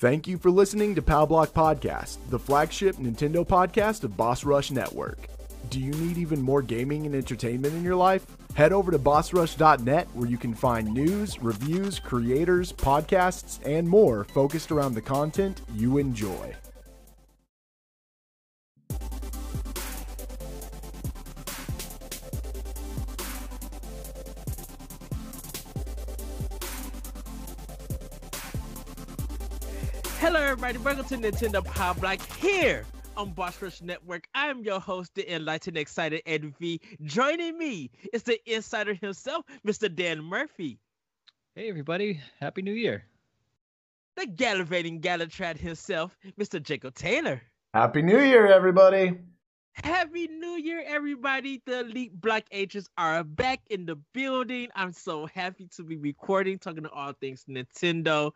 Thank 0.00 0.26
you 0.26 0.38
for 0.38 0.50
listening 0.50 0.94
to 0.94 1.02
Pal 1.02 1.26
Block 1.26 1.52
Podcast, 1.52 2.16
the 2.30 2.38
flagship 2.38 2.96
Nintendo 2.96 3.46
podcast 3.46 4.02
of 4.02 4.16
Boss 4.16 4.44
Rush 4.44 4.70
Network. 4.70 5.18
Do 5.68 5.78
you 5.78 5.90
need 5.92 6.16
even 6.16 6.40
more 6.40 6.62
gaming 6.62 7.04
and 7.04 7.14
entertainment 7.14 7.74
in 7.74 7.84
your 7.84 7.96
life? 7.96 8.24
Head 8.54 8.72
over 8.72 8.90
to 8.90 8.98
bossrush.net 8.98 10.08
where 10.14 10.26
you 10.26 10.38
can 10.38 10.54
find 10.54 10.90
news, 10.94 11.42
reviews, 11.42 11.98
creators, 11.98 12.72
podcasts, 12.72 13.60
and 13.66 13.86
more 13.86 14.24
focused 14.24 14.72
around 14.72 14.94
the 14.94 15.02
content 15.02 15.60
you 15.74 15.98
enjoy. 15.98 16.54
Everybody. 30.62 30.84
Welcome 30.84 31.22
to 31.22 31.30
Nintendo 31.30 31.64
Power 31.64 31.94
Block 31.94 32.20
here 32.36 32.84
on 33.16 33.32
Boss 33.32 33.62
Rush 33.62 33.80
Network. 33.80 34.28
I'm 34.34 34.62
your 34.62 34.78
host, 34.78 35.14
the 35.14 35.34
enlightened, 35.34 35.78
excited 35.78 36.20
Ed 36.26 36.54
V. 36.58 36.82
Joining 37.02 37.56
me 37.56 37.90
is 38.12 38.24
the 38.24 38.38
insider 38.44 38.92
himself, 38.92 39.46
Mr. 39.66 39.94
Dan 39.94 40.22
Murphy. 40.22 40.78
Hey, 41.54 41.70
everybody. 41.70 42.20
Happy 42.40 42.60
New 42.60 42.74
Year. 42.74 43.04
The 44.16 44.26
gallivating 44.26 45.00
Gallatrat 45.00 45.56
himself, 45.56 46.14
Mr. 46.38 46.62
Jacob 46.62 46.94
Taylor. 46.94 47.40
Happy 47.72 48.02
New 48.02 48.20
Year, 48.20 48.46
everybody. 48.46 49.18
Happy 49.72 50.28
New 50.28 50.58
Year, 50.58 50.84
everybody. 50.86 51.62
The 51.64 51.80
Elite 51.80 52.20
Black 52.20 52.44
Agents 52.52 52.86
are 52.98 53.24
back 53.24 53.60
in 53.70 53.86
the 53.86 53.96
building. 54.12 54.68
I'm 54.74 54.92
so 54.92 55.24
happy 55.24 55.70
to 55.76 55.82
be 55.82 55.96
recording, 55.96 56.58
talking 56.58 56.82
to 56.82 56.90
all 56.90 57.14
things 57.14 57.46
Nintendo. 57.48 58.32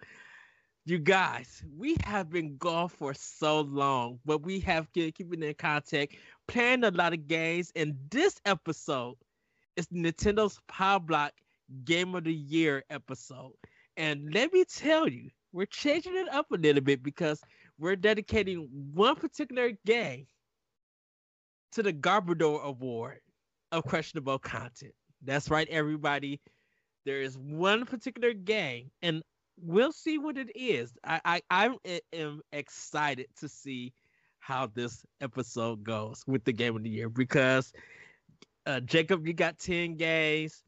You 0.87 0.99
guys, 0.99 1.63
we 1.79 1.97
have 2.05 2.29
been 2.29 2.59
gone 2.59 2.91
for 2.91 3.15
so 3.15 3.63
long, 3.63 4.19
but 4.27 4.43
we 4.43 4.61
have 4.61 4.93
kept 4.93 5.15
keeping 5.15 5.43
in 5.43 5.55
contact, 5.55 6.15
playing 6.47 6.85
a 6.85 6.91
lot 6.91 7.15
of 7.15 7.27
games. 7.27 7.73
And 7.75 7.97
this 8.11 8.39
episode 8.45 9.15
is 9.77 9.87
Nintendo's 9.87 10.61
Power 10.69 11.01
Block 11.01 11.33
Game 11.87 12.15
of 12.15 12.25
the 12.25 12.35
Year 12.35 12.85
episode. 12.91 13.55
And 13.97 14.31
let 14.35 14.53
me 14.53 14.67
tell 14.67 15.09
you, 15.09 15.31
we're 15.55 15.65
changing 15.65 16.17
it 16.17 16.29
up 16.29 16.53
a 16.53 16.57
little 16.57 16.83
bit 16.83 17.03
because 17.03 17.41
we're 17.79 17.97
dedicating 17.97 18.69
one 18.93 19.17
particular 19.17 19.73
game 19.87 20.27
to 21.73 21.83
the 21.83 21.95
Garbodor 21.95 22.63
Award 22.63 23.21
of 23.73 23.85
questionable 23.85 24.39
content. 24.39 24.93
That's 25.23 25.49
right, 25.49 25.69
everybody. 25.71 26.43
There 27.07 27.23
is 27.23 27.39
one 27.39 27.87
particular 27.87 28.35
game, 28.35 28.91
and 29.01 29.23
we'll 29.61 29.93
see 29.93 30.19
what 30.19 30.37
it 30.37 30.51
is. 30.55 30.93
I, 31.05 31.21
I 31.25 31.43
I 31.51 31.99
am 32.13 32.43
excited 32.53 33.27
to 33.41 33.49
see 33.49 33.93
how 34.39 34.67
this 34.67 35.05
episode 35.21 35.85
goes 35.85 36.23
with 36.27 36.45
the 36.45 36.53
game 36.53 36.77
of 36.77 36.83
the 36.83 36.91
year 36.91 37.09
because 37.09 37.73
uh, 38.67 38.81
Jacob, 38.81 39.27
you 39.27 39.33
got 39.33 39.59
ten 39.59 39.97
games. 39.97 40.63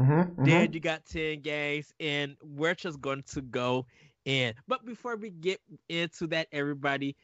Mm-hmm, 0.00 0.44
Dan, 0.44 0.72
you 0.72 0.80
got 0.80 1.04
ten 1.04 1.40
games, 1.40 1.92
and 2.00 2.36
we're 2.42 2.74
just 2.74 3.00
going 3.00 3.22
to 3.34 3.40
go 3.42 3.86
in. 4.24 4.54
But 4.66 4.84
before 4.84 5.16
we 5.16 5.30
get 5.30 5.60
into 5.88 6.26
that, 6.28 6.48
everybody, 6.52 7.16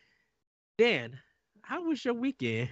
Dan, 0.76 1.18
how 1.62 1.82
was 1.84 2.04
your 2.04 2.14
weekend? 2.14 2.68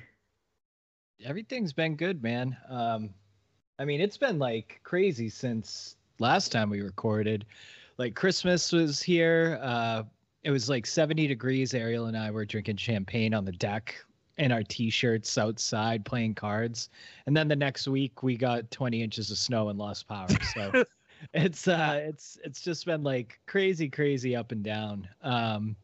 Everything's 1.25 1.73
been 1.73 1.97
good, 1.97 2.23
man. 2.23 2.57
Um, 2.69 3.11
I 3.79 3.85
mean, 3.85 4.01
it's 4.01 4.19
been 4.19 4.39
like 4.39 4.81
crazy 4.83 5.29
since 5.29 5.97
last 6.19 6.53
time 6.53 6.71
we 6.71 6.83
recorded. 6.83 7.47
Like 7.99 8.15
Christmas 8.15 8.73
was 8.73 9.03
here. 9.03 9.59
Uh, 9.63 10.03
it 10.43 10.51
was 10.51 10.69
like 10.69 10.87
70 10.87 11.27
degrees. 11.27 11.75
Ariel 11.75 12.07
and 12.07 12.17
I 12.17 12.31
were 12.31 12.45
drinking 12.45 12.77
champagne 12.77 13.35
on 13.35 13.45
the 13.45 13.53
deck 13.53 13.97
in 14.39 14.53
our 14.53 14.63
t-shirts 14.63 15.39
outside 15.39 16.05
playing 16.05 16.35
cards. 16.35 16.91
And 17.27 17.37
then 17.37 17.49
the 17.49 17.57
next 17.57 17.89
week 17.89 18.23
we 18.23 18.37
got 18.37 18.71
20 18.71 19.03
inches 19.03 19.31
of 19.31 19.39
snow 19.39 19.71
and 19.71 19.79
lost 19.79 20.07
power. 20.07 20.29
So 20.55 20.85
it's 21.35 21.67
uh 21.67 22.01
it's 22.05 22.39
it's 22.45 22.61
just 22.61 22.85
been 22.85 23.03
like 23.03 23.41
crazy, 23.47 23.89
crazy 23.89 24.37
up 24.37 24.53
and 24.53 24.63
down. 24.63 25.09
Um 25.23 25.77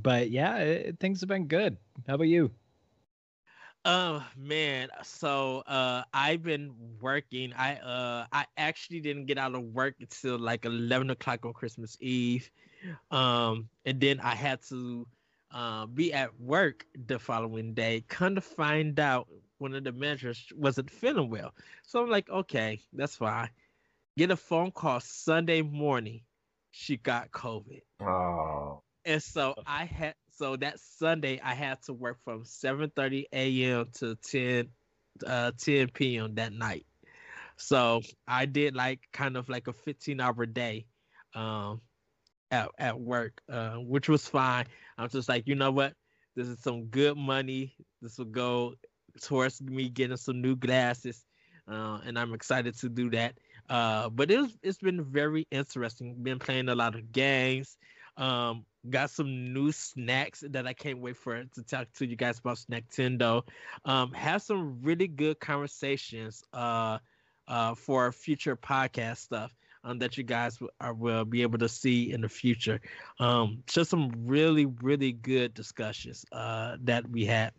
but 0.00 0.30
yeah, 0.30 0.56
it, 0.58 1.00
things 1.00 1.20
have 1.20 1.28
been 1.28 1.46
good. 1.46 1.76
How 2.06 2.14
about 2.14 2.28
you? 2.28 2.50
Oh 3.84 4.24
man, 4.36 4.88
so 5.02 5.62
uh 5.66 6.04
I've 6.14 6.42
been 6.42 6.72
working. 7.00 7.52
I 7.54 7.76
uh 7.76 8.26
I 8.32 8.46
actually 8.56 9.00
didn't 9.00 9.26
get 9.26 9.38
out 9.38 9.54
of 9.54 9.62
work 9.62 9.96
until 10.00 10.38
like 10.38 10.64
eleven 10.64 11.10
o'clock 11.10 11.44
on 11.44 11.52
Christmas 11.52 11.96
Eve. 12.00 12.48
Um 13.10 13.68
and 13.84 14.00
then 14.00 14.20
I 14.20 14.34
had 14.34 14.62
to 14.68 15.06
uh, 15.52 15.86
be 15.86 16.12
at 16.12 16.38
work 16.40 16.86
the 17.06 17.18
following 17.18 17.74
day. 17.74 18.04
Come 18.08 18.34
to 18.36 18.40
find 18.40 18.98
out 18.98 19.28
one 19.58 19.74
of 19.74 19.84
the 19.84 19.92
managers 19.92 20.50
wasn't 20.56 20.90
feeling 20.90 21.28
well. 21.30 21.54
So 21.82 22.02
I'm 22.02 22.10
like, 22.10 22.28
okay, 22.30 22.80
that's 22.92 23.16
fine. 23.16 23.50
Get 24.16 24.30
a 24.30 24.36
phone 24.36 24.70
call 24.70 25.00
Sunday 25.00 25.62
morning. 25.62 26.22
She 26.70 26.96
got 26.96 27.30
COVID. 27.30 27.82
Oh. 28.00 28.82
And 29.04 29.22
so 29.22 29.54
I 29.66 29.84
had 29.84 30.14
so 30.32 30.56
that 30.56 30.80
Sunday 30.80 31.40
I 31.42 31.54
had 31.54 31.82
to 31.82 31.92
work 31.92 32.18
from 32.24 32.44
7:30 32.44 33.26
a.m. 33.32 33.86
to 33.94 34.16
10 34.16 34.68
uh 35.26 35.52
10 35.58 35.88
p.m. 35.88 36.34
that 36.36 36.52
night. 36.52 36.86
So 37.56 38.02
I 38.26 38.46
did 38.46 38.74
like 38.74 39.00
kind 39.12 39.36
of 39.36 39.48
like 39.48 39.68
a 39.68 39.72
15 39.72 40.20
hour 40.20 40.46
day 40.46 40.86
um 41.34 41.80
at, 42.50 42.68
at 42.78 43.00
work, 43.00 43.42
uh, 43.48 43.76
which 43.76 44.08
was 44.08 44.26
fine. 44.28 44.66
I'm 44.98 45.08
just 45.08 45.28
like, 45.28 45.46
you 45.48 45.54
know 45.54 45.70
what? 45.72 45.94
This 46.36 46.48
is 46.48 46.60
some 46.60 46.86
good 46.86 47.16
money. 47.16 47.74
This 48.00 48.18
will 48.18 48.26
go 48.26 48.74
towards 49.20 49.60
me 49.62 49.88
getting 49.88 50.16
some 50.16 50.40
new 50.42 50.56
glasses. 50.56 51.24
Uh, 51.68 52.00
and 52.04 52.18
I'm 52.18 52.34
excited 52.34 52.78
to 52.80 52.88
do 52.88 53.10
that. 53.10 53.38
Uh, 53.68 54.08
but 54.10 54.30
it's 54.30 54.56
it's 54.62 54.78
been 54.78 55.04
very 55.04 55.46
interesting. 55.50 56.22
Been 56.22 56.38
playing 56.38 56.68
a 56.68 56.74
lot 56.74 56.94
of 56.94 57.12
games. 57.12 57.76
Um, 58.16 58.66
got 58.90 59.10
some 59.10 59.52
new 59.52 59.72
snacks 59.72 60.42
that 60.50 60.66
I 60.66 60.72
can't 60.72 60.98
wait 60.98 61.16
for 61.16 61.42
to 61.44 61.62
talk 61.62 61.92
to 61.94 62.06
you 62.06 62.16
guys 62.16 62.38
about 62.38 62.58
Snacktendo. 62.58 63.42
Um, 63.84 64.12
have 64.12 64.42
some 64.42 64.80
really 64.82 65.08
good 65.08 65.40
conversations 65.40 66.42
uh, 66.52 66.98
uh, 67.48 67.74
for 67.74 68.12
future 68.12 68.56
podcast 68.56 69.18
stuff 69.18 69.54
um, 69.84 69.98
that 69.98 70.16
you 70.16 70.24
guys 70.24 70.56
w- 70.56 70.70
are, 70.80 70.94
will 70.94 71.24
be 71.24 71.42
able 71.42 71.58
to 71.58 71.68
see 71.68 72.12
in 72.12 72.20
the 72.20 72.28
future. 72.28 72.80
Um, 73.18 73.62
just 73.66 73.90
some 73.90 74.10
really, 74.24 74.66
really 74.66 75.12
good 75.12 75.54
discussions 75.54 76.24
uh, 76.32 76.76
that 76.82 77.08
we 77.08 77.24
had. 77.24 77.52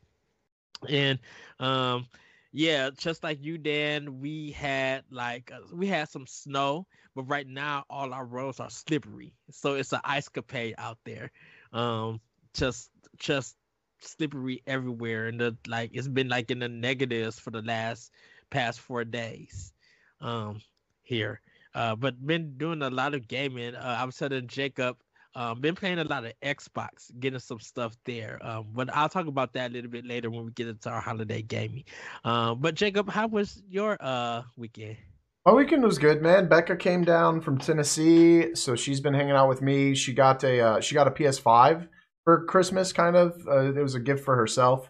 And 0.90 1.20
um, 1.60 2.08
yeah, 2.54 2.92
just 2.96 3.24
like 3.24 3.44
you, 3.44 3.58
Dan, 3.58 4.20
we 4.22 4.52
had 4.52 5.04
like 5.10 5.52
uh, 5.54 5.62
we 5.74 5.88
had 5.88 6.08
some 6.10 6.28
snow, 6.28 6.86
but 7.16 7.24
right 7.24 7.48
now 7.48 7.84
all 7.90 8.14
our 8.14 8.26
roads 8.26 8.60
are 8.60 8.70
slippery, 8.70 9.34
so 9.52 9.74
it's 9.74 9.92
an 9.92 10.02
ice 10.04 10.30
capade 10.30 10.76
out 10.78 11.00
there. 11.04 11.32
Um, 11.74 12.22
just 12.54 12.92
just 13.18 13.58
slippery 14.02 14.62
everywhere, 14.68 15.28
and 15.28 15.42
the 15.42 15.58
like 15.68 15.92
it's 15.94 16.08
been 16.08 16.30
like 16.30 16.52
in 16.52 16.60
the 16.60 16.70
negatives 16.70 17.40
for 17.40 17.50
the 17.50 17.64
last 17.64 18.12
past 18.52 18.80
four 18.80 19.04
days. 19.04 19.74
Um, 20.22 20.62
here, 21.02 21.42
uh, 21.74 21.96
but 21.96 22.26
been 22.26 22.58
doing 22.58 22.84
a 22.84 22.90
lot 22.92 23.16
of 23.16 23.28
gaming. 23.28 23.76
Uh, 23.76 23.98
I 24.00 24.06
was 24.06 24.16
telling 24.16 24.48
Jacob, 24.48 24.98
um, 25.36 25.62
been 25.62 25.76
playing 25.76 26.00
a 26.00 26.04
lot 26.04 26.26
of 26.26 26.34
Xbox, 26.42 27.12
getting 27.20 27.40
some 27.40 27.60
stuff 27.60 27.96
there. 28.06 28.40
Um, 28.42 28.68
but 28.74 28.94
I'll 28.94 29.10
talk 29.10 29.28
about 29.28 29.54
that 29.54 29.72
a 29.72 29.74
little 29.74 29.90
bit 29.90 30.06
later 30.06 30.30
when 30.30 30.46
we 30.46 30.52
get 30.52 30.68
into 30.68 30.90
our 30.90 31.02
holiday 31.02 31.42
gaming. 31.42 31.86
Um, 32.24 32.60
but 32.60 32.76
Jacob, 32.76 33.10
how 33.10 33.28
was 33.28 33.62
your 33.68 33.98
uh 34.00 34.44
weekend? 34.58 34.98
My 35.46 35.52
weekend 35.52 35.84
was 35.84 35.98
good, 35.98 36.22
man. 36.22 36.48
Becca 36.48 36.78
came 36.78 37.04
down 37.04 37.42
from 37.42 37.58
Tennessee, 37.58 38.56
so 38.56 38.76
she's 38.76 39.02
been 39.02 39.14
hanging 39.14 39.36
out 39.36 39.50
with 39.50 39.62
me. 39.62 39.94
She 39.94 40.14
got 40.14 40.44
a 40.44 40.62
uh, 40.62 40.80
she 40.80 40.96
got 40.96 41.08
a 41.08 41.12
PS5 41.12 41.88
for 42.24 42.46
Christmas, 42.46 42.94
kind 42.94 43.18
of. 43.18 43.46
Uh, 43.48 43.74
it 43.74 43.82
was 43.82 43.96
a 43.96 44.00
gift 44.00 44.24
for 44.24 44.38
herself. 44.38 44.90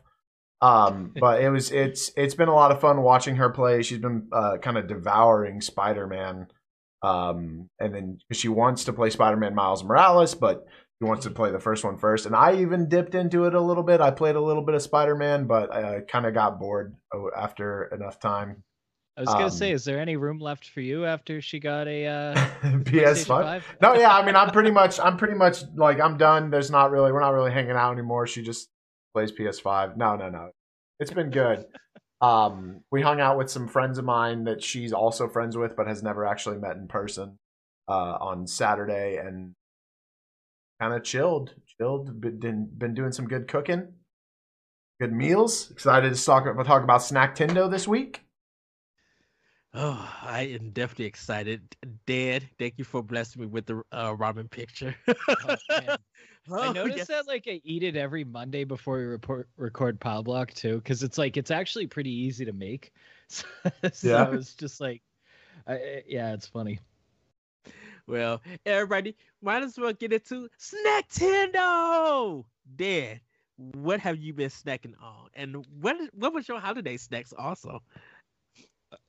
Um, 0.61 1.13
but 1.19 1.41
it 1.41 1.49
was 1.49 1.71
it's 1.71 2.11
it's 2.15 2.35
been 2.35 2.49
a 2.49 2.55
lot 2.55 2.71
of 2.71 2.79
fun 2.79 3.01
watching 3.01 3.37
her 3.37 3.49
play. 3.49 3.81
She's 3.81 3.97
been 3.97 4.27
uh, 4.31 4.57
kind 4.61 4.77
of 4.77 4.87
devouring 4.87 5.61
Spider 5.61 6.05
Man. 6.05 6.47
Um, 7.03 7.69
and 7.79 7.93
then 7.93 8.19
she 8.31 8.47
wants 8.47 8.85
to 8.85 8.93
play 8.93 9.09
Spider 9.09 9.37
Man 9.37 9.53
Miles 9.53 9.83
Morales, 9.83 10.35
but 10.35 10.65
she 11.01 11.07
wants 11.07 11.25
to 11.25 11.31
play 11.31 11.51
the 11.51 11.59
first 11.59 11.83
one 11.83 11.97
first. 11.97 12.25
And 12.25 12.35
I 12.35 12.55
even 12.61 12.87
dipped 12.87 13.13
into 13.13 13.45
it 13.45 13.53
a 13.53 13.59
little 13.61 13.83
bit. 13.83 13.99
I 13.99 14.11
played 14.11 14.35
a 14.35 14.41
little 14.41 14.63
bit 14.63 14.73
of 14.75 14.81
Spider 14.81 15.15
Man, 15.15 15.45
but 15.45 15.73
I 15.73 15.99
kind 16.01 16.25
of 16.25 16.33
got 16.33 16.59
bored 16.59 16.95
after 17.37 17.83
enough 17.93 18.19
time. 18.19 18.63
I 19.15 19.21
was 19.21 19.29
gonna 19.29 19.43
Um, 19.45 19.49
say, 19.51 19.71
is 19.71 19.83
there 19.85 19.99
any 19.99 20.15
room 20.15 20.39
left 20.39 20.69
for 20.69 20.81
you 20.81 21.05
after 21.05 21.39
she 21.39 21.59
got 21.59 21.87
a 21.87 22.07
uh, 22.07 22.35
PS5. 22.63 22.83
PlayStation 22.83 23.25
5? 23.27 23.75
No, 23.81 23.93
yeah, 23.95 24.15
I 24.15 24.25
mean, 24.25 24.35
I'm 24.35 24.49
pretty 24.49 24.71
much, 24.71 24.99
I'm 24.99 25.17
pretty 25.17 25.35
much 25.35 25.63
like, 25.75 25.99
I'm 25.99 26.17
done. 26.17 26.49
There's 26.49 26.71
not 26.71 26.89
really, 26.89 27.11
we're 27.11 27.19
not 27.21 27.33
really 27.33 27.51
hanging 27.51 27.71
out 27.71 27.91
anymore. 27.91 28.25
She 28.25 28.41
just 28.41 28.69
plays 29.13 29.31
PS5. 29.31 29.97
No, 29.97 30.15
no, 30.15 30.29
no. 30.29 30.49
It's 30.99 31.11
been 31.11 31.29
good. 31.29 31.65
Um, 32.23 32.85
we 32.89 33.01
hung 33.01 33.19
out 33.19 33.37
with 33.37 33.51
some 33.51 33.67
friends 33.67 33.97
of 33.97 34.05
mine 34.05 34.45
that 34.45 34.63
she's 34.63 34.93
also 34.93 35.27
friends 35.27 35.57
with, 35.57 35.75
but 35.75 35.87
has 35.87 36.01
never 36.01 36.25
actually 36.25 36.57
met 36.57 36.77
in 36.77 36.87
person 36.87 37.37
uh, 37.89 38.17
on 38.21 38.47
Saturday, 38.47 39.17
and 39.17 39.51
kind 40.79 40.93
of 40.93 41.03
chilled, 41.03 41.53
chilled. 41.77 42.21
Been 42.21 42.69
been 42.77 42.93
doing 42.93 43.11
some 43.11 43.27
good 43.27 43.49
cooking, 43.49 43.89
good 45.01 45.11
meals. 45.11 45.69
Excited 45.69 46.15
to 46.15 46.25
talk 46.25 46.45
talk 46.65 46.83
about 46.83 47.03
Snack 47.03 47.35
Tendo 47.35 47.69
this 47.69 47.89
week. 47.89 48.22
Oh, 49.73 50.19
I 50.21 50.43
am 50.43 50.69
definitely 50.71 51.05
excited. 51.05 51.75
Dan, 52.05 52.41
thank 52.59 52.75
you 52.77 52.83
for 52.83 53.01
blessing 53.01 53.41
me 53.41 53.47
with 53.47 53.65
the 53.65 53.81
uh, 53.91 54.15
ramen 54.15 54.49
picture. 54.49 54.95
Oh, 55.43 55.57
man. 55.75 55.97
I 56.59 56.67
Oh, 56.67 56.69
noticed 56.69 57.07
yes. 57.07 57.07
that 57.07 57.27
like 57.27 57.45
I 57.47 57.61
eat 57.63 57.83
it 57.83 57.95
every 57.95 58.23
Monday 58.23 58.63
before 58.65 58.97
we 58.97 59.03
report, 59.05 59.49
record 59.57 59.99
Pow 59.99 60.21
Block 60.21 60.53
too, 60.53 60.77
because 60.77 61.01
it's 61.03 61.17
like 61.17 61.37
it's 61.37 61.51
actually 61.51 61.87
pretty 61.87 62.11
easy 62.11 62.45
to 62.45 62.53
make. 62.53 62.91
So, 63.29 63.45
so 63.91 64.31
Yeah. 64.31 64.33
it's 64.33 64.53
just 64.55 64.79
like, 64.81 65.01
I, 65.67 65.73
I- 65.75 66.03
yeah, 66.07 66.33
it's 66.33 66.47
funny. 66.47 66.79
Well, 68.07 68.41
everybody, 68.65 69.15
might 69.41 69.63
as 69.63 69.77
well 69.77 69.93
get 69.93 70.13
into 70.13 70.49
Snack 70.57 71.09
Tendo. 71.09 72.45
Dan, 72.75 73.19
what 73.55 73.99
have 73.99 74.17
you 74.17 74.33
been 74.33 74.49
snacking 74.49 74.93
on? 75.01 75.29
And 75.33 75.65
what 75.81 75.97
what 76.13 76.33
was 76.33 76.47
your 76.47 76.59
holiday 76.59 76.97
snacks 76.97 77.33
also? 77.37 77.81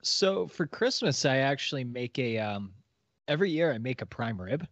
So 0.02 0.46
for 0.46 0.66
Christmas, 0.66 1.24
I 1.24 1.38
actually 1.38 1.84
make 1.84 2.18
a 2.18 2.38
um 2.38 2.72
every 3.28 3.50
year 3.50 3.72
I 3.72 3.78
make 3.78 4.02
a 4.02 4.06
prime 4.06 4.40
rib. 4.40 4.66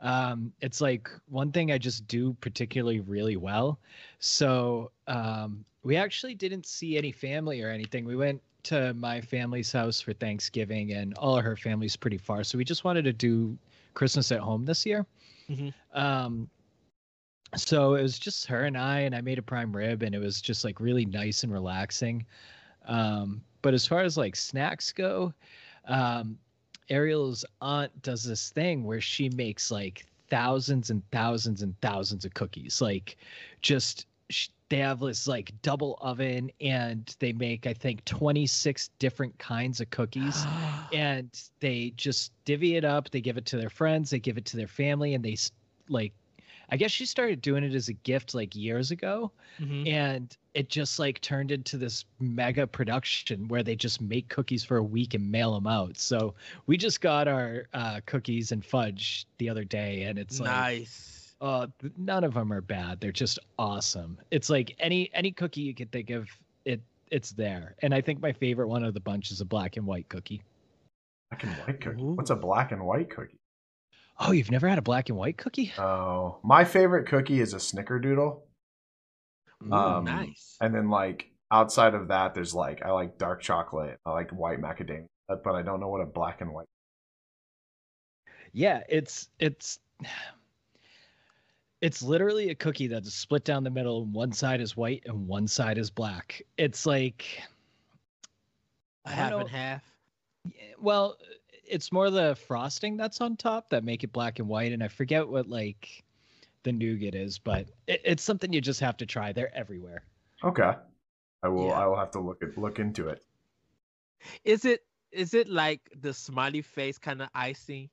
Um 0.00 0.52
it's 0.60 0.80
like 0.80 1.08
one 1.28 1.52
thing 1.52 1.70
I 1.72 1.78
just 1.78 2.06
do 2.06 2.34
particularly 2.40 3.00
really 3.00 3.36
well. 3.36 3.78
So 4.18 4.90
um 5.06 5.64
we 5.82 5.96
actually 5.96 6.34
didn't 6.34 6.66
see 6.66 6.96
any 6.96 7.12
family 7.12 7.62
or 7.62 7.70
anything. 7.70 8.04
We 8.04 8.16
went 8.16 8.40
to 8.64 8.94
my 8.94 9.20
family's 9.20 9.70
house 9.70 10.00
for 10.00 10.14
Thanksgiving 10.14 10.92
and 10.92 11.14
all 11.14 11.36
of 11.36 11.44
her 11.44 11.56
family's 11.56 11.96
pretty 11.96 12.16
far. 12.16 12.42
So 12.44 12.56
we 12.56 12.64
just 12.64 12.84
wanted 12.84 13.04
to 13.04 13.12
do 13.12 13.58
Christmas 13.92 14.32
at 14.32 14.40
home 14.40 14.64
this 14.64 14.86
year. 14.86 15.06
Mhm. 15.50 15.72
Um 15.92 16.48
so 17.56 17.94
it 17.94 18.02
was 18.02 18.18
just 18.18 18.46
her 18.46 18.64
and 18.64 18.76
I 18.76 19.00
and 19.00 19.14
I 19.14 19.20
made 19.20 19.38
a 19.38 19.42
prime 19.42 19.74
rib 19.74 20.02
and 20.02 20.14
it 20.14 20.18
was 20.18 20.40
just 20.40 20.64
like 20.64 20.80
really 20.80 21.04
nice 21.04 21.44
and 21.44 21.52
relaxing. 21.52 22.26
Um, 22.86 23.42
but 23.64 23.72
as 23.72 23.86
far 23.86 24.02
as 24.02 24.18
like 24.18 24.36
snacks 24.36 24.92
go, 24.92 25.32
um, 25.88 26.36
Ariel's 26.90 27.46
aunt 27.62 27.90
does 28.02 28.22
this 28.22 28.50
thing 28.50 28.84
where 28.84 29.00
she 29.00 29.30
makes 29.30 29.70
like 29.70 30.04
thousands 30.28 30.90
and 30.90 31.02
thousands 31.10 31.62
and 31.62 31.74
thousands 31.80 32.26
of 32.26 32.34
cookies. 32.34 32.82
Like, 32.82 33.16
just 33.62 34.06
they 34.68 34.76
have 34.76 35.00
this 35.00 35.26
like 35.26 35.50
double 35.62 35.96
oven 36.02 36.50
and 36.60 37.16
they 37.20 37.32
make, 37.32 37.66
I 37.66 37.72
think, 37.72 38.04
26 38.04 38.90
different 38.98 39.38
kinds 39.38 39.80
of 39.80 39.88
cookies. 39.88 40.44
and 40.92 41.30
they 41.60 41.94
just 41.96 42.32
divvy 42.44 42.76
it 42.76 42.84
up. 42.84 43.08
They 43.08 43.22
give 43.22 43.38
it 43.38 43.46
to 43.46 43.56
their 43.56 43.70
friends, 43.70 44.10
they 44.10 44.18
give 44.18 44.36
it 44.36 44.44
to 44.44 44.58
their 44.58 44.68
family, 44.68 45.14
and 45.14 45.24
they 45.24 45.38
like, 45.88 46.12
I 46.70 46.76
guess 46.76 46.90
she 46.90 47.06
started 47.06 47.40
doing 47.40 47.64
it 47.64 47.74
as 47.74 47.88
a 47.88 47.92
gift 47.92 48.34
like 48.34 48.54
years 48.56 48.90
ago 48.90 49.30
Mhm. 49.60 49.88
and 49.88 50.36
it 50.54 50.68
just 50.68 50.98
like 50.98 51.20
turned 51.20 51.50
into 51.50 51.76
this 51.76 52.04
mega 52.20 52.66
production 52.66 53.46
where 53.48 53.62
they 53.62 53.76
just 53.76 54.00
make 54.00 54.28
cookies 54.28 54.64
for 54.64 54.76
a 54.78 54.82
week 54.82 55.14
and 55.14 55.30
mail 55.30 55.54
them 55.54 55.66
out 55.66 55.96
so 55.98 56.34
we 56.66 56.76
just 56.76 57.00
got 57.00 57.28
our 57.28 57.66
uh, 57.74 58.00
cookies 58.06 58.50
and 58.52 58.64
fudge 58.64 59.26
the 59.38 59.48
other 59.48 59.64
day 59.64 60.02
and 60.04 60.18
it's 60.18 60.40
like 60.40 60.50
nice. 60.50 61.34
uh, 61.40 61.66
none 61.96 62.24
of 62.24 62.34
them 62.34 62.52
are 62.52 62.60
bad 62.60 63.00
they're 63.00 63.12
just 63.12 63.38
awesome 63.58 64.18
it's 64.30 64.48
like 64.50 64.74
any 64.78 65.10
any 65.14 65.30
cookie 65.30 65.60
you 65.60 65.74
could 65.74 65.90
think 65.92 66.10
of 66.10 66.28
it 66.64 66.80
it's 67.10 67.30
there 67.32 67.74
and 67.82 67.94
i 67.94 68.00
think 68.00 68.20
my 68.20 68.32
favorite 68.32 68.68
one 68.68 68.82
of 68.84 68.94
the 68.94 69.00
bunch 69.00 69.30
is 69.30 69.40
a 69.40 69.44
black 69.44 69.76
and 69.76 69.86
white 69.86 70.08
cookie 70.08 70.42
Black 71.30 71.42
and 71.44 71.52
white 71.66 71.80
cookie. 71.80 72.02
Ooh. 72.02 72.12
What's 72.12 72.30
a 72.30 72.36
black 72.36 72.70
and 72.70 72.84
white 72.84 73.10
cookie? 73.10 73.38
Oh 74.20 74.32
you've 74.32 74.50
never 74.50 74.68
had 74.68 74.78
a 74.78 74.82
black 74.82 75.08
and 75.08 75.18
white 75.18 75.36
cookie 75.36 75.72
Oh, 75.78 76.38
my 76.42 76.64
favorite 76.64 77.06
cookie 77.08 77.40
is 77.40 77.52
a 77.54 77.58
snickerdoodle. 77.58 78.40
Ooh, 79.66 79.72
um, 79.72 80.04
nice. 80.04 80.56
And 80.60 80.74
then 80.74 80.90
like 80.90 81.30
outside 81.50 81.94
of 81.94 82.08
that, 82.08 82.34
there's 82.34 82.54
like 82.54 82.82
I 82.84 82.90
like 82.90 83.18
dark 83.18 83.40
chocolate. 83.42 83.98
I 84.04 84.10
like 84.12 84.30
white 84.30 84.60
macadamia, 84.60 85.06
but 85.28 85.42
but 85.42 85.54
I 85.54 85.62
don't 85.62 85.80
know 85.80 85.88
what 85.88 86.00
a 86.00 86.06
black 86.06 86.40
and 86.40 86.52
white. 86.52 86.66
Yeah, 88.52 88.82
it's 88.88 89.28
it's 89.38 89.78
it's 91.80 92.02
literally 92.02 92.50
a 92.50 92.54
cookie 92.54 92.86
that's 92.86 93.12
split 93.12 93.44
down 93.44 93.64
the 93.64 93.70
middle 93.70 94.02
and 94.02 94.12
one 94.14 94.32
side 94.32 94.60
is 94.60 94.76
white 94.76 95.02
and 95.06 95.26
one 95.26 95.46
side 95.46 95.78
is 95.78 95.90
black. 95.90 96.42
It's 96.56 96.86
like 96.86 97.42
A 99.06 99.10
I 99.10 99.12
half 99.12 99.32
and 99.32 99.48
half. 99.48 99.82
well, 100.78 101.16
it's 101.68 101.92
more 101.92 102.10
the 102.10 102.34
frosting 102.34 102.96
that's 102.96 103.20
on 103.20 103.36
top 103.36 103.70
that 103.70 103.84
make 103.84 104.04
it 104.04 104.12
black 104.12 104.38
and 104.38 104.48
white 104.48 104.72
and 104.72 104.82
I 104.82 104.88
forget 104.88 105.26
what 105.26 105.48
like 105.48 106.04
the 106.62 106.72
nougat 106.72 107.14
is, 107.14 107.38
but 107.38 107.68
it, 107.86 108.00
it's 108.04 108.22
something 108.22 108.52
you 108.52 108.60
just 108.60 108.80
have 108.80 108.96
to 108.96 109.06
try. 109.06 109.32
They're 109.32 109.54
everywhere. 109.56 110.04
Okay, 110.42 110.72
I 111.42 111.48
will. 111.48 111.68
Yeah. 111.68 111.80
I 111.80 111.86
will 111.86 111.96
have 111.96 112.10
to 112.12 112.20
look 112.20 112.42
at 112.42 112.58
look 112.58 112.78
into 112.78 113.08
it. 113.08 113.24
Is 114.44 114.64
it 114.64 114.84
is 115.12 115.34
it 115.34 115.48
like 115.48 115.90
the 116.00 116.12
smiley 116.12 116.62
face 116.62 116.98
kind 116.98 117.22
of 117.22 117.28
icing 117.34 117.88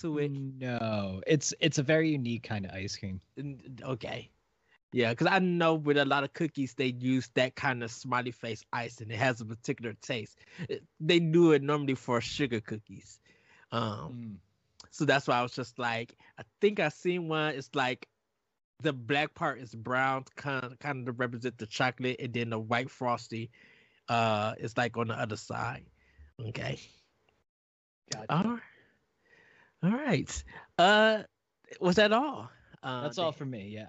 to 0.00 0.18
it? 0.18 0.30
No, 0.30 1.20
it's 1.26 1.52
it's 1.60 1.78
a 1.78 1.82
very 1.82 2.10
unique 2.10 2.42
kind 2.42 2.64
of 2.64 2.72
ice 2.72 2.96
cream. 2.96 3.20
Okay. 3.82 4.30
Yeah, 4.94 5.10
because 5.10 5.26
I 5.26 5.40
know 5.40 5.74
with 5.74 5.96
a 5.96 6.04
lot 6.04 6.22
of 6.22 6.32
cookies 6.32 6.74
they 6.74 6.86
use 6.86 7.28
that 7.34 7.56
kind 7.56 7.82
of 7.82 7.90
smiley 7.90 8.30
face 8.30 8.62
icing. 8.72 9.10
It 9.10 9.18
has 9.18 9.40
a 9.40 9.44
particular 9.44 9.94
taste. 10.00 10.38
It- 10.68 10.84
They 11.00 11.18
do 11.18 11.50
it 11.50 11.62
normally 11.62 11.96
for 11.96 12.20
sugar 12.20 12.60
cookies. 12.60 13.18
Um, 13.72 14.12
Mm. 14.12 14.36
so 14.92 15.04
that's 15.04 15.26
why 15.26 15.38
I 15.38 15.42
was 15.42 15.52
just 15.52 15.80
like, 15.80 16.16
I 16.38 16.44
think 16.60 16.78
I 16.78 16.90
seen 16.90 17.26
one. 17.28 17.56
It's 17.56 17.74
like 17.74 18.08
the 18.82 18.92
black 18.92 19.34
part 19.34 19.58
is 19.60 19.74
brown, 19.74 20.24
kind 20.36 20.62
of 20.64 20.78
kind 20.78 21.00
of 21.00 21.06
to 21.06 21.12
represent 21.12 21.58
the 21.58 21.66
chocolate, 21.66 22.20
and 22.20 22.32
then 22.32 22.50
the 22.50 22.58
white 22.60 22.88
frosty, 22.90 23.50
uh, 24.08 24.54
is 24.58 24.76
like 24.76 24.96
on 24.96 25.08
the 25.08 25.14
other 25.18 25.36
side. 25.36 25.86
Okay. 26.38 26.78
Gotcha. 28.12 28.26
All 28.28 28.44
right. 28.44 28.62
All 29.82 29.90
right. 29.90 30.44
Uh, 30.78 31.22
was 31.80 31.96
that 31.96 32.12
all? 32.12 32.48
Uh, 32.80 33.02
That's 33.02 33.18
all 33.18 33.32
for 33.32 33.44
me. 33.46 33.70
Yeah. 33.70 33.88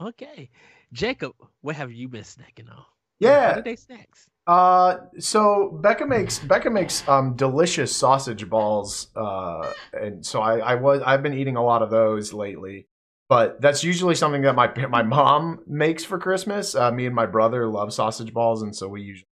Okay, 0.00 0.50
Jacob, 0.92 1.34
what 1.60 1.76
have 1.76 1.92
you 1.92 2.08
been 2.08 2.24
snacking 2.24 2.70
on? 2.70 2.84
Yeah. 3.20 3.50
holiday 3.50 3.76
snacks. 3.76 4.28
Uh, 4.46 4.96
so 5.18 5.78
Becca 5.82 6.06
makes 6.06 6.38
Becca 6.38 6.68
makes 6.68 7.06
um 7.08 7.34
delicious 7.36 7.94
sausage 7.94 8.48
balls. 8.48 9.08
Uh, 9.16 9.72
and 9.92 10.24
so 10.26 10.40
I 10.42 10.58
I 10.58 10.74
was 10.74 11.00
I've 11.02 11.22
been 11.22 11.34
eating 11.34 11.56
a 11.56 11.64
lot 11.64 11.82
of 11.82 11.90
those 11.90 12.32
lately. 12.32 12.86
But 13.28 13.60
that's 13.60 13.82
usually 13.82 14.14
something 14.14 14.42
that 14.42 14.54
my 14.54 14.70
my 14.88 15.02
mom 15.02 15.60
makes 15.66 16.04
for 16.04 16.18
Christmas. 16.18 16.74
Uh, 16.74 16.90
me 16.92 17.06
and 17.06 17.14
my 17.14 17.26
brother 17.26 17.68
love 17.68 17.92
sausage 17.94 18.34
balls, 18.34 18.62
and 18.62 18.76
so 18.76 18.88
we 18.88 19.02
usually 19.02 19.28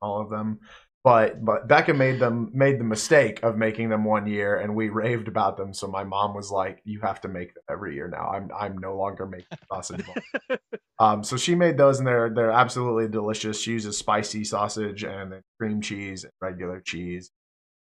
all 0.00 0.20
of 0.20 0.30
them. 0.30 0.60
But 1.04 1.44
but 1.44 1.66
Becca 1.66 1.94
made 1.94 2.20
them 2.20 2.50
made 2.54 2.78
the 2.78 2.84
mistake 2.84 3.42
of 3.42 3.56
making 3.56 3.88
them 3.88 4.04
one 4.04 4.26
year, 4.26 4.56
and 4.58 4.76
we 4.76 4.88
raved 4.88 5.26
about 5.26 5.56
them. 5.56 5.74
So 5.74 5.88
my 5.88 6.04
mom 6.04 6.32
was 6.32 6.52
like, 6.52 6.80
"You 6.84 7.00
have 7.00 7.20
to 7.22 7.28
make 7.28 7.54
them 7.54 7.64
every 7.68 7.96
year 7.96 8.06
now. 8.06 8.28
I'm 8.28 8.50
I'm 8.56 8.78
no 8.78 8.96
longer 8.96 9.26
making 9.26 9.58
sausage. 9.68 10.06
Um, 10.98 11.24
so 11.24 11.36
she 11.36 11.56
made 11.56 11.76
those, 11.76 11.98
and 11.98 12.06
they're 12.06 12.30
they're 12.30 12.52
absolutely 12.52 13.08
delicious. 13.08 13.60
She 13.60 13.72
uses 13.72 13.98
spicy 13.98 14.44
sausage 14.44 15.02
and 15.02 15.32
then 15.32 15.42
cream 15.58 15.80
cheese 15.80 16.22
and 16.22 16.32
regular 16.40 16.80
cheese, 16.80 17.32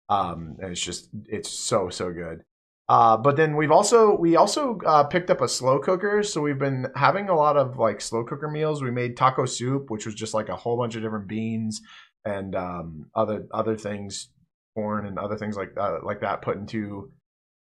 um, 0.09 0.57
and 0.61 0.71
it's 0.71 0.81
just 0.81 1.11
it's 1.27 1.51
so 1.51 1.89
so 1.89 2.13
good. 2.13 2.45
Uh, 2.89 3.17
but 3.17 3.35
then 3.35 3.57
we've 3.57 3.73
also 3.73 4.17
we 4.17 4.37
also 4.37 4.79
uh, 4.87 5.03
picked 5.03 5.31
up 5.31 5.41
a 5.41 5.49
slow 5.49 5.81
cooker, 5.81 6.23
so 6.23 6.41
we've 6.41 6.61
been 6.61 6.87
having 6.95 7.29
a 7.29 7.35
lot 7.35 7.57
of 7.57 7.77
like 7.77 8.01
slow 8.01 8.23
cooker 8.23 8.49
meals. 8.49 8.83
We 8.85 8.93
made 8.93 9.17
taco 9.17 9.47
soup, 9.47 9.91
which 9.91 10.07
was 10.07 10.15
just 10.15 10.33
like 10.33 10.49
a 10.49 10.57
whole 10.57 10.77
bunch 10.77 10.95
of 10.95 11.03
different 11.03 11.27
beans 11.27 11.81
and 12.29 12.55
um, 12.55 13.07
other 13.15 13.47
other 13.53 13.77
things, 13.77 14.29
corn 14.75 15.07
and 15.07 15.19
other 15.19 15.37
things 15.37 15.57
like 15.57 15.75
that, 15.75 16.05
like 16.05 16.21
that 16.21 16.43
put 16.43 16.57
into 16.57 17.11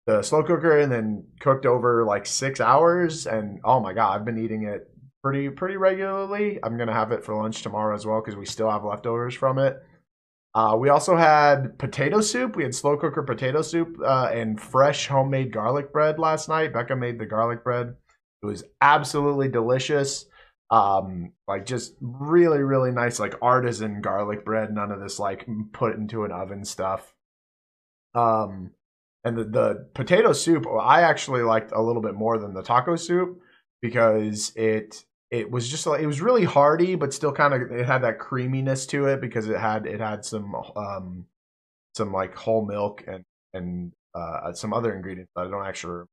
the 0.06 0.22
slow 0.22 0.42
cooker 0.42 0.78
and 0.78 0.90
then 0.90 1.24
cooked 1.40 1.66
over 1.66 2.04
like 2.04 2.26
six 2.26 2.60
hours. 2.60 3.26
And 3.26 3.60
oh 3.64 3.80
my 3.80 3.92
god, 3.92 4.14
I've 4.14 4.24
been 4.24 4.38
eating 4.38 4.64
it 4.64 4.88
pretty 5.22 5.48
pretty 5.50 5.76
regularly. 5.76 6.58
I'm 6.62 6.76
gonna 6.76 6.92
have 6.92 7.12
it 7.12 7.24
for 7.24 7.34
lunch 7.34 7.62
tomorrow 7.62 7.94
as 7.94 8.06
well 8.06 8.20
because 8.20 8.36
we 8.36 8.46
still 8.46 8.70
have 8.70 8.84
leftovers 8.84 9.34
from 9.34 9.58
it. 9.58 9.82
Uh, 10.54 10.74
we 10.74 10.88
also 10.88 11.16
had 11.16 11.78
potato 11.78 12.20
soup. 12.22 12.56
We 12.56 12.62
had 12.62 12.74
slow 12.74 12.96
cooker 12.96 13.22
potato 13.22 13.60
soup 13.60 13.98
uh, 14.02 14.30
and 14.32 14.58
fresh 14.58 15.06
homemade 15.06 15.52
garlic 15.52 15.92
bread 15.92 16.18
last 16.18 16.48
night. 16.48 16.72
Becca 16.72 16.96
made 16.96 17.18
the 17.18 17.26
garlic 17.26 17.62
bread. 17.62 17.94
It 18.42 18.46
was 18.46 18.64
absolutely 18.80 19.48
delicious. 19.48 20.24
Um, 20.70 21.32
like 21.46 21.64
just 21.64 21.94
really, 22.00 22.58
really 22.58 22.90
nice, 22.90 23.20
like 23.20 23.34
artisan 23.40 24.00
garlic 24.00 24.44
bread. 24.44 24.72
None 24.72 24.90
of 24.90 25.00
this 25.00 25.18
like 25.18 25.46
put 25.72 25.94
into 25.94 26.24
an 26.24 26.32
oven 26.32 26.64
stuff. 26.64 27.14
Um, 28.14 28.72
and 29.24 29.36
the, 29.36 29.44
the 29.44 29.88
potato 29.94 30.32
soup, 30.32 30.66
I 30.66 31.02
actually 31.02 31.42
liked 31.42 31.72
a 31.72 31.82
little 31.82 32.02
bit 32.02 32.14
more 32.14 32.38
than 32.38 32.54
the 32.54 32.62
taco 32.62 32.96
soup 32.96 33.40
because 33.82 34.52
it 34.56 35.04
it 35.30 35.50
was 35.50 35.68
just 35.68 35.86
like 35.86 36.00
it 36.00 36.06
was 36.06 36.20
really 36.20 36.44
hearty 36.44 36.94
but 36.94 37.12
still 37.12 37.32
kind 37.32 37.52
of 37.52 37.72
it 37.72 37.84
had 37.84 38.02
that 38.02 38.18
creaminess 38.18 38.86
to 38.86 39.06
it 39.06 39.20
because 39.20 39.48
it 39.48 39.58
had 39.58 39.86
it 39.86 40.00
had 40.00 40.24
some 40.24 40.54
um 40.76 41.26
some 41.94 42.12
like 42.12 42.34
whole 42.36 42.64
milk 42.64 43.02
and 43.06 43.24
and 43.52 43.92
uh 44.14 44.52
some 44.52 44.72
other 44.72 44.94
ingredients 44.94 45.32
that 45.34 45.46
I 45.46 45.50
don't 45.50 45.66
actually. 45.66 46.04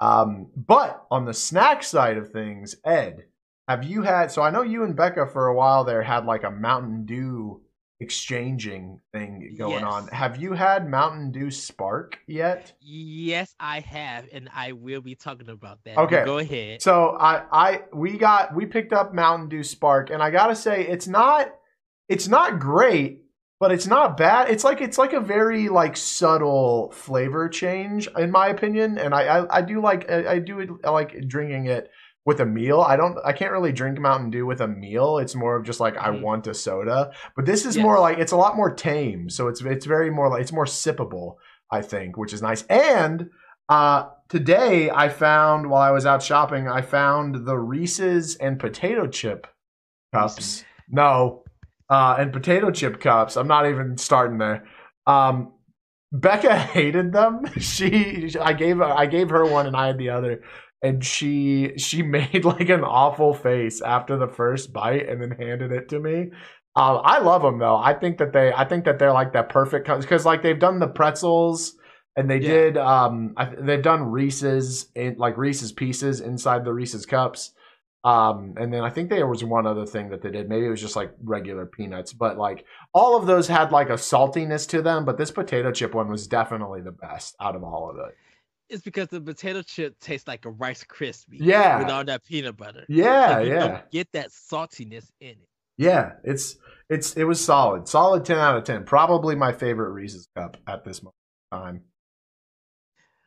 Um, 0.00 0.48
but 0.56 1.04
on 1.10 1.24
the 1.24 1.34
snack 1.34 1.82
side 1.82 2.16
of 2.16 2.30
things, 2.30 2.74
Ed, 2.84 3.24
have 3.68 3.84
you 3.84 4.02
had? 4.02 4.30
So 4.30 4.42
I 4.42 4.50
know 4.50 4.62
you 4.62 4.84
and 4.84 4.94
Becca 4.96 5.26
for 5.32 5.46
a 5.46 5.54
while 5.54 5.84
there 5.84 6.02
had 6.02 6.26
like 6.26 6.44
a 6.44 6.50
Mountain 6.50 7.06
Dew 7.06 7.62
exchanging 8.00 9.00
thing 9.12 9.54
going 9.56 9.82
Yes. 9.82 9.84
on. 9.84 10.08
Have 10.08 10.36
you 10.36 10.52
had 10.52 10.88
Mountain 10.88 11.32
Dew 11.32 11.50
Spark 11.50 12.18
yet? 12.26 12.74
Yes, 12.80 13.54
I 13.58 13.80
have, 13.80 14.26
and 14.32 14.50
I 14.54 14.72
will 14.72 15.00
be 15.00 15.14
talking 15.14 15.48
about 15.48 15.78
that. 15.84 15.96
Okay. 15.96 16.16
But 16.16 16.24
go 16.26 16.38
ahead. 16.38 16.82
So 16.82 17.16
I, 17.18 17.42
I, 17.50 17.82
we 17.92 18.18
got, 18.18 18.54
we 18.54 18.66
picked 18.66 18.92
up 18.92 19.14
Mountain 19.14 19.48
Dew 19.48 19.62
Spark, 19.62 20.10
and 20.10 20.22
I 20.22 20.30
gotta 20.30 20.56
say, 20.56 20.86
it's 20.86 21.06
not, 21.06 21.54
it's 22.08 22.28
not 22.28 22.58
great, 22.58 23.22
but 23.60 23.72
it's 23.72 23.86
not 23.86 24.16
bad. 24.16 24.50
It's 24.50 24.64
like, 24.64 24.80
it's 24.82 24.98
like 24.98 25.12
a 25.12 25.20
very 25.20 25.68
like 25.68 25.96
subtle 25.96 26.90
flavor 26.92 27.48
change, 27.48 28.08
in 28.18 28.30
my 28.30 28.48
opinion, 28.48 28.98
and 28.98 29.14
I, 29.14 29.22
I, 29.22 29.58
I 29.58 29.62
do 29.62 29.80
like, 29.80 30.10
I, 30.10 30.32
I 30.32 30.38
do 30.40 30.78
like 30.84 31.26
drinking 31.28 31.66
it 31.66 31.90
with 32.26 32.40
a 32.40 32.46
meal. 32.46 32.80
I 32.80 32.96
don't, 32.96 33.18
I 33.24 33.32
can't 33.32 33.52
really 33.52 33.72
drink 33.72 33.98
Mountain 34.00 34.30
Dew 34.30 34.46
with 34.46 34.60
a 34.60 34.68
meal. 34.68 35.18
It's 35.18 35.34
more 35.34 35.56
of 35.56 35.64
just 35.64 35.80
like 35.80 35.96
I 35.98 36.08
Mhm. 36.08 36.22
want 36.22 36.46
a 36.46 36.54
soda, 36.54 37.12
but 37.36 37.44
this 37.46 37.66
is 37.66 37.76
Yes. 37.76 37.82
more 37.82 37.98
like 38.00 38.18
it's 38.18 38.32
a 38.32 38.36
lot 38.36 38.56
more 38.56 38.72
tame. 38.74 39.28
So 39.28 39.48
it's, 39.48 39.60
it's 39.60 39.86
very 39.86 40.10
more 40.10 40.28
like 40.30 40.40
it's 40.40 40.52
more 40.52 40.64
sippable, 40.64 41.36
I 41.70 41.82
think, 41.82 42.16
which 42.16 42.32
is 42.32 42.40
nice. 42.42 42.62
And 42.68 43.30
uh, 43.68 44.08
today 44.28 44.90
I 44.90 45.08
found 45.08 45.68
while 45.68 45.82
I 45.82 45.90
was 45.90 46.06
out 46.06 46.22
shopping, 46.22 46.68
I 46.68 46.80
found 46.82 47.46
the 47.46 47.58
Reese's 47.58 48.36
and 48.36 48.58
potato 48.58 49.06
chip 49.06 49.46
cups. 50.14 50.36
Reese's. 50.36 50.64
No, 50.88 51.44
uh, 51.90 52.16
and 52.18 52.32
potato 52.32 52.70
chip 52.70 53.00
cups. 53.00 53.36
I'm 53.36 53.48
not 53.48 53.66
even 53.68 53.96
starting 53.98 54.38
there. 54.38 54.64
Um, 55.06 55.52
Becca 56.12 56.56
hated 56.76 57.12
them. 57.12 57.42
She, 57.60 58.34
I 58.40 58.52
gave, 58.52 58.80
I 58.80 59.06
gave 59.06 59.30
her 59.30 59.44
one, 59.44 59.66
and 59.66 59.76
I 59.76 59.88
had 59.88 59.98
the 59.98 60.10
other. 60.10 60.42
And 60.84 61.04
she, 61.04 61.72
she 61.78 62.02
made 62.16 62.44
like 62.44 62.68
an 62.68 62.84
awful 62.84 63.34
face 63.34 63.82
after 63.82 64.16
the 64.18 64.28
first 64.28 64.72
bite, 64.72 65.08
and 65.08 65.20
then 65.22 65.32
handed 65.32 65.72
it 65.72 65.88
to 65.90 66.00
me. 66.00 66.30
Um, 66.76 67.00
I 67.04 67.18
love 67.20 67.42
them 67.42 67.58
though. 67.58 67.76
I 67.76 67.94
think 67.94 68.18
that 68.18 68.32
they, 68.32 68.52
I 68.52 68.64
think 68.64 68.84
that 68.84 68.98
they're 68.98 69.12
like 69.12 69.32
that 69.34 69.48
perfect 69.48 69.86
because 69.88 70.26
like 70.26 70.42
they've 70.42 70.58
done 70.58 70.80
the 70.80 70.88
pretzels 70.88 71.74
and 72.16 72.28
they 72.30 72.38
Yeah. 72.38 72.48
did 72.48 72.76
um 72.78 73.34
I, 73.36 73.46
they've 73.46 73.82
done 73.82 74.10
Reese's 74.10 74.86
in 74.94 75.16
like 75.18 75.36
Reese's 75.36 75.72
pieces 75.72 76.20
inside 76.20 76.64
the 76.64 76.72
Reese's 76.72 77.06
cups. 77.06 77.52
Um 78.02 78.54
and 78.58 78.72
then 78.74 78.82
I 78.82 78.90
think 78.90 79.08
there 79.08 79.26
was 79.28 79.44
one 79.44 79.66
other 79.66 79.86
thing 79.86 80.10
that 80.10 80.20
they 80.22 80.30
did. 80.30 80.48
Maybe 80.48 80.66
it 80.66 80.70
was 80.70 80.80
just 80.80 80.96
like 80.96 81.12
regular 81.22 81.64
peanuts, 81.66 82.12
but 82.12 82.38
like 82.38 82.64
all 82.92 83.16
of 83.16 83.26
those 83.26 83.48
had 83.48 83.72
like 83.72 83.88
a 83.90 83.94
saltiness 83.94 84.68
to 84.70 84.82
them, 84.82 85.04
but 85.04 85.16
this 85.16 85.30
potato 85.30 85.72
chip 85.72 85.94
one 85.94 86.08
was 86.10 86.26
definitely 86.26 86.82
the 86.82 86.92
best 86.92 87.36
out 87.40 87.56
of 87.56 87.62
all 87.64 87.88
of 87.90 87.96
it. 87.98 88.16
It's 88.68 88.82
because 88.82 89.08
the 89.08 89.20
potato 89.20 89.62
chip 89.62 89.98
tastes 90.00 90.26
like 90.26 90.46
a 90.46 90.50
Rice 90.50 90.84
Krispie. 90.84 91.38
Yeah. 91.40 91.78
With 91.80 91.90
all 91.90 92.04
that 92.04 92.24
peanut 92.24 92.56
butter. 92.56 92.84
Yeah, 92.88 93.40
yeah. 93.40 93.82
get 93.92 94.10
that 94.12 94.30
saltiness 94.30 95.10
in 95.20 95.30
it. 95.30 95.48
Yeah, 95.76 96.12
it's 96.22 96.56
it's 96.88 97.16
it 97.16 97.24
was 97.24 97.44
solid. 97.44 97.88
Solid 97.88 98.24
10 98.24 98.38
out 98.38 98.56
of 98.56 98.64
10. 98.64 98.84
Probably 98.84 99.34
my 99.34 99.52
favorite 99.52 99.90
Reese's 99.90 100.28
cup 100.36 100.56
at 100.66 100.84
this 100.84 101.02
moment 101.02 101.16
in 101.52 101.58
time. 101.58 101.80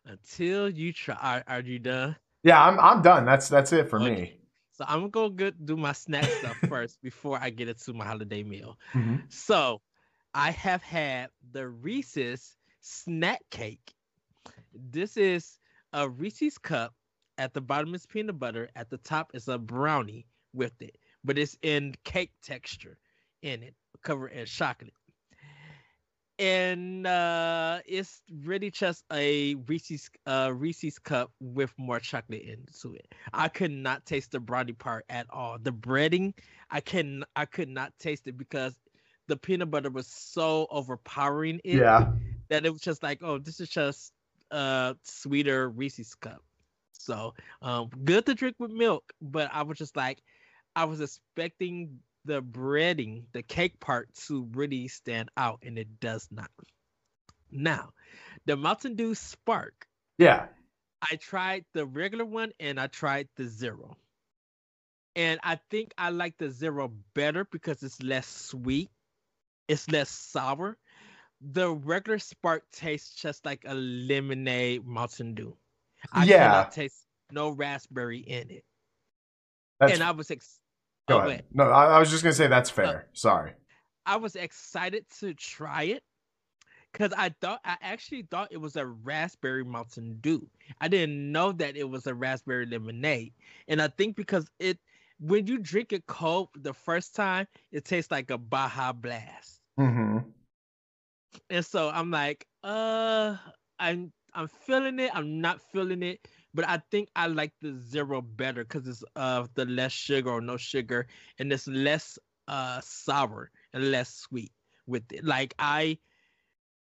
Until 0.06 0.70
you 0.70 0.94
try. 0.94 1.16
Are, 1.22 1.44
are 1.48 1.62
you 1.62 1.80
done? 1.80 2.16
Yeah, 2.44 2.64
I'm 2.64 2.80
I'm 2.80 3.02
done. 3.02 3.26
That's 3.26 3.50
that's 3.50 3.74
it 3.74 3.90
for 3.90 4.00
me. 4.00 4.40
So 4.72 4.86
I'm 4.88 5.10
gonna 5.10 5.32
go 5.32 5.50
do 5.50 5.76
my 5.76 5.92
snack 5.92 6.24
stuff 6.26 6.56
first 6.70 7.02
before 7.02 7.38
I 7.42 7.50
get 7.50 7.68
into 7.68 7.94
my 7.94 8.06
holiday 8.06 8.44
meal. 8.44 8.78
Mhm. 8.94 9.24
So 9.28 9.82
I 10.34 10.52
have 10.52 10.84
had 10.84 11.30
the 11.52 11.68
Reese's 11.68 12.56
snack 12.80 13.42
cake. 13.52 13.94
This 14.78 15.18
is 15.18 15.60
a 15.94 16.10
Reese's 16.10 16.58
cup. 16.58 16.94
At 17.38 17.54
the 17.54 17.62
bottom 17.62 17.94
is 17.96 18.06
peanut 18.06 18.40
butter. 18.40 18.70
At 18.76 18.90
the 18.90 18.98
top 18.98 19.32
is 19.34 19.48
a 19.48 19.58
brownie 19.58 20.28
with 20.54 20.82
it, 20.82 20.98
but 21.24 21.38
it's 21.38 21.58
in 21.62 21.96
cake 22.04 22.32
texture 22.44 22.98
in 23.42 23.64
it, 23.64 23.76
covered 24.04 24.32
in 24.34 24.46
chocolate. 24.46 24.94
And 26.40 27.06
uh, 27.08 27.80
it's 27.86 28.22
really 28.44 28.70
just 28.72 29.04
a 29.12 29.56
Reese's 29.56 30.10
uh, 30.26 30.52
Reese's 30.56 31.00
cup 31.00 31.32
with 31.40 31.74
more 31.78 32.00
chocolate 32.00 32.44
into 32.44 32.96
it. 32.96 33.14
I 33.34 33.48
could 33.50 33.72
not 33.72 34.06
taste 34.06 34.32
the 34.32 34.40
brownie 34.40 34.74
part 34.74 35.06
at 35.10 35.28
all. 35.30 35.58
The 35.62 35.72
breading, 35.72 36.34
I 36.70 36.82
can 36.82 37.24
I 37.36 37.46
could 37.46 37.70
not 37.70 37.94
taste 38.00 38.28
it 38.28 38.38
because 38.38 38.76
the 39.28 39.36
peanut 39.38 39.72
butter 39.72 39.90
was 39.90 40.08
so 40.08 40.68
overpowering 40.70 41.62
it 41.64 41.80
Yeah. 41.80 42.12
that 42.50 42.66
it 42.66 42.72
was 42.72 42.82
just 42.82 43.04
like, 43.04 43.24
oh, 43.24 43.40
this 43.40 43.60
is 43.60 43.70
just 43.70 44.14
a 44.52 44.96
sweeter 45.04 45.70
Reese's 45.70 46.16
cup. 46.16 46.44
So 46.92 47.34
um, 47.62 47.90
good 48.04 48.26
to 48.26 48.36
drink 48.36 48.56
with 48.60 48.72
milk, 48.72 49.14
but 49.22 49.50
I 49.54 49.64
was 49.64 49.78
just 49.78 49.96
like, 49.96 50.22
I 50.76 50.86
was 50.86 51.02
expecting 51.02 52.00
the 52.26 52.42
breading, 52.42 53.24
the 53.34 53.44
cake 53.44 53.80
part, 53.80 54.14
to 54.28 54.48
really 54.54 54.88
stand 54.88 55.30
out, 55.38 55.60
and 55.64 55.78
it 55.78 56.00
does 56.00 56.28
not. 56.32 56.52
Now, 57.52 57.94
the 58.46 58.56
Mountain 58.56 58.96
Dew 58.96 59.14
Spark, 59.16 59.88
Yeah. 60.18 60.48
I 61.02 61.16
tried 61.16 61.66
the 61.74 61.86
regular 61.86 62.26
one 62.26 62.54
and 62.60 62.80
I 62.80 62.88
tried 62.88 63.30
the 63.36 63.46
zero. 63.48 63.98
And 65.16 65.40
I 65.44 65.56
think 65.70 65.94
I 65.98 66.10
like 66.10 66.38
the 66.38 66.50
zero 66.50 66.90
better 67.14 67.46
because 67.46 67.84
it's 67.84 68.02
less 68.02 68.28
sweet, 68.28 68.90
it's 69.68 69.90
less 69.90 70.10
sour. 70.10 70.78
The 71.42 71.72
regular 71.72 72.20
spark 72.20 72.64
tastes 72.72 73.16
just 73.16 73.46
like 73.46 73.64
a 73.66 73.74
lemonade 73.76 74.86
Mountain 74.86 75.36
Dew. 75.36 75.56
I 76.12 76.26
Yeah. 76.26 76.48
cannot 76.48 76.72
taste 76.72 77.06
no 77.32 77.50
raspberry 77.50 78.20
in 78.20 78.50
it. 78.50 78.66
That's 79.80 79.94
and 79.94 80.04
I 80.04 80.12
was 80.12 80.32
ex- 80.32 80.60
Go 81.08 81.22
oh, 81.22 81.28
ahead. 81.28 81.46
No, 81.54 81.70
I, 81.70 81.96
I 81.96 82.00
was 82.00 82.10
just 82.10 82.24
gonna 82.24 82.34
say 82.34 82.48
that's 82.48 82.70
fair. 82.70 83.08
Sorry. 83.14 83.54
I 84.06 84.18
was 84.18 84.36
excited 84.36 85.06
to 85.20 85.34
try 85.34 85.84
it 85.84 86.04
because 86.92 87.14
I 87.18 87.30
thought 87.42 87.62
I 87.64 87.78
actually 87.82 88.24
thought 88.24 88.50
it 88.52 88.58
was 88.58 88.76
a 88.76 88.86
raspberry 88.86 89.64
Mountain 89.64 90.18
Dew. 90.22 90.50
I 90.82 90.88
didn't 90.90 91.32
know 91.32 91.52
that 91.54 91.78
it 91.78 91.90
was 91.90 92.08
a 92.08 92.14
raspberry 92.14 92.66
lemonade, 92.66 93.34
and 93.68 93.82
I 93.82 93.88
think 93.88 94.16
because 94.16 94.50
it 94.60 94.80
when 95.20 95.48
you 95.48 95.60
drink 95.60 95.94
it 95.94 96.06
cold 96.08 96.50
the 96.56 96.74
first 96.74 97.16
time, 97.16 97.48
it 97.72 97.86
tastes 97.86 98.12
like 98.12 98.30
a 98.30 98.38
Baja 98.38 98.92
Blast, 98.92 99.62
hmm 99.78 100.20
and 101.50 101.66
so 101.66 101.90
I'm 101.90 102.12
like, 102.12 102.48
uh, 102.64 103.38
I'm 103.80 104.12
I'm 104.34 104.48
feeling 104.48 105.00
it. 105.00 105.12
I'm 105.14 105.42
not 105.42 105.62
feeling 105.62 106.04
it. 106.04 106.28
But 106.54 106.68
I 106.68 106.82
think 106.92 107.10
I 107.16 107.28
like 107.28 107.54
the 107.62 107.78
zero 107.80 108.22
better 108.22 108.64
because 108.64 108.88
it's 108.88 109.04
of 109.16 109.54
the 109.56 109.66
less 109.66 109.92
sugar 109.92 110.30
or 110.32 110.42
no 110.42 110.58
sugar, 110.58 111.08
and 111.40 111.52
it's 111.52 111.68
less 111.68 112.18
uh 112.48 112.80
sour 112.82 113.52
and 113.74 113.92
less 113.92 114.14
sweet 114.14 114.52
with 114.88 115.12
it. 115.12 115.24
Like 115.24 115.54
I 115.60 115.98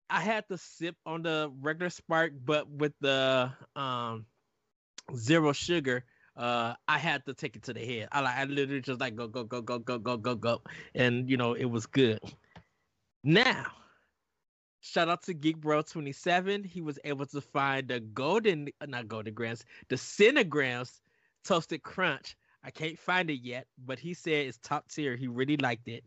I 0.09 0.21
had 0.21 0.47
to 0.49 0.57
sip 0.57 0.95
on 1.05 1.23
the 1.23 1.51
regular 1.61 1.89
spark, 1.89 2.33
but 2.43 2.69
with 2.69 2.93
the 3.01 3.51
um 3.75 4.25
zero 5.15 5.53
sugar, 5.53 6.05
uh 6.35 6.73
I 6.87 6.97
had 6.97 7.25
to 7.25 7.33
take 7.33 7.55
it 7.55 7.63
to 7.63 7.73
the 7.73 7.85
head. 7.85 8.09
I 8.11 8.21
like 8.21 8.35
I 8.37 8.43
literally 8.45 8.81
just 8.81 8.99
like 8.99 9.15
go 9.15 9.27
go 9.27 9.43
go 9.43 9.61
go 9.61 9.79
go 9.79 9.97
go 9.99 10.17
go 10.17 10.35
go 10.35 10.61
and 10.95 11.29
you 11.29 11.37
know 11.37 11.53
it 11.53 11.65
was 11.65 11.85
good. 11.85 12.19
Now 13.23 13.73
Shout 14.87 15.09
out 15.09 15.23
to 15.23 15.33
Geek 15.33 15.57
Bro 15.57 15.81
27. 15.81 16.63
He 16.63 16.81
was 16.81 16.97
able 17.03 17.25
to 17.27 17.41
find 17.41 17.89
the 17.89 17.99
golden, 17.99 18.69
not 18.87 19.09
Golden 19.09 19.33
Grahams, 19.33 19.65
the 19.89 19.97
Cinegrams 19.97 21.01
toasted 21.43 21.83
crunch. 21.83 22.37
I 22.63 22.71
can't 22.71 22.97
find 22.97 23.29
it 23.29 23.41
yet, 23.41 23.67
but 23.85 23.99
he 23.99 24.13
said 24.13 24.47
it's 24.47 24.57
top 24.59 24.87
tier. 24.89 25.17
He 25.17 25.27
really 25.27 25.57
liked 25.57 25.89
it. 25.89 26.05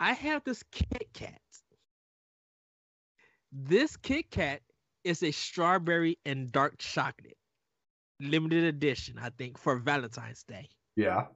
I 0.00 0.14
have 0.14 0.42
this 0.44 0.62
Kit 0.72 1.06
Kat. 1.12 1.40
This 3.52 3.96
Kit 3.98 4.30
Kat 4.30 4.62
is 5.04 5.22
a 5.22 5.30
strawberry 5.30 6.18
and 6.24 6.50
dark 6.50 6.78
chocolate, 6.78 7.36
limited 8.20 8.64
edition, 8.64 9.18
I 9.20 9.28
think, 9.30 9.58
for 9.58 9.76
Valentine's 9.76 10.44
Day. 10.44 10.70
Yeah. 10.96 11.26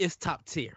It's 0.00 0.16
top 0.16 0.44
tier, 0.44 0.76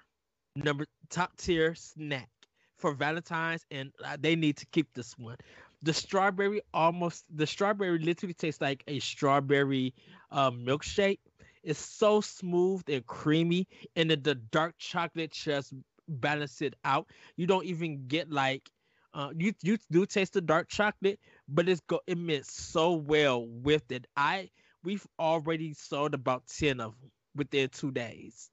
number 0.56 0.86
top 1.10 1.36
tier 1.38 1.74
snack 1.74 2.30
for 2.78 2.94
Valentine's, 2.94 3.66
and 3.72 3.92
uh, 4.06 4.18
they 4.20 4.36
need 4.36 4.58
to 4.58 4.66
keep 4.68 4.94
this 4.94 5.18
one. 5.18 5.38
The 5.84 5.94
strawberry 5.94 6.62
almost, 6.74 7.26
the 7.36 7.48
strawberry 7.48 8.00
literally 8.00 8.34
tastes 8.34 8.62
like 8.62 8.84
a 8.88 9.00
strawberry 9.00 9.94
uh, 10.32 10.52
milkshake. 10.52 11.20
It's 11.64 11.80
so 11.80 12.22
smooth 12.22 12.84
and 12.88 13.06
creamy, 13.06 13.68
and 13.96 14.10
then 14.10 14.24
the 14.24 14.36
dark 14.36 14.76
chocolate 14.78 15.32
just 15.32 15.74
balance 16.08 16.62
it 16.62 16.76
out. 16.86 17.08
You 17.36 17.48
don't 17.48 17.66
even 17.66 18.08
get 18.08 18.32
like 18.32 18.70
uh, 19.14 19.32
you 19.36 19.54
you 19.64 19.78
do 19.92 20.06
taste 20.06 20.34
the 20.34 20.42
dark 20.42 20.70
chocolate, 20.70 21.20
but 21.48 21.68
it's 21.68 21.82
go 21.82 22.00
it 22.08 22.18
mixed 22.18 22.72
so 22.72 22.94
well 22.94 23.46
with 23.48 23.92
it. 23.92 24.08
I 24.16 24.50
we've 24.84 25.06
already 25.20 25.74
sold 25.74 26.14
about 26.14 26.44
ten 26.48 26.80
of 26.80 27.00
them 27.00 27.12
within 27.36 27.70
two 27.70 27.92
days. 27.92 28.50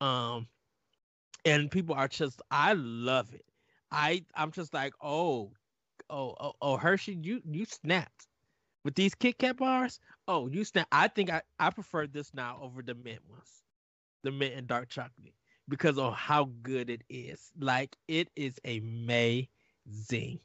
Um, 0.00 0.46
and 1.44 1.70
people 1.70 1.94
are 1.94 2.08
just 2.08 2.42
I 2.50 2.74
love 2.74 3.32
it. 3.34 3.44
I 3.90 4.24
I'm 4.34 4.52
just 4.52 4.74
like 4.74 4.94
oh 5.02 5.52
oh 6.10 6.34
oh, 6.40 6.52
oh 6.62 6.76
Hershey 6.76 7.14
you 7.22 7.42
you 7.50 7.64
snapped. 7.66 8.28
with 8.84 8.94
these 8.94 9.14
Kit 9.14 9.38
Kat 9.38 9.56
bars. 9.56 10.00
Oh, 10.28 10.46
you 10.48 10.64
snap! 10.64 10.88
I 10.92 11.08
think 11.08 11.30
I 11.30 11.42
I 11.58 11.70
prefer 11.70 12.06
this 12.06 12.32
now 12.34 12.58
over 12.62 12.82
the 12.82 12.94
mint 12.94 13.20
ones, 13.28 13.62
the 14.22 14.30
mint 14.32 14.54
and 14.54 14.66
dark 14.66 14.88
chocolate, 14.88 15.34
because 15.68 15.98
of 15.98 16.14
how 16.14 16.50
good 16.62 16.90
it 16.90 17.02
is. 17.08 17.50
Like 17.58 17.96
it 18.08 18.28
is 18.36 18.58
amazing. 18.64 20.40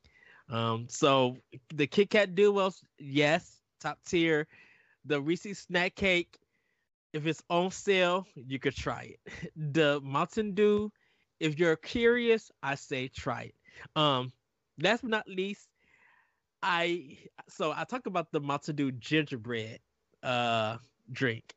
Um, 0.50 0.88
so 0.90 1.38
the 1.74 1.88
Kit 1.88 2.10
Kat 2.10 2.36
Duos, 2.36 2.84
yes, 3.00 3.62
top 3.80 4.00
tier. 4.06 4.48
The 5.06 5.22
Reese's 5.22 5.60
Snack 5.60 5.96
Cake, 5.96 6.38
if 7.16 7.26
it's 7.26 7.42
on 7.50 7.72
sale, 7.72 8.28
you 8.36 8.60
could 8.60 8.76
try 8.76 9.16
it. 9.16 9.52
The 9.74 10.02
Mountain 10.02 10.54
Dew, 10.54 10.92
if 11.40 11.58
you're 11.58 11.78
curious, 11.78 12.52
I 12.62 12.76
say 12.76 13.08
try 13.08 13.44
it. 13.44 13.56
Um, 13.96 14.34
last 14.82 15.02
but 15.02 15.12
not 15.12 15.28
least, 15.30 15.70
I 16.64 17.18
so 17.50 17.72
I 17.72 17.86
talk 17.86 18.08
about 18.08 18.32
the 18.32 18.42
Mountain 18.42 18.76
Dew 18.76 18.92
gingerbread 18.92 19.80
uh 20.24 20.78
drink. 21.12 21.56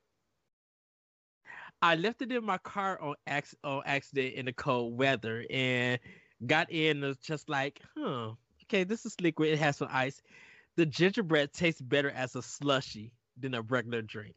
I 1.83 1.97
left 1.97 2.23
it 2.23 2.33
in 2.33 2.45
my 2.45 2.59
car 2.59 3.01
on 3.01 3.15
ac- 3.29 3.57
on 3.65 3.83
accident 3.87 4.35
in 4.35 4.47
the 4.47 4.53
cold 4.53 4.97
weather 4.99 5.45
and 5.51 5.99
got 6.47 6.71
in 6.71 7.01
was 7.01 7.19
just 7.19 7.49
like, 7.49 7.81
huh, 7.97 8.33
okay, 8.65 8.85
this 8.85 9.07
is 9.07 9.21
liquid. 9.21 9.51
It 9.51 9.59
has 9.59 9.77
some 9.79 9.89
ice. 9.91 10.23
The 10.77 10.87
gingerbread 10.87 11.53
tastes 11.53 11.83
better 11.83 12.11
as 12.11 12.37
a 12.37 12.43
slushy 12.43 13.13
than 13.39 13.55
a 13.55 13.63
regular 13.63 14.03
drink. 14.03 14.37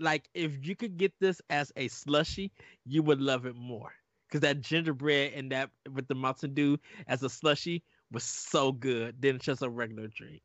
Like 0.00 0.28
if 0.34 0.66
you 0.66 0.74
could 0.76 0.96
get 0.96 1.12
this 1.20 1.40
as 1.50 1.72
a 1.76 1.88
slushy, 1.88 2.52
you 2.84 3.02
would 3.02 3.20
love 3.20 3.46
it 3.46 3.56
more. 3.56 3.92
Cause 4.30 4.40
that 4.40 4.62
gingerbread 4.62 5.34
and 5.34 5.52
that 5.52 5.70
with 5.92 6.08
the 6.08 6.14
Mountain 6.14 6.54
Dew 6.54 6.78
as 7.06 7.22
a 7.22 7.28
slushy 7.28 7.82
was 8.10 8.24
so 8.24 8.72
good 8.72 9.20
than 9.20 9.38
just 9.38 9.62
a 9.62 9.68
regular 9.68 10.08
drink. 10.08 10.42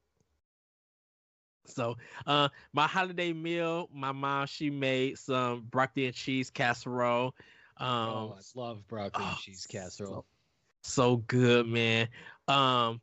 So, 1.68 1.96
uh, 2.26 2.50
my 2.74 2.88
holiday 2.88 3.34
meal, 3.34 3.90
my 3.94 4.12
mom 4.12 4.48
she 4.48 4.70
made 4.70 5.18
some 5.18 5.66
broccoli 5.70 6.06
and 6.06 6.16
cheese 6.16 6.50
casserole. 6.50 7.36
Um, 7.78 7.90
oh, 7.90 8.38
I 8.38 8.60
love 8.60 8.88
broccoli 8.88 9.24
oh, 9.26 9.30
and 9.30 9.38
cheese 9.38 9.66
casserole. 9.70 10.26
So, 10.82 10.92
so 10.92 11.18
good, 11.18 11.68
man. 11.68 12.08
Um, 12.48 13.02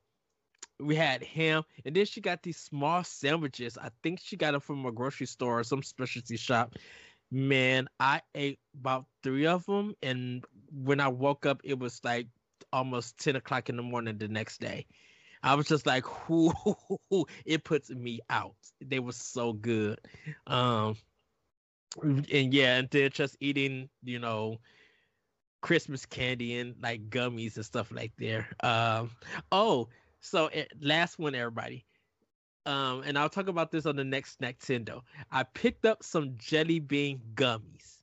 we 0.81 0.95
had 0.97 1.23
ham, 1.23 1.63
and 1.85 1.95
then 1.95 2.05
she 2.05 2.21
got 2.21 2.43
these 2.43 2.59
small 2.59 3.05
sandwiches. 3.05 3.79
I 3.79 3.91
think 4.03 4.21
she 4.21 4.37
got 4.37 4.53
them 4.53 4.61
from 4.61 4.85
a 4.87 4.93
grocery 4.93 5.27
store 5.27 5.61
or 5.61 5.65
some 5.65 5.83
specialty 5.83 6.37
shop. 6.37 6.75
Man, 7.31 7.89
I 8.01 8.23
ate 8.35 8.59
about 8.79 9.07
three 9.23 9.47
of 9.47 9.65
them, 9.67 9.95
and 10.03 10.45
when 10.73 11.01
I 11.01 11.09
woke 11.09 11.47
up, 11.47 11.61
it 11.65 11.79
was 11.79 12.01
like 12.05 12.29
almost 12.73 13.19
10 13.19 13.37
o'clock 13.37 13.69
in 13.69 13.77
the 13.77 13.83
morning 13.83 14.19
the 14.19 14.29
next 14.29 14.61
day. 14.61 14.87
I 15.43 15.55
was 15.55 15.69
just 15.69 15.87
like, 15.87 16.05
whoo, 16.29 17.27
it 17.45 17.65
puts 17.65 17.91
me 17.91 18.21
out. 18.31 18.57
They 18.81 18.99
were 18.99 19.13
so 19.13 19.53
good. 19.53 20.01
Um, 20.47 20.97
and 22.03 22.53
yeah, 22.53 22.77
and 22.77 22.89
then 22.91 23.11
just 23.11 23.37
eating, 23.41 23.89
you 24.03 24.19
know, 24.19 24.59
Christmas 25.61 26.05
candy 26.05 26.59
and 26.59 26.75
like 26.83 27.09
gummies 27.09 27.57
and 27.57 27.65
stuff 27.65 27.91
like 27.93 28.13
there. 28.19 28.49
Um, 28.63 29.11
oh, 29.53 29.89
so 30.25 30.47
it, 30.47 30.73
last 30.81 31.19
one, 31.19 31.35
everybody. 31.35 31.85
Um, 32.67 33.03
and 33.05 33.19
I'll 33.19 33.29
talk 33.29 33.49
about 33.49 33.71
this 33.71 33.85
on 33.85 33.97
the 33.97 34.05
next 34.05 34.41
Nintendo. 34.41 35.03
I 35.31 35.43
picked 35.43 35.85
up 35.85 36.03
some 36.03 36.35
jelly 36.37 36.81
bean 36.81 37.21
gummies. 37.35 37.99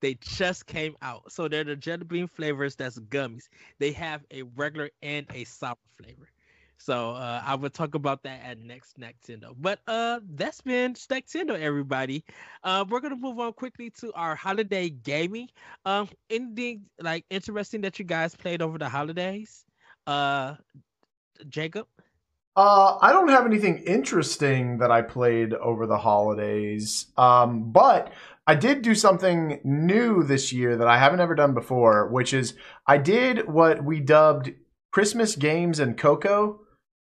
They 0.00 0.14
just 0.20 0.66
came 0.66 0.94
out. 1.02 1.32
So 1.32 1.48
they're 1.48 1.64
the 1.64 1.74
jelly 1.74 2.04
bean 2.04 2.28
flavors 2.28 2.76
that's 2.76 2.98
gummies. 2.98 3.48
They 3.78 3.92
have 3.92 4.24
a 4.30 4.42
regular 4.42 4.90
and 5.02 5.26
a 5.32 5.44
sour 5.44 5.76
flavor. 6.00 6.28
So 6.76 7.10
uh, 7.12 7.42
I 7.44 7.54
will 7.56 7.70
talk 7.70 7.94
about 7.94 8.22
that 8.24 8.40
at 8.44 8.58
next 8.58 8.98
Nintendo. 9.00 9.54
But 9.58 9.80
uh, 9.88 10.20
that's 10.34 10.60
been 10.60 10.94
Nintendo, 10.94 11.58
everybody. 11.58 12.24
Uh, 12.62 12.84
we're 12.88 13.00
gonna 13.00 13.16
move 13.16 13.40
on 13.40 13.52
quickly 13.54 13.90
to 14.00 14.12
our 14.12 14.36
holiday 14.36 14.90
gaming. 14.90 15.48
Um, 15.86 16.08
anything 16.30 16.82
like 17.00 17.24
interesting 17.30 17.80
that 17.80 17.98
you 17.98 18.04
guys 18.04 18.36
played 18.36 18.62
over 18.62 18.78
the 18.78 18.88
holidays? 18.88 19.64
Uh, 20.06 20.54
Jacob. 21.48 21.86
Uh, 22.56 22.98
I 23.00 23.12
don't 23.12 23.28
have 23.28 23.46
anything 23.46 23.78
interesting 23.86 24.78
that 24.78 24.90
I 24.90 25.02
played 25.02 25.54
over 25.54 25.86
the 25.86 25.98
holidays. 25.98 27.06
Um, 27.16 27.70
but 27.70 28.12
I 28.48 28.56
did 28.56 28.82
do 28.82 28.94
something 28.94 29.60
new 29.62 30.24
this 30.24 30.52
year 30.52 30.76
that 30.76 30.88
I 30.88 30.98
haven't 30.98 31.20
ever 31.20 31.36
done 31.36 31.54
before, 31.54 32.08
which 32.08 32.34
is 32.34 32.54
I 32.86 32.98
did 32.98 33.46
what 33.46 33.84
we 33.84 34.00
dubbed 34.00 34.54
Christmas 34.90 35.36
games 35.36 35.78
and 35.78 35.96
Coco 35.96 36.60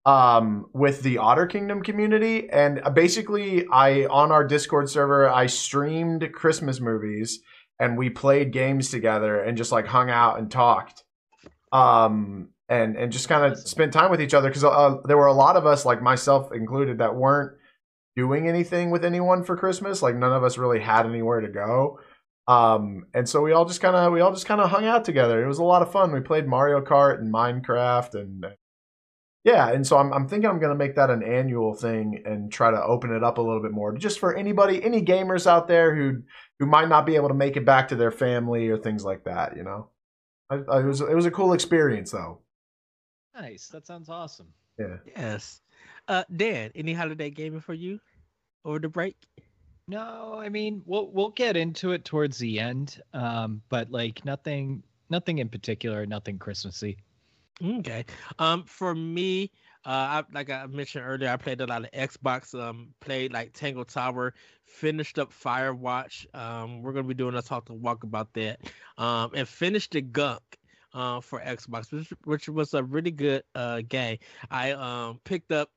um, 0.05 0.67
with 0.73 1.01
the 1.01 1.17
Otter 1.17 1.47
Kingdom 1.47 1.83
community. 1.83 2.49
And 2.49 2.81
basically, 2.93 3.67
I 3.67 4.05
on 4.05 4.31
our 4.31 4.45
Discord 4.45 4.89
server, 4.89 5.27
I 5.27 5.47
streamed 5.47 6.31
Christmas 6.31 6.79
movies 6.79 7.41
and 7.77 7.97
we 7.97 8.09
played 8.09 8.53
games 8.53 8.89
together 8.89 9.41
and 9.41 9.57
just 9.57 9.71
like 9.71 9.87
hung 9.87 10.09
out 10.09 10.39
and 10.39 10.49
talked. 10.49 11.03
Um, 11.73 12.50
and 12.71 12.95
and 12.95 13.11
just 13.11 13.27
kind 13.27 13.51
of 13.51 13.59
spent 13.59 13.91
time 13.91 14.09
with 14.09 14.21
each 14.21 14.33
other 14.33 14.49
because 14.49 14.63
uh, 14.63 14.95
there 15.05 15.17
were 15.17 15.27
a 15.27 15.33
lot 15.33 15.57
of 15.57 15.65
us, 15.65 15.85
like 15.85 16.01
myself 16.01 16.53
included, 16.53 16.99
that 16.99 17.15
weren't 17.15 17.57
doing 18.15 18.47
anything 18.47 18.89
with 18.89 19.03
anyone 19.03 19.43
for 19.43 19.57
Christmas. 19.57 20.01
Like 20.01 20.15
none 20.15 20.31
of 20.31 20.43
us 20.43 20.57
really 20.57 20.79
had 20.79 21.05
anywhere 21.05 21.41
to 21.41 21.49
go. 21.49 21.99
Um, 22.47 23.07
and 23.13 23.27
so 23.27 23.41
we 23.41 23.51
all 23.51 23.65
just 23.65 23.81
kind 23.81 23.95
of 23.95 24.13
we 24.13 24.21
all 24.21 24.31
just 24.31 24.45
kind 24.45 24.61
of 24.61 24.69
hung 24.69 24.85
out 24.85 25.03
together. 25.03 25.43
It 25.43 25.47
was 25.47 25.59
a 25.59 25.63
lot 25.63 25.81
of 25.81 25.91
fun. 25.91 26.13
We 26.13 26.21
played 26.21 26.47
Mario 26.47 26.81
Kart 26.81 27.19
and 27.19 27.31
Minecraft 27.31 28.15
and 28.15 28.45
yeah, 29.43 29.69
and 29.69 29.85
so 29.85 29.97
I'm 29.97 30.13
I'm 30.13 30.29
thinking 30.29 30.49
I'm 30.49 30.59
going 30.59 30.71
to 30.71 30.77
make 30.77 30.95
that 30.95 31.09
an 31.09 31.23
annual 31.23 31.73
thing 31.73 32.23
and 32.25 32.51
try 32.51 32.71
to 32.71 32.81
open 32.81 33.13
it 33.13 33.23
up 33.23 33.37
a 33.37 33.41
little 33.41 33.61
bit 33.61 33.71
more, 33.73 33.93
just 33.97 34.19
for 34.19 34.33
anybody, 34.35 34.81
any 34.81 35.01
gamers 35.01 35.45
out 35.45 35.67
there 35.67 35.93
who 35.93 36.21
who 36.59 36.67
might 36.67 36.87
not 36.87 37.05
be 37.05 37.15
able 37.15 37.27
to 37.27 37.33
make 37.33 37.57
it 37.57 37.65
back 37.65 37.89
to 37.89 37.95
their 37.97 38.11
family 38.11 38.69
or 38.69 38.77
things 38.77 39.03
like 39.03 39.25
that. 39.25 39.57
You 39.57 39.63
know, 39.63 39.89
I, 40.49 40.55
I, 40.71 40.79
it 40.81 40.85
was 40.85 41.01
it 41.01 41.15
was 41.15 41.25
a 41.25 41.31
cool 41.31 41.51
experience 41.53 42.11
though. 42.11 42.39
Nice. 43.35 43.67
That 43.67 43.85
sounds 43.85 44.09
awesome. 44.09 44.47
Yeah. 44.77 44.97
Yes. 45.05 45.61
Uh, 46.07 46.23
Dan, 46.35 46.71
any 46.75 46.93
holiday 46.93 47.29
gaming 47.29 47.61
for 47.61 47.73
you 47.73 47.99
over 48.65 48.79
the 48.79 48.89
break? 48.89 49.15
No, 49.87 50.35
I 50.39 50.49
mean 50.49 50.81
we'll 50.85 51.11
we'll 51.11 51.31
get 51.31 51.57
into 51.57 51.91
it 51.91 52.05
towards 52.05 52.37
the 52.37 52.59
end. 52.59 53.01
Um, 53.13 53.61
but 53.69 53.91
like 53.91 54.23
nothing 54.25 54.83
nothing 55.09 55.39
in 55.39 55.49
particular, 55.49 56.05
nothing 56.05 56.37
Christmassy. 56.37 56.97
Okay. 57.63 58.05
Um, 58.39 58.63
for 58.63 58.95
me, 58.95 59.51
uh, 59.85 59.89
I, 59.89 60.23
like 60.33 60.49
I 60.49 60.65
mentioned 60.67 61.05
earlier, 61.05 61.29
I 61.29 61.37
played 61.37 61.61
a 61.61 61.67
lot 61.67 61.83
of 61.83 61.91
Xbox. 61.91 62.59
Um, 62.59 62.93
played 62.99 63.33
like 63.33 63.53
Tangle 63.53 63.85
Tower, 63.85 64.33
finished 64.65 65.19
up 65.19 65.31
Firewatch. 65.31 66.25
Um, 66.35 66.81
we're 66.81 66.93
gonna 66.93 67.07
be 67.07 67.13
doing 67.13 67.35
a 67.35 67.41
talk 67.41 67.65
to 67.65 67.73
walk 67.73 68.03
about 68.03 68.33
that. 68.33 68.59
Um, 68.97 69.31
and 69.35 69.47
finished 69.47 69.91
the 69.91 70.01
Gunk 70.01 70.41
uh, 70.93 71.21
for 71.21 71.39
Xbox, 71.39 71.91
which, 71.91 72.13
which 72.23 72.49
was 72.49 72.73
a 72.73 72.83
really 72.83 73.11
good 73.11 73.43
uh, 73.55 73.81
game. 73.87 74.17
I 74.49 74.71
um, 74.71 75.19
picked 75.23 75.51
up 75.51 75.69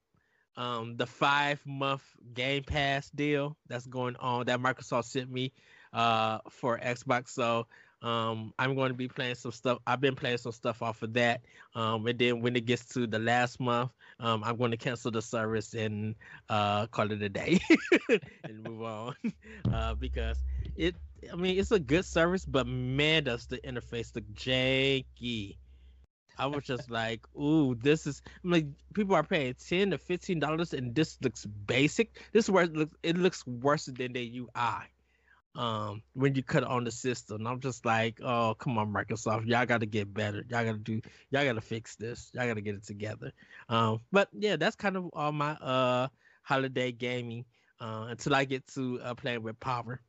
um, 0.56 0.96
the 0.96 1.06
five 1.06 1.60
month 1.66 2.02
Game 2.32 2.62
Pass 2.64 3.10
deal 3.10 3.56
that's 3.68 3.86
going 3.86 4.16
on 4.16 4.46
that 4.46 4.60
Microsoft 4.60 5.04
sent 5.04 5.30
me 5.30 5.52
uh, 5.92 6.38
for 6.50 6.78
Xbox. 6.78 7.30
So 7.30 7.66
um, 8.02 8.52
I'm 8.58 8.74
going 8.74 8.90
to 8.90 8.94
be 8.94 9.08
playing 9.08 9.34
some 9.34 9.52
stuff. 9.52 9.78
I've 9.86 10.00
been 10.00 10.14
playing 10.14 10.38
some 10.38 10.52
stuff 10.52 10.82
off 10.82 11.02
of 11.02 11.14
that. 11.14 11.40
Um, 11.74 12.06
and 12.06 12.18
then 12.18 12.42
when 12.42 12.54
it 12.54 12.66
gets 12.66 12.84
to 12.94 13.06
the 13.06 13.18
last 13.18 13.58
month, 13.58 13.90
um, 14.20 14.44
I'm 14.44 14.56
going 14.56 14.72
to 14.72 14.76
cancel 14.76 15.10
the 15.10 15.22
service 15.22 15.74
and 15.74 16.14
uh, 16.50 16.86
call 16.88 17.10
it 17.10 17.22
a 17.22 17.28
day 17.28 17.60
and 18.44 18.62
move 18.62 18.82
on 18.82 19.14
uh, 19.72 19.94
because 19.94 20.44
it. 20.76 20.94
I 21.32 21.36
mean, 21.36 21.58
it's 21.58 21.72
a 21.72 21.78
good 21.78 22.04
service, 22.04 22.44
but 22.44 22.66
man, 22.66 23.24
does 23.24 23.46
the 23.46 23.58
interface 23.58 24.14
look 24.14 24.24
janky. 24.34 25.56
I 26.38 26.46
was 26.46 26.64
just 26.64 26.90
like, 26.90 27.20
"Ooh, 27.36 27.74
this 27.76 28.06
is." 28.06 28.22
I'm 28.42 28.50
like, 28.50 28.66
people 28.94 29.14
are 29.14 29.22
paying 29.22 29.54
ten 29.54 29.90
to 29.90 29.98
fifteen 29.98 30.40
dollars, 30.40 30.74
and 30.74 30.94
this 30.94 31.18
looks 31.22 31.46
basic. 31.46 32.20
This 32.32 32.46
is 32.46 32.50
where 32.50 32.64
it 32.64 32.74
looks. 32.74 32.96
It 33.02 33.16
looks 33.16 33.46
worse 33.46 33.86
than 33.86 34.12
the 34.12 34.40
UI 34.40 34.90
um 35.56 36.02
when 36.14 36.34
you 36.34 36.42
cut 36.42 36.64
on 36.64 36.84
the 36.84 36.90
system. 36.90 37.46
I'm 37.46 37.60
just 37.60 37.86
like, 37.86 38.20
oh 38.22 38.54
come 38.58 38.78
on, 38.78 38.92
Microsoft, 38.92 39.46
y'all 39.46 39.66
gotta 39.66 39.86
get 39.86 40.12
better. 40.12 40.44
Y'all 40.48 40.64
gotta 40.64 40.78
do 40.78 41.00
y'all 41.30 41.44
gotta 41.44 41.60
fix 41.60 41.96
this. 41.96 42.30
Y'all 42.34 42.46
gotta 42.46 42.60
get 42.60 42.74
it 42.74 42.84
together. 42.84 43.32
Um, 43.68 44.00
but 44.10 44.28
yeah, 44.32 44.56
that's 44.56 44.76
kind 44.76 44.96
of 44.96 45.10
all 45.12 45.32
my 45.32 45.52
uh 45.52 46.08
holiday 46.42 46.92
gaming 46.92 47.44
uh 47.80 48.06
until 48.10 48.34
I 48.34 48.44
get 48.44 48.66
to 48.74 49.00
uh 49.02 49.14
playing 49.14 49.42
with 49.42 49.58
power. 49.60 50.00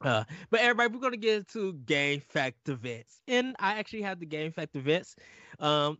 Uh, 0.00 0.24
but 0.50 0.60
everybody, 0.60 0.92
we're 0.94 1.00
gonna 1.00 1.16
get 1.16 1.38
into 1.38 1.72
game 1.72 2.20
fact 2.28 2.68
events, 2.68 3.20
and 3.28 3.54
I 3.58 3.78
actually 3.78 4.02
have 4.02 4.20
the 4.20 4.26
game 4.26 4.52
fact 4.52 4.74
events. 4.76 5.16
Um, 5.60 5.98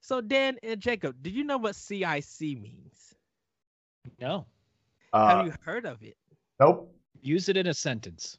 so 0.00 0.20
Dan 0.20 0.56
and 0.62 0.80
Jacob, 0.80 1.16
did 1.22 1.32
you 1.34 1.44
know 1.44 1.58
what 1.58 1.74
CIC 1.76 2.40
means? 2.40 3.14
No. 4.20 4.46
Uh, 5.12 5.28
have 5.28 5.46
you 5.46 5.52
heard 5.62 5.86
of 5.86 6.02
it? 6.02 6.16
Nope. 6.60 6.92
Use 7.22 7.48
it 7.48 7.56
in 7.56 7.66
a 7.66 7.74
sentence. 7.74 8.38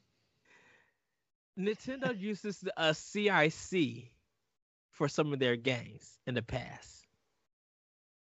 Nintendo 1.58 2.18
uses 2.18 2.62
a 2.76 2.94
CIC 2.94 4.12
for 4.92 5.08
some 5.08 5.32
of 5.32 5.38
their 5.38 5.56
games 5.56 6.18
in 6.26 6.34
the 6.34 6.42
past. 6.42 7.04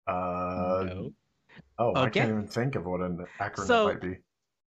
Uh, 0.07 0.85
no. 0.87 1.13
Oh, 1.79 1.95
I 1.95 2.11
can't 2.11 2.31
even 2.31 2.47
think 2.47 2.77
of 2.77 2.85
what 2.85 3.01
an 3.01 3.25
acronym 3.41 3.67
So- 3.67 3.89
might 3.89 4.01
be. 4.01 4.17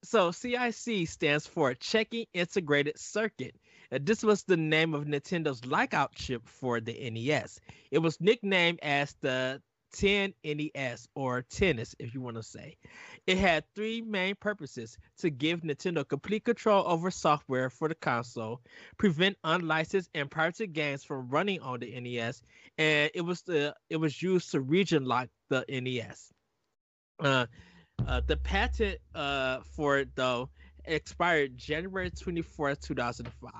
So 0.06 0.30
CIC 0.30 1.08
stands 1.08 1.48
for 1.48 1.74
Checking 1.74 2.26
Integrated 2.32 2.96
Circuit. 2.96 3.56
This 3.90 4.22
was 4.22 4.44
the 4.44 4.56
name 4.56 4.94
of 4.94 5.04
Nintendo's 5.04 5.64
lockout 5.64 6.14
chip 6.14 6.46
for 6.46 6.80
the 6.80 7.10
NES. 7.10 7.60
It 7.90 7.98
was 7.98 8.20
nicknamed 8.20 8.78
as 8.84 9.16
the 9.20 9.60
10 9.94 10.32
NES 10.44 11.08
or 11.16 11.42
tennis, 11.42 11.96
if 11.98 12.14
you 12.14 12.20
want 12.20 12.36
to 12.36 12.44
say. 12.44 12.76
It 13.26 13.38
had 13.38 13.64
three 13.74 14.00
main 14.00 14.36
purposes 14.36 14.96
to 15.18 15.30
give 15.30 15.62
Nintendo 15.62 16.06
complete 16.06 16.44
control 16.44 16.84
over 16.86 17.10
software 17.10 17.68
for 17.68 17.88
the 17.88 17.96
console, 17.96 18.60
prevent 18.98 19.36
unlicensed 19.42 20.10
and 20.14 20.30
pirated 20.30 20.72
games 20.72 21.02
from 21.02 21.30
running 21.30 21.60
on 21.62 21.80
the 21.80 22.00
NES, 22.00 22.42
and 22.78 23.10
it 23.12 23.22
was 23.22 23.42
the 23.42 23.74
it 23.90 23.96
was 23.96 24.22
used 24.22 24.52
to 24.52 24.60
region 24.60 25.04
lock 25.04 25.28
the 25.48 25.64
NES. 25.68 26.32
Uh, 27.18 27.46
uh, 28.06 28.20
the 28.26 28.37
patent 28.37 28.98
uh, 29.14 29.61
for 29.61 29.98
it 29.98 30.09
though 30.14 30.48
expired 30.85 31.56
January 31.56 32.11
24th, 32.11 32.80
2005. 32.80 33.52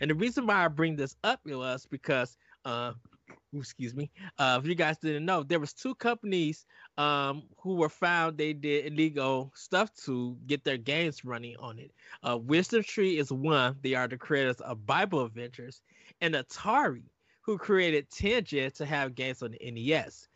And 0.00 0.10
the 0.10 0.14
reason 0.14 0.46
why 0.46 0.64
I 0.64 0.68
bring 0.68 0.96
this 0.96 1.16
up 1.24 1.40
was 1.46 1.86
because 1.86 2.36
uh 2.64 2.92
excuse 3.54 3.94
me, 3.94 4.10
uh 4.38 4.60
if 4.60 4.68
you 4.68 4.74
guys 4.74 4.98
didn't 4.98 5.24
know, 5.24 5.42
there 5.42 5.60
was 5.60 5.72
two 5.72 5.94
companies 5.94 6.66
um 6.98 7.44
who 7.58 7.76
were 7.76 7.88
found 7.88 8.36
they 8.36 8.52
did 8.52 8.92
illegal 8.92 9.52
stuff 9.54 9.90
to 10.04 10.36
get 10.46 10.64
their 10.64 10.76
games 10.76 11.24
running 11.24 11.56
on 11.58 11.78
it. 11.78 11.92
Uh 12.22 12.36
Wisdom 12.36 12.82
Tree 12.82 13.18
is 13.18 13.32
one, 13.32 13.76
they 13.82 13.94
are 13.94 14.08
the 14.08 14.18
creators 14.18 14.60
of 14.60 14.84
Bible 14.84 15.24
Adventures, 15.24 15.80
and 16.20 16.34
Atari, 16.34 17.04
who 17.40 17.56
created 17.56 18.10
Tengen 18.10 18.72
to 18.74 18.84
have 18.84 19.14
games 19.14 19.42
on 19.42 19.52
the 19.52 19.70
NES. 19.70 20.28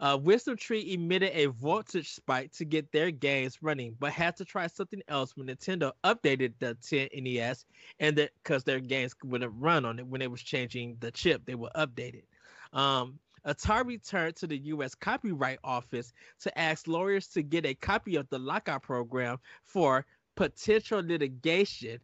Uh, 0.00 0.18
Wisdom 0.20 0.56
Tree 0.56 0.92
emitted 0.92 1.30
a 1.32 1.46
voltage 1.46 2.10
spike 2.10 2.52
to 2.52 2.64
get 2.64 2.92
their 2.92 3.10
games 3.10 3.62
running, 3.62 3.96
but 3.98 4.12
had 4.12 4.36
to 4.36 4.44
try 4.44 4.66
something 4.66 5.00
else 5.08 5.36
when 5.36 5.46
Nintendo 5.46 5.92
updated 6.04 6.52
the 6.58 6.74
10 6.74 7.08
NES, 7.22 7.64
and 8.00 8.16
that 8.16 8.30
because 8.42 8.64
their 8.64 8.80
games 8.80 9.14
wouldn't 9.24 9.52
run 9.56 9.84
on 9.84 9.98
it 9.98 10.06
when 10.06 10.22
it 10.22 10.30
was 10.30 10.42
changing 10.42 10.96
the 11.00 11.10
chip, 11.10 11.42
they 11.46 11.54
were 11.54 11.70
updated. 11.76 12.24
Um, 12.72 13.18
Atari 13.46 14.04
turned 14.06 14.36
to 14.36 14.46
the 14.46 14.58
U.S. 14.58 14.94
Copyright 14.94 15.60
Office 15.62 16.12
to 16.40 16.58
ask 16.58 16.88
lawyers 16.88 17.28
to 17.28 17.42
get 17.42 17.64
a 17.64 17.74
copy 17.74 18.16
of 18.16 18.28
the 18.28 18.38
lockout 18.38 18.82
program 18.82 19.38
for 19.64 20.04
potential 20.34 21.00
litigation 21.00 21.98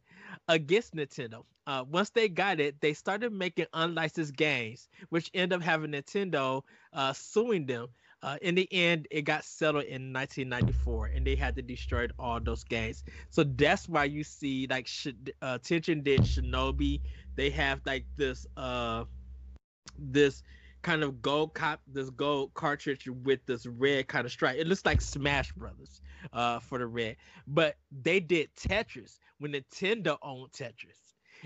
against 0.49 0.95
Nintendo. 0.95 1.45
Uh, 1.67 1.85
once 1.89 2.11
they 2.11 2.29
got 2.29 2.61
it, 2.61 2.81
they 2.81 2.93
started 2.93 3.33
making 3.33 3.67
unlicensed 3.73 4.37
games, 4.37 4.89
which 5.11 5.31
ended 5.35 5.57
up 5.57 5.63
having 5.63 5.93
Nintendo 5.93 6.63
uh, 6.93 7.13
suing 7.13 7.67
them. 7.67 7.89
Uh, 8.23 8.37
in 8.43 8.55
the 8.55 8.69
end, 8.73 9.07
it 9.11 9.23
got 9.23 9.45
settled 9.45 9.85
in 9.85 10.13
1994, 10.13 11.07
and 11.07 11.27
they 11.27 11.35
had 11.35 11.55
to 11.57 11.63
destroy 11.63 12.07
all 12.19 12.41
those 12.41 12.65
games. 12.65 13.05
So 13.31 13.45
that's 13.45 13.89
why 13.89 14.05
you 14.05 14.23
see 14.25 14.67
like 14.69 14.87
Sh- 14.87 15.09
uh, 15.43 15.59
Tengen 15.59 16.03
did 16.05 16.23
Shinobi. 16.23 17.01
They 17.37 17.51
have 17.51 17.81
like 17.87 18.07
this 18.17 18.47
uh 18.57 19.05
this 19.99 20.43
kind 20.83 21.03
of 21.03 21.23
gold 21.23 21.55
cop 21.55 21.81
this 21.87 22.11
gold 22.11 22.53
cartridge 22.55 23.09
with 23.25 23.41
this 23.47 23.67
red 23.67 24.09
kind 24.09 24.27
of 24.27 24.33
stripe. 24.33 24.57
It 24.59 24.67
looks 24.67 24.85
like 24.85 25.01
Smash 25.01 25.53
Brothers 25.53 26.01
uh 26.33 26.61
for 26.61 26.79
the 26.79 26.87
red, 26.87 27.17
but 27.47 27.77
they 27.91 28.21
did 28.21 28.51
Tetris 28.57 29.19
when 29.39 29.53
Nintendo 29.53 30.17
owned 30.23 30.53
Tetris. 30.53 30.99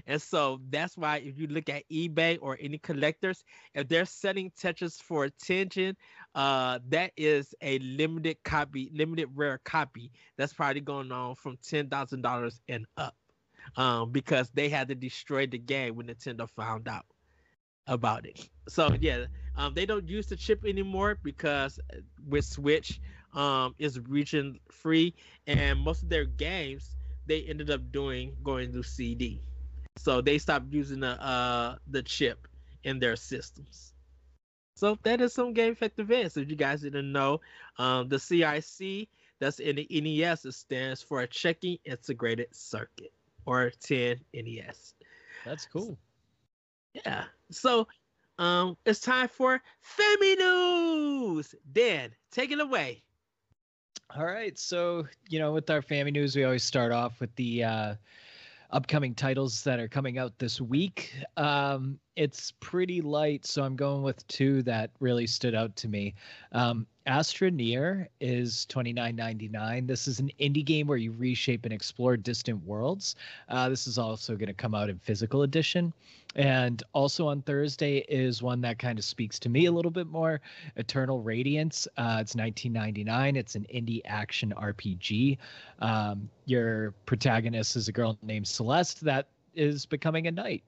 And 0.06 0.20
so 0.20 0.60
that's 0.68 0.96
why 0.98 1.18
if 1.18 1.38
you 1.38 1.46
look 1.46 1.70
at 1.70 1.88
eBay 1.90 2.36
or 2.42 2.58
any 2.60 2.76
collectors, 2.76 3.44
if 3.74 3.88
they're 3.88 4.04
selling 4.04 4.50
Tetris 4.50 5.00
for 5.00 5.24
attention, 5.24 5.96
uh, 6.34 6.80
that 6.90 7.12
is 7.16 7.54
a 7.62 7.78
limited 7.78 8.36
copy, 8.44 8.90
limited 8.94 9.28
rare 9.34 9.58
copy. 9.64 10.12
That's 10.36 10.52
probably 10.52 10.82
going 10.82 11.10
on 11.12 11.34
from 11.34 11.56
ten 11.62 11.88
thousand 11.88 12.20
dollars 12.20 12.60
and 12.68 12.84
up, 12.98 13.16
um, 13.76 14.12
because 14.12 14.50
they 14.50 14.68
had 14.68 14.88
to 14.88 14.94
destroy 14.94 15.46
the 15.46 15.58
game 15.58 15.96
when 15.96 16.08
Nintendo 16.08 16.48
found 16.50 16.88
out 16.88 17.06
about 17.86 18.26
it. 18.26 18.48
So 18.68 18.90
yeah, 19.00 19.26
um, 19.56 19.74
they 19.74 19.86
don't 19.86 20.08
use 20.08 20.26
the 20.26 20.36
chip 20.36 20.64
anymore 20.64 21.18
because 21.22 21.78
with 22.28 22.44
Switch, 22.44 23.00
um, 23.34 23.74
is 23.78 24.00
region 24.00 24.58
free, 24.70 25.14
and 25.46 25.78
most 25.78 26.02
of 26.02 26.08
their 26.08 26.24
games 26.24 26.96
they 27.26 27.42
ended 27.42 27.70
up 27.70 27.92
doing 27.92 28.34
going 28.42 28.72
through 28.72 28.84
CD. 28.84 29.42
So 29.98 30.20
they 30.20 30.38
stopped 30.38 30.72
using 30.72 31.00
the 31.00 31.20
uh 31.22 31.76
the 31.88 32.02
chip 32.02 32.48
in 32.84 32.98
their 32.98 33.16
systems. 33.16 33.92
So 34.76 34.98
that 35.04 35.20
is 35.20 35.32
some 35.32 35.54
game 35.54 35.72
effective 35.72 36.10
events. 36.10 36.36
If 36.36 36.50
you 36.50 36.56
guys 36.56 36.82
didn't 36.82 37.10
know, 37.10 37.40
um, 37.78 38.08
the 38.08 38.18
CIC 38.18 39.08
that's 39.38 39.58
in 39.58 39.76
the 39.76 39.86
NES 39.90 40.44
it 40.44 40.52
stands 40.52 41.02
for 41.02 41.20
a 41.20 41.26
checking 41.26 41.78
integrated 41.84 42.54
circuit 42.54 43.12
or 43.46 43.70
10 43.80 44.20
NES. 44.34 44.94
That's 45.44 45.66
cool. 45.66 45.98
Yeah. 46.92 47.24
So 47.50 47.88
um 48.38 48.76
it's 48.84 49.00
time 49.00 49.28
for 49.28 49.62
Femi 49.98 50.36
News. 50.38 51.54
Dan, 51.72 52.10
take 52.30 52.50
it 52.52 52.60
away. 52.60 53.02
All 54.14 54.24
right. 54.24 54.56
So, 54.58 55.06
you 55.28 55.38
know, 55.38 55.52
with 55.52 55.68
our 55.68 55.82
family 55.82 56.12
news, 56.12 56.36
we 56.36 56.44
always 56.44 56.62
start 56.62 56.92
off 56.92 57.20
with 57.20 57.34
the 57.34 57.64
uh, 57.64 57.94
upcoming 58.70 59.14
titles 59.14 59.64
that 59.64 59.80
are 59.80 59.88
coming 59.88 60.16
out 60.16 60.38
this 60.38 60.60
week. 60.60 61.12
Um, 61.36 61.98
it's 62.14 62.52
pretty 62.60 63.00
light, 63.00 63.44
so 63.44 63.64
I'm 63.64 63.74
going 63.74 64.02
with 64.02 64.26
two 64.28 64.62
that 64.62 64.90
really 65.00 65.26
stood 65.26 65.54
out 65.54 65.74
to 65.76 65.88
me. 65.88 66.14
Um, 66.52 66.86
Astroneer 67.06 68.08
is 68.20 68.66
$29.99. 68.68 69.86
This 69.86 70.08
is 70.08 70.18
an 70.18 70.30
indie 70.40 70.64
game 70.64 70.86
where 70.86 70.98
you 70.98 71.12
reshape 71.12 71.64
and 71.64 71.72
explore 71.72 72.16
distant 72.16 72.64
worlds. 72.64 73.14
Uh, 73.48 73.68
this 73.68 73.86
is 73.86 73.96
also 73.96 74.34
going 74.34 74.48
to 74.48 74.54
come 74.54 74.74
out 74.74 74.90
in 74.90 74.98
physical 74.98 75.42
edition. 75.42 75.92
And 76.34 76.82
also 76.92 77.28
on 77.28 77.42
Thursday 77.42 77.98
is 78.08 78.42
one 78.42 78.60
that 78.62 78.78
kind 78.78 78.98
of 78.98 79.04
speaks 79.04 79.38
to 79.40 79.48
me 79.48 79.66
a 79.66 79.72
little 79.72 79.90
bit 79.90 80.06
more 80.06 80.40
Eternal 80.76 81.22
Radiance. 81.22 81.86
Uh, 81.96 82.18
it's 82.20 82.34
1999. 82.34 83.36
It's 83.36 83.54
an 83.54 83.66
indie 83.72 84.02
action 84.04 84.52
RPG. 84.56 85.38
Um, 85.78 86.28
your 86.44 86.92
protagonist 87.06 87.76
is 87.76 87.88
a 87.88 87.92
girl 87.92 88.18
named 88.22 88.48
Celeste 88.48 89.02
that 89.04 89.28
is 89.54 89.86
becoming 89.86 90.26
a 90.26 90.32
knight. 90.32 90.64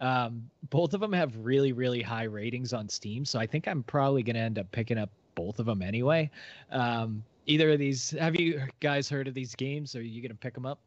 Um, 0.00 0.48
both 0.70 0.94
of 0.94 1.00
them 1.00 1.12
have 1.12 1.34
really, 1.38 1.72
really 1.72 2.02
high 2.02 2.24
ratings 2.24 2.72
on 2.72 2.88
Steam. 2.88 3.24
So 3.24 3.40
I 3.40 3.46
think 3.46 3.66
I'm 3.66 3.82
probably 3.82 4.22
going 4.22 4.36
to 4.36 4.42
end 4.42 4.58
up 4.58 4.70
picking 4.70 4.98
up 4.98 5.10
both 5.38 5.60
of 5.60 5.66
them 5.66 5.82
anyway. 5.82 6.28
Um, 6.70 7.22
either 7.46 7.70
of 7.70 7.78
these, 7.78 8.10
have 8.10 8.38
you 8.38 8.62
guys 8.80 9.08
heard 9.08 9.28
of 9.28 9.34
these 9.34 9.54
games? 9.54 9.94
Are 9.94 10.02
you 10.02 10.20
going 10.20 10.32
to 10.32 10.36
pick 10.36 10.54
them 10.54 10.66
up? 10.66 10.80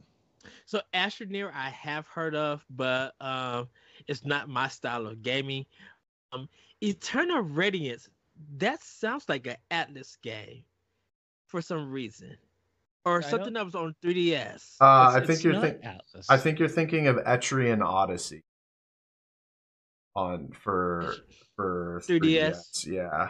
So 0.66 0.82
Astroneer 0.94 1.52
I 1.54 1.70
have 1.70 2.08
heard 2.08 2.34
of, 2.36 2.66
but 2.72 3.14
um 3.22 3.68
it's 4.08 4.26
not 4.26 4.50
my 4.50 4.68
style 4.70 5.06
of 5.06 5.22
gaming. 5.22 5.68
Um 6.34 6.50
Eternal 6.82 7.42
Radiance, 7.42 8.10
that 8.58 8.82
sounds 8.82 9.26
like 9.30 9.46
an 9.46 9.58
Atlus 9.70 10.20
game 10.24 10.64
for 11.46 11.62
some 11.62 11.92
reason. 11.92 12.36
Or 13.06 13.20
I 13.20 13.30
something 13.30 13.54
that 13.54 13.66
was 13.66 13.76
on 13.76 13.96
3DS. 14.04 14.78
Uh, 14.82 15.12
I 15.14 15.20
think 15.20 15.30
it's 15.30 15.44
you're 15.44 15.54
not 15.54 15.62
think- 15.62 15.82
Atlus. 15.82 16.26
I 16.28 16.38
think 16.38 16.58
you're 16.58 16.68
thinking 16.70 17.06
of 17.06 17.18
Etrian 17.18 17.86
Odyssey 17.86 18.44
on 20.16 20.50
for 20.52 21.14
for 21.56 22.02
3DS. 22.04 22.88
Yeah, 22.88 23.30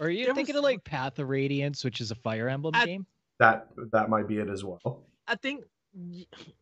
Or 0.00 0.06
are 0.06 0.10
you 0.10 0.26
there 0.26 0.34
thinking 0.34 0.54
was- 0.54 0.60
of 0.60 0.64
like 0.64 0.84
Path 0.84 1.18
of 1.18 1.28
Radiance, 1.28 1.84
which 1.84 2.00
is 2.00 2.10
a 2.10 2.14
Fire 2.16 2.48
Emblem 2.48 2.74
I- 2.74 2.86
game? 2.86 3.06
that 3.40 3.68
that 3.92 4.08
might 4.08 4.28
be 4.28 4.38
it 4.38 4.48
as 4.48 4.64
well. 4.64 5.02
I 5.26 5.34
think 5.36 5.64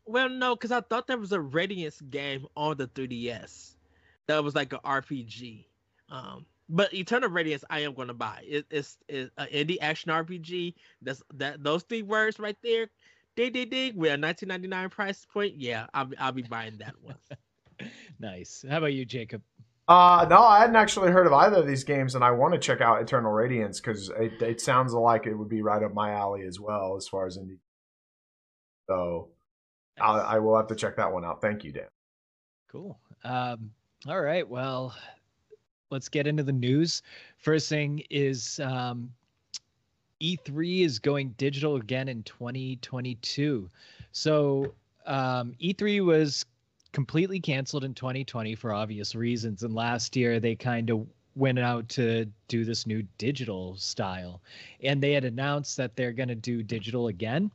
well 0.07 0.29
no, 0.29 0.55
because 0.55 0.73
I 0.73 0.81
thought 0.81 1.07
there 1.07 1.18
was 1.18 1.33
a 1.33 1.40
Radiance 1.40 2.01
game 2.01 2.47
on 2.57 2.77
the 2.77 2.87
3DS 2.88 3.77
that 4.27 4.42
was 4.42 4.55
like 4.55 4.73
an 4.73 4.79
RPG. 4.85 5.66
Um 6.09 6.47
but 6.68 6.95
Eternal 6.95 7.29
Radiance, 7.29 7.64
I 7.68 7.81
am 7.81 7.92
gonna 7.95 8.14
buy. 8.14 8.42
It, 8.47 8.66
it's 8.71 8.97
it's 9.09 9.31
an 9.37 9.49
indie 9.49 9.77
action 9.83 10.11
RPG. 10.11 10.75
That's 11.03 11.23
that 11.35 11.62
those 11.62 11.83
three 11.83 12.03
words 12.03 12.38
right 12.38 12.57
there. 12.62 12.88
Ding 13.37 13.53
ding 13.53 13.68
ding 13.68 13.97
with 13.97 14.11
a 14.12 14.16
1999 14.18 14.88
price 14.90 15.27
point. 15.33 15.55
Yeah, 15.57 15.87
I'll 15.92 16.11
I'll 16.18 16.33
be 16.33 16.42
buying 16.42 16.79
that 16.79 16.95
one. 17.03 17.16
Nice. 18.21 18.64
How 18.68 18.79
about 18.79 18.92
you, 18.92 19.05
Jacob? 19.05 19.42
Uh, 19.88 20.27
no, 20.31 20.42
I 20.42 20.61
hadn't 20.61 20.77
actually 20.77 21.11
heard 21.11 21.27
of 21.27 21.33
either 21.33 21.57
of 21.57 21.66
these 21.66 21.85
games, 21.85 22.14
and 22.14 22.23
I 22.23 22.31
want 22.31 22.55
to 22.55 22.61
check 22.61 22.81
out 22.81 23.03
Eternal 23.03 23.33
Radiance 23.33 23.81
because 23.81 24.11
it, 24.11 24.40
it 24.40 24.61
sounds 24.61 24.92
like 24.92 25.27
it 25.27 25.35
would 25.35 25.49
be 25.49 25.62
right 25.62 25.83
up 25.83 25.92
my 25.92 26.12
alley 26.12 26.42
as 26.42 26.61
well 26.61 26.97
as 26.97 27.09
far 27.09 27.27
as 27.27 27.37
indie. 27.37 27.59
So 28.88 29.29
I, 30.01 30.18
I 30.18 30.38
will 30.38 30.57
have 30.57 30.68
to 30.68 30.75
check 30.75 30.97
that 30.97 31.12
one 31.12 31.25
out. 31.25 31.40
Thank 31.40 31.64
you, 31.64 31.73
Dan. 31.73 31.88
Cool. 32.71 32.99
Um, 33.25 33.71
all 34.09 34.21
right. 34.21 34.49
Well, 34.49 34.95
let's 35.90 36.09
get 36.09 36.27
into 36.27 36.42
the 36.42 36.53
news. 36.53 37.03
First 37.38 37.68
thing 37.68 38.03
is 38.09 38.61
um, 38.61 39.12
E3 40.21 40.85
is 40.85 40.99
going 40.99 41.35
digital 41.38 41.77
again 41.77 42.09
in 42.09 42.23
2022. 42.23 43.68
So 44.12 44.73
um, 45.07 45.55
E3 45.61 46.05
was 46.05 46.47
completely 46.93 47.41
canceled 47.41 47.85
in 47.85 47.95
2020 47.95 48.55
for 48.55 48.73
obvious 48.73 49.15
reasons. 49.15 49.63
And 49.63 49.75
last 49.75 50.17
year 50.17 50.41
they 50.41 50.55
kind 50.55 50.91
of 50.91 51.07
went 51.35 51.59
out 51.59 51.89
to 51.89 52.27
do 52.49 52.65
this 52.65 52.87
new 52.87 53.03
digital 53.19 53.77
style, 53.77 54.43
and 54.83 55.03
they 55.03 55.13
had 55.13 55.25
announced 55.25 55.77
that 55.79 55.97
they're 55.97 56.13
going 56.13 56.29
to 56.29 56.35
do 56.35 56.63
digital 56.63 57.09
again. 57.09 57.51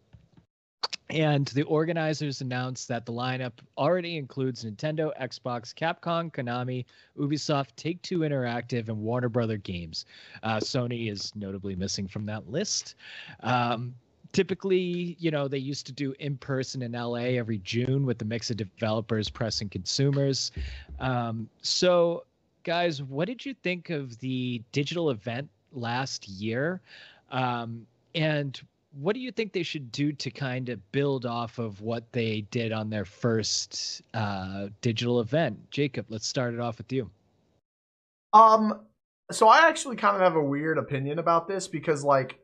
And 1.10 1.48
the 1.48 1.64
organizers 1.64 2.42
announced 2.42 2.90
that 2.90 3.06
the 3.06 3.14
lineup 3.14 3.54
already 3.78 4.18
includes 4.18 4.66
Nintendo, 4.66 5.12
Xbox, 5.22 5.74
Capcom, 5.74 6.32
Konami, 6.34 6.84
Ubisoft, 7.18 7.70
Take 7.78 8.02
Two 8.02 8.20
Interactive, 8.20 8.90
and 8.90 8.98
Warner 8.98 9.30
Brother 9.30 9.56
Games. 9.56 10.06
Uh, 10.44 10.58
Sony 10.58 11.10
is 11.10 11.34
notably 11.34 11.76
missing 11.76 12.10
from 12.10 12.26
that 12.26 12.50
list. 12.50 12.96
Um, 13.40 13.96
typically, 14.32 15.16
you 15.20 15.32
know, 15.32 15.48
they 15.48 15.58
used 15.58 15.86
to 15.88 15.92
do 15.92 16.14
in 16.20 16.38
person 16.38 16.82
in 16.82 16.92
LA 16.94 17.38
every 17.38 17.60
June 17.60 18.06
with 18.06 18.18
the 18.18 18.26
mix 18.26 18.50
of 18.50 18.58
developers, 18.58 19.30
press, 19.30 19.62
and 19.62 19.72
consumers. 19.72 20.52
Um, 21.00 21.50
so, 21.62 22.26
guys, 22.64 23.02
what 23.04 23.28
did 23.28 23.46
you 23.46 23.54
think 23.54 23.90
of 23.90 24.18
the 24.20 24.62
digital 24.72 25.10
event 25.10 25.50
last 25.72 26.28
year? 26.28 26.82
Um, 27.32 27.86
and 28.16 28.60
what 29.00 29.14
do 29.14 29.20
you 29.20 29.32
think 29.32 29.54
they 29.54 29.64
should 29.64 29.92
do 29.92 30.12
to 30.14 30.32
kind 30.32 30.70
of 30.70 30.92
build 30.92 31.26
off 31.26 31.60
of 31.60 31.82
what 31.82 32.12
they 32.12 32.42
did 32.50 32.72
on 32.72 32.90
their 32.90 33.06
first 33.06 34.02
uh, 34.14 34.68
digital 34.82 35.20
event? 35.20 35.70
Jacob, 35.72 36.08
let's 36.10 36.28
start 36.28 36.54
it 36.54 36.60
off 36.60 36.78
with 36.78 36.92
you. 36.92 37.10
Um, 38.34 38.82
so 39.32 39.48
I 39.48 39.68
actually 39.68 39.98
kind 39.98 40.16
of 40.16 40.22
have 40.22 40.36
a 40.36 40.44
weird 40.44 40.78
opinion 40.78 41.20
about 41.20 41.48
this 41.48 41.68
because, 41.68 42.04
like, 42.04 42.40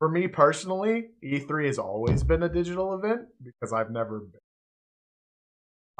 for 0.00 0.08
me 0.08 0.26
personally, 0.26 1.10
E3 1.22 1.66
has 1.66 1.78
always 1.78 2.24
been 2.24 2.42
a 2.42 2.48
digital 2.48 2.94
event 2.94 3.28
because 3.44 3.72
I've 3.72 3.90
never 3.90 4.20
been. 4.20 4.40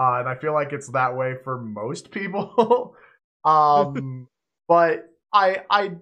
Uh, 0.01 0.21
and 0.21 0.29
I 0.29 0.37
feel 0.37 0.55
like 0.55 0.73
it's 0.73 0.89
that 0.93 1.15
way 1.15 1.35
for 1.45 1.61
most 1.61 2.11
people. 2.11 2.97
um, 3.45 4.27
but 4.69 5.11
I 5.33 5.65
I 5.69 5.93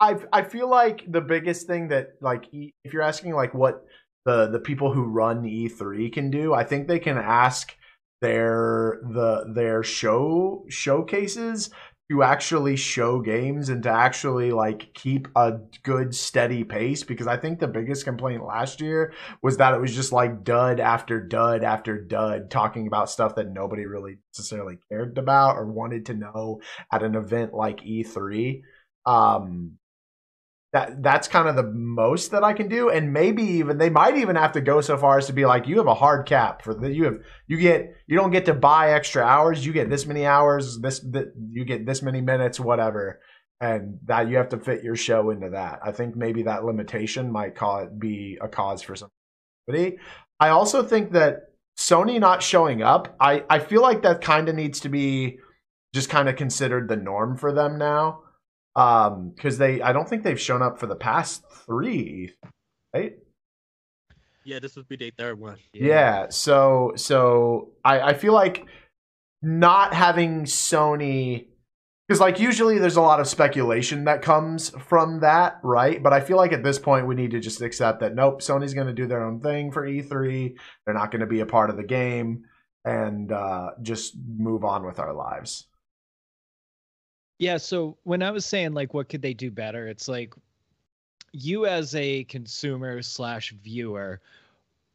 I 0.00 0.16
I 0.32 0.42
feel 0.42 0.68
like 0.68 1.04
the 1.06 1.20
biggest 1.20 1.66
thing 1.66 1.88
that 1.88 2.14
like 2.22 2.46
if 2.52 2.92
you're 2.94 3.02
asking 3.02 3.34
like 3.34 3.52
what 3.52 3.84
the 4.24 4.48
the 4.48 4.58
people 4.58 4.90
who 4.90 5.04
run 5.04 5.42
E3 5.42 6.10
can 6.10 6.30
do, 6.30 6.54
I 6.54 6.64
think 6.64 6.88
they 6.88 6.98
can 6.98 7.18
ask 7.18 7.76
their 8.22 9.00
the 9.02 9.52
their 9.54 9.82
show 9.82 10.64
showcases 10.70 11.68
to 12.10 12.22
actually 12.22 12.76
show 12.76 13.20
games 13.20 13.70
and 13.70 13.82
to 13.82 13.90
actually 13.90 14.52
like 14.52 14.92
keep 14.92 15.26
a 15.36 15.52
good 15.82 16.14
steady 16.14 16.62
pace 16.62 17.02
because 17.02 17.26
I 17.26 17.38
think 17.38 17.58
the 17.58 17.66
biggest 17.66 18.04
complaint 18.04 18.44
last 18.44 18.80
year 18.80 19.14
was 19.42 19.56
that 19.56 19.72
it 19.72 19.80
was 19.80 19.94
just 19.94 20.12
like 20.12 20.44
dud 20.44 20.80
after 20.80 21.20
dud 21.20 21.64
after 21.64 21.98
dud 21.98 22.50
talking 22.50 22.86
about 22.86 23.08
stuff 23.08 23.36
that 23.36 23.50
nobody 23.50 23.86
really 23.86 24.18
necessarily 24.32 24.78
cared 24.90 25.16
about 25.16 25.56
or 25.56 25.66
wanted 25.66 26.06
to 26.06 26.14
know 26.14 26.60
at 26.92 27.02
an 27.02 27.14
event 27.14 27.54
like 27.54 27.80
E3 27.80 28.60
um 29.06 29.78
that 30.74 31.04
that's 31.04 31.28
kind 31.28 31.48
of 31.48 31.54
the 31.54 31.70
most 31.72 32.32
that 32.32 32.42
I 32.42 32.52
can 32.52 32.68
do, 32.68 32.90
and 32.90 33.12
maybe 33.12 33.44
even 33.44 33.78
they 33.78 33.90
might 33.90 34.16
even 34.16 34.34
have 34.34 34.50
to 34.52 34.60
go 34.60 34.80
so 34.80 34.98
far 34.98 35.18
as 35.18 35.28
to 35.28 35.32
be 35.32 35.46
like, 35.46 35.68
you 35.68 35.78
have 35.78 35.86
a 35.86 35.94
hard 35.94 36.26
cap 36.26 36.62
for 36.62 36.74
the 36.74 36.92
you 36.92 37.04
have 37.04 37.18
you 37.46 37.58
get 37.58 37.94
you 38.08 38.16
don't 38.16 38.32
get 38.32 38.46
to 38.46 38.54
buy 38.54 38.92
extra 38.92 39.22
hours, 39.22 39.64
you 39.64 39.72
get 39.72 39.88
this 39.88 40.04
many 40.04 40.26
hours, 40.26 40.80
this, 40.80 40.98
this 40.98 41.26
you 41.52 41.64
get 41.64 41.86
this 41.86 42.02
many 42.02 42.20
minutes, 42.20 42.58
whatever, 42.58 43.20
and 43.60 44.00
that 44.06 44.28
you 44.28 44.36
have 44.36 44.48
to 44.48 44.58
fit 44.58 44.82
your 44.82 44.96
show 44.96 45.30
into 45.30 45.50
that. 45.50 45.78
I 45.84 45.92
think 45.92 46.16
maybe 46.16 46.42
that 46.42 46.64
limitation 46.64 47.30
might 47.30 47.54
call 47.54 47.84
it 47.84 47.96
be 47.96 48.36
a 48.42 48.48
cause 48.48 48.82
for 48.82 48.96
somebody. 48.96 49.98
I 50.40 50.48
also 50.48 50.82
think 50.82 51.12
that 51.12 51.52
Sony 51.78 52.18
not 52.18 52.42
showing 52.42 52.82
up, 52.82 53.14
I 53.20 53.44
I 53.48 53.60
feel 53.60 53.80
like 53.80 54.02
that 54.02 54.22
kind 54.22 54.48
of 54.48 54.56
needs 54.56 54.80
to 54.80 54.88
be 54.88 55.38
just 55.94 56.10
kind 56.10 56.28
of 56.28 56.34
considered 56.34 56.88
the 56.88 56.96
norm 56.96 57.36
for 57.36 57.52
them 57.52 57.78
now 57.78 58.23
um 58.76 59.30
because 59.34 59.58
they 59.58 59.80
i 59.82 59.92
don't 59.92 60.08
think 60.08 60.22
they've 60.22 60.40
shown 60.40 60.62
up 60.62 60.78
for 60.78 60.86
the 60.86 60.96
past 60.96 61.44
three 61.66 62.32
right? 62.94 63.14
Yeah 64.44 64.58
this 64.58 64.76
would 64.76 64.88
be 64.88 64.96
their 64.96 65.10
third 65.16 65.38
one. 65.40 65.56
Yeah, 65.72 65.86
yeah 65.86 66.26
so 66.28 66.92
so 66.96 67.72
i 67.84 68.00
i 68.00 68.14
feel 68.14 68.32
like 68.32 68.66
not 69.42 69.94
having 69.94 70.44
sony 70.44 71.46
because 72.08 72.20
like 72.20 72.38
usually 72.38 72.78
there's 72.78 72.96
a 72.96 73.00
lot 73.02 73.20
of 73.20 73.26
speculation 73.26 74.04
that 74.04 74.22
comes 74.22 74.70
from 74.70 75.20
that 75.20 75.60
right? 75.62 76.02
But 76.02 76.12
i 76.12 76.20
feel 76.20 76.36
like 76.36 76.52
at 76.52 76.62
this 76.62 76.78
point 76.78 77.06
we 77.06 77.14
need 77.14 77.30
to 77.30 77.40
just 77.40 77.62
accept 77.62 78.00
that 78.00 78.14
nope 78.14 78.42
sony's 78.42 78.74
going 78.74 78.86
to 78.86 78.92
do 78.92 79.06
their 79.06 79.24
own 79.24 79.40
thing 79.40 79.70
for 79.70 79.86
e3 79.86 80.54
they're 80.84 80.94
not 80.94 81.10
going 81.10 81.20
to 81.20 81.26
be 81.26 81.40
a 81.40 81.46
part 81.46 81.70
of 81.70 81.76
the 81.76 81.84
game 81.84 82.44
and 82.84 83.32
uh 83.32 83.70
just 83.82 84.14
move 84.36 84.64
on 84.64 84.84
with 84.84 84.98
our 84.98 85.14
lives 85.14 85.66
yeah, 87.38 87.56
so 87.56 87.96
when 88.04 88.22
I 88.22 88.30
was 88.30 88.46
saying 88.46 88.74
like 88.74 88.94
what 88.94 89.08
could 89.08 89.22
they 89.22 89.34
do 89.34 89.50
better, 89.50 89.86
it's 89.88 90.08
like 90.08 90.34
you 91.32 91.66
as 91.66 91.94
a 91.94 92.24
consumer 92.24 93.02
slash 93.02 93.52
viewer, 93.62 94.20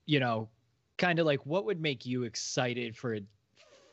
you 0.05 0.19
know, 0.19 0.47
kind 0.97 1.19
of 1.19 1.25
like 1.25 1.45
what 1.45 1.65
would 1.65 1.81
make 1.81 2.05
you 2.05 2.23
excited 2.23 2.95
for 2.95 3.15
a 3.15 3.21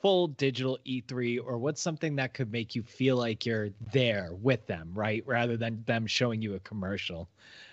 full 0.00 0.28
digital 0.28 0.78
E3 0.86 1.40
or 1.44 1.58
what's 1.58 1.80
something 1.80 2.14
that 2.16 2.34
could 2.34 2.52
make 2.52 2.74
you 2.74 2.82
feel 2.82 3.16
like 3.16 3.44
you're 3.44 3.70
there 3.92 4.30
with 4.40 4.64
them, 4.66 4.90
right? 4.94 5.24
Rather 5.26 5.56
than 5.56 5.82
them 5.86 6.06
showing 6.06 6.40
you 6.40 6.54
a 6.54 6.60
commercial. 6.60 7.28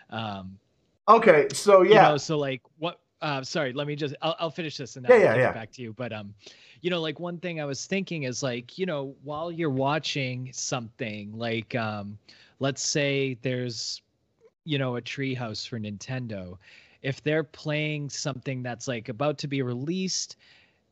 Um 0.10 0.58
Okay, 1.08 1.48
so 1.52 1.82
yeah. 1.82 1.90
You 1.90 2.12
know, 2.14 2.18
so 2.18 2.38
like 2.38 2.62
what 2.80 3.00
uh 3.24 3.42
sorry, 3.44 3.74
let 3.74 3.88
me 3.88 3.96
just 3.96 4.16
I'll, 4.22 4.36
I'll 4.38 4.52
finish 4.52 4.78
this 4.78 4.96
and 4.96 5.06
then 5.06 5.20
yeah, 5.20 5.32
I'll 5.32 5.38
yeah, 5.38 5.42
yeah. 5.44 5.52
back 5.52 5.72
to 5.72 5.82
you. 5.82 5.94
But 5.94 6.14
um 6.14 6.36
you 6.84 6.90
know, 6.90 7.00
like 7.00 7.18
one 7.18 7.38
thing 7.38 7.62
I 7.62 7.66
was 7.66 7.86
thinking 7.86 8.24
is 8.24 8.44
like, 8.44 8.78
you 8.78 8.86
know, 8.86 9.16
while 9.24 9.50
you're 9.50 9.70
watching 9.70 10.52
something, 10.52 11.32
like 11.32 11.74
um, 11.76 12.18
let's 12.60 12.86
say 12.86 13.38
there's, 13.42 14.02
you 14.66 14.78
know, 14.78 14.98
a 14.98 15.02
treehouse 15.02 15.66
for 15.66 15.80
Nintendo, 15.80 16.58
if 17.02 17.24
they're 17.24 17.46
playing 17.46 18.10
something 18.10 18.62
that's 18.64 18.86
like 18.90 19.08
about 19.08 19.38
to 19.40 19.48
be 19.48 19.62
released, 19.62 20.36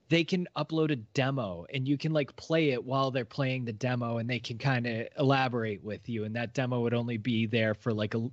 they 0.08 0.24
can 0.24 0.48
upload 0.56 0.91
a 0.91 0.96
demo 0.96 1.65
and 1.74 1.86
you 1.86 1.98
can 1.98 2.13
like 2.13 2.34
play 2.38 2.70
it 2.70 2.82
while 2.82 3.12
they're 3.12 3.26
playing 3.26 3.65
the 3.65 3.74
demo 3.74 4.17
and 4.17 4.30
they 4.30 4.39
can 4.39 4.58
kind 4.58 4.88
of 4.88 5.08
elaborate 5.20 5.84
with 5.84 6.08
you 6.08 6.24
and 6.24 6.36
that 6.36 6.54
demo 6.54 6.80
would 6.80 6.94
only 6.94 7.17
be 7.17 7.46
there 7.46 7.74
for 7.74 7.94
like 7.94 8.13
a 8.13 8.30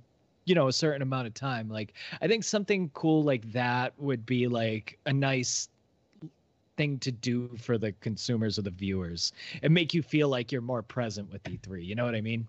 you 0.49 0.55
know 0.55 0.67
a 0.67 0.73
certain 0.73 1.01
amount 1.01 1.27
of 1.27 1.33
time 1.33 1.69
like 1.69 1.93
i 2.21 2.27
think 2.27 2.43
something 2.43 2.89
cool 2.93 3.23
like 3.23 3.49
that 3.51 3.93
would 3.97 4.25
be 4.25 4.47
like 4.47 4.97
a 5.05 5.13
nice 5.13 5.69
thing 6.79 6.97
to 6.97 7.11
do 7.11 7.49
for 7.61 7.77
the 7.77 7.91
consumers 7.99 8.57
or 8.57 8.61
the 8.61 8.71
viewers 8.71 9.33
and 9.61 9.73
make 9.73 9.93
you 9.93 10.01
feel 10.01 10.29
like 10.29 10.49
you're 10.49 10.61
more 10.61 10.81
present 10.81 11.29
with 11.29 11.43
E3. 11.43 11.85
You 11.85 11.93
know 11.93 12.05
what 12.05 12.15
I 12.15 12.21
mean? 12.21 12.47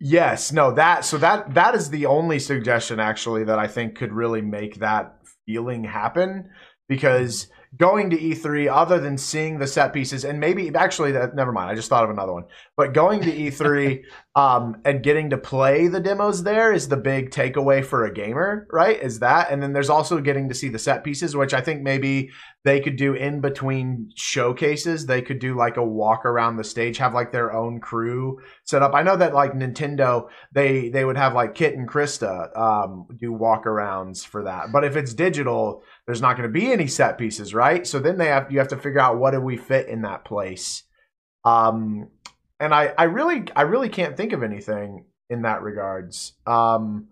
Yes, 0.00 0.52
no, 0.52 0.72
that 0.72 1.04
so 1.04 1.18
that 1.18 1.52
that 1.52 1.74
is 1.74 1.90
the 1.90 2.06
only 2.06 2.38
suggestion 2.38 2.98
actually 2.98 3.44
that 3.44 3.58
I 3.58 3.66
think 3.66 3.94
could 3.94 4.12
really 4.12 4.40
make 4.40 4.76
that 4.76 5.18
feeling 5.44 5.84
happen 5.84 6.48
because 6.88 7.48
going 7.76 8.10
to 8.10 8.16
E3 8.16 8.70
other 8.72 8.98
than 8.98 9.18
seeing 9.18 9.58
the 9.58 9.66
set 9.66 9.92
pieces 9.92 10.24
and 10.24 10.40
maybe 10.40 10.74
actually 10.74 11.12
that 11.12 11.34
never 11.34 11.52
mind 11.52 11.70
I 11.70 11.74
just 11.74 11.88
thought 11.88 12.04
of 12.04 12.10
another 12.10 12.32
one. 12.32 12.44
But 12.76 12.94
going 12.94 13.20
to 13.22 13.32
E3 13.32 14.02
um, 14.34 14.80
and 14.84 15.02
getting 15.02 15.30
to 15.30 15.38
play 15.38 15.88
the 15.88 16.00
demos 16.00 16.42
there 16.42 16.72
is 16.72 16.88
the 16.88 16.96
big 16.96 17.30
takeaway 17.30 17.84
for 17.84 18.06
a 18.06 18.12
gamer 18.12 18.66
right? 18.72 19.00
Is 19.00 19.18
that 19.20 19.50
and 19.50 19.62
then 19.62 19.72
there's 19.72 19.90
also 19.90 20.20
getting 20.20 20.48
to 20.48 20.54
see 20.54 20.68
the 20.68 20.78
set 20.78 21.04
pieces 21.04 21.36
which 21.36 21.52
I 21.54 21.60
think 21.60 21.82
maybe 21.82 22.30
they 22.68 22.80
could 22.80 22.96
do 22.96 23.14
in 23.14 23.40
between 23.40 24.12
showcases 24.14 25.06
they 25.06 25.22
could 25.22 25.38
do 25.38 25.56
like 25.56 25.76
a 25.76 25.84
walk 25.84 26.26
around 26.26 26.56
the 26.56 26.64
stage 26.64 26.98
have 26.98 27.14
like 27.14 27.32
their 27.32 27.52
own 27.52 27.80
crew 27.80 28.38
set 28.64 28.82
up 28.82 28.94
I 28.94 29.02
know 29.02 29.16
that 29.16 29.34
like 29.34 29.52
Nintendo 29.52 30.28
they 30.52 30.88
they 30.90 31.04
would 31.04 31.16
have 31.16 31.34
like 31.34 31.54
Kit 31.54 31.74
and 31.74 31.88
Krysta 31.88 32.56
um, 32.56 33.06
do 33.18 33.32
walkarounds 33.32 34.24
for 34.24 34.44
that 34.44 34.70
but 34.72 34.84
if 34.84 34.96
it's 34.96 35.14
digital 35.14 35.82
there's 36.08 36.22
not 36.22 36.38
going 36.38 36.48
to 36.48 36.60
be 36.60 36.72
any 36.72 36.86
set 36.86 37.18
pieces, 37.18 37.52
right? 37.52 37.86
So 37.86 37.98
then 37.98 38.16
they 38.16 38.28
have 38.28 38.50
you 38.50 38.58
have 38.60 38.68
to 38.68 38.78
figure 38.78 38.98
out 38.98 39.18
what 39.18 39.32
do 39.32 39.40
we 39.42 39.58
fit 39.58 39.88
in 39.88 40.02
that 40.02 40.24
place. 40.24 40.84
Um, 41.44 42.08
and 42.58 42.74
I 42.74 42.94
I 42.96 43.04
really 43.04 43.44
I 43.54 43.62
really 43.62 43.90
can't 43.90 44.16
think 44.16 44.32
of 44.32 44.42
anything 44.42 45.04
in 45.28 45.42
that 45.42 45.62
regards. 45.62 46.32
Um, 46.46 47.08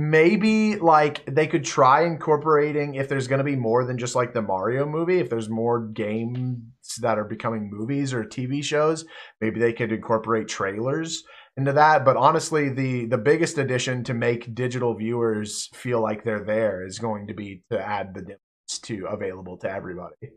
maybe 0.00 0.76
like 0.76 1.26
they 1.26 1.48
could 1.48 1.64
try 1.64 2.04
incorporating 2.04 2.94
if 2.94 3.08
there's 3.08 3.26
going 3.26 3.40
to 3.40 3.44
be 3.44 3.56
more 3.56 3.84
than 3.84 3.98
just 3.98 4.14
like 4.14 4.32
the 4.32 4.40
Mario 4.40 4.86
movie, 4.86 5.18
if 5.18 5.28
there's 5.28 5.50
more 5.50 5.88
games 5.88 6.60
that 7.00 7.18
are 7.18 7.24
becoming 7.24 7.68
movies 7.68 8.14
or 8.14 8.22
TV 8.22 8.62
shows, 8.62 9.04
maybe 9.40 9.58
they 9.58 9.72
could 9.72 9.90
incorporate 9.90 10.46
trailers 10.46 11.24
into 11.56 11.72
that. 11.72 12.04
But 12.04 12.16
honestly, 12.16 12.68
the 12.68 13.06
the 13.06 13.18
biggest 13.18 13.58
addition 13.58 14.04
to 14.04 14.14
make 14.14 14.54
digital 14.54 14.94
viewers 14.94 15.68
feel 15.74 16.00
like 16.00 16.22
they're 16.22 16.44
there 16.44 16.86
is 16.86 17.00
going 17.00 17.26
to 17.26 17.34
be 17.34 17.64
to 17.72 17.80
add 17.80 18.14
the 18.14 18.22
demos 18.22 18.78
to 18.82 19.06
available 19.06 19.58
to 19.58 19.70
everybody. 19.70 20.30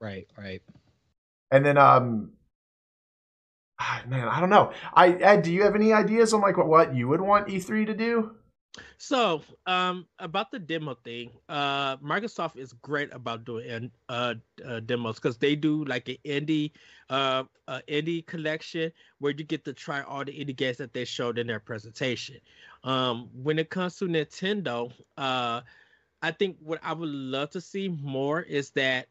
Right, 0.00 0.26
right. 0.38 0.62
And 1.50 1.66
then 1.66 1.76
um 1.76 2.32
ah, 3.78 4.02
man, 4.08 4.26
I 4.26 4.40
don't 4.40 4.48
know. 4.48 4.72
I 4.94 5.08
Ed, 5.08 5.42
do 5.42 5.52
you 5.52 5.64
have 5.64 5.74
any 5.74 5.92
ideas 5.92 6.32
on 6.32 6.40
like 6.40 6.56
what, 6.56 6.66
what 6.66 6.94
you 6.94 7.08
would 7.08 7.20
want 7.20 7.48
E3 7.48 7.84
to 7.88 7.94
do? 7.94 8.36
So, 8.98 9.42
um, 9.66 10.06
about 10.18 10.50
the 10.50 10.58
demo 10.58 10.94
thing, 11.04 11.30
uh, 11.48 11.96
Microsoft 11.98 12.56
is 12.56 12.72
great 12.72 13.12
about 13.12 13.44
doing 13.44 13.90
uh, 14.08 14.34
uh 14.64 14.80
demos 14.80 15.16
because 15.16 15.38
they 15.38 15.54
do 15.54 15.84
like 15.84 16.08
an 16.08 16.16
indie, 16.24 16.72
uh, 17.10 17.44
uh, 17.68 17.80
indie 17.88 18.26
collection 18.26 18.92
where 19.18 19.32
you 19.32 19.44
get 19.44 19.64
to 19.64 19.72
try 19.72 20.02
all 20.02 20.24
the 20.24 20.32
indie 20.32 20.56
games 20.56 20.78
that 20.78 20.92
they 20.92 21.04
showed 21.04 21.38
in 21.38 21.46
their 21.46 21.60
presentation. 21.60 22.36
Um, 22.84 23.28
when 23.32 23.58
it 23.58 23.70
comes 23.70 23.96
to 23.96 24.06
Nintendo, 24.06 24.92
uh, 25.16 25.60
I 26.22 26.30
think 26.30 26.56
what 26.60 26.80
I 26.82 26.92
would 26.92 27.08
love 27.08 27.50
to 27.50 27.60
see 27.60 27.88
more 27.88 28.42
is 28.42 28.70
that, 28.70 29.08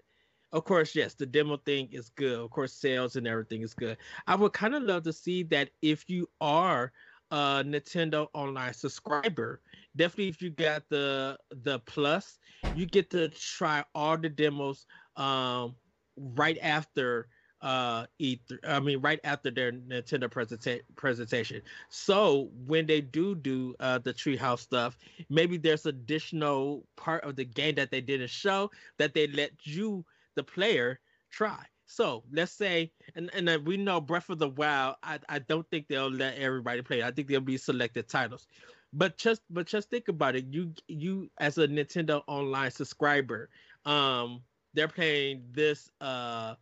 of 0.52 0.66
course, 0.66 0.96
yes, 0.96 1.14
the 1.14 1.26
demo 1.26 1.58
thing 1.58 1.90
is 1.92 2.10
good. 2.10 2.40
Of 2.40 2.50
course, 2.50 2.74
sales 2.74 3.16
and 3.16 3.28
everything 3.28 3.62
is 3.62 3.74
good. 3.74 3.98
I 4.28 4.36
would 4.36 4.54
kind 4.54 4.76
of 4.76 4.84
love 4.84 5.04
to 5.04 5.14
see 5.14 5.44
that 5.44 5.70
if 5.82 6.10
you 6.10 6.28
are 6.42 6.92
a 7.32 7.64
Nintendo 7.66 8.28
Online 8.34 8.74
subscriber, 8.74 9.62
definitely 9.96 10.30
if 10.30 10.42
you 10.42 10.50
got 10.50 10.90
the 10.90 11.38
the 11.50 11.80
plus, 11.80 12.40
you 12.74 12.86
get 12.86 13.10
to 13.12 13.30
try 13.30 13.84
all 13.94 14.18
the 14.18 14.30
demos 14.30 14.86
um, 15.16 15.76
right 16.18 16.58
after 16.62 17.30
uh 17.62 18.06
E3 18.20 18.60
I 18.64 18.80
mean 18.80 19.00
right 19.02 19.20
after 19.24 19.50
their 19.50 19.72
Nintendo 19.72 20.30
presenta- 20.30 20.82
presentation. 20.96 21.62
So 21.90 22.52
when 22.54 22.86
they 22.86 23.02
do 23.02 23.34
do 23.34 23.76
uh 23.80 24.00
the 24.00 24.14
treehouse 24.14 24.60
stuff, 24.60 24.98
maybe 25.30 25.58
there's 25.58 25.86
additional 25.86 26.88
part 26.96 27.24
of 27.24 27.36
the 27.38 27.46
game 27.46 27.76
that 27.76 27.92
they 27.92 28.02
didn't 28.02 28.30
show 28.30 28.72
that 28.98 29.14
they 29.14 29.28
let 29.28 29.66
you 29.66 30.06
the 30.36 30.44
player 30.44 31.00
try. 31.30 31.66
So 31.88 32.24
let's 32.32 32.52
say, 32.52 32.92
and 33.16 33.30
and 33.34 33.48
uh, 33.50 33.60
we 33.64 33.78
know 33.78 34.02
Breath 34.02 34.30
of 34.30 34.40
the 34.40 34.50
Wild. 34.50 34.96
I, 35.04 35.20
I 35.30 35.40
don't 35.40 35.70
think 35.70 35.88
they'll 35.88 36.10
let 36.10 36.38
everybody 36.38 36.82
play. 36.82 37.04
I 37.04 37.12
think 37.12 37.28
there'll 37.28 37.44
be 37.44 37.58
selected 37.58 38.10
titles. 38.10 38.48
But 38.94 39.18
just 39.18 39.42
but 39.50 39.68
just 39.68 39.90
think 39.90 40.08
about 40.08 40.36
it. 40.36 40.46
You 40.52 40.74
you 40.88 41.30
as 41.40 41.58
a 41.58 41.68
Nintendo 41.68 42.24
Online 42.28 42.72
subscriber, 42.72 43.50
um, 43.86 44.44
they're 44.74 44.88
playing 44.88 45.44
this 45.52 45.90
uh 46.02 46.56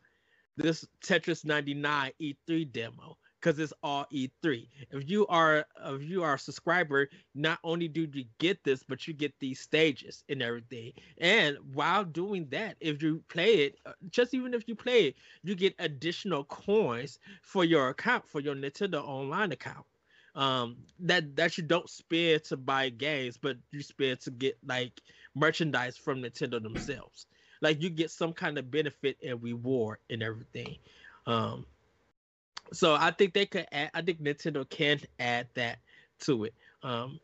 this 0.58 0.86
Tetris 1.04 1.46
99 1.46 2.12
E3 2.22 2.72
demo 2.72 3.18
because 3.44 3.60
it's 3.60 3.74
all 3.84 4.06
E3. 4.12 4.68
If 4.92 5.10
you 5.10 5.28
are 5.28 5.66
if 5.86 6.02
you 6.02 6.24
are 6.24 6.36
a 6.36 6.40
subscriber, 6.40 7.10
not 7.36 7.60
only 7.64 7.90
do 7.90 8.08
you 8.14 8.26
get 8.40 8.64
this, 8.64 8.84
but 8.84 9.06
you 9.06 9.14
get 9.14 9.34
these 9.40 9.60
stages 9.60 10.24
and 10.30 10.42
everything. 10.42 10.94
And 11.18 11.58
while 11.74 12.06
doing 12.06 12.48
that, 12.52 12.78
if 12.80 13.04
you 13.04 13.22
play 13.28 13.66
it, 13.66 13.80
uh, 13.86 13.92
just 14.10 14.34
even 14.34 14.54
if 14.54 14.68
you 14.68 14.76
play 14.76 15.08
it, 15.08 15.16
you 15.44 15.56
get 15.56 15.76
additional 15.80 16.46
coins 16.46 17.20
for 17.42 17.66
your 17.66 17.90
account 17.90 18.28
for 18.28 18.40
your 18.40 18.56
Nintendo 18.56 19.04
Online 19.04 19.52
account. 19.52 19.86
Um, 20.36 20.78
that 21.02 21.36
that 21.36 21.58
you 21.58 21.64
don't 21.64 21.90
spend 21.90 22.46
to 22.46 22.58
buy 22.58 22.90
games, 22.90 23.38
but 23.38 23.58
you 23.72 23.82
spend 23.84 24.22
to 24.22 24.32
get 24.32 24.58
like 24.66 25.02
merchandise 25.36 25.98
from 25.98 26.22
Nintendo 26.22 26.64
themselves 26.64 27.28
like 27.62 27.82
you 27.82 27.90
get 27.90 28.12
some 28.12 28.34
kind 28.34 28.58
of 28.58 28.70
benefit 28.70 29.18
and 29.26 29.42
reward 29.42 29.98
and 30.10 30.22
everything. 30.22 30.76
Um, 31.26 31.66
so 32.72 32.96
I 32.96 33.12
think 33.12 33.34
they 33.34 33.46
could 33.46 33.68
add. 33.72 33.92
I 33.94 34.02
think 34.02 34.22
Nintendo 34.22 34.68
can 34.70 35.00
add 35.20 35.48
that 35.56 35.80
to 36.22 36.46
it. 36.46 36.54
Um, 36.82 37.20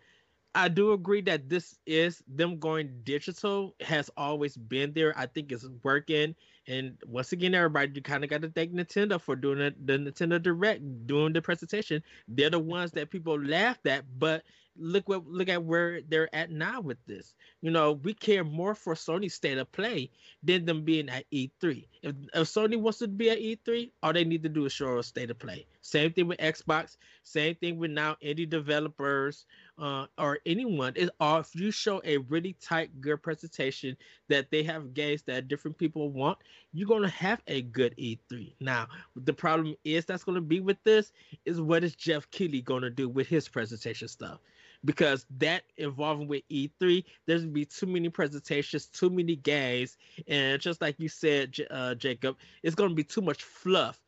I 0.56 0.68
do 0.68 0.94
agree 0.94 1.22
that 1.22 1.48
this 1.48 1.78
is 1.86 2.24
them 2.28 2.58
going 2.58 3.02
digital 3.04 3.76
has 3.82 4.10
always 4.18 4.58
been 4.58 4.94
there. 4.94 5.14
I 5.18 5.28
think 5.28 5.52
it's 5.52 5.68
working. 5.84 6.36
And 6.68 6.98
once 7.06 7.32
again, 7.32 7.54
everybody, 7.54 7.92
you 7.94 8.02
kind 8.02 8.24
of 8.24 8.30
got 8.30 8.42
to 8.42 8.50
thank 8.50 8.74
Nintendo 8.74 9.22
for 9.22 9.36
doing 9.36 9.60
it, 9.60 9.88
the 9.88 9.94
Nintendo 9.94 10.42
Direct, 10.42 11.08
doing 11.08 11.34
the 11.34 11.42
presentation. 11.42 12.04
They're 12.28 12.50
the 12.50 12.60
ones 12.60 12.92
that 12.94 13.12
people 13.12 13.40
laughed 13.40 13.86
at, 13.88 14.06
but 14.18 14.44
look 14.80 15.10
what 15.10 15.28
look 15.28 15.50
at 15.50 15.64
where 15.64 16.02
they're 16.08 16.34
at 16.34 16.52
now 16.52 16.82
with 16.82 16.98
this. 17.06 17.34
You 17.62 17.72
know, 17.72 17.94
we 17.94 18.14
care 18.14 18.44
more 18.44 18.74
for 18.74 18.94
Sony's 18.94 19.34
state 19.34 19.58
of 19.58 19.72
play 19.72 20.10
than 20.44 20.66
them 20.66 20.84
being 20.84 21.10
at 21.10 21.26
E3. 21.32 21.86
If, 22.02 22.16
if 22.34 22.48
Sony 22.48 22.80
wants 22.80 23.00
to 23.00 23.08
be 23.08 23.30
at 23.30 23.40
E3, 23.40 23.92
all 24.02 24.14
they 24.14 24.24
need 24.24 24.44
to 24.44 24.50
do 24.50 24.66
is 24.66 24.74
show 24.74 24.98
a 24.98 25.04
state 25.04 25.32
of 25.32 25.40
play. 25.40 25.66
Same 25.82 26.14
thing 26.14 26.28
with 26.28 26.40
Xbox. 26.40 26.98
Same 27.24 27.56
thing 27.56 27.78
with 27.78 27.92
now 27.92 28.16
indie 28.24 28.50
developers 28.50 29.46
uh, 29.80 30.06
or 30.18 30.40
anyone. 30.46 30.94
Is 30.96 31.10
all 31.20 31.40
if 31.40 31.56
you 31.56 31.72
show 31.72 32.02
a 32.04 32.18
really 32.18 32.56
tight, 32.62 33.02
good 33.02 33.22
presentation 33.24 33.96
that 34.28 34.52
they 34.52 34.64
have 34.64 34.94
games 34.94 35.24
that 35.24 35.48
different 35.48 35.78
people 35.78 36.10
want, 36.10 36.38
you're 36.74 36.88
gonna 36.88 37.10
have 37.10 37.42
a 37.48 37.62
good 37.62 37.96
E3. 37.98 38.54
Now, 38.60 38.88
the 39.16 39.34
problem 39.34 39.76
is 39.84 40.06
that's 40.06 40.24
gonna 40.24 40.42
be 40.42 40.60
with 40.60 40.78
this 40.84 41.12
is 41.46 41.62
what 41.62 41.84
is 41.84 41.96
jeff 41.96 42.30
Keighley 42.32 42.62
gonna 42.62 42.90
do 42.90 43.08
with 43.10 43.28
his 43.28 43.48
presentation 43.48 44.08
stuff 44.08 44.40
because 44.86 45.26
that 45.38 45.64
involving 45.78 46.28
with 46.28 46.44
E3, 46.50 47.04
there's 47.26 47.42
gonna 47.42 47.52
be 47.52 47.66
too 47.66 47.86
many 47.86 48.10
presentations, 48.10 48.86
too 48.88 49.10
many 49.10 49.36
games, 49.36 49.98
and 50.28 50.62
just 50.62 50.82
like 50.82 50.96
you 51.00 51.10
said, 51.10 51.56
uh, 51.72 51.96
Jacob, 51.96 52.38
it's 52.64 52.76
gonna 52.76 52.94
be 52.94 53.04
too 53.04 53.22
much 53.22 53.44
fluff 53.44 54.00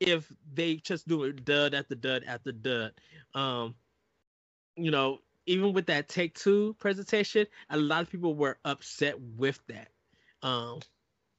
if 0.00 0.30
they 0.52 0.76
just 0.76 1.08
do 1.08 1.24
it 1.24 1.44
dud 1.44 1.74
after 1.74 1.94
dud 1.94 2.24
after 2.26 2.52
dud. 2.52 2.92
Um, 3.34 3.74
you 4.76 4.90
know, 4.90 5.20
even 5.46 5.72
with 5.72 5.86
that 5.86 6.08
Take 6.08 6.34
Two 6.34 6.74
presentation, 6.78 7.46
a 7.70 7.76
lot 7.76 8.02
of 8.02 8.10
people 8.10 8.34
were 8.34 8.58
upset 8.64 9.20
with 9.36 9.60
that, 9.68 9.88
um, 10.42 10.80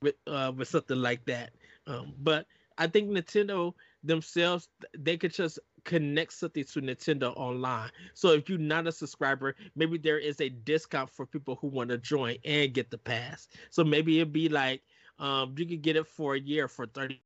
with 0.01 0.15
uh, 0.27 0.51
with 0.55 0.67
something 0.67 0.97
like 1.01 1.25
that. 1.25 1.51
Um, 1.87 2.13
but 2.19 2.47
I 2.77 2.87
think 2.87 3.09
Nintendo 3.09 3.73
themselves 4.03 4.69
they 4.97 5.17
could 5.17 5.33
just 5.33 5.59
connect 5.83 6.33
something 6.33 6.63
to 6.63 6.81
Nintendo 6.81 7.33
Online. 7.35 7.91
So 8.13 8.31
if 8.31 8.49
you're 8.49 8.59
not 8.59 8.87
a 8.87 8.91
subscriber, 8.91 9.55
maybe 9.75 9.97
there 9.97 10.19
is 10.19 10.39
a 10.41 10.49
discount 10.49 11.09
for 11.09 11.25
people 11.25 11.55
who 11.55 11.67
want 11.67 11.89
to 11.89 11.97
join 11.97 12.37
and 12.45 12.73
get 12.73 12.91
the 12.91 12.97
pass. 12.97 13.47
So 13.69 13.83
maybe 13.83 14.19
it'd 14.19 14.33
be 14.33 14.49
like 14.49 14.81
um, 15.19 15.55
you 15.57 15.65
could 15.65 15.81
get 15.81 15.95
it 15.95 16.07
for 16.07 16.35
a 16.35 16.39
year 16.39 16.67
for 16.67 16.85
thirty. 16.87 17.21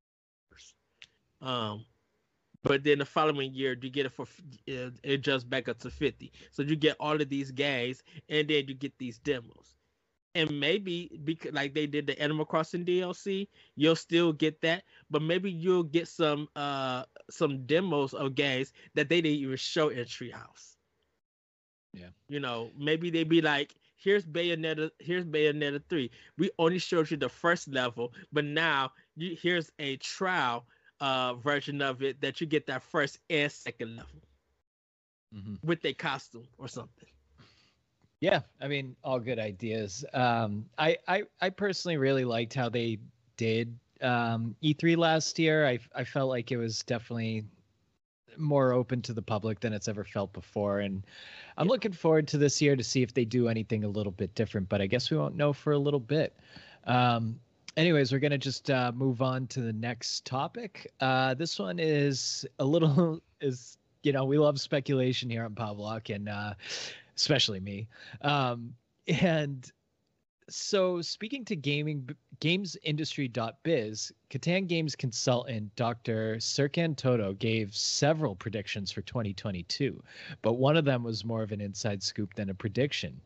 Um, 1.42 1.86
but 2.64 2.84
then 2.84 3.00
the 3.00 3.06
following 3.06 3.54
year 3.54 3.78
you 3.82 3.90
get 3.90 4.06
it 4.06 4.12
for 4.12 4.26
it 4.66 5.18
just 5.22 5.50
back 5.50 5.68
up 5.70 5.80
to 5.80 5.90
50 5.90 6.32
so 6.52 6.62
you 6.64 6.76
get 6.76 6.96
all 7.00 7.20
of 7.20 7.30
these 7.30 7.52
games 7.52 8.04
and 8.30 8.48
then 8.48 8.66
you 8.68 8.74
get 8.74 8.98
these 8.98 9.18
demos 9.20 9.76
and 10.36 10.60
maybe 10.60 11.12
because 11.24 11.52
like 11.54 11.74
they 11.74 11.88
did 11.88 12.08
the 12.08 12.20
Animal 12.22 12.46
Crossing 12.46 12.86
DLC, 12.86 13.48
you'll 13.76 13.96
still 13.96 14.32
get 14.32 14.62
that, 14.62 14.84
but 15.10 15.22
maybe 15.22 15.52
you'll 15.52 15.84
get 15.84 16.08
some 16.08 16.48
uh 16.56 17.04
some 17.30 17.66
demos 17.66 18.14
of 18.14 18.36
games 18.36 18.72
that 18.96 19.10
they 19.10 19.22
didn't 19.22 19.40
even 19.40 19.58
show 19.58 19.90
in 19.90 20.06
Treehouse. 20.06 20.76
Yeah. 21.94 22.10
You 22.30 22.40
know, 22.40 22.72
maybe 22.78 23.10
they'd 23.10 23.28
be 23.28 23.42
like, 23.42 23.76
here's 23.98 24.26
Bayonetta, 24.26 24.92
here's 25.00 25.26
Bayonetta 25.26 25.82
3. 25.90 26.10
We 26.38 26.52
only 26.58 26.80
showed 26.80 27.12
you 27.12 27.18
the 27.18 27.30
first 27.30 27.68
level, 27.68 28.14
but 28.32 28.46
now 28.46 28.92
you 29.18 29.36
here's 29.42 29.70
a 29.80 29.98
trial 29.98 30.66
uh 31.02 31.34
version 31.34 31.82
of 31.82 32.02
it 32.02 32.22
that 32.22 32.40
you 32.40 32.48
get 32.48 32.66
that 32.68 32.82
first 32.84 33.20
and 33.30 33.52
second 33.52 33.98
level 33.98 34.22
mm-hmm. 35.36 35.56
with 35.64 35.84
a 35.86 35.94
costume 35.94 36.48
or 36.58 36.68
something. 36.68 37.10
Yeah, 38.20 38.42
I 38.62 38.68
mean, 38.68 38.96
all 39.04 39.20
good 39.20 39.40
ideas. 39.40 40.06
Um, 40.14 40.66
I, 40.78 40.98
I, 41.08 41.24
I 41.42 41.50
personally 41.50 41.98
really 41.98 42.24
liked 42.24 42.54
how 42.54 42.70
they 42.70 43.00
did 43.36 43.76
um, 44.02 44.56
E3 44.64 44.96
last 44.96 45.40
year. 45.40 45.66
I, 45.66 45.80
I 45.96 46.04
felt 46.04 46.30
like 46.30 46.52
it 46.52 46.58
was 46.58 46.84
definitely 46.84 47.46
more 48.38 48.74
open 48.74 49.02
to 49.02 49.14
the 49.14 49.24
public 49.24 49.60
than 49.60 49.74
it's 49.74 49.88
ever 49.88 50.04
felt 50.04 50.34
before, 50.34 50.80
and 50.82 51.04
I'm 51.58 51.66
yeah. 51.66 51.72
looking 51.72 51.92
forward 51.94 52.28
to 52.30 52.38
this 52.38 52.62
year 52.62 52.76
to 52.76 52.84
see 52.84 53.02
if 53.02 53.14
they 53.14 53.26
do 53.26 53.48
anything 53.48 53.84
a 53.84 53.90
little 53.90 54.12
bit 54.12 54.36
different. 54.36 54.70
But 54.70 54.82
I 54.82 54.86
guess 54.86 55.10
we 55.10 55.18
won't 55.18 55.36
know 55.36 55.52
for 55.52 55.74
a 55.74 55.80
little 55.80 56.00
bit. 56.00 56.36
Um, 56.86 57.40
anyways, 57.78 58.12
we're 58.12 58.20
gonna 58.20 58.38
just 58.38 58.70
uh, 58.70 58.92
move 58.94 59.22
on 59.22 59.48
to 59.48 59.62
the 59.62 59.74
next 59.74 60.26
topic. 60.26 60.92
Uh, 61.00 61.34
this 61.34 61.60
one 61.60 61.80
is 61.80 62.46
a 62.60 62.66
little 62.66 63.22
is 63.42 63.78
you 64.04 64.14
know 64.14 64.26
we 64.26 64.38
love 64.38 64.60
speculation 64.60 65.30
here 65.30 65.44
on 65.44 65.56
Power 65.56 65.76
Block, 65.76 66.10
and 66.10 66.30
uh, 66.30 66.54
especially 67.16 67.60
me. 67.60 67.88
Um, 68.22 68.74
and 69.08 69.70
so 70.50 71.02
speaking 71.02 71.46
to 71.46 71.56
gaming 71.56 72.10
gamesindustry.biz, 72.42 74.12
Kantan 74.30 74.68
Games 74.68 74.96
consultant 74.96 75.74
Dr. 75.76 76.38
Serkan 76.38 76.98
Toto 76.98 77.34
gave 77.34 77.76
several 77.76 78.36
predictions 78.36 78.92
for 78.92 79.02
2022, 79.02 80.04
but 80.42 80.54
one 80.54 80.76
of 80.76 80.84
them 80.84 81.04
was 81.04 81.24
more 81.24 81.44
of 81.44 81.52
an 81.52 81.62
inside 81.62 82.04
scoop 82.04 82.34
than 82.34 82.50
a 82.50 82.54
prediction. 82.54 83.22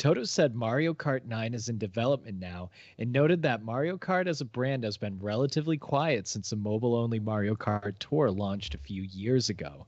Toto 0.00 0.24
said 0.24 0.54
Mario 0.54 0.94
Kart 0.94 1.26
9 1.26 1.52
is 1.52 1.68
in 1.68 1.76
development 1.76 2.40
now 2.40 2.70
and 2.98 3.12
noted 3.12 3.42
that 3.42 3.62
Mario 3.62 3.98
Kart 3.98 4.28
as 4.28 4.40
a 4.40 4.46
brand 4.46 4.82
has 4.82 4.96
been 4.96 5.18
relatively 5.18 5.76
quiet 5.76 6.26
since 6.26 6.48
the 6.48 6.56
mobile 6.56 6.94
only 6.94 7.18
Mario 7.20 7.54
Kart 7.54 7.92
Tour 7.98 8.30
launched 8.30 8.74
a 8.74 8.78
few 8.78 9.02
years 9.02 9.50
ago. 9.50 9.84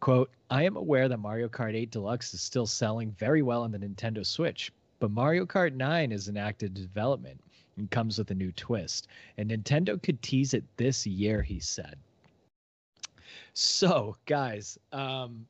Quote, 0.00 0.30
I 0.50 0.64
am 0.64 0.76
aware 0.76 1.08
that 1.08 1.16
Mario 1.16 1.48
Kart 1.48 1.74
8 1.74 1.90
Deluxe 1.90 2.34
is 2.34 2.42
still 2.42 2.66
selling 2.66 3.12
very 3.12 3.40
well 3.40 3.62
on 3.62 3.72
the 3.72 3.78
Nintendo 3.78 4.26
Switch, 4.26 4.70
but 5.00 5.12
Mario 5.12 5.46
Kart 5.46 5.72
9 5.72 6.12
is 6.12 6.28
in 6.28 6.36
active 6.36 6.74
development 6.74 7.40
and 7.78 7.90
comes 7.90 8.18
with 8.18 8.30
a 8.30 8.34
new 8.34 8.52
twist. 8.52 9.08
And 9.38 9.48
Nintendo 9.48 10.02
could 10.02 10.20
tease 10.20 10.52
it 10.52 10.64
this 10.76 11.06
year, 11.06 11.40
he 11.40 11.58
said. 11.58 11.96
So, 13.54 14.14
guys, 14.26 14.78
um, 14.92 15.46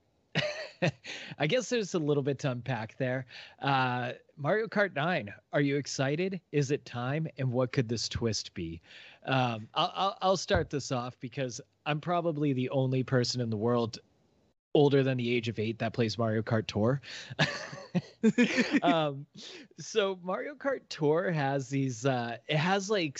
I 1.38 1.46
guess 1.46 1.68
there's 1.68 1.94
a 1.94 1.98
little 1.98 2.22
bit 2.22 2.38
to 2.40 2.50
unpack 2.50 2.96
there. 2.98 3.26
Uh, 3.60 4.12
Mario 4.36 4.66
Kart 4.66 4.94
9, 4.94 5.32
are 5.52 5.60
you 5.60 5.76
excited? 5.76 6.40
Is 6.52 6.70
it 6.70 6.84
time? 6.84 7.26
And 7.38 7.50
what 7.50 7.72
could 7.72 7.88
this 7.88 8.08
twist 8.08 8.54
be? 8.54 8.80
Um, 9.26 9.68
I'll, 9.74 9.92
I'll, 9.94 10.18
I'll 10.22 10.36
start 10.36 10.70
this 10.70 10.92
off 10.92 11.18
because 11.20 11.60
I'm 11.86 12.00
probably 12.00 12.52
the 12.52 12.70
only 12.70 13.02
person 13.02 13.40
in 13.40 13.50
the 13.50 13.56
world 13.56 13.98
older 14.74 15.02
than 15.02 15.16
the 15.16 15.34
age 15.34 15.48
of 15.48 15.58
eight 15.58 15.78
that 15.78 15.92
plays 15.92 16.18
Mario 16.18 16.42
Kart 16.42 16.66
Tour. 16.66 17.00
um, 18.82 19.26
so 19.78 20.18
Mario 20.22 20.54
Kart 20.54 20.80
Tour 20.88 21.30
has 21.30 21.68
these. 21.68 22.06
Uh, 22.06 22.36
it 22.46 22.56
has 22.56 22.90
like 22.90 23.18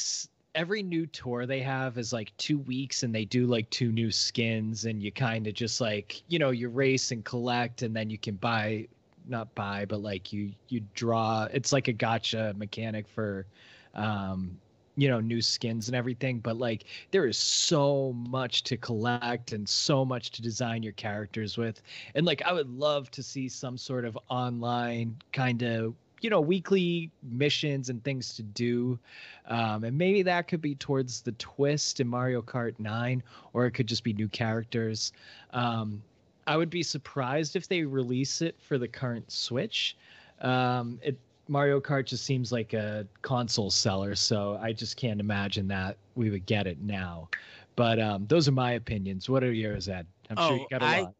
every 0.59 0.82
new 0.82 1.06
tour 1.06 1.46
they 1.46 1.61
have 1.61 1.96
is 1.98 2.12
like 2.12 2.36
two 2.36 2.59
weeks, 2.59 3.04
and 3.04 3.14
they 3.14 3.24
do 3.24 3.46
like 3.46 3.70
two 3.70 3.92
new 3.92 4.11
skins, 4.11 4.84
and 4.86 5.00
you 5.00 5.12
kind 5.12 5.46
of 5.46 5.54
just 5.54 5.80
like 5.80 6.20
you 6.28 6.38
know 6.38 6.50
you 6.50 6.68
race 6.68 7.12
and 7.12 7.24
collect, 7.24 7.82
and 7.82 7.94
then 7.94 8.11
you 8.11 8.18
can 8.18 8.34
buy, 8.34 8.86
not 9.28 9.54
buy, 9.54 9.86
but 9.86 10.02
like 10.02 10.32
you 10.32 10.52
you 10.68 10.82
draw. 10.94 11.46
It's 11.52 11.72
like 11.72 11.86
a 11.88 11.92
gotcha 11.92 12.54
mechanic 12.59 13.09
for 13.09 13.46
um 13.94 14.59
you 14.96 15.09
know 15.09 15.20
new 15.20 15.40
skins 15.40 15.88
and 15.88 15.94
everything 15.94 16.40
but 16.40 16.56
like 16.56 16.84
there 17.12 17.26
is 17.26 17.38
so 17.38 18.12
much 18.14 18.64
to 18.64 18.76
collect 18.76 19.52
and 19.52 19.66
so 19.66 20.04
much 20.04 20.30
to 20.32 20.42
design 20.42 20.82
your 20.82 20.92
characters 20.94 21.56
with 21.56 21.80
and 22.16 22.26
like 22.26 22.42
i 22.42 22.52
would 22.52 22.68
love 22.68 23.09
to 23.12 23.22
see 23.22 23.48
some 23.48 23.78
sort 23.78 24.04
of 24.04 24.18
online 24.28 25.16
kind 25.32 25.62
of 25.62 25.94
you 26.21 26.31
know 26.31 26.41
weekly 26.41 27.11
missions 27.23 27.89
and 27.89 28.03
things 28.05 28.35
to 28.35 28.43
do 28.43 28.99
um, 29.47 29.85
and 29.85 29.97
maybe 29.97 30.23
that 30.23 30.49
could 30.49 30.61
be 30.61 30.75
towards 30.75 31.21
the 31.21 31.33
twist 31.33 32.01
in 32.01 32.09
mario 32.09 32.43
kart 32.43 32.75
9 32.79 33.23
or 33.53 33.66
it 33.66 33.73
could 33.73 33.87
just 33.87 34.05
be 34.05 34.12
new 34.12 34.29
characters 34.29 35.12
um, 35.53 36.03
i 36.47 36.57
would 36.57 36.71
be 36.71 36.83
surprised 36.83 37.57
if 37.57 37.69
they 37.69 37.83
release 37.83 38.43
it 38.43 38.57
for 38.61 38.79
the 38.79 38.89
current 38.89 39.31
switch 39.31 39.97
um, 40.41 40.99
it 41.03 41.19
Mario 41.49 41.81
Kart 41.81 42.05
just 42.05 42.25
seems 42.25 42.53
like 42.53 42.75
a 42.75 43.07
console 43.23 43.71
seller, 43.71 44.14
so 44.14 44.59
I 44.61 44.73
just 44.73 44.97
can't 44.97 45.19
imagine 45.19 45.66
that 45.69 45.97
we 46.14 46.31
would 46.31 46.45
get 46.47 46.66
it 46.66 46.79
now. 46.83 47.29
But 47.75 47.99
um, 47.99 48.27
those 48.27 48.47
are 48.49 48.53
my 48.53 48.73
opinions. 48.73 49.29
What 49.29 49.43
are 49.43 49.53
yours, 49.53 49.89
Ed? 49.89 50.07
I'm 50.31 50.37
oh, 50.39 50.49
sure 50.49 50.57
you 50.59 50.66
got 50.71 50.83
a 50.83 50.85
I, 50.85 51.01
lot. 51.01 51.14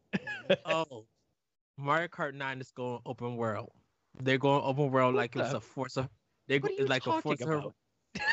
oh, 0.65 1.05
Mario 1.77 2.07
Kart 2.07 2.33
9 2.33 2.61
is 2.61 2.71
going 2.71 2.99
open 3.05 3.35
world. 3.37 3.71
They're 4.21 4.37
going 4.37 4.63
open 4.63 4.91
world 4.91 5.15
what 5.15 5.21
like 5.21 5.33
the? 5.33 5.45
it's 5.45 5.53
a 5.53 5.59
force 5.59 5.97
of. 5.97 6.09
They're 6.47 6.59
what 6.59 6.71
like 6.87 7.05
a 7.07 7.21
force 7.21 7.41
of. 7.41 7.73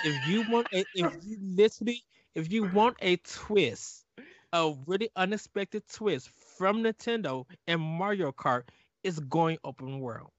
If 0.04 0.28
you 0.28 0.50
want, 0.50 0.68
a, 0.72 0.84
if 0.94 1.24
you 1.24 1.38
literally, 1.42 2.02
if 2.34 2.50
you 2.50 2.64
want 2.64 2.96
a 3.00 3.16
twist, 3.16 4.04
a 4.52 4.74
really 4.86 5.10
unexpected 5.16 5.82
twist 5.92 6.30
from 6.56 6.82
Nintendo 6.82 7.44
and 7.66 7.80
Mario 7.80 8.32
Kart, 8.32 8.62
is 9.04 9.20
going 9.20 9.58
open 9.64 10.00
world 10.00 10.30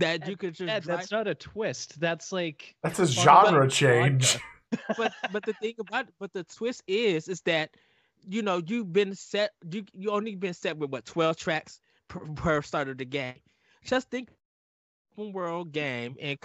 that 0.00 0.26
you 0.26 0.36
could 0.36 0.54
just 0.54 0.70
Ed, 0.70 0.82
that's 0.84 1.10
not 1.10 1.28
a 1.28 1.34
twist. 1.34 2.00
That's 2.00 2.32
like 2.32 2.74
that's 2.82 2.98
a 2.98 3.06
genre 3.06 3.68
change. 3.68 4.38
but 4.96 5.12
but 5.32 5.44
the 5.44 5.52
thing 5.54 5.74
about 5.78 6.06
but 6.18 6.32
the 6.32 6.44
twist 6.44 6.82
is 6.86 7.28
is 7.28 7.40
that 7.42 7.70
you 8.28 8.42
know 8.42 8.60
you've 8.66 8.92
been 8.92 9.14
set 9.14 9.52
you 9.70 9.84
you 9.92 10.10
only 10.10 10.34
been 10.34 10.54
set 10.54 10.76
with 10.76 10.90
what 10.90 11.04
12 11.04 11.36
tracks 11.36 11.80
per, 12.08 12.20
per 12.20 12.62
start 12.62 12.88
of 12.88 12.98
the 12.98 13.04
game. 13.04 13.34
Just 13.84 14.10
think 14.10 14.28
open 15.12 15.32
world 15.32 15.72
game 15.72 16.16
and 16.20 16.38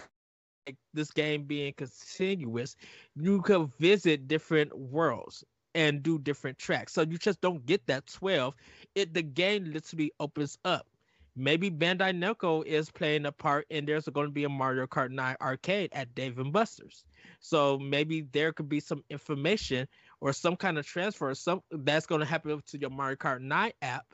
this 0.93 1.11
game 1.11 1.43
being 1.43 1.73
continuous, 1.73 2.75
you 3.15 3.41
could 3.41 3.69
visit 3.79 4.27
different 4.27 4.77
worlds 4.77 5.43
and 5.75 6.01
do 6.01 6.17
different 6.17 6.57
tracks. 6.57 6.93
So 6.93 7.01
you 7.01 7.17
just 7.17 7.41
don't 7.41 7.65
get 7.65 7.85
that 7.87 8.07
12. 8.07 8.55
It 8.95 9.13
the 9.13 9.21
game 9.21 9.71
literally 9.71 10.11
opens 10.19 10.57
up 10.65 10.87
maybe 11.35 11.69
Bandai 11.69 12.17
Namco 12.17 12.65
is 12.65 12.89
playing 12.89 13.25
a 13.25 13.31
part 13.31 13.65
and 13.69 13.87
there's 13.87 14.07
going 14.07 14.27
to 14.27 14.31
be 14.31 14.45
a 14.45 14.49
Mario 14.49 14.87
Kart 14.87 15.11
9 15.11 15.35
arcade 15.41 15.89
at 15.93 16.15
Dave 16.15 16.39
and 16.39 16.53
Buster's. 16.53 17.03
So 17.39 17.77
maybe 17.77 18.21
there 18.31 18.53
could 18.53 18.69
be 18.69 18.79
some 18.79 19.03
information 19.09 19.87
or 20.21 20.31
some 20.33 20.55
kind 20.55 20.77
of 20.77 20.85
transfer 20.85 21.33
some 21.35 21.61
that's 21.71 22.05
going 22.05 22.21
to 22.21 22.25
happen 22.25 22.61
to 22.67 22.79
your 22.79 22.89
Mario 22.89 23.17
Kart 23.17 23.41
9 23.41 23.71
app 23.81 24.05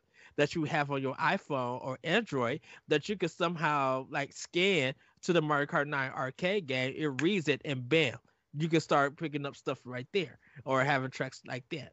that 0.41 0.55
you 0.55 0.63
have 0.63 0.89
on 0.89 1.03
your 1.03 1.13
iPhone 1.17 1.85
or 1.85 1.99
Android 2.03 2.61
that 2.87 3.07
you 3.07 3.15
could 3.15 3.29
somehow 3.29 4.07
like 4.09 4.33
scan 4.33 4.95
to 5.21 5.33
the 5.33 5.41
Mario 5.41 5.67
Kart 5.67 5.85
9 5.85 6.11
arcade 6.13 6.65
game. 6.65 6.95
It 6.97 7.21
reads 7.21 7.47
it 7.47 7.61
and 7.63 7.87
bam, 7.87 8.17
you 8.57 8.67
can 8.67 8.81
start 8.81 9.17
picking 9.17 9.45
up 9.45 9.55
stuff 9.55 9.79
right 9.85 10.07
there 10.13 10.39
or 10.65 10.83
having 10.83 11.11
tracks 11.11 11.43
like 11.45 11.63
that. 11.69 11.91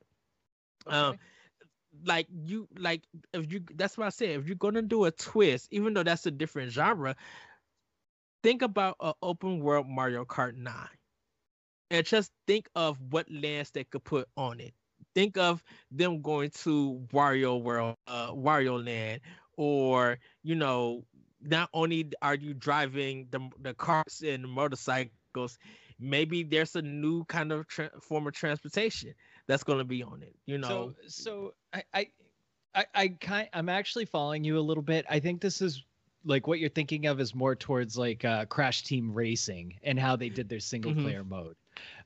Okay. 0.87 0.97
Um, 0.97 1.19
like 2.07 2.27
you 2.31 2.67
like 2.79 3.03
if 3.35 3.53
you 3.53 3.61
that's 3.75 3.99
what 3.99 4.07
I 4.07 4.11
said. 4.11 4.31
If 4.31 4.47
you're 4.47 4.57
gonna 4.57 4.81
do 4.81 5.05
a 5.05 5.11
twist, 5.11 5.69
even 5.71 5.93
though 5.93 6.03
that's 6.03 6.25
a 6.25 6.31
different 6.31 6.73
genre, 6.73 7.17
think 8.43 8.63
about 8.63 8.97
an 9.01 9.13
open 9.21 9.61
world 9.61 9.87
Mario 9.87 10.25
Kart 10.25 10.57
9. 10.57 10.75
And 11.91 12.07
just 12.07 12.33
think 12.47 12.71
of 12.75 12.97
what 13.11 13.31
lands 13.31 13.73
they 13.73 13.85
could 13.85 14.05
put 14.05 14.27
on 14.39 14.61
it. 14.61 14.73
Think 15.15 15.37
of 15.37 15.63
them 15.91 16.23
going 16.23 16.51
to 16.63 17.07
Wario 17.13 17.61
World, 17.61 17.97
uh, 18.07 18.31
Wario 18.31 18.85
Land, 18.85 19.21
or 19.57 20.19
you 20.43 20.55
know, 20.55 21.05
not 21.41 21.71
only 21.73 22.11
are 22.23 22.35
you 22.35 22.55
driving 22.55 23.29
the 23.31 23.49
the 23.61 23.75
cars 23.75 24.23
and 24.25 24.45
the 24.45 24.49
motorcycles, 24.49 25.59
maybe 25.99 26.43
there's 26.43 26.77
a 26.77 26.83
new 26.83 27.25
kind 27.25 27.53
of 27.53 27.67
tra- 27.67 27.91
form 28.01 28.27
of 28.27 28.33
transportation 28.35 29.15
that's 29.47 29.65
going 29.65 29.79
to 29.79 29.85
be 29.85 30.03
on 30.03 30.23
it. 30.23 30.35
You 30.47 30.59
know. 30.59 30.95
So, 31.07 31.09
so 31.09 31.55
I, 31.73 31.83
I, 31.95 32.07
I, 32.75 32.87
I 32.95 33.09
kind, 33.09 33.49
I'm 33.53 33.69
actually 33.69 34.05
following 34.05 34.45
you 34.45 34.59
a 34.59 34.61
little 34.61 34.83
bit. 34.83 35.07
I 35.09 35.21
think 35.21 35.41
this 35.41 35.61
is 35.61 35.85
like 36.25 36.47
what 36.47 36.59
you're 36.59 36.69
thinking 36.69 37.07
of 37.07 37.21
is 37.21 37.35
more 37.35 37.55
towards 37.55 37.97
like 37.97 38.25
uh, 38.25 38.45
Crash 38.47 38.83
Team 38.83 39.13
Racing 39.13 39.75
and 39.83 39.99
how 39.99 40.17
they 40.17 40.29
did 40.29 40.49
their 40.49 40.61
single 40.61 40.93
mm-hmm. 40.93 41.03
player 41.03 41.25
mode. 41.25 41.57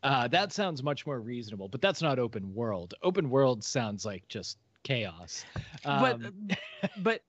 Uh, 0.03 0.29
that 0.29 0.53
sounds 0.53 0.83
much 0.83 1.07
more 1.07 1.21
reasonable, 1.21 1.69
but 1.69 1.81
that's 1.81 2.03
not 2.03 2.19
open 2.19 2.55
world. 2.55 2.95
Open 3.03 3.31
world 3.31 3.63
sounds 3.63 4.05
like 4.05 4.27
just 4.29 4.59
chaos. 4.83 5.45
Um, 5.85 6.35
but 6.49 6.91
but 7.03 7.23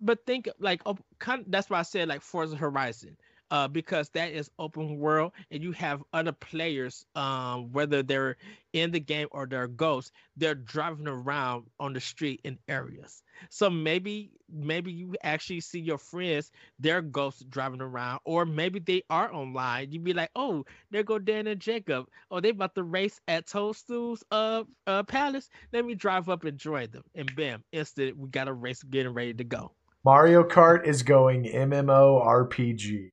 but 0.00 0.26
think 0.26 0.48
like 0.58 0.82
kind 1.18 1.40
of, 1.40 1.50
that's 1.50 1.68
why 1.68 1.78
I 1.78 1.82
said 1.82 2.08
like 2.08 2.22
Forza 2.22 2.56
Horizon 2.56 3.16
uh, 3.50 3.68
because 3.68 4.08
that 4.10 4.32
is 4.32 4.50
open 4.58 4.98
world 4.98 5.32
and 5.50 5.62
you 5.62 5.72
have 5.72 6.02
other 6.12 6.32
players, 6.32 7.04
um, 7.14 7.72
whether 7.72 8.02
they're 8.02 8.36
in 8.72 8.90
the 8.90 9.00
game 9.00 9.28
or 9.32 9.46
they're 9.46 9.66
ghosts, 9.66 10.12
they're 10.36 10.54
driving 10.54 11.08
around 11.08 11.64
on 11.80 11.92
the 11.92 12.00
street 12.00 12.40
in 12.44 12.58
areas. 12.68 13.22
So 13.48 13.70
maybe 13.70 14.30
maybe 14.52 14.92
you 14.92 15.14
actually 15.22 15.60
see 15.60 15.80
your 15.80 15.98
friends, 15.98 16.50
they're 16.78 17.02
ghosts 17.02 17.42
driving 17.48 17.80
around, 17.80 18.20
or 18.24 18.44
maybe 18.44 18.78
they 18.78 19.02
are 19.10 19.32
online. 19.32 19.92
You'd 19.92 20.04
be 20.04 20.12
like, 20.12 20.30
oh, 20.36 20.64
there 20.90 21.02
go 21.02 21.18
Dan 21.18 21.46
and 21.46 21.60
Jacob. 21.60 22.06
Oh, 22.30 22.40
they 22.40 22.50
about 22.50 22.74
to 22.74 22.82
race 22.82 23.20
at 23.28 23.46
Toadstool's 23.46 24.22
uh, 24.30 24.64
uh 24.86 25.02
palace. 25.04 25.48
Let 25.72 25.84
me 25.84 25.94
drive 25.94 26.28
up 26.28 26.44
and 26.44 26.58
join 26.58 26.90
them. 26.90 27.04
And 27.14 27.34
bam, 27.34 27.64
instant 27.72 28.16
we 28.16 28.28
got 28.28 28.48
a 28.48 28.52
race 28.52 28.82
getting 28.82 29.14
ready 29.14 29.34
to 29.34 29.44
go. 29.44 29.72
Mario 30.04 30.42
Kart 30.42 30.86
is 30.86 31.02
going 31.02 31.44
MMO 31.44 32.26
RPG. 32.26 33.10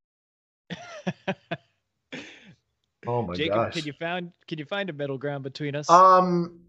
Oh 3.07 3.22
my 3.24 3.34
Jacob, 3.36 3.55
gosh! 3.55 3.74
Can 3.74 3.86
you 3.86 3.93
find 3.93 4.32
can 4.47 4.59
you 4.59 4.65
find 4.65 4.89
a 4.89 4.93
middle 4.93 5.18
ground 5.18 5.43
between 5.43 5.76
us? 5.76 5.89
Um, 5.89 6.59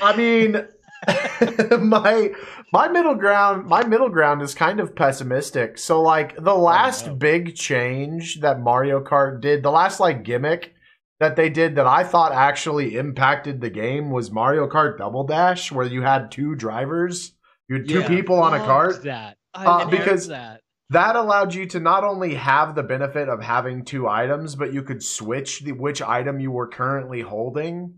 I 0.00 0.16
mean, 0.16 0.66
my 1.80 2.30
my 2.72 2.88
middle 2.88 3.14
ground 3.14 3.66
my 3.66 3.84
middle 3.84 4.08
ground 4.08 4.42
is 4.42 4.54
kind 4.54 4.80
of 4.80 4.94
pessimistic. 4.94 5.78
So 5.78 6.02
like 6.02 6.36
the 6.36 6.54
last 6.54 7.06
oh, 7.06 7.10
no. 7.10 7.16
big 7.16 7.54
change 7.54 8.40
that 8.40 8.60
Mario 8.60 9.02
Kart 9.02 9.40
did, 9.40 9.62
the 9.62 9.70
last 9.70 10.00
like 10.00 10.24
gimmick 10.24 10.74
that 11.20 11.36
they 11.36 11.48
did 11.48 11.76
that 11.76 11.86
I 11.86 12.04
thought 12.04 12.32
actually 12.32 12.96
impacted 12.96 13.60
the 13.60 13.70
game 13.70 14.10
was 14.10 14.30
Mario 14.30 14.68
Kart 14.68 14.98
Double 14.98 15.24
Dash, 15.24 15.72
where 15.72 15.86
you 15.86 16.02
had 16.02 16.30
two 16.30 16.54
drivers, 16.54 17.32
you 17.68 17.76
had 17.76 17.88
two 17.88 18.00
yeah, 18.00 18.08
people 18.08 18.38
on 18.40 18.54
a 18.54 18.58
cart. 18.58 19.02
That 19.02 19.38
I 19.54 19.64
uh, 19.64 19.84
because 19.86 20.28
that 20.28 20.62
that 20.90 21.16
allowed 21.16 21.54
you 21.54 21.66
to 21.66 21.80
not 21.80 22.04
only 22.04 22.34
have 22.34 22.74
the 22.74 22.82
benefit 22.82 23.28
of 23.28 23.42
having 23.42 23.84
two 23.84 24.08
items, 24.08 24.54
but 24.54 24.72
you 24.72 24.82
could 24.82 25.02
switch 25.02 25.60
the 25.60 25.72
which 25.72 26.00
item 26.00 26.38
you 26.38 26.52
were 26.52 26.68
currently 26.68 27.22
holding. 27.22 27.94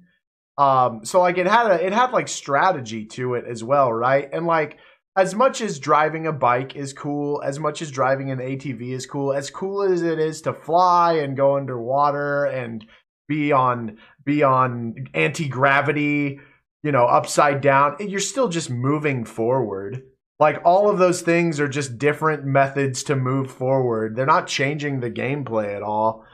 Um, 0.56 1.04
so 1.04 1.20
like 1.20 1.38
it 1.38 1.46
had 1.46 1.70
a 1.70 1.86
it 1.86 1.92
had 1.92 2.12
like 2.12 2.28
strategy 2.28 3.04
to 3.06 3.34
it 3.34 3.44
as 3.46 3.62
well, 3.62 3.92
right? 3.92 4.28
And 4.32 4.46
like 4.46 4.78
as 5.16 5.34
much 5.34 5.60
as 5.60 5.78
driving 5.78 6.26
a 6.26 6.32
bike 6.32 6.76
is 6.76 6.92
cool, 6.92 7.42
as 7.44 7.58
much 7.58 7.82
as 7.82 7.90
driving 7.90 8.30
an 8.30 8.38
ATV 8.38 8.92
is 8.92 9.04
cool, 9.04 9.32
as 9.32 9.50
cool 9.50 9.82
as 9.82 10.02
it 10.02 10.18
is 10.18 10.42
to 10.42 10.52
fly 10.52 11.14
and 11.14 11.36
go 11.36 11.56
underwater 11.56 12.44
and 12.46 12.84
be 13.28 13.52
on 13.52 13.98
be 14.24 14.42
on 14.42 14.94
anti 15.14 15.48
gravity, 15.48 16.40
you 16.82 16.92
know, 16.92 17.04
upside 17.04 17.60
down, 17.60 17.96
you're 18.00 18.20
still 18.20 18.48
just 18.48 18.70
moving 18.70 19.24
forward. 19.24 20.02
Like 20.38 20.60
all 20.64 20.88
of 20.88 20.98
those 20.98 21.22
things 21.22 21.58
are 21.58 21.68
just 21.68 21.98
different 21.98 22.44
methods 22.44 23.02
to 23.04 23.16
move 23.16 23.50
forward. 23.50 24.14
They're 24.14 24.26
not 24.26 24.46
changing 24.46 25.00
the 25.00 25.10
gameplay 25.10 25.74
at 25.74 25.82
all. 25.82 26.24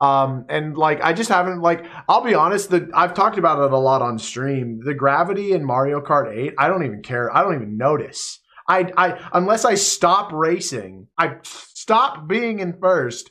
Um, 0.00 0.44
and 0.50 0.76
like 0.76 1.02
I 1.02 1.12
just 1.12 1.30
haven't 1.30 1.62
like 1.62 1.86
I'll 2.08 2.22
be 2.24 2.34
honest, 2.34 2.70
that 2.70 2.90
I've 2.92 3.14
talked 3.14 3.38
about 3.38 3.64
it 3.64 3.72
a 3.72 3.78
lot 3.78 4.02
on 4.02 4.18
stream. 4.18 4.80
The 4.84 4.94
gravity 4.94 5.52
in 5.52 5.64
Mario 5.64 6.00
Kart 6.00 6.34
8, 6.36 6.54
I 6.58 6.68
don't 6.68 6.84
even 6.84 7.02
care. 7.02 7.34
I 7.34 7.42
don't 7.42 7.54
even 7.54 7.78
notice. 7.78 8.40
I, 8.68 8.90
I 8.96 9.28
unless 9.32 9.64
I 9.64 9.74
stop 9.74 10.32
racing, 10.32 11.08
I 11.18 11.36
stop 11.42 12.26
being 12.28 12.60
in 12.60 12.78
first, 12.80 13.30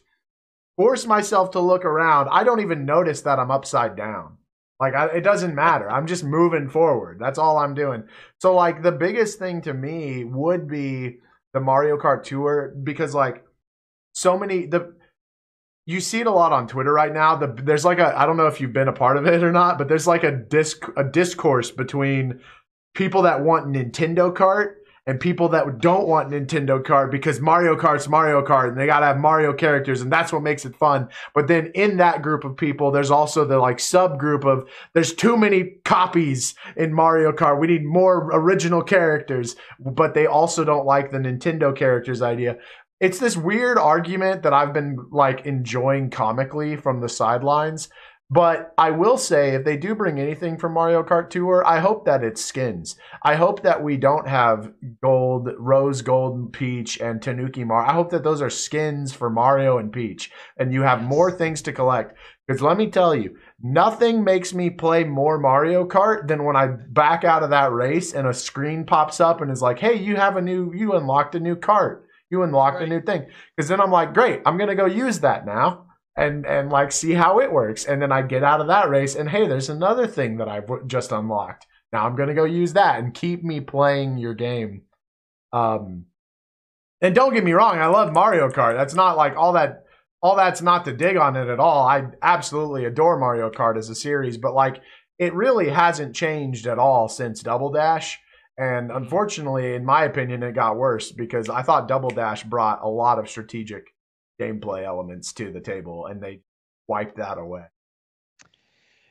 force 0.77 1.05
myself 1.05 1.51
to 1.51 1.59
look 1.59 1.85
around. 1.85 2.29
I 2.31 2.43
don't 2.43 2.61
even 2.61 2.85
notice 2.85 3.21
that 3.21 3.39
I'm 3.39 3.51
upside 3.51 3.95
down. 3.95 4.37
Like 4.83 4.95
I, 4.95 5.05
it 5.07 5.21
doesn't 5.21 5.55
matter. 5.55 5.89
I'm 5.89 6.07
just 6.07 6.25
moving 6.25 6.67
forward. 6.67 7.17
That's 7.17 7.39
all 7.39 7.57
I'm 7.57 7.73
doing. 7.73 8.03
So 8.41 8.53
like 8.53 8.83
the 8.83 8.91
biggest 8.91 9.39
thing 9.39 9.61
to 9.61 9.73
me 9.73 10.25
would 10.25 10.67
be 10.67 11.19
the 11.53 11.61
Mario 11.61 11.97
Kart 11.97 12.23
Tour 12.23 12.75
because 12.83 13.15
like 13.15 13.45
so 14.13 14.37
many 14.37 14.65
the 14.65 14.93
you 15.85 16.01
see 16.01 16.19
it 16.19 16.27
a 16.27 16.31
lot 16.31 16.51
on 16.51 16.67
Twitter 16.67 16.91
right 16.91 17.13
now. 17.13 17.37
The, 17.37 17.47
there's 17.47 17.85
like 17.85 17.99
a 17.99 18.13
I 18.19 18.25
don't 18.25 18.35
know 18.35 18.47
if 18.47 18.59
you've 18.59 18.73
been 18.73 18.89
a 18.89 18.93
part 18.93 19.15
of 19.15 19.25
it 19.25 19.41
or 19.41 19.53
not, 19.53 19.77
but 19.77 19.87
there's 19.87 20.05
like 20.05 20.25
a 20.25 20.31
disc 20.33 20.85
a 20.97 21.03
discourse 21.05 21.71
between 21.71 22.41
people 22.93 23.21
that 23.21 23.41
want 23.41 23.67
Nintendo 23.67 24.33
Kart 24.35 24.73
and 25.05 25.19
people 25.19 25.49
that 25.49 25.79
don't 25.79 26.07
want 26.07 26.29
Nintendo 26.29 26.81
Kart 26.81 27.11
because 27.11 27.41
Mario 27.41 27.75
Kart's 27.75 28.07
Mario 28.07 28.41
Kart 28.41 28.69
and 28.69 28.77
they 28.77 28.85
got 28.85 29.01
to 29.01 29.07
have 29.07 29.17
Mario 29.17 29.53
characters 29.53 30.01
and 30.01 30.11
that's 30.11 30.31
what 30.31 30.41
makes 30.41 30.65
it 30.65 30.75
fun. 30.75 31.09
But 31.35 31.47
then 31.47 31.71
in 31.75 31.97
that 31.97 32.21
group 32.21 32.45
of 32.45 32.55
people, 32.55 32.91
there's 32.91 33.11
also 33.11 33.45
the 33.45 33.57
like 33.57 33.77
subgroup 33.77 34.45
of 34.45 34.69
there's 34.93 35.13
too 35.13 35.35
many 35.35 35.75
copies 35.83 36.55
in 36.77 36.93
Mario 36.93 37.31
Kart. 37.31 37.59
We 37.59 37.67
need 37.67 37.83
more 37.83 38.29
original 38.33 38.81
characters, 38.81 39.55
but 39.79 40.13
they 40.13 40.25
also 40.25 40.63
don't 40.63 40.85
like 40.85 41.11
the 41.11 41.17
Nintendo 41.17 41.75
characters 41.75 42.21
idea. 42.21 42.57
It's 43.01 43.19
this 43.19 43.35
weird 43.35 43.77
argument 43.77 44.43
that 44.43 44.53
I've 44.53 44.73
been 44.73 44.97
like 45.11 45.45
enjoying 45.45 46.09
comically 46.09 46.77
from 46.77 47.01
the 47.01 47.09
sidelines 47.09 47.89
but 48.29 48.73
I 48.77 48.91
will 48.91 49.17
say, 49.17 49.49
if 49.49 49.63
they 49.63 49.77
do 49.77 49.93
bring 49.93 50.19
anything 50.19 50.57
from 50.57 50.73
Mario 50.73 51.03
Kart 51.03 51.29
Tour, 51.29 51.63
I 51.65 51.79
hope 51.79 52.05
that 52.05 52.23
it's 52.23 52.43
skins. 52.43 52.95
I 53.21 53.35
hope 53.35 53.61
that 53.61 53.83
we 53.83 53.97
don't 53.97 54.27
have 54.27 54.71
gold, 55.03 55.49
rose 55.59 56.01
gold, 56.01 56.51
Peach, 56.51 56.99
and 56.99 57.21
Tanuki 57.21 57.63
Mar. 57.63 57.85
I 57.85 57.93
hope 57.93 58.09
that 58.09 58.23
those 58.23 58.41
are 58.41 58.49
skins 58.49 59.13
for 59.13 59.29
Mario 59.29 59.77
and 59.77 59.91
Peach, 59.91 60.31
and 60.57 60.73
you 60.73 60.81
have 60.81 61.03
more 61.03 61.31
things 61.31 61.61
to 61.63 61.73
collect. 61.73 62.17
Because 62.47 62.61
let 62.61 62.77
me 62.77 62.89
tell 62.89 63.15
you, 63.15 63.37
nothing 63.61 64.23
makes 64.23 64.53
me 64.53 64.69
play 64.69 65.03
more 65.03 65.37
Mario 65.37 65.87
Kart 65.87 66.27
than 66.27 66.43
when 66.43 66.55
I 66.55 66.67
back 66.67 67.23
out 67.23 67.43
of 67.43 67.51
that 67.51 67.71
race 67.71 68.13
and 68.13 68.27
a 68.27 68.33
screen 68.33 68.85
pops 68.85 69.21
up 69.21 69.41
and 69.41 69.51
is 69.51 69.61
like, 69.61 69.79
"Hey, 69.79 69.93
you 69.93 70.15
have 70.15 70.37
a 70.37 70.41
new, 70.41 70.73
you 70.73 70.93
unlocked 70.93 71.35
a 71.35 71.39
new 71.39 71.55
cart, 71.55 72.05
you 72.29 72.41
unlocked 72.41 72.79
right. 72.79 72.87
a 72.87 72.89
new 72.89 73.01
thing." 73.01 73.27
Because 73.55 73.69
then 73.69 73.79
I'm 73.79 73.91
like, 73.91 74.13
"Great, 74.13 74.41
I'm 74.45 74.57
gonna 74.57 74.75
go 74.75 74.85
use 74.85 75.19
that 75.19 75.45
now." 75.45 75.85
And 76.15 76.45
and 76.45 76.69
like 76.69 76.91
see 76.91 77.13
how 77.13 77.39
it 77.39 77.51
works. 77.51 77.85
And 77.85 78.01
then 78.01 78.11
i 78.11 78.21
get 78.21 78.43
out 78.43 78.61
of 78.61 78.67
that 78.67 78.89
race 78.89 79.15
and 79.15 79.29
hey 79.29 79.47
there's 79.47 79.69
another 79.69 80.07
thing 80.07 80.37
that 80.37 80.47
i've 80.47 80.69
just 80.87 81.11
unlocked. 81.11 81.65
Now 81.91 82.05
i'm 82.05 82.15
to 82.15 82.33
go 82.33 82.45
use 82.45 82.73
that 82.73 82.99
and 82.99 83.13
keep 83.13 83.43
me 83.43 83.59
playing 83.59 84.17
your 84.17 84.33
game. 84.33 84.83
Um 85.51 86.05
and 87.01 87.13
don't 87.13 87.33
get 87.33 87.43
me 87.43 87.53
wrong 87.53 87.79
i 87.79 87.87
love 87.87 88.13
mario 88.13 88.49
kart. 88.49 88.75
That's 88.75 88.93
not 88.93 89.17
like 89.17 89.35
all 89.35 89.53
that 89.53 89.85
all 90.21 90.35
that's 90.35 90.61
not 90.61 90.85
to 90.85 90.93
dig 90.93 91.17
on 91.17 91.35
it 91.35 91.49
at 91.49 91.59
all. 91.59 91.85
I 91.85 92.05
absolutely 92.21 92.85
adore 92.85 93.17
mario 93.17 93.49
kart 93.49 93.77
as 93.77 93.89
a 93.89 93.95
series 93.95 94.37
but 94.37 94.53
like 94.53 94.81
it 95.19 95.33
really 95.33 95.69
hasn't 95.69 96.15
changed 96.15 96.67
at 96.67 96.79
all 96.79 97.07
since 97.07 97.41
double 97.41 97.71
dash. 97.71 98.19
And 98.55 98.91
unfortunately 98.91 99.73
in 99.73 99.83
my 99.83 100.03
opinion 100.03 100.43
it 100.43 100.53
got 100.53 100.77
worse 100.77 101.11
because 101.11 101.49
i 101.49 101.63
thought 101.63 101.87
double 101.87 102.11
dash 102.11 102.43
brought 102.43 102.83
a 102.83 102.87
lot 102.87 103.17
of 103.17 103.27
strategic 103.27 103.93
gameplay 104.39 104.85
elements 104.85 105.33
to 105.33 105.51
the 105.51 105.59
table, 105.59 106.07
and 106.07 106.21
they 106.21 106.41
wiped 106.87 107.17
that 107.17 107.37
away. 107.37 107.63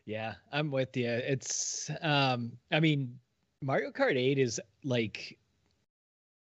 Yeah, 0.05 0.35
I'm 0.53 0.71
with 0.71 0.97
you. 0.97 1.09
It's, 1.09 1.91
um, 2.01 2.53
I 2.73 2.81
mean, 2.81 3.19
Mario 3.61 3.91
Kart 3.91 4.17
8 4.17 4.39
is 4.39 4.61
like, 4.85 5.39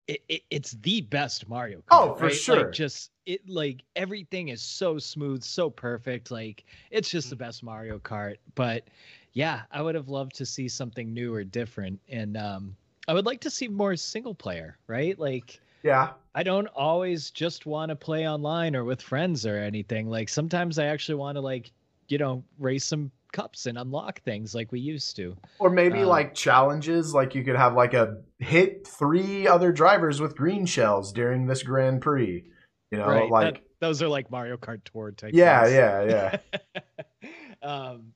it, 0.07 0.21
it, 0.29 0.41
it's 0.49 0.71
the 0.81 1.01
best 1.01 1.47
Mario 1.47 1.79
Kart. 1.79 1.83
Oh, 1.91 2.15
for 2.15 2.25
right? 2.25 2.35
sure. 2.35 2.63
Like, 2.63 2.71
just 2.71 3.11
it, 3.25 3.47
like 3.49 3.83
everything 3.95 4.49
is 4.49 4.61
so 4.61 4.97
smooth, 4.97 5.43
so 5.43 5.69
perfect. 5.69 6.31
Like, 6.31 6.65
it's 6.91 7.09
just 7.09 7.29
the 7.29 7.35
mm. 7.35 7.39
best 7.39 7.63
Mario 7.63 7.99
Kart. 7.99 8.37
But 8.55 8.85
yeah, 9.33 9.61
I 9.71 9.81
would 9.81 9.95
have 9.95 10.09
loved 10.09 10.35
to 10.35 10.45
see 10.45 10.67
something 10.67 11.13
new 11.13 11.33
or 11.33 11.43
different, 11.43 11.99
and 12.09 12.37
um, 12.37 12.75
I 13.07 13.13
would 13.13 13.25
like 13.25 13.41
to 13.41 13.49
see 13.49 13.67
more 13.67 13.95
single 13.95 14.33
player, 14.33 14.77
right? 14.87 15.17
Like, 15.19 15.59
yeah. 15.83 16.11
I 16.35 16.43
don't 16.43 16.67
always 16.67 17.31
just 17.31 17.65
want 17.65 17.89
to 17.89 17.95
play 17.95 18.27
online 18.27 18.75
or 18.75 18.83
with 18.83 19.01
friends 19.01 19.45
or 19.45 19.57
anything. 19.57 20.09
Like 20.09 20.29
sometimes 20.29 20.77
I 20.77 20.85
actually 20.85 21.15
want 21.15 21.35
to 21.35 21.41
like, 21.41 21.71
you 22.09 22.17
know, 22.17 22.43
race 22.59 22.85
some 22.85 23.11
cups 23.31 23.65
and 23.65 23.77
unlock 23.77 24.21
things 24.21 24.53
like 24.53 24.71
we 24.71 24.79
used 24.79 25.15
to. 25.15 25.35
Or 25.59 25.69
maybe 25.69 26.01
uh, 26.01 26.07
like 26.07 26.33
challenges, 26.33 27.13
like 27.13 27.35
you 27.35 27.43
could 27.43 27.55
have 27.55 27.73
like 27.73 27.93
a 27.93 28.17
hit 28.39 28.87
three 28.87 29.47
other 29.47 29.71
drivers 29.71 30.21
with 30.21 30.35
green 30.35 30.65
shells 30.65 31.11
during 31.11 31.47
this 31.47 31.63
Grand 31.63 32.01
Prix. 32.01 32.43
You 32.91 32.97
know, 32.99 33.07
right. 33.07 33.29
like 33.29 33.55
that, 33.55 33.63
those 33.79 34.01
are 34.01 34.07
like 34.07 34.31
Mario 34.31 34.57
Kart 34.57 34.81
Tour 34.85 35.11
type. 35.11 35.31
Yeah, 35.33 35.63
things. 35.63 35.73
yeah, 35.73 36.37
yeah. 36.73 37.29
um, 37.67 38.13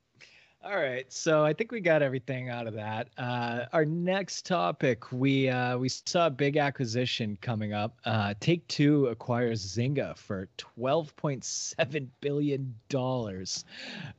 all 0.64 0.76
right, 0.76 1.12
so 1.12 1.44
I 1.44 1.54
think 1.54 1.72
we 1.72 1.80
got 1.80 2.04
everything 2.04 2.50
out 2.50 2.68
of 2.68 2.76
that. 2.76 3.08
Uh, 3.18 3.66
our 3.74 3.84
next 3.84 4.46
topic, 4.46 5.12
we 5.12 5.50
uh, 5.50 5.76
we 5.80 5.90
saw 5.90 6.28
a 6.28 6.30
big 6.30 6.56
acquisition 6.56 7.36
coming 7.42 7.74
up. 7.74 7.98
Uh, 8.06 8.36
Take 8.40 8.68
Two 8.68 9.08
acquires 9.08 9.66
Zynga 9.66 10.16
for 10.16 10.48
twelve 10.58 11.16
point 11.16 11.44
seven 11.44 12.12
billion 12.22 12.76
dollars. 12.90 13.66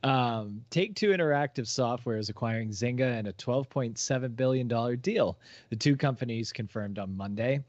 Um, 0.03 0.61
Take 0.69 0.95
Two 0.95 1.11
Interactive 1.11 1.65
Software 1.65 2.17
is 2.17 2.27
acquiring 2.27 2.71
Zynga 2.71 3.19
in 3.19 3.27
a 3.27 3.33
twelve 3.33 3.69
point 3.69 3.97
seven 3.97 4.33
billion 4.33 4.67
dollar 4.67 4.97
deal. 4.97 5.37
The 5.69 5.77
two 5.77 5.95
companies 5.95 6.51
confirmed 6.51 6.99
on 6.99 7.15
Monday. 7.15 7.63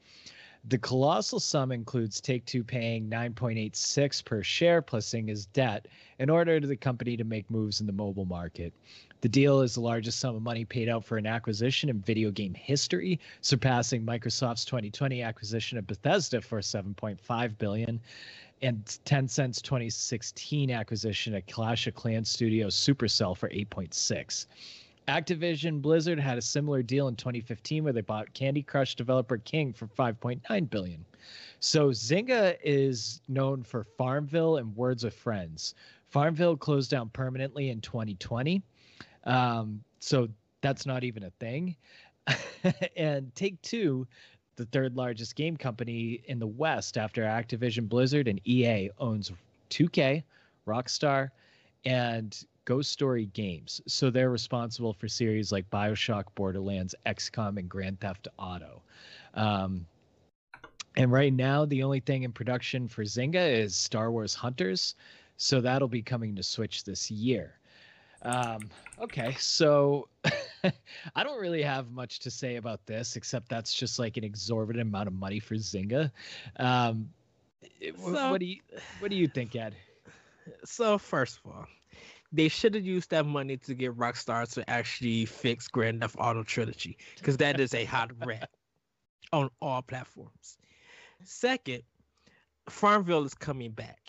The 0.67 0.79
colossal 0.79 1.39
sum 1.39 1.71
includes 1.71 2.19
Take 2.19 2.43
Two 2.45 2.63
paying 2.63 3.07
9.86 3.07 4.25
per 4.25 4.41
share 4.41 4.81
plus 4.81 5.07
Zynga's 5.07 5.45
debt 5.45 5.87
in 6.17 6.27
order 6.27 6.59
to 6.59 6.65
the 6.65 6.75
company 6.75 7.15
to 7.17 7.23
make 7.23 7.51
moves 7.51 7.81
in 7.81 7.85
the 7.85 7.93
mobile 7.93 8.25
market. 8.25 8.73
The 9.21 9.29
deal 9.29 9.61
is 9.61 9.75
the 9.75 9.81
largest 9.81 10.19
sum 10.19 10.35
of 10.35 10.41
money 10.41 10.65
paid 10.65 10.89
out 10.89 11.05
for 11.05 11.17
an 11.17 11.27
acquisition 11.27 11.87
in 11.89 12.01
video 12.01 12.31
game 12.31 12.55
history, 12.55 13.19
surpassing 13.41 14.03
Microsoft's 14.03 14.65
2020 14.65 15.21
acquisition 15.21 15.77
of 15.77 15.85
Bethesda 15.85 16.41
for 16.41 16.59
7.5 16.61 17.57
billion 17.59 18.01
and 18.63 18.85
Tencent's 19.05 19.61
2016 19.61 20.71
acquisition 20.71 21.35
of 21.35 21.45
Clash 21.45 21.85
of 21.85 21.93
Clans 21.93 22.29
studio 22.29 22.67
Supercell 22.69 23.37
for 23.37 23.49
8.6. 23.49 24.47
Activision 25.07 25.81
Blizzard 25.81 26.19
had 26.19 26.37
a 26.37 26.41
similar 26.41 26.81
deal 26.81 27.07
in 27.07 27.15
2015 27.15 27.83
where 27.83 27.93
they 27.93 28.01
bought 28.01 28.33
Candy 28.33 28.63
Crush 28.63 28.95
developer 28.95 29.37
King 29.37 29.71
for 29.71 29.87
5.9 29.87 30.69
billion. 30.69 31.05
So 31.59 31.89
Zynga 31.89 32.57
is 32.63 33.21
known 33.27 33.63
for 33.63 33.83
Farmville 33.97 34.57
and 34.57 34.75
Words 34.75 35.03
with 35.03 35.13
Friends. 35.13 35.75
Farmville 36.07 36.57
closed 36.57 36.89
down 36.89 37.09
permanently 37.09 37.69
in 37.69 37.81
2020. 37.81 38.61
Um, 39.25 39.83
so 39.99 40.27
that's 40.61 40.85
not 40.85 41.03
even 41.03 41.23
a 41.23 41.31
thing. 41.39 41.75
and 42.97 43.33
Take 43.35 43.61
Two, 43.61 44.07
the 44.55 44.65
third 44.65 44.95
largest 44.95 45.35
game 45.35 45.57
company 45.57 46.21
in 46.25 46.39
the 46.39 46.47
West 46.47 46.97
after 46.97 47.23
Activision 47.23 47.87
Blizzard 47.87 48.27
and 48.27 48.39
EA, 48.45 48.89
owns 48.97 49.31
2K, 49.69 50.23
Rockstar, 50.67 51.29
and 51.85 52.45
Ghost 52.65 52.91
Story 52.91 53.27
Games. 53.27 53.81
So 53.87 54.09
they're 54.09 54.29
responsible 54.29 54.93
for 54.93 55.07
series 55.07 55.51
like 55.51 55.69
Bioshock, 55.69 56.25
Borderlands, 56.35 56.95
XCOM, 57.05 57.57
and 57.57 57.69
Grand 57.69 57.99
Theft 57.99 58.27
Auto. 58.37 58.81
Um, 59.35 59.85
and 60.97 61.11
right 61.11 61.33
now, 61.33 61.65
the 61.65 61.83
only 61.83 61.99
thing 61.99 62.23
in 62.23 62.31
production 62.31 62.87
for 62.87 63.03
Zynga 63.03 63.51
is 63.51 63.75
Star 63.75 64.11
Wars 64.11 64.33
Hunters. 64.33 64.95
So 65.37 65.61
that'll 65.61 65.87
be 65.87 66.01
coming 66.01 66.35
to 66.35 66.43
Switch 66.43 66.83
this 66.83 67.11
year. 67.11 67.59
Um, 68.21 68.69
okay, 68.99 69.35
so 69.37 70.07
I 70.63 71.23
don't 71.23 71.39
really 71.39 71.61
have 71.61 71.91
much 71.91 72.19
to 72.21 72.31
say 72.31 72.55
about 72.55 72.83
this, 72.85 73.15
except 73.15 73.49
that's 73.49 73.73
just 73.73 73.99
like 73.99 74.17
an 74.17 74.23
exorbitant 74.23 74.87
amount 74.87 75.07
of 75.07 75.13
money 75.13 75.39
for 75.39 75.55
Zynga. 75.55 76.11
Um, 76.57 77.09
so, 77.81 78.31
what 78.31 78.39
do 78.39 78.47
you 78.47 78.57
what 78.99 79.11
do 79.11 79.17
you 79.17 79.27
think, 79.27 79.55
Ed? 79.55 79.75
So 80.63 80.97
first 80.97 81.39
of 81.43 81.51
all, 81.51 81.67
they 82.31 82.47
should 82.47 82.75
have 82.75 82.85
used 82.85 83.11
that 83.11 83.25
money 83.25 83.57
to 83.57 83.73
get 83.73 83.95
Rockstar 83.97 84.51
to 84.53 84.69
actually 84.69 85.25
fix 85.25 85.67
Grand 85.67 86.01
Theft 86.01 86.15
Auto 86.19 86.43
Trilogy 86.43 86.97
because 87.17 87.37
that 87.37 87.59
is 87.59 87.73
a 87.73 87.85
hot 87.85 88.11
wreck 88.25 88.49
on 89.31 89.49
all 89.61 89.81
platforms. 89.81 90.57
Second, 91.23 91.83
Farmville 92.69 93.23
is 93.23 93.33
coming 93.33 93.71
back. 93.71 93.99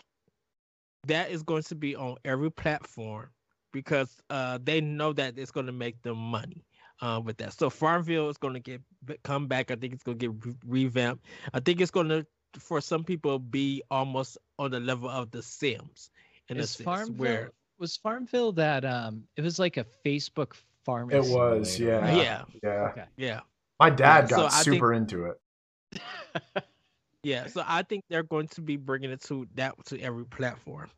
That 1.07 1.31
is 1.31 1.43
going 1.43 1.63
to 1.63 1.75
be 1.75 1.95
on 1.95 2.17
every 2.25 2.51
platform 2.51 3.29
because 3.71 4.15
uh, 4.29 4.59
they 4.61 4.81
know 4.81 5.13
that 5.13 5.37
it's 5.37 5.51
going 5.51 5.67
to 5.67 5.71
make 5.71 6.01
them 6.01 6.17
money 6.17 6.65
uh, 7.01 7.21
with 7.23 7.37
that. 7.37 7.53
So 7.53 7.69
Farmville 7.69 8.29
is 8.29 8.37
going 8.37 8.55
to 8.55 8.59
get 8.59 8.81
come 9.23 9.47
back. 9.47 9.71
I 9.71 9.75
think 9.75 9.93
it's 9.93 10.03
going 10.03 10.17
to 10.17 10.27
get 10.27 10.45
re- 10.45 10.55
revamped. 10.65 11.25
I 11.53 11.59
think 11.59 11.79
it's 11.79 11.91
going 11.91 12.09
to, 12.09 12.25
for 12.57 12.81
some 12.81 13.03
people, 13.03 13.39
be 13.39 13.83
almost 13.91 14.37
on 14.59 14.71
the 14.71 14.79
level 14.79 15.09
of 15.09 15.31
The 15.31 15.41
Sims. 15.41 16.09
In 16.49 16.57
is 16.57 16.65
a 16.65 16.67
sense, 16.67 16.85
Farmville 16.85 17.15
where 17.15 17.51
was 17.79 17.97
Farmville 17.97 18.51
that 18.53 18.85
um 18.85 19.23
it 19.35 19.41
was 19.41 19.59
like 19.59 19.77
a 19.77 19.85
Facebook 20.05 20.53
farm. 20.85 21.11
It 21.11 21.23
was, 21.25 21.79
yeah. 21.79 22.15
Yeah. 22.15 22.43
Yeah. 22.63 22.69
Okay. 22.91 23.05
Yeah. 23.17 23.39
My 23.79 23.89
dad 23.89 24.29
yeah, 24.29 24.37
got 24.37 24.51
so 24.53 24.71
super 24.71 24.93
think, 24.93 25.11
into 25.11 25.25
it. 25.25 26.63
yeah, 27.23 27.47
so 27.47 27.63
I 27.65 27.83
think 27.83 28.03
they're 28.09 28.23
going 28.23 28.47
to 28.49 28.61
be 28.61 28.77
bringing 28.77 29.11
it 29.11 29.21
to 29.23 29.47
that 29.55 29.75
to 29.85 29.99
every 30.01 30.25
platform. 30.25 30.89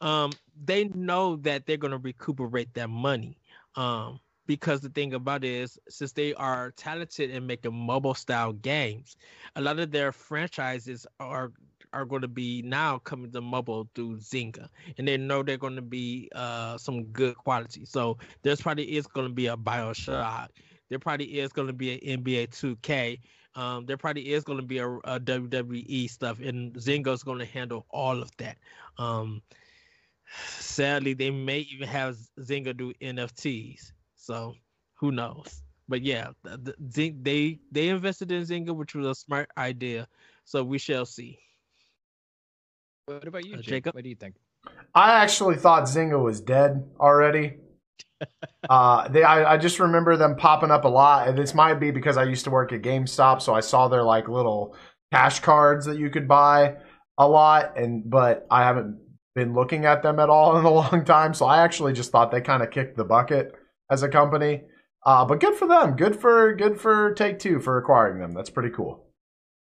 Um, 0.00 0.32
they 0.64 0.84
know 0.84 1.36
that 1.36 1.66
they're 1.66 1.76
going 1.76 1.92
to 1.92 1.98
recuperate 1.98 2.72
that 2.74 2.90
money. 2.90 3.38
Um, 3.74 4.20
because 4.46 4.80
the 4.80 4.88
thing 4.88 5.14
about 5.14 5.44
it 5.44 5.50
is, 5.50 5.78
since 5.88 6.12
they 6.12 6.32
are 6.34 6.72
talented 6.76 7.30
in 7.30 7.46
making 7.46 7.74
mobile 7.74 8.14
style 8.14 8.52
games, 8.52 9.16
a 9.56 9.60
lot 9.60 9.78
of 9.78 9.90
their 9.90 10.10
franchises 10.10 11.06
are 11.20 11.52
are 11.92 12.04
going 12.04 12.22
to 12.22 12.28
be 12.28 12.62
now 12.62 12.98
coming 12.98 13.30
to 13.32 13.40
mobile 13.40 13.88
through 13.94 14.16
Zynga, 14.16 14.68
and 14.96 15.06
they 15.06 15.16
know 15.16 15.42
they're 15.42 15.56
going 15.56 15.76
to 15.76 15.82
be 15.82 16.28
uh, 16.34 16.78
some 16.78 17.04
good 17.04 17.36
quality. 17.36 17.84
So 17.84 18.18
there's 18.42 18.60
probably 18.60 18.96
is 18.96 19.06
going 19.06 19.28
to 19.28 19.32
be 19.32 19.46
a 19.46 19.56
Bioshock. 19.56 20.48
There 20.88 20.98
probably 20.98 21.38
is 21.38 21.52
going 21.52 21.66
to 21.66 21.72
be 21.72 21.94
an 21.94 22.22
NBA 22.22 22.48
2K. 22.48 23.20
Um, 23.54 23.86
there 23.86 23.96
probably 23.96 24.32
is 24.32 24.44
going 24.44 24.60
to 24.60 24.64
be 24.64 24.78
a, 24.78 24.88
a, 24.88 25.18
WWE 25.18 26.08
stuff, 26.08 26.38
and 26.40 26.72
Zynga's 26.74 27.22
going 27.22 27.40
to 27.40 27.44
handle 27.44 27.86
all 27.90 28.22
of 28.22 28.30
that. 28.36 28.56
Um, 28.98 29.42
sadly, 30.58 31.14
they 31.14 31.30
may 31.30 31.60
even 31.60 31.88
have 31.88 32.16
Zynga 32.38 32.76
do 32.76 32.92
NFTs. 33.02 33.92
So 34.14 34.54
who 34.94 35.10
knows? 35.10 35.62
But 35.88 36.02
yeah, 36.02 36.28
the, 36.44 36.74
the, 36.78 37.14
they 37.22 37.58
they 37.72 37.88
invested 37.88 38.30
in 38.30 38.42
Zynga, 38.42 38.76
which 38.76 38.94
was 38.94 39.06
a 39.06 39.14
smart 39.14 39.50
idea. 39.56 40.06
So 40.44 40.62
we 40.62 40.78
shall 40.78 41.06
see. 41.06 41.38
What 43.08 43.26
about 43.26 43.46
you, 43.46 43.56
uh, 43.56 43.62
Jacob? 43.62 43.94
What 43.94 44.04
do 44.04 44.10
you 44.10 44.16
think? 44.16 44.34
I 44.94 45.22
actually 45.22 45.56
thought 45.56 45.84
Zynga 45.84 46.22
was 46.22 46.40
dead 46.40 46.84
already. 47.00 47.56
uh, 48.68 49.08
they, 49.08 49.22
I, 49.22 49.54
I 49.54 49.56
just 49.56 49.80
remember 49.80 50.16
them 50.16 50.36
popping 50.36 50.70
up 50.70 50.84
a 50.84 50.88
lot, 50.88 51.26
and 51.26 51.38
this 51.38 51.54
might 51.54 51.74
be 51.74 51.90
because 51.90 52.18
I 52.18 52.24
used 52.24 52.44
to 52.44 52.50
work 52.50 52.72
at 52.72 52.82
GameStop, 52.82 53.40
so 53.40 53.54
I 53.54 53.60
saw 53.60 53.88
their 53.88 54.02
like 54.02 54.28
little 54.28 54.76
cash 55.10 55.40
cards 55.40 55.86
that 55.86 55.98
you 55.98 56.10
could 56.10 56.28
buy 56.28 56.76
a 57.16 57.26
lot, 57.26 57.78
and 57.78 58.08
but 58.08 58.46
I 58.50 58.64
haven't 58.64 58.98
been 59.34 59.54
looking 59.54 59.86
at 59.86 60.02
them 60.02 60.18
at 60.18 60.28
all 60.28 60.56
in 60.58 60.66
a 60.66 60.70
long 60.70 61.04
time, 61.04 61.32
so 61.32 61.46
I 61.46 61.62
actually 61.62 61.94
just 61.94 62.12
thought 62.12 62.30
they 62.30 62.42
kind 62.42 62.62
of 62.62 62.70
kicked 62.70 62.98
the 62.98 63.04
bucket 63.04 63.52
as 63.90 64.02
a 64.02 64.08
company. 64.08 64.64
Uh, 65.06 65.24
but 65.24 65.40
good 65.40 65.54
for 65.54 65.66
them. 65.66 65.96
Good 65.96 66.16
for 66.16 66.54
good 66.54 66.78
for 66.78 67.14
Take 67.14 67.38
Two 67.38 67.58
for 67.60 67.78
acquiring 67.78 68.20
them. 68.20 68.34
That's 68.34 68.50
pretty 68.50 68.70
cool. 68.70 69.06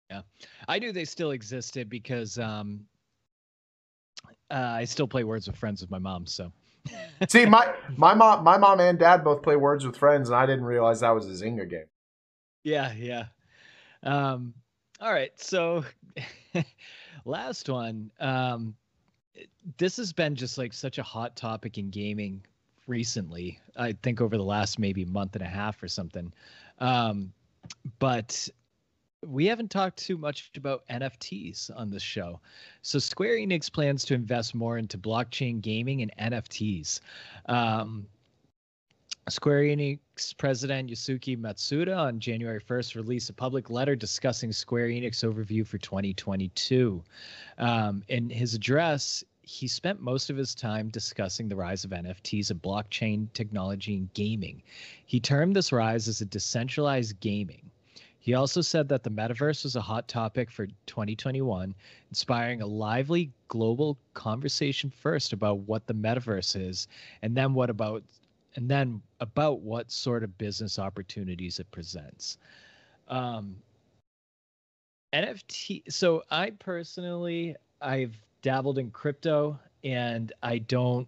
Yeah, 0.08 0.22
I 0.68 0.78
knew 0.78 0.92
they 0.92 1.04
still 1.04 1.32
existed 1.32 1.90
because 1.90 2.38
um, 2.38 2.86
uh, 4.50 4.54
I 4.54 4.84
still 4.84 5.08
play 5.08 5.24
Words 5.24 5.46
with 5.46 5.56
Friends 5.56 5.80
with 5.80 5.90
my 5.90 5.98
mom. 5.98 6.26
So, 6.26 6.52
see, 7.28 7.46
my 7.46 7.74
my 7.96 8.14
mom, 8.22 8.44
my 8.44 8.56
mom 8.58 8.80
and 8.80 8.98
dad 8.98 9.24
both 9.24 9.42
play 9.42 9.56
Words 9.56 9.86
with 9.86 9.96
Friends, 9.96 10.28
and 10.28 10.36
I 10.36 10.46
didn't 10.46 10.64
realize 10.64 11.00
that 11.00 11.10
was 11.10 11.26
a 11.26 11.44
Zynga 11.44 11.68
game. 11.68 11.86
Yeah, 12.64 12.92
yeah. 12.94 13.26
Um, 14.02 14.54
all 15.00 15.12
right, 15.12 15.32
so 15.36 15.84
last 17.24 17.68
one. 17.68 18.10
Um, 18.20 18.74
this 19.78 19.96
has 19.98 20.12
been 20.12 20.34
just 20.34 20.58
like 20.58 20.72
such 20.72 20.98
a 20.98 21.02
hot 21.02 21.36
topic 21.36 21.76
in 21.78 21.90
gaming 21.90 22.44
recently. 22.86 23.58
I 23.76 23.92
think 24.02 24.20
over 24.20 24.36
the 24.36 24.44
last 24.44 24.78
maybe 24.78 25.04
month 25.04 25.34
and 25.34 25.42
a 25.42 25.48
half 25.48 25.82
or 25.82 25.88
something. 25.88 26.32
Um, 26.78 27.32
but 27.98 28.48
we 29.26 29.46
haven't 29.46 29.70
talked 29.70 29.98
too 29.98 30.16
much 30.16 30.50
about 30.56 30.86
NFTs 30.88 31.70
on 31.76 31.90
this 31.90 32.02
show. 32.02 32.40
So 32.82 32.98
Square 32.98 33.36
Enix 33.36 33.72
plans 33.72 34.04
to 34.06 34.14
invest 34.14 34.54
more 34.54 34.78
into 34.78 34.98
blockchain 34.98 35.60
gaming 35.60 36.02
and 36.02 36.32
NFTs. 36.32 37.00
Um, 37.46 38.06
Square 39.28 39.62
Enix 39.62 39.98
president 40.38 40.88
Yosuke 40.88 41.36
Matsuda 41.36 41.96
on 41.96 42.20
January 42.20 42.60
1st 42.60 42.94
released 42.94 43.28
a 43.28 43.32
public 43.32 43.70
letter 43.70 43.96
discussing 43.96 44.52
Square 44.52 44.88
Enix 44.88 45.24
overview 45.24 45.66
for 45.66 45.78
2022. 45.78 47.02
Um, 47.58 48.04
in 48.06 48.30
his 48.30 48.54
address, 48.54 49.24
he 49.42 49.66
spent 49.66 50.00
most 50.00 50.30
of 50.30 50.36
his 50.36 50.54
time 50.54 50.88
discussing 50.88 51.48
the 51.48 51.56
rise 51.56 51.84
of 51.84 51.90
NFTs 51.90 52.50
and 52.50 52.62
blockchain 52.62 53.32
technology 53.32 53.94
in 53.94 54.10
gaming. 54.14 54.62
He 55.06 55.18
termed 55.18 55.56
this 55.56 55.72
rise 55.72 56.06
as 56.06 56.20
a 56.20 56.24
decentralized 56.24 57.18
gaming. 57.18 57.70
He 58.26 58.34
also 58.34 58.60
said 58.60 58.88
that 58.88 59.04
the 59.04 59.10
metaverse 59.10 59.62
was 59.62 59.76
a 59.76 59.80
hot 59.80 60.08
topic 60.08 60.50
for 60.50 60.66
2021, 60.86 61.72
inspiring 62.10 62.60
a 62.60 62.66
lively 62.66 63.30
global 63.46 63.96
conversation 64.14 64.90
first 64.90 65.32
about 65.32 65.60
what 65.60 65.86
the 65.86 65.94
metaverse 65.94 66.60
is, 66.60 66.88
and 67.22 67.36
then 67.36 67.54
what 67.54 67.70
about 67.70 68.02
and 68.56 68.68
then 68.68 69.00
about 69.20 69.60
what 69.60 69.92
sort 69.92 70.24
of 70.24 70.36
business 70.38 70.76
opportunities 70.76 71.60
it 71.60 71.70
presents. 71.70 72.38
Um, 73.06 73.54
NFT. 75.12 75.84
So 75.88 76.24
I 76.28 76.50
personally, 76.50 77.54
I've 77.80 78.20
dabbled 78.42 78.78
in 78.78 78.90
crypto, 78.90 79.56
and 79.84 80.32
I 80.42 80.58
don't 80.58 81.06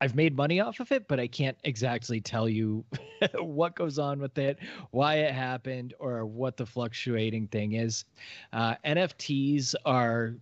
I've 0.00 0.14
made 0.14 0.36
money 0.36 0.60
off 0.60 0.80
of 0.80 0.92
it, 0.92 1.08
but 1.08 1.18
I 1.18 1.26
can't 1.26 1.56
exactly 1.64 2.20
tell 2.20 2.48
you 2.48 2.84
what 3.38 3.74
goes 3.74 3.98
on 3.98 4.18
with 4.18 4.36
it, 4.36 4.58
why 4.90 5.16
it 5.16 5.32
happened, 5.32 5.94
or 5.98 6.26
what 6.26 6.56
the 6.56 6.66
fluctuating 6.66 7.46
thing 7.48 7.72
is. 7.72 8.04
Uh, 8.52 8.74
NFTs 8.84 9.74
are, 9.86 10.34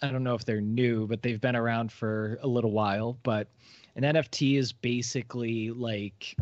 I 0.00 0.10
don't 0.10 0.24
know 0.24 0.34
if 0.34 0.46
they're 0.46 0.62
new, 0.62 1.06
but 1.06 1.22
they've 1.22 1.40
been 1.40 1.56
around 1.56 1.92
for 1.92 2.38
a 2.42 2.46
little 2.46 2.72
while. 2.72 3.18
But 3.22 3.48
an 3.96 4.02
NFT 4.02 4.58
is 4.58 4.72
basically 4.72 5.70
like 5.70 6.34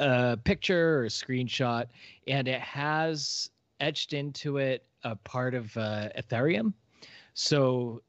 a 0.00 0.36
picture 0.36 0.98
or 0.98 1.04
a 1.04 1.08
screenshot, 1.08 1.86
and 2.26 2.48
it 2.48 2.60
has 2.60 3.50
etched 3.78 4.12
into 4.12 4.56
it 4.56 4.84
a 5.04 5.14
part 5.14 5.54
of 5.54 5.76
uh, 5.76 6.08
Ethereum. 6.18 6.72
So 7.34 8.02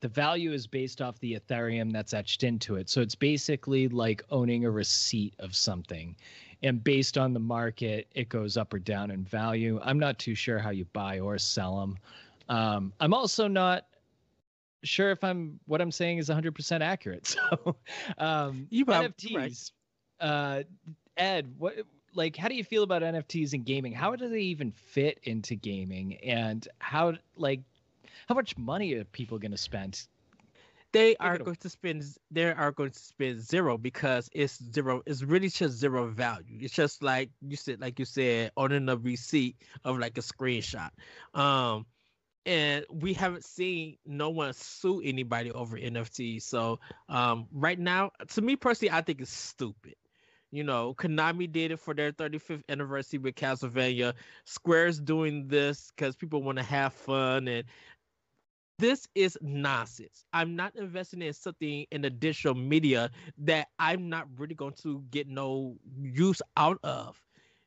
the 0.00 0.08
value 0.08 0.52
is 0.52 0.66
based 0.66 1.02
off 1.02 1.18
the 1.20 1.38
Ethereum 1.38 1.92
that's 1.92 2.14
etched 2.14 2.42
into 2.42 2.76
it. 2.76 2.88
So 2.88 3.00
it's 3.00 3.14
basically 3.14 3.88
like 3.88 4.24
owning 4.30 4.64
a 4.64 4.70
receipt 4.70 5.34
of 5.38 5.54
something. 5.54 6.16
And 6.62 6.82
based 6.82 7.18
on 7.18 7.32
the 7.32 7.40
market, 7.40 8.08
it 8.14 8.28
goes 8.28 8.56
up 8.56 8.72
or 8.72 8.78
down 8.78 9.10
in 9.10 9.24
value. 9.24 9.80
I'm 9.82 9.98
not 9.98 10.18
too 10.18 10.34
sure 10.34 10.58
how 10.58 10.70
you 10.70 10.84
buy 10.86 11.20
or 11.20 11.38
sell 11.38 11.80
them. 11.80 11.98
Um, 12.48 12.92
I'm 13.00 13.14
also 13.14 13.46
not 13.46 13.86
sure 14.82 15.10
if 15.10 15.22
I'm 15.22 15.60
what 15.66 15.80
I'm 15.80 15.92
saying 15.92 16.18
is 16.18 16.28
100% 16.28 16.80
accurate. 16.80 17.36
So, 17.50 17.76
um, 18.18 18.66
you 18.70 18.84
NFTs. 18.84 19.34
Right. 19.34 19.70
Uh, 20.20 20.62
Ed, 21.16 21.52
what 21.58 21.74
like 22.14 22.36
how 22.36 22.48
do 22.48 22.54
you 22.54 22.64
feel 22.64 22.82
about 22.82 23.02
NFTs 23.02 23.54
in 23.54 23.62
gaming? 23.62 23.92
How 23.92 24.16
do 24.16 24.28
they 24.28 24.40
even 24.40 24.72
fit 24.72 25.20
into 25.24 25.54
gaming? 25.54 26.16
And 26.16 26.66
how 26.78 27.14
like 27.36 27.60
how 28.28 28.34
much 28.34 28.56
money 28.56 28.94
are 28.94 29.04
people 29.04 29.38
going 29.38 29.52
to 29.52 29.58
spend? 29.58 30.06
They 30.92 31.14
are 31.16 31.38
going 31.38 31.56
to 31.56 31.68
spend. 31.68 32.04
They 32.32 32.50
are 32.50 32.72
going 32.72 32.90
to 32.90 32.98
spend 32.98 33.40
zero 33.40 33.78
because 33.78 34.28
it's 34.32 34.60
zero. 34.72 35.02
It's 35.06 35.22
really 35.22 35.48
just 35.48 35.78
zero 35.78 36.08
value. 36.08 36.58
It's 36.60 36.74
just 36.74 37.02
like 37.02 37.30
you 37.40 37.56
said, 37.56 37.80
like 37.80 37.98
you 38.00 38.04
said, 38.04 38.50
owning 38.56 38.88
a 38.88 38.96
receipt 38.96 39.56
of 39.84 39.98
like 39.98 40.18
a 40.18 40.20
screenshot. 40.20 40.90
Um, 41.32 41.86
and 42.46 42.84
we 42.90 43.12
haven't 43.12 43.44
seen 43.44 43.96
no 44.06 44.30
one 44.30 44.52
sue 44.52 45.00
anybody 45.04 45.52
over 45.52 45.76
NFT. 45.76 46.42
So 46.42 46.80
um, 47.08 47.46
right 47.52 47.78
now, 47.78 48.10
to 48.28 48.42
me 48.42 48.56
personally, 48.56 48.90
I 48.90 49.02
think 49.02 49.20
it's 49.20 49.32
stupid. 49.32 49.94
You 50.52 50.64
know, 50.64 50.94
Konami 50.94 51.50
did 51.50 51.70
it 51.70 51.78
for 51.78 51.94
their 51.94 52.10
35th 52.10 52.64
anniversary 52.68 53.20
with 53.20 53.36
Castlevania. 53.36 54.14
Square's 54.44 54.98
doing 54.98 55.46
this 55.46 55.92
because 55.94 56.16
people 56.16 56.42
want 56.42 56.58
to 56.58 56.64
have 56.64 56.92
fun 56.92 57.46
and 57.46 57.64
this 58.80 59.06
is 59.14 59.36
nonsense. 59.42 60.24
I'm 60.32 60.56
not 60.56 60.74
investing 60.74 61.20
in 61.20 61.34
something 61.34 61.86
in 61.90 62.00
the 62.00 62.08
digital 62.08 62.54
media 62.54 63.10
that 63.38 63.68
I'm 63.78 64.08
not 64.08 64.26
really 64.38 64.54
going 64.54 64.72
to 64.82 65.04
get 65.10 65.28
no 65.28 65.76
use 66.00 66.40
out 66.56 66.78
of. 66.82 67.20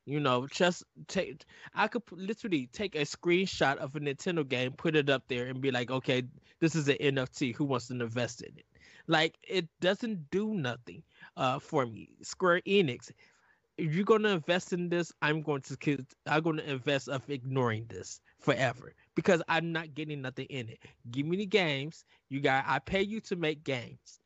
You 0.06 0.20
know, 0.20 0.46
just 0.48 0.84
take. 1.08 1.44
I 1.74 1.88
could 1.88 2.02
literally 2.10 2.68
take 2.72 2.94
a 2.94 3.02
screenshot 3.02 3.76
of 3.76 3.96
a 3.96 4.00
Nintendo 4.00 4.46
game, 4.46 4.72
put 4.72 4.96
it 4.96 5.08
up 5.08 5.22
there, 5.28 5.46
and 5.46 5.62
be 5.62 5.70
like, 5.70 5.90
"Okay, 5.90 6.24
this 6.60 6.74
is 6.74 6.88
an 6.88 6.96
NFT. 7.00 7.54
Who 7.54 7.64
wants 7.64 7.86
to 7.88 7.94
invest 7.94 8.42
in 8.42 8.52
it?" 8.58 8.66
Like, 9.06 9.38
it 9.48 9.66
doesn't 9.80 10.30
do 10.30 10.52
nothing 10.52 11.02
uh, 11.38 11.58
for 11.58 11.86
me. 11.86 12.10
Square 12.22 12.62
Enix, 12.66 13.12
if 13.78 13.94
you're 13.94 14.04
gonna 14.04 14.30
invest 14.30 14.74
in 14.74 14.90
this, 14.90 15.10
I'm 15.22 15.40
going 15.40 15.62
to. 15.62 16.04
I'm 16.26 16.42
going 16.42 16.56
to 16.56 16.70
invest 16.70 17.08
of 17.08 17.30
ignoring 17.30 17.86
this 17.88 18.20
forever 18.40 18.94
because 19.14 19.42
I'm 19.48 19.72
not 19.72 19.94
getting 19.94 20.22
nothing 20.22 20.46
in 20.46 20.68
it. 20.68 20.78
Give 21.10 21.26
me 21.26 21.36
the 21.36 21.46
games. 21.46 22.04
You 22.28 22.40
got 22.40 22.64
I 22.66 22.78
pay 22.78 23.02
you 23.02 23.20
to 23.22 23.36
make 23.36 23.64
games 23.64 24.20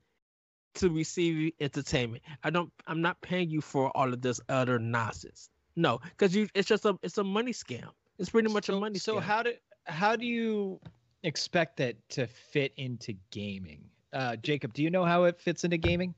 to 0.74 0.90
receive 0.90 1.52
entertainment. 1.60 2.22
I 2.42 2.50
don't 2.50 2.72
I'm 2.86 3.02
not 3.02 3.20
paying 3.20 3.50
you 3.50 3.60
for 3.60 3.90
all 3.96 4.12
of 4.12 4.22
this 4.22 4.40
other 4.48 4.78
nonsense. 4.78 5.50
No, 5.76 6.00
because 6.02 6.34
you 6.34 6.48
it's 6.54 6.68
just 6.68 6.84
a 6.84 6.98
it's 7.02 7.18
a 7.18 7.24
money 7.24 7.52
scam. 7.52 7.88
It's 8.18 8.30
pretty 8.30 8.52
much 8.52 8.66
so, 8.66 8.76
a 8.76 8.80
money 8.80 8.98
so 8.98 9.14
scam. 9.14 9.16
So 9.16 9.20
how 9.20 9.42
do 9.42 9.52
how 9.84 10.16
do 10.16 10.26
you 10.26 10.80
expect 11.22 11.76
that 11.78 11.96
to 12.10 12.26
fit 12.26 12.72
into 12.76 13.14
gaming? 13.30 13.84
Uh 14.12 14.36
Jacob, 14.36 14.72
do 14.72 14.82
you 14.82 14.90
know 14.90 15.04
how 15.04 15.24
it 15.24 15.40
fits 15.40 15.64
into 15.64 15.76
gaming? 15.76 16.14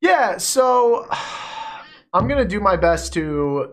Yeah, 0.00 0.38
so 0.38 1.08
I'm 2.12 2.28
gonna 2.28 2.44
do 2.44 2.60
my 2.60 2.76
best 2.76 3.12
to 3.14 3.72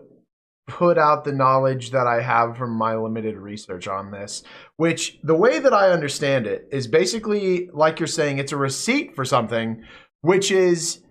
put 0.68 0.98
out 0.98 1.24
the 1.24 1.32
knowledge 1.32 1.90
that 1.90 2.06
I 2.06 2.22
have 2.22 2.56
from 2.56 2.70
my 2.72 2.94
limited 2.94 3.36
research 3.36 3.88
on 3.88 4.12
this, 4.12 4.44
which 4.76 5.18
the 5.24 5.34
way 5.34 5.58
that 5.58 5.72
I 5.72 5.90
understand 5.90 6.46
it 6.46 6.68
is 6.70 6.86
basically 6.86 7.68
like 7.72 7.98
you're 7.98 8.06
saying 8.06 8.38
it's 8.38 8.52
a 8.52 8.56
receipt 8.56 9.16
for 9.16 9.24
something, 9.24 9.82
which 10.20 10.52
is 10.52 11.02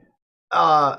uh 0.51 0.97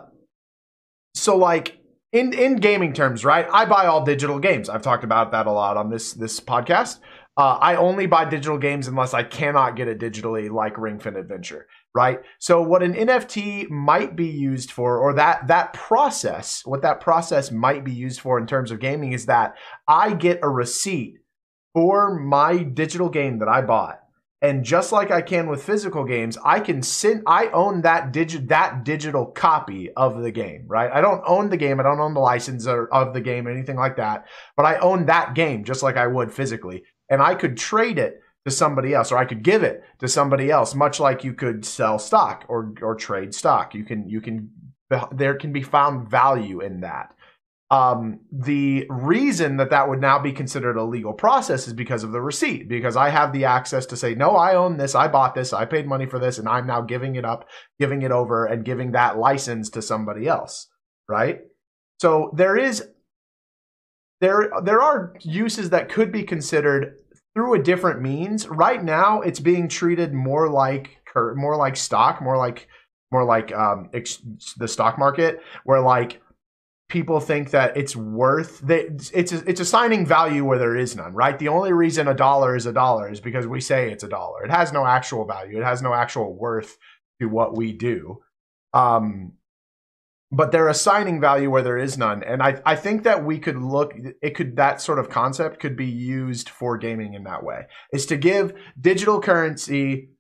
so 1.15 1.37
like 1.37 1.79
in 2.13 2.33
in 2.33 2.57
gaming 2.57 2.93
terms, 2.93 3.25
right? 3.25 3.47
I 3.51 3.65
buy 3.65 3.87
all 3.87 4.05
digital 4.05 4.39
games. 4.39 4.69
I've 4.69 4.83
talked 4.83 5.05
about 5.05 5.33
that 5.33 5.47
a 5.47 5.53
lot 5.53 5.77
on 5.77 5.89
this 5.89 6.13
this 6.13 6.41
podcast. 6.41 6.99
Uh, 7.37 7.57
I 7.61 7.77
only 7.77 8.07
buy 8.07 8.25
digital 8.25 8.59
games 8.59 8.89
unless 8.89 9.15
I 9.15 9.23
cannot 9.23 9.77
get 9.77 9.87
it 9.87 10.01
digitally, 10.01 10.51
like 10.51 10.77
Ring 10.77 10.99
Fit 10.99 11.15
Adventure, 11.15 11.69
right? 11.99 12.21
So 12.39 12.63
what 12.63 12.85
an 12.85 12.95
NFT 12.95 13.69
might 13.71 14.15
be 14.15 14.29
used 14.29 14.71
for, 14.71 14.99
or 14.99 15.15
that 15.15 15.49
that 15.49 15.73
process, 15.73 16.63
what 16.65 16.83
that 16.83 17.01
process 17.01 17.51
might 17.51 17.83
be 17.83 17.93
used 17.93 18.21
for 18.21 18.39
in 18.39 18.47
terms 18.47 18.71
of 18.71 18.79
gaming, 18.79 19.13
is 19.13 19.27
that 19.27 19.57
I 19.89 20.13
get 20.13 20.39
a 20.45 20.49
receipt 20.49 21.15
for 21.75 22.17
my 22.17 22.59
digital 22.63 23.09
game 23.09 23.41
that 23.41 23.49
I 23.49 23.63
bought, 23.63 23.99
and 24.41 24.63
just 24.63 24.93
like 24.93 25.11
I 25.11 25.23
can 25.23 25.49
with 25.49 25.65
physical 25.65 26.05
games, 26.05 26.39
I 26.45 26.61
can 26.61 26.83
send. 26.83 27.25
I 27.27 27.49
own 27.49 27.83
that 27.83 28.13
digit 28.13 28.47
that 28.47 28.85
digital 28.85 29.27
copy 29.27 29.91
of 29.97 30.23
the 30.23 30.31
game, 30.31 30.67
right? 30.69 30.93
I 30.93 31.01
don't 31.01 31.25
own 31.27 31.51
the 31.51 31.57
game. 31.57 31.81
I 31.81 31.83
don't 31.83 31.99
own 31.99 32.15
the 32.15 32.21
license 32.21 32.69
or, 32.69 32.87
of 32.95 33.13
the 33.13 33.21
game 33.21 33.49
or 33.49 33.51
anything 33.51 33.77
like 33.77 33.97
that. 33.97 34.27
But 34.57 34.67
I 34.67 34.79
own 34.79 35.07
that 35.07 35.35
game 35.35 35.65
just 35.65 35.83
like 35.83 35.97
I 35.97 36.07
would 36.07 36.33
physically 36.33 36.85
and 37.11 37.23
I 37.23 37.35
could 37.35 37.57
trade 37.57 37.99
it 37.99 38.21
to 38.45 38.51
somebody 38.51 38.95
else, 38.95 39.13
or 39.13 39.19
I 39.19 39.25
could 39.25 39.43
give 39.43 39.63
it 39.63 39.83
to 39.99 40.09
somebody 40.09 40.51
else, 40.51 40.75
much 40.75 41.01
like 41.01 41.25
you 41.25 41.35
could 41.35 41.65
sell 41.65 41.99
stock 41.99 42.45
or 42.49 42.75
or 42.83 42.95
trade 42.95 43.35
stock. 43.35 43.75
You 43.75 43.85
can 43.85 44.09
you 44.09 44.21
can 44.21 44.51
there 45.13 45.35
can 45.35 45.53
be 45.53 45.63
found 45.63 46.11
value 46.11 46.61
in 46.61 46.81
that. 46.81 47.15
Um, 47.71 48.21
the 48.33 48.87
reason 48.89 49.59
that 49.59 49.69
that 49.71 49.91
would 49.91 50.01
now 50.01 50.19
be 50.19 50.33
considered 50.33 50.79
a 50.79 50.85
legal 50.85 51.13
process 51.13 51.67
is 51.67 51.75
because 51.75 52.03
of 52.03 52.13
the 52.13 52.21
receipt, 52.21 52.67
because 52.67 52.97
I 52.97 53.11
have 53.11 53.31
the 53.31 53.45
access 53.45 53.85
to 53.87 53.97
say, 53.97 54.15
no, 54.15 54.31
I 54.31 54.55
own 54.55 54.79
this, 54.79 54.95
I 54.95 55.07
bought 55.07 55.35
this, 55.35 55.53
I 55.53 55.67
paid 55.67 55.87
money 55.87 56.07
for 56.07 56.19
this, 56.19 56.39
and 56.39 56.49
I'm 56.49 56.67
now 56.67 56.81
giving 56.81 57.17
it 57.17 57.27
up, 57.27 57.47
giving 57.79 58.01
it 58.01 58.11
over, 58.11 58.47
and 58.47 58.65
giving 58.65 58.93
that 58.93 59.19
license 59.19 59.69
to 59.71 59.83
somebody 59.83 60.27
else, 60.27 60.67
right? 61.11 61.41
So 62.01 62.33
there 62.35 62.57
is 62.57 62.89
there 64.23 64.51
there 64.65 64.81
are 64.81 65.15
uses 65.21 65.69
that 65.71 65.91
could 65.91 66.11
be 66.11 66.23
considered 66.23 66.97
through 67.35 67.55
a 67.55 67.63
different 67.63 68.01
means. 68.01 68.49
Right 68.49 68.83
now, 68.83 69.21
it's 69.21 69.41
being 69.41 69.69
treated 69.69 70.13
more 70.13 70.49
like 70.49 70.99
more 71.15 71.57
like 71.57 71.77
stock, 71.77 72.23
more 72.23 72.37
like 72.37 72.69
more 73.11 73.25
like 73.25 73.53
um, 73.53 73.91
the 74.57 74.69
stock 74.69 74.99
market, 74.99 75.41
where 75.65 75.81
like 75.81 76.21
people 76.89 77.21
think 77.21 77.51
that 77.51 77.77
it's 77.77 77.95
worth 77.95 78.61
that 78.61 79.11
it's 79.13 79.33
it's 79.33 79.61
assigning 79.61 80.07
value 80.07 80.45
where 80.45 80.59
there 80.59 80.77
is 80.77 80.97
none. 80.97 81.13
Right? 81.13 81.39
The 81.39 81.49
only 81.49 81.73
reason 81.73 82.09
a 82.09 82.15
dollar 82.15 82.57
is 82.57 82.67
a 82.67 82.73
dollar 82.73 83.11
is 83.11 83.21
because 83.21 83.47
we 83.47 83.61
say 83.61 83.91
it's 83.91 84.05
a 84.05 84.09
dollar. 84.09 84.45
It 84.45 84.51
has 84.51 84.73
no 84.73 84.87
actual 84.87 85.27
value. 85.27 85.59
It 85.59 85.65
has 85.65 85.83
no 85.83 85.95
actual 85.95 86.35
worth 86.35 86.77
to 87.21 87.27
what 87.27 87.57
we 87.57 87.73
do. 87.73 88.23
Um, 88.75 89.33
but 90.31 90.53
they're 90.53 90.69
assigning 90.69 91.21
value 91.21 91.51
where 91.51 91.63
there 91.63 91.79
is 91.79 91.97
none. 91.97 92.23
And 92.23 92.43
I, 92.43 92.61
I 92.67 92.77
think 92.77 93.05
that 93.05 93.25
we 93.25 93.39
could 93.39 93.57
look 93.57 93.95
it 94.23 94.35
could 94.35 94.57
that 94.57 94.81
sort 94.81 94.99
of 94.99 95.09
concept 95.09 95.61
could 95.61 95.77
be 95.77 95.87
used 95.87 96.49
for 96.49 96.77
gaming 96.77 97.15
in 97.15 97.25
that 97.25 97.43
way 97.43 97.67
is 97.93 98.07
to 98.07 98.17
give 98.17 98.53
digital 98.81 99.21
currency 99.21 100.11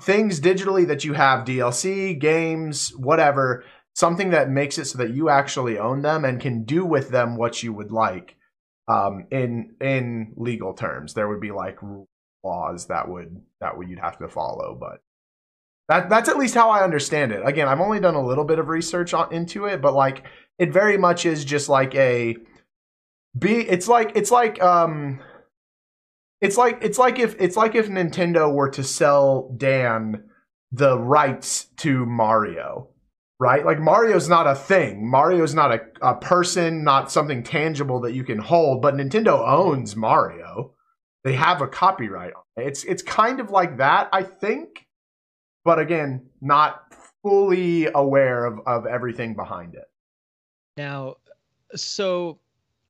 things 0.00 0.40
digitally 0.40 0.86
that 0.86 1.04
you 1.04 1.14
have 1.14 1.46
dlc 1.46 2.20
games 2.20 2.94
whatever 2.96 3.64
something 3.94 4.30
that 4.30 4.50
makes 4.50 4.76
it 4.78 4.84
so 4.84 4.98
that 4.98 5.14
you 5.14 5.28
actually 5.28 5.78
own 5.78 6.02
them 6.02 6.24
and 6.24 6.40
can 6.40 6.64
do 6.64 6.84
with 6.84 7.08
them 7.10 7.36
what 7.36 7.62
you 7.62 7.72
would 7.72 7.90
like 7.90 8.36
um, 8.88 9.26
in 9.30 9.74
in 9.80 10.34
legal 10.36 10.74
terms. 10.74 11.14
There 11.14 11.28
would 11.28 11.40
be 11.40 11.52
like 11.52 11.78
laws 12.42 12.88
that 12.88 13.08
would 13.08 13.40
that 13.60 13.78
would 13.78 13.88
you'd 13.88 14.00
have 14.00 14.18
to 14.18 14.28
follow 14.28 14.76
but 14.78 15.00
that 15.88 16.08
that's 16.08 16.28
at 16.28 16.38
least 16.38 16.54
how 16.54 16.70
I 16.70 16.82
understand 16.82 17.32
it. 17.32 17.42
Again, 17.44 17.68
I've 17.68 17.80
only 17.80 18.00
done 18.00 18.14
a 18.14 18.24
little 18.24 18.44
bit 18.44 18.58
of 18.58 18.68
research 18.68 19.12
on, 19.12 19.32
into 19.32 19.66
it, 19.66 19.82
but 19.82 19.94
like 19.94 20.24
it 20.58 20.72
very 20.72 20.96
much 20.96 21.26
is 21.26 21.44
just 21.44 21.68
like 21.68 21.94
a 21.94 22.36
be 23.38 23.56
it's 23.56 23.88
like 23.88 24.12
it's 24.14 24.30
like 24.30 24.62
um 24.62 25.20
it's 26.40 26.56
like 26.56 26.78
it's 26.82 26.98
like 26.98 27.18
if 27.18 27.34
it's 27.38 27.56
like 27.56 27.74
if 27.74 27.88
Nintendo 27.88 28.52
were 28.52 28.70
to 28.70 28.82
sell 28.82 29.54
Dan 29.56 30.24
the 30.72 30.98
rights 30.98 31.66
to 31.76 32.06
Mario, 32.06 32.88
right? 33.38 33.64
Like 33.64 33.78
Mario's 33.78 34.28
not 34.28 34.46
a 34.46 34.54
thing. 34.54 35.08
Mario's 35.08 35.54
not 35.54 35.72
a, 35.72 35.80
a 36.02 36.14
person, 36.16 36.82
not 36.82 37.12
something 37.12 37.42
tangible 37.42 38.00
that 38.00 38.12
you 38.14 38.24
can 38.24 38.38
hold, 38.38 38.82
but 38.82 38.94
Nintendo 38.94 39.46
owns 39.46 39.96
Mario. 39.96 40.72
They 41.24 41.34
have 41.34 41.62
a 41.62 41.68
copyright 41.68 42.32
on 42.34 42.42
it. 42.56 42.68
It's 42.68 42.84
it's 42.84 43.02
kind 43.02 43.40
of 43.40 43.50
like 43.50 43.78
that, 43.78 44.08
I 44.12 44.22
think 44.22 44.83
but 45.64 45.78
again, 45.78 46.24
not 46.40 46.92
fully 47.22 47.88
aware 47.94 48.44
of, 48.44 48.60
of 48.66 48.86
everything 48.86 49.34
behind 49.34 49.74
it. 49.74 49.90
Now, 50.76 51.16
so 51.74 52.38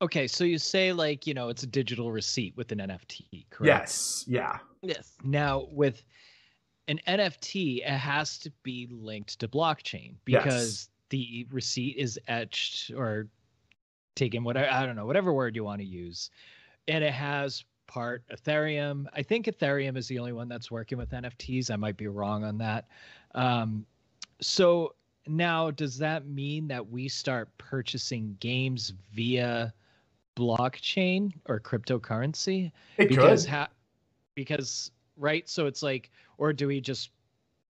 okay, 0.03 0.27
so 0.27 0.45
you 0.45 0.59
say 0.59 0.93
like, 0.93 1.27
you 1.27 1.35
know, 1.35 1.49
it's 1.49 1.62
a 1.62 1.66
digital 1.66 2.12
receipt 2.12 2.57
with 2.57 2.72
an 2.72 2.79
NFT, 2.79 3.47
correct? 3.51 3.66
Yes. 3.66 4.25
Yeah. 4.27 4.59
Yes. 4.83 5.12
Now, 5.22 5.66
with 5.70 6.05
an 6.89 7.01
NFT, 7.07 7.79
it 7.79 7.89
has 7.89 8.39
to 8.39 8.51
be 8.62 8.89
linked 8.91 9.39
to 9.41 9.49
blockchain 9.49 10.14
because 10.25 10.45
yes. 10.45 10.89
the 11.11 11.47
receipt 11.51 11.97
is 11.97 12.18
etched 12.29 12.91
or 12.91 13.29
taken 14.14 14.45
whatever 14.45 14.70
I 14.70 14.85
don't 14.85 14.97
know, 14.97 15.07
whatever 15.07 15.33
word 15.33 15.57
you 15.57 15.64
want 15.64 15.81
to 15.81 15.87
use. 15.87 16.31
And 16.87 17.03
it 17.03 17.12
has 17.12 17.64
part 17.87 18.22
Ethereum. 18.28 19.07
I 19.12 19.22
think 19.22 19.47
Ethereum 19.47 19.97
is 19.97 20.09
the 20.09 20.18
only 20.18 20.32
one 20.32 20.49
that's 20.49 20.70
working 20.70 20.99
with 20.99 21.11
NFTs. 21.11 21.70
I 21.70 21.76
might 21.76 21.97
be 21.97 22.09
wrong 22.09 22.45
on 22.45 22.59
that. 22.59 22.89
Um, 23.35 23.87
so 24.41 24.95
now, 25.26 25.70
does 25.70 25.97
that 25.99 26.26
mean 26.26 26.68
that 26.68 26.87
we 26.89 27.09
start 27.09 27.57
purchasing 27.59 28.37
games 28.41 28.93
via 29.12 29.72
blockchain 30.37 31.32
or 31.47 31.61
cryptocurrency? 31.61 32.72
It 32.97 33.09
because 33.09 33.45
could. 33.45 33.51
Ha- 33.51 33.70
because 34.35 34.91
right, 35.16 35.49
so 35.49 35.66
it's 35.66 35.82
like, 35.82 36.11
or 36.39 36.53
do 36.53 36.66
we 36.66 36.80
just 36.80 37.11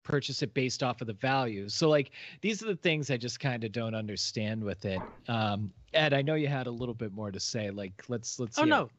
purchase 0.02 0.42
it 0.42 0.52
based 0.54 0.82
off 0.82 1.00
of 1.00 1.06
the 1.06 1.12
value? 1.12 1.68
So 1.68 1.88
like, 1.88 2.10
these 2.40 2.62
are 2.62 2.66
the 2.66 2.76
things 2.76 3.10
I 3.10 3.16
just 3.16 3.40
kind 3.40 3.64
of 3.64 3.72
don't 3.72 3.94
understand 3.94 4.62
with 4.62 4.84
it. 4.84 5.00
Um, 5.28 5.72
Ed, 5.94 6.12
I 6.12 6.22
know 6.22 6.34
you 6.34 6.48
had 6.48 6.66
a 6.66 6.70
little 6.70 6.94
bit 6.94 7.12
more 7.12 7.30
to 7.30 7.40
say. 7.40 7.70
Like, 7.70 8.04
let's 8.08 8.38
let's. 8.38 8.58
Oh 8.58 8.64
no, 8.64 8.90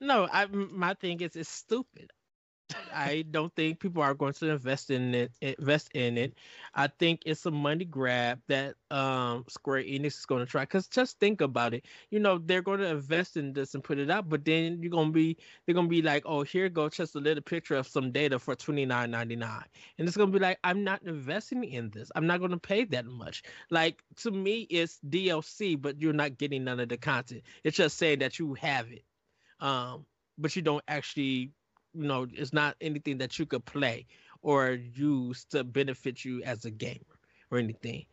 no, 0.00 0.28
I 0.30 0.46
my 0.46 0.94
thing 0.94 1.20
is 1.20 1.36
it's 1.36 1.48
stupid. 1.48 2.10
I 2.92 3.24
don't 3.30 3.54
think 3.54 3.78
people 3.78 4.02
are 4.02 4.14
going 4.14 4.32
to 4.34 4.50
invest 4.50 4.90
in 4.90 5.14
it. 5.14 5.32
Invest 5.40 5.90
in 5.94 6.18
it. 6.18 6.34
I 6.74 6.88
think 6.88 7.22
it's 7.24 7.46
a 7.46 7.50
money 7.50 7.84
grab 7.84 8.40
that 8.48 8.74
um, 8.90 9.44
Square 9.48 9.84
Enix 9.84 10.18
is 10.18 10.26
going 10.26 10.44
to 10.44 10.50
try. 10.50 10.62
Because 10.62 10.88
just 10.88 11.20
think 11.20 11.40
about 11.40 11.74
it. 11.74 11.84
You 12.10 12.18
know 12.18 12.38
they're 12.38 12.62
going 12.62 12.80
to 12.80 12.88
invest 12.88 13.36
in 13.36 13.52
this 13.52 13.74
and 13.74 13.84
put 13.84 13.98
it 13.98 14.10
out, 14.10 14.28
but 14.28 14.44
then 14.44 14.82
you're 14.82 14.90
going 14.90 15.08
to 15.08 15.12
be 15.12 15.36
they're 15.64 15.74
going 15.74 15.86
to 15.86 15.90
be 15.90 16.02
like, 16.02 16.24
oh, 16.26 16.42
here 16.42 16.68
go 16.68 16.88
just 16.88 17.14
a 17.14 17.20
little 17.20 17.42
picture 17.42 17.76
of 17.76 17.86
some 17.86 18.10
data 18.12 18.38
for 18.38 18.56
twenty 18.56 18.84
nine 18.84 19.10
ninety 19.12 19.36
nine, 19.36 19.64
and 19.98 20.08
it's 20.08 20.16
going 20.16 20.32
to 20.32 20.38
be 20.38 20.42
like, 20.42 20.58
I'm 20.64 20.84
not 20.84 21.02
investing 21.04 21.64
in 21.64 21.90
this. 21.90 22.10
I'm 22.16 22.26
not 22.26 22.40
going 22.40 22.50
to 22.52 22.58
pay 22.58 22.84
that 22.86 23.06
much. 23.06 23.44
Like 23.70 24.02
to 24.18 24.30
me, 24.30 24.62
it's 24.70 24.98
DLC, 25.08 25.80
but 25.80 26.00
you're 26.00 26.12
not 26.12 26.36
getting 26.38 26.64
none 26.64 26.80
of 26.80 26.88
the 26.88 26.96
content. 26.98 27.42
It's 27.64 27.76
just 27.76 27.96
saying 27.98 28.20
that 28.20 28.38
you 28.38 28.54
have 28.54 28.90
it 28.90 29.04
um, 29.60 30.06
but 30.38 30.54
you 30.56 30.62
don't 30.62 30.84
actually, 30.88 31.52
you 31.94 32.06
know, 32.06 32.26
it's 32.32 32.52
not 32.52 32.76
anything 32.80 33.18
that 33.18 33.38
you 33.38 33.46
could 33.46 33.64
play 33.64 34.06
or 34.42 34.72
use 34.72 35.44
to 35.46 35.64
benefit 35.64 36.24
you 36.24 36.42
as 36.42 36.64
a 36.64 36.70
gamer 36.70 37.00
or 37.50 37.58
anything. 37.58 38.04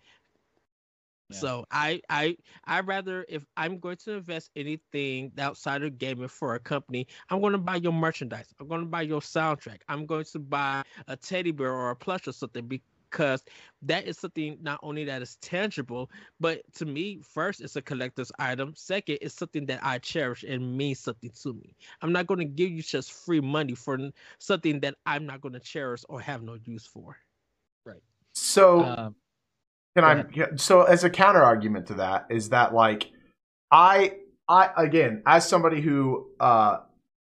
Yeah. 1.29 1.37
So 1.37 1.65
I 1.71 2.01
I 2.09 2.37
I 2.65 2.81
rather 2.81 3.25
if 3.27 3.45
I'm 3.57 3.79
going 3.79 3.97
to 3.97 4.13
invest 4.13 4.51
anything 4.55 5.31
outside 5.39 5.83
of 5.83 5.97
gaming 5.97 6.27
for 6.27 6.55
a 6.55 6.59
company, 6.59 7.07
I'm 7.29 7.41
going 7.41 7.53
to 7.53 7.57
buy 7.57 7.77
your 7.77 7.93
merchandise. 7.93 8.53
I'm 8.59 8.67
going 8.67 8.81
to 8.81 8.87
buy 8.87 9.01
your 9.03 9.21
soundtrack. 9.21 9.79
I'm 9.87 10.05
going 10.05 10.25
to 10.25 10.39
buy 10.39 10.83
a 11.07 11.15
teddy 11.15 11.51
bear 11.51 11.71
or 11.73 11.91
a 11.91 11.95
plush 11.95 12.27
or 12.27 12.33
something 12.33 12.67
because 13.13 13.43
that 13.83 14.05
is 14.05 14.17
something 14.17 14.57
not 14.61 14.79
only 14.81 15.05
that 15.05 15.21
is 15.21 15.35
tangible, 15.35 16.09
but 16.39 16.61
to 16.73 16.85
me, 16.85 17.21
first, 17.21 17.61
it's 17.61 17.75
a 17.75 17.81
collector's 17.81 18.31
item. 18.39 18.73
Second, 18.75 19.19
it's 19.21 19.35
something 19.35 19.65
that 19.67 19.79
I 19.83 19.99
cherish 19.99 20.43
and 20.43 20.75
means 20.75 20.99
something 20.99 21.29
to 21.43 21.53
me. 21.53 21.75
I'm 22.01 22.11
not 22.11 22.25
going 22.25 22.39
to 22.39 22.45
give 22.45 22.71
you 22.71 22.81
just 22.81 23.11
free 23.13 23.39
money 23.39 23.75
for 23.75 23.99
something 24.39 24.79
that 24.79 24.95
I'm 25.05 25.25
not 25.25 25.41
going 25.41 25.53
to 25.53 25.59
cherish 25.59 26.03
or 26.09 26.19
have 26.21 26.41
no 26.41 26.57
use 26.65 26.87
for. 26.87 27.15
Right. 27.85 28.01
So, 28.33 28.83
um, 28.83 29.15
can 29.95 30.03
I? 30.03 30.55
So, 30.55 30.83
as 30.83 31.03
a 31.03 31.09
counter 31.09 31.43
argument 31.43 31.85
to 31.87 31.93
that, 31.95 32.25
is 32.31 32.49
that 32.49 32.73
like 32.73 33.11
I, 33.69 34.13
I 34.49 34.71
again, 34.75 35.21
as 35.27 35.47
somebody 35.47 35.81
who 35.81 36.29
uh, 36.39 36.77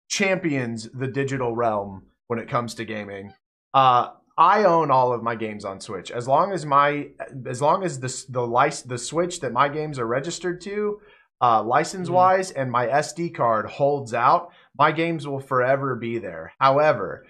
champions 0.09 0.89
the 0.91 1.07
digital 1.07 1.55
realm 1.55 2.03
when 2.27 2.39
it 2.39 2.49
comes 2.49 2.73
to 2.75 2.85
gaming, 2.85 3.31
uh, 3.75 4.09
I 4.37 4.65
own 4.65 4.91
all 4.91 5.13
of 5.13 5.23
my 5.23 5.35
games 5.35 5.65
on 5.65 5.79
Switch. 5.79 6.11
As 6.11 6.27
long 6.27 6.51
as 6.51 6.65
my 6.65 7.09
as 7.47 7.61
long 7.61 7.83
as 7.83 7.99
the 7.99 8.25
the 8.29 8.45
license 8.45 8.87
the 8.87 8.97
Switch 8.97 9.39
that 9.39 9.51
my 9.51 9.67
games 9.67 9.97
are 9.97 10.05
registered 10.05 10.61
to 10.61 10.99
uh, 11.41 11.63
license 11.63 12.09
wise, 12.09 12.51
and 12.51 12.71
my 12.71 12.87
SD 12.87 13.33
card 13.35 13.67
holds 13.67 14.13
out, 14.13 14.51
my 14.77 14.91
games 14.91 15.27
will 15.27 15.39
forever 15.39 15.95
be 15.95 16.17
there. 16.17 16.53
However, 16.59 17.25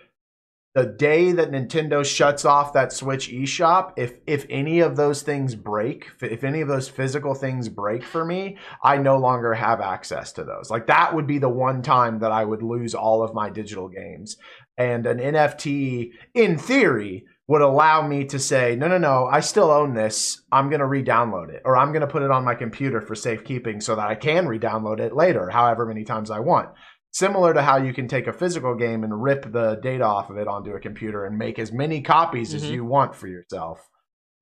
the 0.76 0.86
day 0.86 1.32
that 1.32 1.52
Nintendo 1.52 2.06
shuts 2.06 2.46
off 2.46 2.74
that 2.74 2.94
Switch 2.94 3.30
eShop, 3.32 3.94
if 3.98 4.20
if 4.28 4.46
any 4.50 4.80
of 4.80 4.96
those 4.96 5.24
things 5.24 5.56
break, 5.56 6.08
if 6.22 6.44
any 6.44 6.62
of 6.62 6.68
those 6.68 6.88
physical 6.88 7.34
things 7.34 7.68
break 7.68 8.04
for 8.04 8.24
me, 8.24 8.58
I 8.84 8.98
no 8.98 9.18
longer 9.18 9.54
have 9.54 9.82
access 9.82 10.32
to 10.34 10.44
those. 10.44 10.70
Like 10.70 10.88
that 10.88 11.16
would 11.16 11.26
be 11.26 11.40
the 11.40 11.50
one 11.50 11.82
time 11.82 12.20
that 12.20 12.32
I 12.32 12.46
would 12.46 12.62
lose 12.62 12.94
all 12.94 13.24
of 13.24 13.34
my 13.34 13.50
digital 13.50 13.90
games. 13.90 14.38
And 14.78 15.06
an 15.06 15.18
NFT 15.18 16.12
in 16.34 16.58
theory 16.58 17.26
would 17.48 17.62
allow 17.62 18.06
me 18.06 18.26
to 18.26 18.38
say, 18.38 18.76
no, 18.76 18.88
no, 18.88 18.98
no, 18.98 19.26
I 19.26 19.40
still 19.40 19.72
own 19.72 19.94
this. 19.94 20.42
I'm 20.52 20.70
going 20.70 20.82
to 20.82 20.86
re-download 20.86 21.50
it 21.50 21.62
or 21.66 21.78
I'm 21.78 21.92
going 21.92 22.02
to 22.02 22.08
put 22.08 22.22
it 22.22 22.30
on 22.30 22.44
my 22.44 22.56
computer 22.56 23.02
for 23.02 23.16
safekeeping 23.16 23.82
so 23.82 23.96
that 23.96 24.08
I 24.08 24.16
can 24.16 24.48
re-download 24.48 25.00
it 25.00 25.16
later, 25.16 25.50
however 25.50 25.86
many 25.86 26.04
times 26.04 26.30
I 26.30 26.40
want 26.40 26.70
similar 27.18 27.52
to 27.52 27.64
how 27.64 27.78
you 27.78 27.94
can 27.94 28.08
take 28.08 28.28
a 28.28 28.34
physical 28.34 28.76
game 28.76 29.04
and 29.04 29.24
rip 29.24 29.52
the 29.52 29.80
data 29.82 30.04
off 30.04 30.30
of 30.30 30.38
it 30.38 30.48
onto 30.48 30.74
a 30.74 30.80
computer 30.80 31.26
and 31.26 31.36
make 31.36 31.58
as 31.58 31.72
many 31.72 32.02
copies 32.02 32.50
mm-hmm. 32.50 32.58
as 32.58 32.70
you 32.70 32.86
want 32.86 33.16
for 33.16 33.28
yourself. 33.28 33.80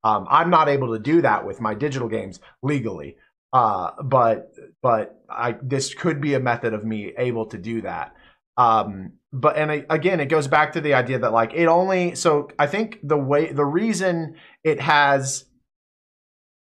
Um, 0.03 0.27
I'm 0.29 0.49
not 0.49 0.67
able 0.67 0.91
to 0.93 0.99
do 0.99 1.21
that 1.21 1.45
with 1.45 1.61
my 1.61 1.73
digital 1.73 2.09
games 2.09 2.41
legally, 2.61 3.15
uh, 3.53 3.91
but 4.03 4.51
but 4.81 5.15
I 5.29 5.55
this 5.63 5.93
could 5.93 6.19
be 6.19 6.33
a 6.33 6.39
method 6.39 6.73
of 6.73 6.83
me 6.83 7.13
able 7.17 7.45
to 7.47 7.57
do 7.57 7.81
that. 7.81 8.13
Um, 8.57 9.13
but 9.33 9.57
and 9.57 9.71
I, 9.71 9.85
again, 9.89 10.19
it 10.19 10.27
goes 10.27 10.47
back 10.47 10.73
to 10.73 10.81
the 10.81 10.93
idea 10.93 11.19
that 11.19 11.33
like 11.33 11.53
it 11.53 11.67
only. 11.67 12.15
So 12.15 12.49
I 12.57 12.67
think 12.67 12.99
the 13.03 13.17
way 13.17 13.51
the 13.51 13.65
reason 13.65 14.35
it 14.63 14.79
has 14.79 15.45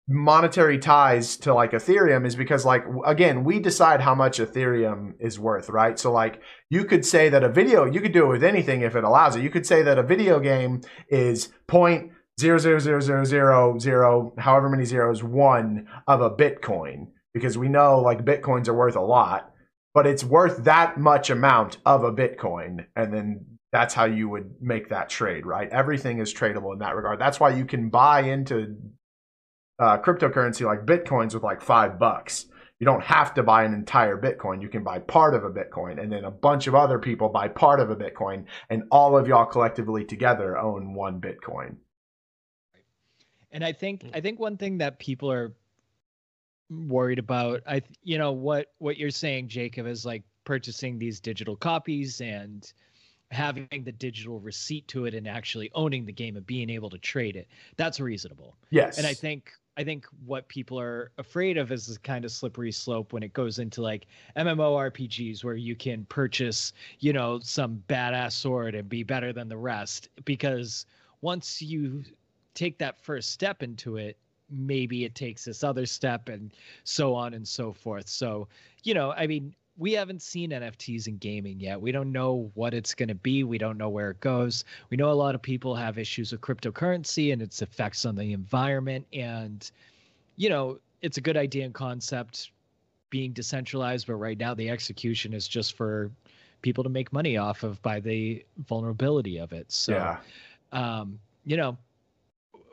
monetary 0.08 0.78
ties 0.78 1.36
to 1.36 1.52
like 1.52 1.72
Ethereum 1.72 2.24
is 2.24 2.36
because 2.36 2.64
like 2.64 2.84
again 3.04 3.42
we 3.42 3.58
decide 3.58 4.00
how 4.00 4.14
much 4.14 4.38
Ethereum 4.38 5.14
is 5.18 5.38
worth, 5.38 5.68
right? 5.68 5.98
So 5.98 6.12
like 6.12 6.40
you 6.70 6.84
could 6.84 7.04
say 7.04 7.28
that 7.28 7.42
a 7.42 7.48
video 7.48 7.84
you 7.84 8.00
could 8.00 8.12
do 8.12 8.24
it 8.24 8.28
with 8.28 8.44
anything 8.44 8.82
if 8.82 8.94
it 8.94 9.04
allows 9.04 9.36
it. 9.36 9.42
You 9.42 9.50
could 9.50 9.66
say 9.66 9.82
that 9.82 9.98
a 9.98 10.02
video 10.02 10.38
game 10.38 10.82
is 11.08 11.52
point 11.66 12.12
zero 12.40 12.58
zero 12.58 12.78
zero 12.78 13.00
zero 13.00 13.24
zero 13.24 13.78
zero 13.78 14.32
however 14.38 14.68
many 14.70 14.84
zeros 14.84 15.22
one 15.24 15.88
of 16.06 16.20
a 16.20 16.30
Bitcoin 16.30 17.08
because 17.34 17.58
we 17.58 17.68
know 17.68 18.00
like 18.00 18.24
Bitcoins 18.24 18.68
are 18.68 18.74
worth 18.74 18.96
a 18.96 19.00
lot, 19.00 19.52
but 19.96 20.06
it's 20.06 20.22
worth 20.22 20.64
that 20.64 20.98
much 20.98 21.30
amount 21.30 21.78
of 21.86 22.04
a 22.04 22.12
Bitcoin 22.12 22.84
and 22.96 23.14
then 23.14 23.46
that's 23.72 23.94
how 23.94 24.04
you 24.04 24.28
would 24.28 24.54
make 24.60 24.90
that 24.90 25.08
trade, 25.08 25.46
right? 25.46 25.70
Everything 25.70 26.18
is 26.18 26.34
tradable 26.34 26.74
in 26.74 26.80
that 26.80 26.94
regard. 26.94 27.18
That's 27.18 27.40
why 27.40 27.50
you 27.50 27.64
can 27.64 27.88
buy 27.88 28.20
into 28.20 28.76
uh, 29.78 29.96
cryptocurrency 29.96 30.66
like 30.66 30.84
bitcoins 30.84 31.32
with 31.32 31.42
like 31.42 31.62
five 31.62 31.98
bucks. 31.98 32.44
You 32.78 32.84
don't 32.84 33.04
have 33.04 33.32
to 33.34 33.42
buy 33.42 33.64
an 33.64 33.72
entire 33.72 34.20
Bitcoin. 34.20 34.60
You 34.60 34.68
can 34.68 34.84
buy 34.84 34.98
part 34.98 35.34
of 35.34 35.44
a 35.44 35.50
Bitcoin, 35.50 35.98
and 35.98 36.12
then 36.12 36.24
a 36.24 36.30
bunch 36.30 36.66
of 36.66 36.74
other 36.74 36.98
people 36.98 37.30
buy 37.30 37.48
part 37.48 37.80
of 37.80 37.88
a 37.88 37.96
Bitcoin, 37.96 38.44
and 38.68 38.82
all 38.90 39.16
of 39.16 39.26
y'all 39.26 39.46
collectively 39.46 40.04
together 40.04 40.58
own 40.58 40.92
one 40.92 41.22
Bitcoin. 41.22 41.76
And 43.50 43.64
I 43.64 43.72
think 43.72 44.04
I 44.12 44.20
think 44.20 44.38
one 44.38 44.58
thing 44.58 44.76
that 44.78 44.98
people 44.98 45.32
are 45.32 45.54
worried 46.70 47.18
about, 47.18 47.62
I 47.66 47.82
you 48.02 48.18
know 48.18 48.32
what 48.32 48.72
what 48.78 48.96
you're 48.96 49.10
saying, 49.10 49.48
Jacob, 49.48 49.86
is 49.86 50.04
like 50.04 50.22
purchasing 50.44 50.98
these 50.98 51.20
digital 51.20 51.56
copies 51.56 52.20
and 52.20 52.72
having 53.32 53.82
the 53.84 53.92
digital 53.92 54.38
receipt 54.38 54.86
to 54.88 55.04
it 55.06 55.14
and 55.14 55.26
actually 55.26 55.70
owning 55.74 56.06
the 56.06 56.12
game 56.12 56.36
and 56.36 56.46
being 56.46 56.70
able 56.70 56.88
to 56.88 56.98
trade 56.98 57.34
it. 57.34 57.48
That's 57.76 57.98
reasonable. 57.98 58.56
Yes. 58.70 58.98
And 58.98 59.06
I 59.06 59.14
think 59.14 59.52
I 59.76 59.84
think 59.84 60.06
what 60.24 60.48
people 60.48 60.80
are 60.80 61.10
afraid 61.18 61.58
of 61.58 61.70
is 61.70 61.86
this 61.86 61.98
kind 61.98 62.24
of 62.24 62.32
slippery 62.32 62.72
slope 62.72 63.12
when 63.12 63.22
it 63.22 63.34
goes 63.34 63.58
into 63.58 63.82
like 63.82 64.06
MMORPGs 64.36 65.44
where 65.44 65.56
you 65.56 65.76
can 65.76 66.06
purchase, 66.06 66.72
you 67.00 67.12
know, 67.12 67.40
some 67.42 67.82
badass 67.88 68.32
sword 68.32 68.74
and 68.74 68.88
be 68.88 69.02
better 69.02 69.34
than 69.34 69.48
the 69.48 69.56
rest. 69.56 70.08
Because 70.24 70.86
once 71.20 71.60
you 71.60 72.04
take 72.54 72.78
that 72.78 73.02
first 73.02 73.32
step 73.32 73.62
into 73.62 73.98
it, 73.98 74.16
maybe 74.50 75.04
it 75.04 75.14
takes 75.14 75.44
this 75.44 75.64
other 75.64 75.86
step 75.86 76.28
and 76.28 76.52
so 76.84 77.14
on 77.14 77.34
and 77.34 77.46
so 77.46 77.72
forth. 77.72 78.08
So, 78.08 78.48
you 78.82 78.94
know, 78.94 79.12
I 79.12 79.26
mean, 79.26 79.54
we 79.78 79.92
haven't 79.92 80.22
seen 80.22 80.50
NFTs 80.50 81.06
in 81.06 81.18
gaming 81.18 81.60
yet. 81.60 81.80
We 81.80 81.92
don't 81.92 82.10
know 82.10 82.50
what 82.54 82.72
it's 82.72 82.94
going 82.94 83.08
to 83.08 83.14
be. 83.14 83.44
We 83.44 83.58
don't 83.58 83.76
know 83.76 83.90
where 83.90 84.10
it 84.10 84.20
goes. 84.20 84.64
We 84.90 84.96
know 84.96 85.10
a 85.10 85.12
lot 85.12 85.34
of 85.34 85.42
people 85.42 85.74
have 85.74 85.98
issues 85.98 86.32
with 86.32 86.40
cryptocurrency 86.40 87.32
and 87.32 87.42
its 87.42 87.60
effects 87.60 88.06
on 88.06 88.16
the 88.16 88.32
environment. 88.32 89.06
And, 89.12 89.70
you 90.36 90.48
know, 90.48 90.78
it's 91.02 91.18
a 91.18 91.20
good 91.20 91.36
idea 91.36 91.64
and 91.66 91.74
concept 91.74 92.52
being 93.10 93.32
decentralized, 93.32 94.06
but 94.06 94.14
right 94.14 94.38
now 94.38 94.54
the 94.54 94.70
execution 94.70 95.34
is 95.34 95.46
just 95.46 95.76
for 95.76 96.10
people 96.62 96.82
to 96.82 96.90
make 96.90 97.12
money 97.12 97.36
off 97.36 97.62
of 97.62 97.80
by 97.82 98.00
the 98.00 98.44
vulnerability 98.66 99.38
of 99.38 99.52
it. 99.52 99.70
So, 99.70 99.92
yeah. 99.92 100.18
um, 100.72 101.18
you 101.44 101.56
know, 101.56 101.76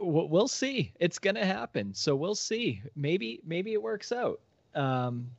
we'll 0.03 0.47
see. 0.47 0.93
It's 0.99 1.19
going 1.19 1.35
to 1.35 1.45
happen. 1.45 1.93
So 1.93 2.15
we'll 2.15 2.35
see. 2.35 2.81
Maybe, 2.95 3.41
maybe 3.45 3.73
it 3.73 3.81
works 3.81 4.11
out. 4.11 4.39
Um, 4.75 5.29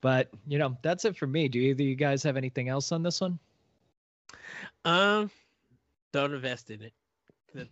but 0.00 0.30
you 0.46 0.58
know, 0.58 0.76
that's 0.82 1.04
it 1.04 1.16
for 1.16 1.26
me. 1.26 1.48
Do 1.48 1.58
either 1.58 1.82
you 1.82 1.96
guys 1.96 2.22
have 2.22 2.36
anything 2.36 2.68
else 2.68 2.92
on 2.92 3.02
this 3.02 3.20
one? 3.20 3.38
Um, 4.84 5.30
don't 6.12 6.32
invest 6.32 6.70
in 6.70 6.82
it. 6.82 6.92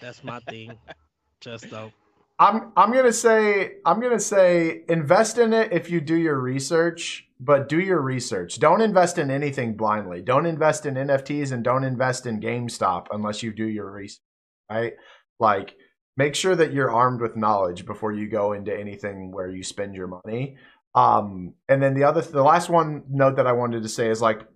That's 0.01 0.25
my 0.25 0.41
thing. 0.41 0.73
Just 1.41 1.71
though. 1.71 1.93
I'm 2.39 2.73
I'm 2.77 2.93
gonna 2.93 3.13
say 3.13 3.75
I'm 3.85 4.01
gonna 4.01 4.19
say 4.19 4.83
invest 4.89 5.39
in 5.39 5.53
it 5.53 5.73
if 5.73 5.91
you 5.91 6.01
do 6.01 6.17
your 6.17 6.41
research, 6.41 7.29
but 7.39 7.69
do 7.69 7.79
your 7.79 8.01
research. 8.01 8.59
Don't 8.59 8.81
invest 8.81 9.19
in 9.19 9.31
anything 9.31 9.77
blindly. 9.77 10.21
Don't 10.21 10.47
invest 10.47 10.87
in 10.87 10.95
NFTs 10.95 11.53
and 11.53 11.63
don't 11.63 11.85
invest 11.85 12.27
in 12.27 12.41
GameStop 12.41 13.07
unless 13.13 13.43
you 13.43 13.53
do 13.53 13.67
your 13.67 13.91
research. 13.91 14.23
Right? 14.69 14.95
Like 15.39 15.77
make 16.17 16.35
sure 16.35 16.55
that 16.55 16.73
you're 16.73 16.91
armed 16.91 17.21
with 17.21 17.37
knowledge 17.37 17.87
before 17.87 18.13
you 18.13 18.29
go 18.29 18.53
into 18.53 18.77
anything 18.77 19.33
where 19.33 19.49
you 19.49 19.63
spend 19.63 19.95
your 19.95 20.07
money. 20.07 20.57
Um, 20.95 21.55
and 21.69 21.83
then 21.83 21.95
the 21.95 22.05
other, 22.05 22.23
the 22.23 22.43
last 22.43 22.69
one 22.69 23.03
note 23.11 23.37
that 23.37 23.47
I 23.47 23.53
wanted 23.53 23.83
to 23.83 23.89
say 23.89 24.11
is 24.11 24.23
like 24.23 24.47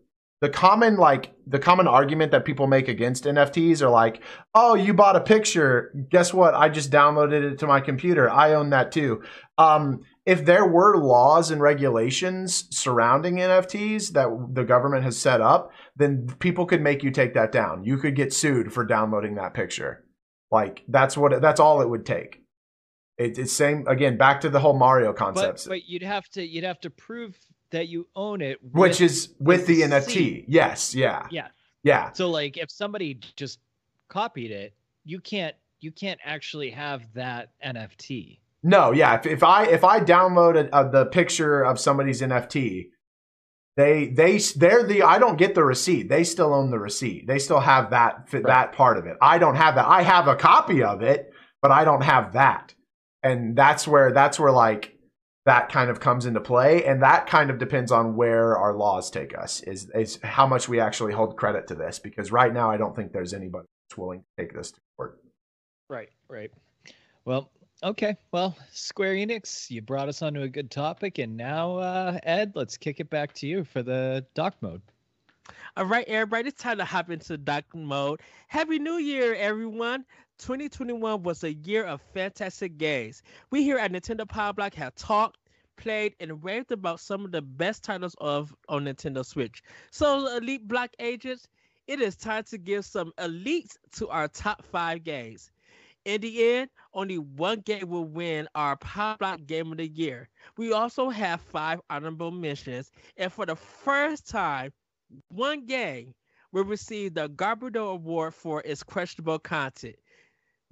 the 0.41 0.49
common 0.49 0.97
like 0.97 1.33
the 1.47 1.59
common 1.59 1.89
argument 1.89 2.31
that 2.31 2.45
people 2.45 2.69
make 2.69 2.87
against 2.87 3.25
NFTs 3.25 3.83
are 3.83 3.91
like, 3.91 4.23
oh, 4.55 4.75
you 4.75 4.95
bought 4.95 5.17
a 5.17 5.21
picture. 5.21 5.93
Guess 6.11 6.33
what? 6.33 6.55
I 6.55 6.69
just 6.69 6.93
downloaded 6.93 7.53
it 7.53 7.59
to 7.59 7.67
my 7.67 7.81
computer. 7.81 8.31
I 8.31 8.55
own 8.55 8.71
that 8.71 8.93
too. 8.93 9.23
Um, 9.57 10.03
if 10.27 10.45
there 10.45 10.67
were 10.67 11.03
laws 11.03 11.51
and 11.51 11.61
regulations 11.61 12.69
surrounding 12.71 13.37
NFTs 13.37 14.13
that 14.13 14.29
the 14.55 14.63
government 14.63 15.03
has 15.05 15.19
set 15.19 15.41
up, 15.41 15.73
then 15.97 16.29
people 16.39 16.67
could 16.67 16.83
make 16.83 17.03
you 17.03 17.11
take 17.11 17.35
that 17.35 17.51
down. 17.51 17.83
You 17.83 17.97
could 17.97 18.15
get 18.15 18.33
sued 18.33 18.73
for 18.73 18.85
downloading 18.85 19.35
that 19.37 19.55
picture. 19.55 20.05
Like 20.51 20.85
that's 20.89 21.17
what 21.17 21.41
that's 21.41 21.61
all 21.61 21.83
it 21.83 21.89
would 21.89 22.07
take. 22.07 22.43
It, 23.19 23.39
it's 23.39 23.53
same 23.53 23.87
again 23.87 24.17
back 24.17 24.41
to 24.43 24.49
the 24.49 24.61
whole 24.61 24.77
Mario 24.79 25.13
concepts. 25.13 25.65
But, 25.65 25.71
but, 25.71 25.89
you'd 25.89 26.03
have 26.03 26.29
to 26.31 26.47
you'd 26.47 26.65
have 26.65 26.81
to 26.81 26.91
prove 26.91 27.37
that 27.71 27.89
you 27.89 28.07
own 28.17 28.41
it, 28.41 28.59
which 28.63 29.01
is 29.01 29.35
with 29.39 29.67
the, 29.67 29.83
the 29.83 29.89
NFT. 29.89 30.45
Yes, 30.49 30.95
yeah, 30.95 31.27
yeah, 31.31 31.49
yeah. 31.83 32.13
So 32.13 32.31
like, 32.31 32.57
if 32.57 32.71
somebody 32.71 33.21
just 33.37 33.59
copied 34.09 34.51
it, 34.51 34.73
you 35.05 35.21
can't 35.21 35.55
you 35.81 35.93
can't 35.93 36.21
actually 36.25 36.71
have 36.71 37.03
that 37.15 37.51
NFT. 37.65 38.39
No, 38.63 38.93
yeah. 38.93 39.17
If, 39.17 39.27
if 39.27 39.43
I 39.43 39.65
if 39.67 39.85
I 39.85 40.01
download 40.01 40.57
a, 40.57 40.75
uh, 40.75 40.89
the 40.89 41.07
picture 41.07 41.63
of 41.63 41.79
somebody's 41.79 42.23
NFT, 42.23 42.91
they 43.79 44.09
they 44.09 44.37
they're 44.57 44.83
the 44.83 45.05
I 45.05 45.19
don't 45.19 45.39
get 45.39 45.55
the 45.55 45.65
receipt. 45.65 46.11
They 46.11 46.25
still 46.25 46.53
own 46.53 46.71
the 46.71 46.79
receipt. 46.79 47.27
They 47.27 47.39
still 47.39 47.61
have 47.61 47.91
that 47.91 48.29
right. 48.33 48.45
that 48.45 48.73
part 48.73 48.99
of 48.99 49.07
it. 49.07 49.17
I 49.23 49.39
don't 49.39 49.55
have 49.55 49.77
that. 49.77 49.87
I 49.87 50.03
have 50.03 50.29
a 50.29 50.37
copy 50.37 50.83
of 50.83 51.01
it, 51.01 51.33
but 51.63 51.71
I 51.71 51.85
don't 51.85 52.03
have 52.03 52.35
that 52.35 52.75
and 53.23 53.57
that's 53.57 53.87
where 53.87 54.13
that's 54.13 54.39
where 54.39 54.53
like 54.53 54.97
that 55.47 55.71
kind 55.71 55.91
of 55.91 56.01
comes 56.01 56.27
into 56.27 56.41
play 56.41 56.85
and 56.85 57.03
that 57.03 57.27
kind 57.27 57.51
of 57.51 57.59
depends 57.59 57.91
on 57.91 58.17
where 58.17 58.57
our 58.57 58.75
laws 58.75 59.11
take 59.11 59.37
us 59.37 59.61
is 59.63 59.91
is 59.95 60.19
how 60.23 60.47
much 60.47 60.69
we 60.69 60.81
actually 60.81 61.13
hold 61.13 61.37
credit 61.37 61.67
to 61.67 61.75
this 61.75 61.99
because 61.99 62.31
right 62.31 62.53
now 62.53 62.71
i 62.71 62.77
don't 62.77 62.95
think 62.95 63.13
there's 63.13 63.35
anybody 63.35 63.67
that's 63.89 63.99
willing 63.99 64.21
to 64.21 64.43
take 64.43 64.55
this 64.55 64.71
to 64.71 64.81
court 64.97 65.19
right 65.89 66.11
right 66.29 66.51
well 67.25 67.51
okay 67.83 68.17
well 68.33 68.57
square 68.73 69.15
enix 69.15 69.71
you 69.71 69.81
brought 69.81 70.09
us 70.09 70.21
onto 70.23 70.43
a 70.43 70.49
good 70.49 70.71
topic 70.71 71.19
and 71.19 71.37
now 71.37 71.77
uh, 71.77 72.19
ed 72.25 72.53
let's 72.55 72.77
kick 72.77 72.99
it 72.99 73.09
back 73.09 73.33
to 73.33 73.47
you 73.47 73.65
for 73.65 73.83
the 73.83 74.25
doc 74.35 74.55
mode 74.61 74.83
all 75.77 75.87
right, 75.87 76.07
everybody, 76.09 76.49
it's 76.49 76.61
time 76.61 76.79
to 76.79 76.85
hop 76.85 77.09
into 77.11 77.39
doc 77.39 77.65
mode. 77.73 78.21
Happy 78.49 78.79
New 78.79 78.97
Year, 78.97 79.35
everyone. 79.35 80.05
2021 80.39 81.23
was 81.23 81.45
a 81.45 81.53
year 81.53 81.85
of 81.85 82.01
fantastic 82.15 82.79
games. 82.79 83.23
We 83.51 83.63
here 83.63 83.79
at 83.79 83.93
Nintendo 83.93 84.29
Power 84.29 84.53
Block 84.53 84.75
have 84.75 84.95
talked, 84.95 85.39
played, 85.77 86.15
and 86.21 86.43
raved 86.45 86.73
about 86.73 87.01
some 87.01 87.25
of 87.25 87.33
the 87.33 87.43
best 87.43 87.83
titles 87.83 88.15
of 88.21 88.55
on 88.69 88.85
Nintendo 88.85 89.25
Switch. 89.25 89.63
So, 89.91 90.37
Elite 90.37 90.67
Block 90.67 90.91
agents, 90.99 91.49
it 91.87 92.01
is 92.01 92.17
time 92.17 92.45
to 92.45 92.59
give 92.59 92.85
some 92.85 93.13
elites 93.19 93.77
to 93.93 94.09
our 94.09 94.29
top 94.29 94.65
five 94.67 95.05
games. 95.05 95.51
In 96.09 96.23
the 96.23 96.43
end, 96.43 96.71
only 96.95 97.19
one 97.19 97.61
game 97.61 97.91
will 97.91 98.07
win 98.07 98.49
our 98.55 98.79
Power 98.79 99.19
Block 99.19 99.45
Game 99.45 99.71
of 99.73 99.77
the 99.77 99.87
Year. 99.87 100.31
We 100.57 100.73
also 100.73 101.11
have 101.11 101.39
five 101.39 101.83
honorable 101.91 102.31
mentions, 102.31 102.91
and 103.19 103.31
for 103.31 103.45
the 103.45 103.55
first 103.57 104.27
time, 104.27 104.73
one 105.29 105.67
game 105.67 106.15
will 106.51 106.65
receive 106.65 107.13
the 107.13 107.29
Garbodor 107.29 107.93
Award 107.93 108.33
for 108.33 108.63
its 108.65 108.83
questionable 108.83 109.39
content. 109.39 109.97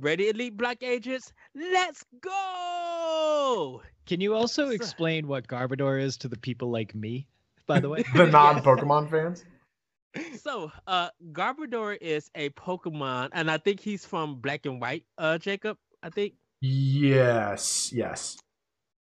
Ready, 0.01 0.31
Elite 0.31 0.57
Black 0.57 0.83
Agents? 0.83 1.35
Let's 1.55 2.03
go! 2.23 3.83
Can 4.07 4.23
you 4.23 4.35
also 4.35 4.71
explain 4.71 5.29
what 5.29 5.49
Garbodor 5.49 6.01
is 6.03 6.17
to 6.17 6.29
the 6.29 6.39
people 6.39 6.71
like 6.71 6.95
me? 6.95 7.29
By 7.67 7.81
the 7.81 7.91
way, 7.91 8.05
The 8.15 8.25
non 8.25 8.63
Pokemon 8.63 9.11
fans. 9.11 9.45
So, 10.37 10.71
uh, 10.87 11.11
Garbodor 11.33 11.97
is 12.01 12.31
a 12.35 12.51
Pokemon, 12.51 13.31
and 13.33 13.51
I 13.51 13.59
think 13.59 13.81
he's 13.81 14.05
from 14.05 14.37
Black 14.41 14.67
and 14.67 14.81
White. 14.81 15.05
Uh, 15.19 15.39
Jacob, 15.39 15.79
I 16.03 16.11
think. 16.11 16.35
Yes, 16.61 17.93
yes. 17.93 18.39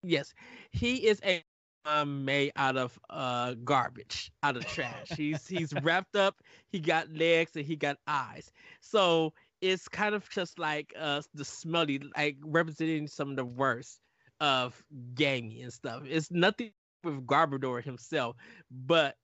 Yes, 0.03 0.35
he 0.73 1.07
is 1.07 1.21
a 1.25 1.43
um, 1.87 2.25
made 2.25 2.53
out 2.57 2.77
of 2.77 2.99
uh 3.11 3.55
garbage, 3.65 4.33
out 4.43 4.57
of 4.57 4.67
trash. 4.67 5.09
he's 5.17 5.47
he's 5.47 5.73
wrapped 5.83 6.17
up. 6.17 6.37
He 6.71 6.81
got 6.81 7.11
legs 7.11 7.57
and 7.57 7.65
he 7.65 7.77
got 7.77 7.99
eyes. 8.07 8.51
So 8.81 9.33
it's 9.61 9.89
kind 9.89 10.15
of 10.15 10.29
just 10.31 10.59
like 10.59 10.93
uh 10.99 11.23
the 11.35 11.45
smelly, 11.45 12.01
like 12.17 12.37
representing 12.43 13.07
some 13.07 13.31
of 13.31 13.37
the 13.37 13.45
worst 13.45 14.01
of 14.41 14.83
gaming 15.15 15.63
and 15.63 15.73
stuff. 15.73 16.03
It's 16.07 16.31
nothing 16.31 16.73
with 17.03 17.27
Garbodor 17.27 17.83
himself, 17.83 18.37
but 18.71 19.17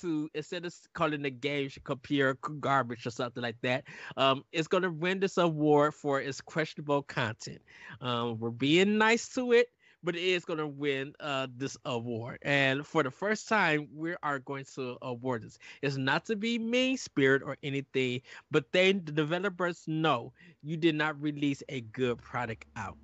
to 0.00 0.28
instead 0.34 0.64
of 0.64 0.74
calling 0.94 1.22
the 1.22 1.30
game 1.30 1.70
computer 1.84 2.34
garbage 2.60 3.06
or 3.06 3.10
something 3.10 3.42
like 3.42 3.60
that, 3.62 3.84
um, 4.16 4.44
it's 4.52 4.68
gonna 4.68 4.90
win 4.90 5.20
this 5.20 5.38
award 5.38 5.94
for 5.94 6.20
its 6.20 6.40
questionable 6.40 7.02
content. 7.02 7.60
Um, 8.00 8.38
we're 8.38 8.50
being 8.50 8.98
nice 8.98 9.28
to 9.30 9.52
it, 9.52 9.68
but 10.02 10.16
it 10.16 10.22
is 10.22 10.44
going 10.44 10.58
to 10.58 10.66
win 10.66 11.12
uh, 11.20 11.46
this 11.56 11.76
award. 11.84 12.38
And 12.42 12.86
for 12.86 13.02
the 13.02 13.10
first 13.10 13.48
time, 13.48 13.88
we 13.94 14.14
are 14.22 14.38
going 14.38 14.64
to 14.74 14.96
award 15.02 15.42
this. 15.42 15.58
It's 15.82 15.96
not 15.96 16.24
to 16.26 16.36
be 16.36 16.58
mean 16.58 16.96
spirit 16.96 17.42
or 17.44 17.56
anything, 17.62 18.22
but 18.50 18.70
they, 18.72 18.92
the 18.92 19.12
developers, 19.12 19.84
know 19.86 20.32
you 20.62 20.76
did 20.76 20.94
not 20.94 21.20
release 21.20 21.62
a 21.68 21.80
good 21.80 22.18
product 22.18 22.66
out. 22.76 22.96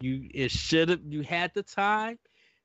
You 0.00 0.28
it 0.32 0.50
should 0.50 0.88
have 0.88 1.00
you 1.06 1.22
had 1.22 1.52
the 1.54 1.62
time 1.62 2.18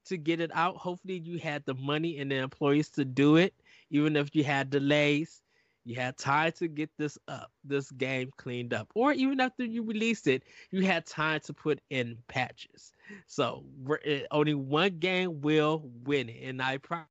to 0.06 0.18
get 0.18 0.40
it 0.40 0.52
out. 0.54 0.78
Hopefully, 0.78 1.20
you 1.20 1.38
had 1.38 1.66
the 1.66 1.74
money 1.74 2.20
and 2.20 2.32
the 2.32 2.38
employees 2.38 2.90
to 2.90 3.04
do 3.04 3.36
it, 3.36 3.54
even 4.02 4.16
if 4.16 4.36
you 4.36 4.44
had 4.44 4.70
delays. 4.70 5.42
You 5.88 5.96
had 5.96 6.18
time 6.18 6.52
to 6.54 6.68
get 6.68 6.90
this 6.98 7.18
up, 7.28 7.52
this 7.64 7.92
game 7.92 8.32
cleaned 8.38 8.74
up, 8.74 8.92
or 8.96 9.14
even 9.14 9.40
after 9.40 9.64
you 9.64 9.84
released 9.84 10.28
it, 10.28 10.44
you 10.72 10.82
had 10.84 11.06
time 11.06 11.42
to 11.42 11.54
put 11.54 11.80
in 11.92 12.18
patches. 12.28 12.92
So 13.28 13.66
eh, 14.04 14.24
only 14.32 14.56
one 14.56 14.98
game 15.00 15.42
will 15.42 15.92
win 16.04 16.30
it, 16.30 16.44
and 16.44 16.60
I 16.62 16.80
probably 16.80 17.08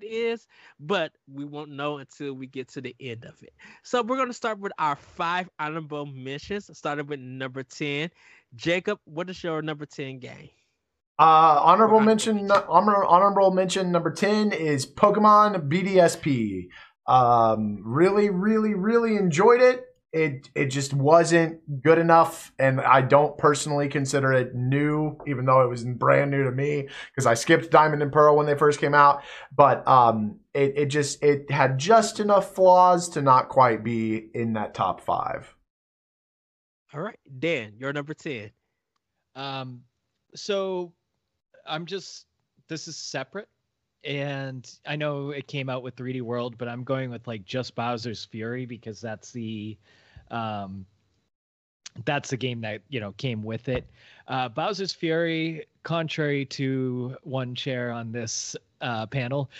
is, 0.00 0.46
but 0.78 1.12
we 1.32 1.44
won't 1.44 1.70
know 1.70 1.98
until 1.98 2.34
we 2.34 2.46
get 2.46 2.68
to 2.68 2.82
the 2.82 2.94
end 3.00 3.24
of 3.24 3.42
it. 3.42 3.54
So 3.82 4.02
we're 4.02 4.18
gonna 4.18 4.32
start 4.34 4.58
with 4.58 4.72
our 4.78 4.96
five 4.96 5.48
honorable 5.58 6.06
mentions, 6.06 6.70
starting 6.76 7.06
with 7.06 7.20
number 7.20 7.62
ten. 7.62 8.10
Jacob, 8.54 9.00
what 9.04 9.30
is 9.30 9.42
your 9.42 9.62
number 9.62 9.86
ten 9.86 10.18
game? 10.18 10.50
Uh, 11.18 11.60
honorable 11.62 12.00
mention. 12.00 12.50
Honor, 12.50 13.04
honorable 13.04 13.50
mention 13.50 13.90
number 13.90 14.12
ten 14.12 14.52
is 14.52 14.86
Pokemon 14.86 15.68
BDSP. 15.68 16.68
Um, 17.08 17.80
really, 17.84 18.30
really, 18.30 18.74
really 18.74 19.16
enjoyed 19.16 19.60
it. 19.60 19.84
It 20.12 20.48
it 20.54 20.66
just 20.66 20.94
wasn't 20.94 21.82
good 21.82 21.98
enough, 21.98 22.52
and 22.58 22.80
I 22.80 23.02
don't 23.02 23.36
personally 23.36 23.88
consider 23.88 24.32
it 24.32 24.54
new, 24.54 25.18
even 25.26 25.44
though 25.44 25.60
it 25.62 25.68
was 25.68 25.84
brand 25.84 26.30
new 26.30 26.44
to 26.44 26.52
me 26.52 26.88
because 27.10 27.26
I 27.26 27.34
skipped 27.34 27.70
Diamond 27.72 28.02
and 28.02 28.12
Pearl 28.12 28.36
when 28.36 28.46
they 28.46 28.56
first 28.56 28.78
came 28.78 28.94
out. 28.94 29.22
But 29.54 29.86
um, 29.88 30.38
it 30.54 30.74
it 30.76 30.86
just 30.86 31.22
it 31.22 31.50
had 31.50 31.78
just 31.78 32.20
enough 32.20 32.54
flaws 32.54 33.08
to 33.10 33.22
not 33.22 33.48
quite 33.48 33.82
be 33.82 34.30
in 34.34 34.52
that 34.52 34.72
top 34.72 35.00
five. 35.00 35.52
All 36.94 37.00
right, 37.00 37.18
Dan, 37.38 37.74
you're 37.76 37.92
number 37.92 38.14
ten. 38.14 38.50
Um, 39.34 39.82
so 40.34 40.94
I'm 41.68 41.86
just 41.86 42.26
this 42.68 42.88
is 42.88 42.96
separate, 42.96 43.48
and 44.04 44.70
I 44.86 44.96
know 44.96 45.30
it 45.30 45.46
came 45.46 45.68
out 45.68 45.82
with 45.82 45.96
3D 45.96 46.22
World, 46.22 46.56
but 46.58 46.68
I'm 46.68 46.84
going 46.84 47.10
with 47.10 47.26
like 47.26 47.44
just 47.44 47.74
Bowser's 47.74 48.24
Fury 48.24 48.66
because 48.66 49.00
that's 49.00 49.32
the 49.32 49.76
um 50.30 50.84
that's 52.04 52.30
the 52.30 52.36
game 52.36 52.60
that 52.60 52.82
you 52.88 53.00
know 53.00 53.12
came 53.12 53.42
with 53.42 53.68
it. 53.68 53.86
Uh, 54.28 54.48
Bowser's 54.48 54.92
Fury, 54.92 55.66
contrary 55.82 56.44
to 56.46 57.16
one 57.22 57.54
chair 57.54 57.90
on 57.90 58.12
this 58.12 58.56
uh, 58.80 59.06
panel, 59.06 59.50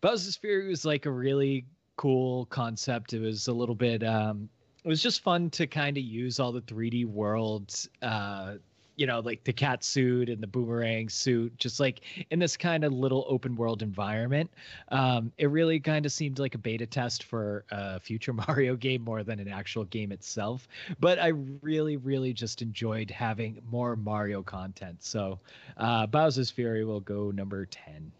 Bowser's 0.00 0.36
Fury 0.36 0.68
was 0.68 0.84
like 0.84 1.06
a 1.06 1.10
really 1.10 1.64
cool 1.96 2.46
concept. 2.46 3.12
It 3.12 3.20
was 3.20 3.48
a 3.48 3.52
little 3.52 3.74
bit 3.74 4.02
um, 4.02 4.48
it 4.86 4.88
was 4.88 5.02
just 5.02 5.24
fun 5.24 5.50
to 5.50 5.66
kind 5.66 5.96
of 5.96 6.04
use 6.04 6.38
all 6.38 6.52
the 6.52 6.62
3D 6.62 7.06
worlds, 7.06 7.88
uh, 8.02 8.54
you 8.96 9.06
know, 9.06 9.20
like 9.20 9.44
the 9.44 9.52
cat 9.52 9.84
suit 9.84 10.28
and 10.28 10.42
the 10.42 10.46
boomerang 10.46 11.08
suit, 11.08 11.56
just 11.58 11.78
like 11.78 12.00
in 12.30 12.38
this 12.38 12.56
kind 12.56 12.84
of 12.84 12.92
little 12.92 13.26
open 13.28 13.54
world 13.54 13.82
environment. 13.82 14.50
Um, 14.88 15.32
it 15.38 15.50
really 15.50 15.78
kind 15.78 16.06
of 16.06 16.12
seemed 16.12 16.38
like 16.38 16.54
a 16.54 16.58
beta 16.58 16.86
test 16.86 17.24
for 17.24 17.64
a 17.70 18.00
future 18.00 18.32
Mario 18.48 18.74
game 18.76 19.02
more 19.02 19.22
than 19.22 19.38
an 19.38 19.48
actual 19.48 19.84
game 19.84 20.12
itself. 20.12 20.66
But 20.98 21.18
I 21.18 21.28
really, 21.62 21.96
really 21.98 22.32
just 22.32 22.62
enjoyed 22.62 23.10
having 23.10 23.60
more 23.70 23.96
Mario 23.96 24.42
content. 24.42 25.02
So 25.02 25.38
uh, 25.76 26.06
Bowser's 26.06 26.50
Fury 26.50 26.84
will 26.84 27.00
go 27.00 27.30
number 27.30 27.66
10. 27.66 28.10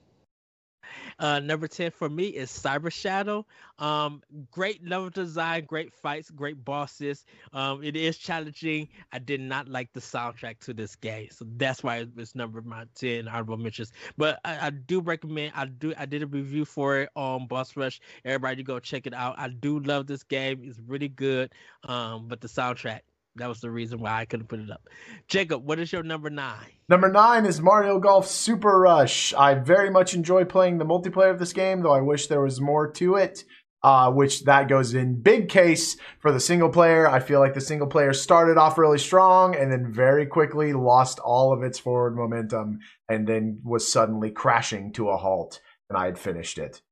Uh, 1.18 1.40
number 1.40 1.66
10 1.68 1.90
for 1.90 2.08
me 2.08 2.26
is 2.26 2.50
Cyber 2.50 2.92
Shadow. 2.92 3.46
Um, 3.78 4.22
great 4.50 4.86
level 4.86 5.10
design, 5.10 5.64
great 5.64 5.92
fights, 5.92 6.30
great 6.30 6.64
bosses. 6.64 7.24
Um, 7.52 7.82
it 7.82 7.96
is 7.96 8.18
challenging. 8.18 8.88
I 9.12 9.18
did 9.18 9.40
not 9.40 9.68
like 9.68 9.92
the 9.92 10.00
soundtrack 10.00 10.58
to 10.60 10.74
this 10.74 10.96
game, 10.96 11.28
so 11.30 11.46
that's 11.56 11.82
why 11.82 12.06
it's 12.16 12.34
number 12.34 12.60
my 12.62 12.84
10 12.94 13.28
honorable 13.28 13.56
mentions. 13.56 13.92
But 14.16 14.40
I, 14.44 14.66
I 14.66 14.70
do 14.70 15.00
recommend. 15.00 15.52
I 15.54 15.66
do. 15.66 15.94
I 15.96 16.06
did 16.06 16.22
a 16.22 16.26
review 16.26 16.64
for 16.64 17.00
it 17.02 17.10
on 17.16 17.46
Boss 17.46 17.76
Rush. 17.76 18.00
Everybody 18.24 18.62
go 18.62 18.78
check 18.78 19.06
it 19.06 19.14
out. 19.14 19.34
I 19.38 19.48
do 19.48 19.80
love 19.80 20.06
this 20.06 20.22
game. 20.22 20.62
It's 20.64 20.80
really 20.86 21.08
good. 21.08 21.52
Um, 21.84 22.28
but 22.28 22.40
the 22.40 22.48
soundtrack. 22.48 23.00
That 23.36 23.48
was 23.48 23.60
the 23.60 23.70
reason 23.70 24.00
why 24.00 24.20
I 24.20 24.24
couldn't 24.24 24.48
put 24.48 24.60
it 24.60 24.70
up. 24.70 24.88
Jacob, 25.28 25.64
what 25.66 25.78
is 25.78 25.92
your 25.92 26.02
number 26.02 26.30
nine? 26.30 26.72
Number 26.88 27.10
nine 27.10 27.44
is 27.44 27.60
Mario 27.60 27.98
Golf 27.98 28.26
Super 28.26 28.78
Rush. 28.80 29.34
I 29.34 29.54
very 29.54 29.90
much 29.90 30.14
enjoy 30.14 30.44
playing 30.44 30.78
the 30.78 30.86
multiplayer 30.86 31.30
of 31.30 31.38
this 31.38 31.52
game, 31.52 31.82
though 31.82 31.92
I 31.92 32.00
wish 32.00 32.26
there 32.26 32.40
was 32.40 32.60
more 32.60 32.90
to 32.92 33.16
it. 33.16 33.44
Uh, 33.82 34.10
which 34.10 34.42
that 34.44 34.68
goes 34.68 34.94
in 34.94 35.20
big 35.20 35.48
case 35.48 35.96
for 36.18 36.32
the 36.32 36.40
single 36.40 36.70
player. 36.70 37.06
I 37.06 37.20
feel 37.20 37.38
like 37.38 37.54
the 37.54 37.60
single 37.60 37.86
player 37.86 38.12
started 38.12 38.56
off 38.56 38.78
really 38.78 38.98
strong 38.98 39.54
and 39.54 39.70
then 39.70 39.92
very 39.92 40.26
quickly 40.26 40.72
lost 40.72 41.20
all 41.20 41.52
of 41.52 41.62
its 41.62 41.78
forward 41.78 42.16
momentum 42.16 42.80
and 43.08 43.28
then 43.28 43.60
was 43.62 43.92
suddenly 43.92 44.30
crashing 44.30 44.92
to 44.94 45.10
a 45.10 45.16
halt. 45.16 45.60
And 45.88 45.96
I 45.96 46.06
had 46.06 46.18
finished 46.18 46.58
it. 46.58 46.82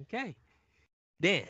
Okay, 0.00 0.34
Dan. 1.20 1.44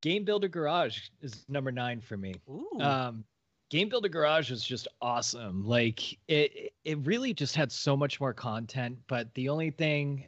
Game 0.00 0.24
Builder 0.24 0.48
Garage 0.48 1.08
is 1.20 1.44
number 1.48 1.72
nine 1.72 2.00
for 2.00 2.16
me. 2.16 2.34
Um 2.80 3.24
game 3.70 3.88
builder 3.88 4.08
garage 4.08 4.50
was 4.50 4.64
just 4.64 4.88
awesome. 5.02 5.66
Like 5.66 6.18
it 6.26 6.72
it 6.84 6.98
really 7.06 7.34
just 7.34 7.54
had 7.54 7.70
so 7.70 7.96
much 7.96 8.20
more 8.20 8.32
content 8.32 8.98
but 9.08 9.32
the 9.34 9.48
only 9.48 9.70
thing 9.70 10.24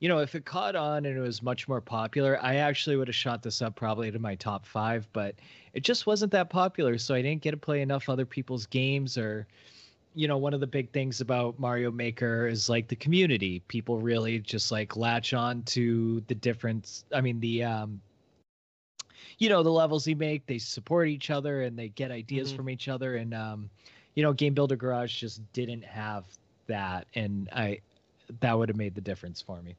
you 0.00 0.08
know 0.08 0.18
if 0.18 0.34
it 0.34 0.44
caught 0.44 0.76
on 0.76 1.06
and 1.06 1.16
it 1.16 1.20
was 1.20 1.42
much 1.42 1.66
more 1.66 1.80
popular 1.80 2.38
i 2.42 2.56
actually 2.56 2.96
would 2.96 3.08
have 3.08 3.14
shot 3.14 3.42
this 3.42 3.62
up 3.62 3.74
probably 3.74 4.10
to 4.10 4.18
my 4.18 4.34
top 4.34 4.66
five 4.66 5.08
but 5.12 5.34
it 5.72 5.82
just 5.82 6.06
wasn't 6.06 6.30
that 6.30 6.50
popular 6.50 6.98
so 6.98 7.14
i 7.14 7.22
didn't 7.22 7.42
get 7.42 7.52
to 7.52 7.56
play 7.56 7.80
enough 7.80 8.08
other 8.08 8.26
people's 8.26 8.66
games 8.66 9.16
or 9.16 9.46
you 10.14 10.28
know 10.28 10.36
one 10.36 10.52
of 10.52 10.60
the 10.60 10.66
big 10.66 10.90
things 10.92 11.20
about 11.20 11.58
mario 11.58 11.90
maker 11.90 12.46
is 12.46 12.68
like 12.68 12.86
the 12.86 12.96
community. 12.96 13.60
People 13.66 13.98
really 13.98 14.38
just 14.38 14.70
like 14.70 14.96
latch 14.96 15.32
on 15.32 15.62
to 15.62 16.22
the 16.28 16.34
difference 16.34 17.04
i 17.14 17.20
mean 17.20 17.40
the 17.40 17.64
um 17.64 18.00
you 19.38 19.48
know 19.48 19.62
the 19.62 19.70
levels 19.70 20.04
they 20.04 20.14
make 20.14 20.46
they 20.46 20.58
support 20.58 21.08
each 21.08 21.30
other 21.30 21.62
and 21.62 21.78
they 21.78 21.88
get 21.88 22.10
ideas 22.10 22.50
Mhm. 22.50 22.52
from 22.52 22.68
each 22.68 22.88
other 22.88 23.16
and 23.16 23.34
um 23.34 23.70
you 24.14 24.22
know 24.22 24.32
game 24.32 24.54
builder 24.54 24.76
garage 24.76 25.20
just 25.20 25.40
didn't 25.52 25.84
have 25.84 26.24
that 26.66 27.06
and 27.14 27.48
i 27.52 27.78
that 28.40 28.56
would 28.58 28.68
have 28.68 28.76
made 28.78 28.94
the 28.94 29.00
difference 29.00 29.40
for 29.40 29.62
me 29.62 29.76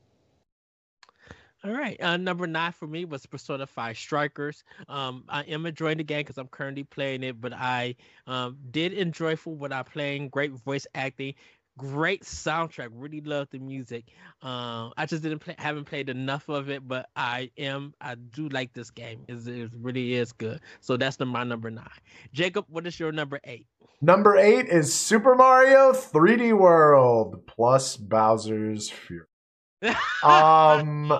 All 1.63 1.71
right. 1.71 1.99
Uh, 2.01 2.17
number 2.17 2.47
nine 2.47 2.71
for 2.71 2.87
me 2.87 3.05
was 3.05 3.25
Persona 3.25 3.65
5 3.65 3.97
Strikers. 3.97 4.63
Um, 4.87 5.23
I 5.29 5.41
am 5.43 5.65
enjoying 5.65 5.97
the 5.97 6.03
game 6.03 6.19
because 6.19 6.37
I'm 6.37 6.47
currently 6.47 6.83
playing 6.83 7.23
it, 7.23 7.39
but 7.41 7.53
I 7.53 7.95
um, 8.27 8.57
did 8.71 8.93
enjoy 8.93 9.35
for 9.35 9.55
what 9.55 9.73
I'm 9.73 9.85
playing. 9.85 10.29
Great 10.29 10.51
voice 10.51 10.85
acting, 10.95 11.33
great 11.77 12.23
soundtrack. 12.23 12.89
Really 12.91 13.21
love 13.21 13.47
the 13.51 13.59
music. 13.59 14.05
Um, 14.41 14.93
I 14.97 15.05
just 15.05 15.23
didn't 15.23 15.39
play, 15.39 15.55
haven't 15.57 15.85
played 15.85 16.09
enough 16.09 16.49
of 16.49 16.69
it, 16.69 16.87
but 16.87 17.09
I 17.15 17.51
am, 17.57 17.93
I 18.01 18.15
do 18.15 18.49
like 18.49 18.73
this 18.73 18.89
game. 18.89 19.25
It's, 19.27 19.47
it 19.47 19.71
really 19.79 20.13
is 20.13 20.31
good. 20.31 20.61
So 20.81 20.97
that's 20.97 21.17
the, 21.17 21.25
my 21.25 21.43
number 21.43 21.69
nine. 21.71 21.87
Jacob, 22.33 22.65
what 22.69 22.87
is 22.87 22.99
your 22.99 23.11
number 23.11 23.39
eight? 23.43 23.67
Number 24.01 24.37
eight 24.37 24.67
is 24.67 24.93
Super 24.93 25.35
Mario 25.35 25.91
3D 25.93 26.57
World 26.57 27.45
plus 27.47 27.97
Bowser's 27.97 28.89
Fury. 28.89 29.25
um, 30.23 31.13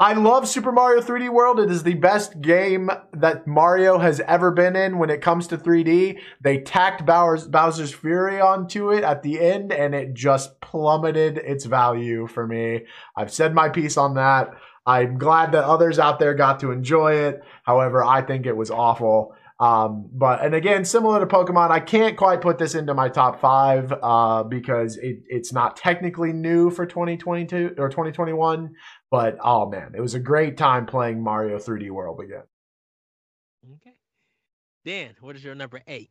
I 0.00 0.12
love 0.12 0.46
Super 0.46 0.70
Mario 0.70 1.02
3D 1.02 1.28
World. 1.28 1.58
It 1.58 1.72
is 1.72 1.82
the 1.82 1.94
best 1.94 2.40
game 2.40 2.88
that 3.12 3.48
Mario 3.48 3.98
has 3.98 4.20
ever 4.20 4.52
been 4.52 4.76
in 4.76 4.98
when 4.98 5.10
it 5.10 5.20
comes 5.20 5.48
to 5.48 5.58
3D. 5.58 6.20
They 6.40 6.60
tacked 6.60 7.04
Bowser's, 7.04 7.48
Bowser's 7.48 7.92
Fury 7.92 8.40
onto 8.40 8.92
it 8.92 9.02
at 9.02 9.24
the 9.24 9.40
end 9.40 9.72
and 9.72 9.96
it 9.96 10.14
just 10.14 10.60
plummeted 10.60 11.38
its 11.38 11.64
value 11.64 12.28
for 12.28 12.46
me. 12.46 12.82
I've 13.16 13.32
said 13.32 13.56
my 13.56 13.70
piece 13.70 13.96
on 13.96 14.14
that. 14.14 14.50
I'm 14.86 15.18
glad 15.18 15.50
that 15.50 15.64
others 15.64 15.98
out 15.98 16.20
there 16.20 16.32
got 16.32 16.60
to 16.60 16.70
enjoy 16.70 17.14
it. 17.14 17.42
However, 17.64 18.04
I 18.04 18.22
think 18.22 18.46
it 18.46 18.56
was 18.56 18.70
awful. 18.70 19.34
Um, 19.60 20.08
but 20.12 20.44
and 20.44 20.54
again, 20.54 20.84
similar 20.84 21.18
to 21.18 21.26
Pokemon, 21.26 21.72
I 21.72 21.80
can't 21.80 22.16
quite 22.16 22.40
put 22.40 22.58
this 22.58 22.76
into 22.76 22.94
my 22.94 23.08
top 23.08 23.40
five 23.40 23.92
uh, 24.02 24.44
because 24.44 24.96
it, 24.98 25.24
it's 25.26 25.52
not 25.52 25.76
technically 25.76 26.32
new 26.32 26.70
for 26.70 26.86
2022 26.86 27.74
or 27.76 27.88
2021. 27.88 28.74
But 29.10 29.38
oh 29.42 29.68
man, 29.68 29.94
it 29.94 30.00
was 30.00 30.14
a 30.14 30.20
great 30.20 30.56
time 30.56 30.86
playing 30.86 31.22
Mario 31.22 31.58
3D 31.58 31.90
World 31.90 32.20
again. 32.20 32.42
Okay, 33.74 33.96
Dan, 34.84 35.14
what 35.20 35.36
is 35.36 35.42
your 35.42 35.54
number 35.54 35.80
eight? 35.86 36.10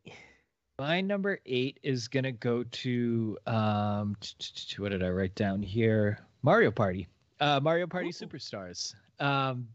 My 0.78 1.00
number 1.00 1.40
eight 1.46 1.78
is 1.82 2.08
gonna 2.08 2.32
go 2.32 2.64
to 2.64 3.38
um, 3.46 4.16
what 4.78 4.90
did 4.90 5.02
I 5.02 5.10
write 5.10 5.34
down 5.34 5.62
here? 5.62 6.18
Mario 6.42 6.70
Party, 6.70 7.08
uh, 7.40 7.60
Mario 7.60 7.86
Party 7.86 8.10
Superstars. 8.10 8.94
Um, 9.20 9.68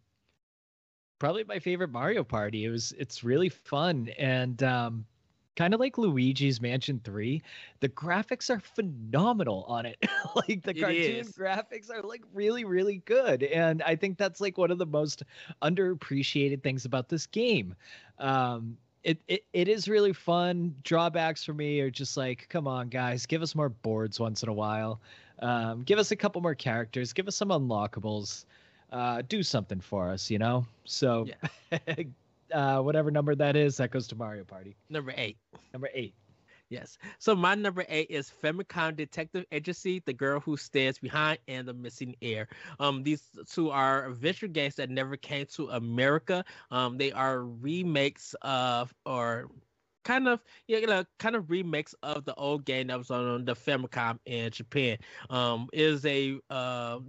probably 1.20 1.46
my 1.46 1.60
favorite 1.60 1.92
Mario 1.92 2.24
Party. 2.24 2.66
It 2.66 2.70
was 2.70 2.94
it's 2.98 3.24
really 3.24 3.50
fun 3.50 4.10
and 4.18 4.62
um, 4.64 5.06
kind 5.56 5.74
of 5.74 5.80
like 5.80 5.98
Luigi's 5.98 6.62
Mansion 6.62 7.00
3. 7.04 7.42
The 7.80 7.90
graphics 7.90 8.50
are 8.50 8.60
phenomenal 8.60 9.64
on 9.68 9.86
it. 9.86 9.98
like 10.36 10.64
the 10.64 10.74
It 10.74 10.76
cartoon 10.76 11.28
is. 11.28 11.34
graphics 11.34 11.90
are 11.90 12.02
like 12.02 12.24
really 12.34 12.64
really 12.66 12.98
good 12.98 13.44
and 13.44 13.82
I 13.84 13.96
think 13.96 14.18
that's 14.18 14.40
like 14.42 14.58
one 14.58 14.72
of 14.72 14.78
the 14.78 14.86
most 14.86 15.24
underappreciated 15.62 16.64
things 16.64 16.86
about 16.86 17.10
this 17.10 17.26
game. 17.28 17.76
Um 18.20 18.78
it, 19.04 19.22
it, 19.28 19.46
it 19.52 19.68
is 19.68 19.88
really 19.90 20.14
fun. 20.14 20.76
Drawbacks 20.84 21.44
for 21.44 21.54
me 21.54 21.80
are 21.82 21.90
just 21.90 22.16
like, 22.16 22.48
come 22.50 22.68
on, 22.68 22.88
guys, 22.88 23.26
give 23.26 23.42
us 23.42 23.54
more 23.54 23.68
boards 23.70 24.18
once 24.18 24.44
in 24.44 24.48
a 24.50 24.54
while. 24.54 25.02
Um, 25.40 25.82
give 25.84 26.00
us 26.00 26.12
a 26.12 26.16
couple 26.16 26.42
more 26.42 26.56
characters. 26.56 27.12
Give 27.12 27.28
us 27.28 27.36
some 27.36 27.50
unlockables 27.50 28.46
uh, 28.92 29.22
do 29.22 29.44
something 29.44 29.80
for 29.82 30.10
us, 30.10 30.30
you 30.30 30.38
know? 30.38 30.66
So, 30.86 31.32
uh, 32.54 32.82
whatever 32.82 33.12
number 33.12 33.36
that 33.36 33.56
is, 33.56 33.78
that 33.78 33.92
goes 33.92 34.08
to 34.08 34.16
Mario 34.16 34.44
Party. 34.44 34.76
Number 34.90 35.14
eight. 35.18 35.38
Number 35.74 35.90
eight. 35.94 36.16
Yes. 36.70 36.98
So 37.20 37.36
my 37.36 37.54
number 37.54 37.86
eight 37.88 38.08
is 38.10 38.32
Famicom 38.42 38.96
Detective 38.96 39.46
Agency, 39.52 40.02
The 40.06 40.14
Girl 40.14 40.40
Who 40.40 40.58
Stands 40.58 40.98
Behind, 40.98 41.38
and 41.48 41.68
The 41.68 41.74
Missing 41.74 42.16
Heir. 42.22 42.48
Um, 42.80 43.04
these 43.04 43.30
two 43.48 43.70
are 43.70 44.08
adventure 44.08 44.48
games 44.48 44.76
that 44.76 44.90
never 44.90 45.16
came 45.16 45.46
to 45.54 45.70
America. 45.70 46.44
Um, 46.72 46.98
they 46.98 47.12
are 47.12 47.44
remakes 47.44 48.34
of 48.42 48.92
or 49.06 49.52
kind 50.04 50.28
of 50.28 50.44
you 50.68 50.86
know, 50.86 51.04
kind 51.20 51.36
of 51.36 51.46
remix 51.46 51.94
of 52.04 52.26
the 52.26 52.34
old 52.36 52.66
game 52.66 52.88
that 52.88 52.98
was 52.98 53.12
on 53.12 53.46
the 53.46 53.54
Famicom 53.54 54.18
in 54.26 54.52
Japan. 54.52 54.98
Um, 55.30 55.68
is 55.74 56.06
a 56.06 56.40
uh 56.50 57.00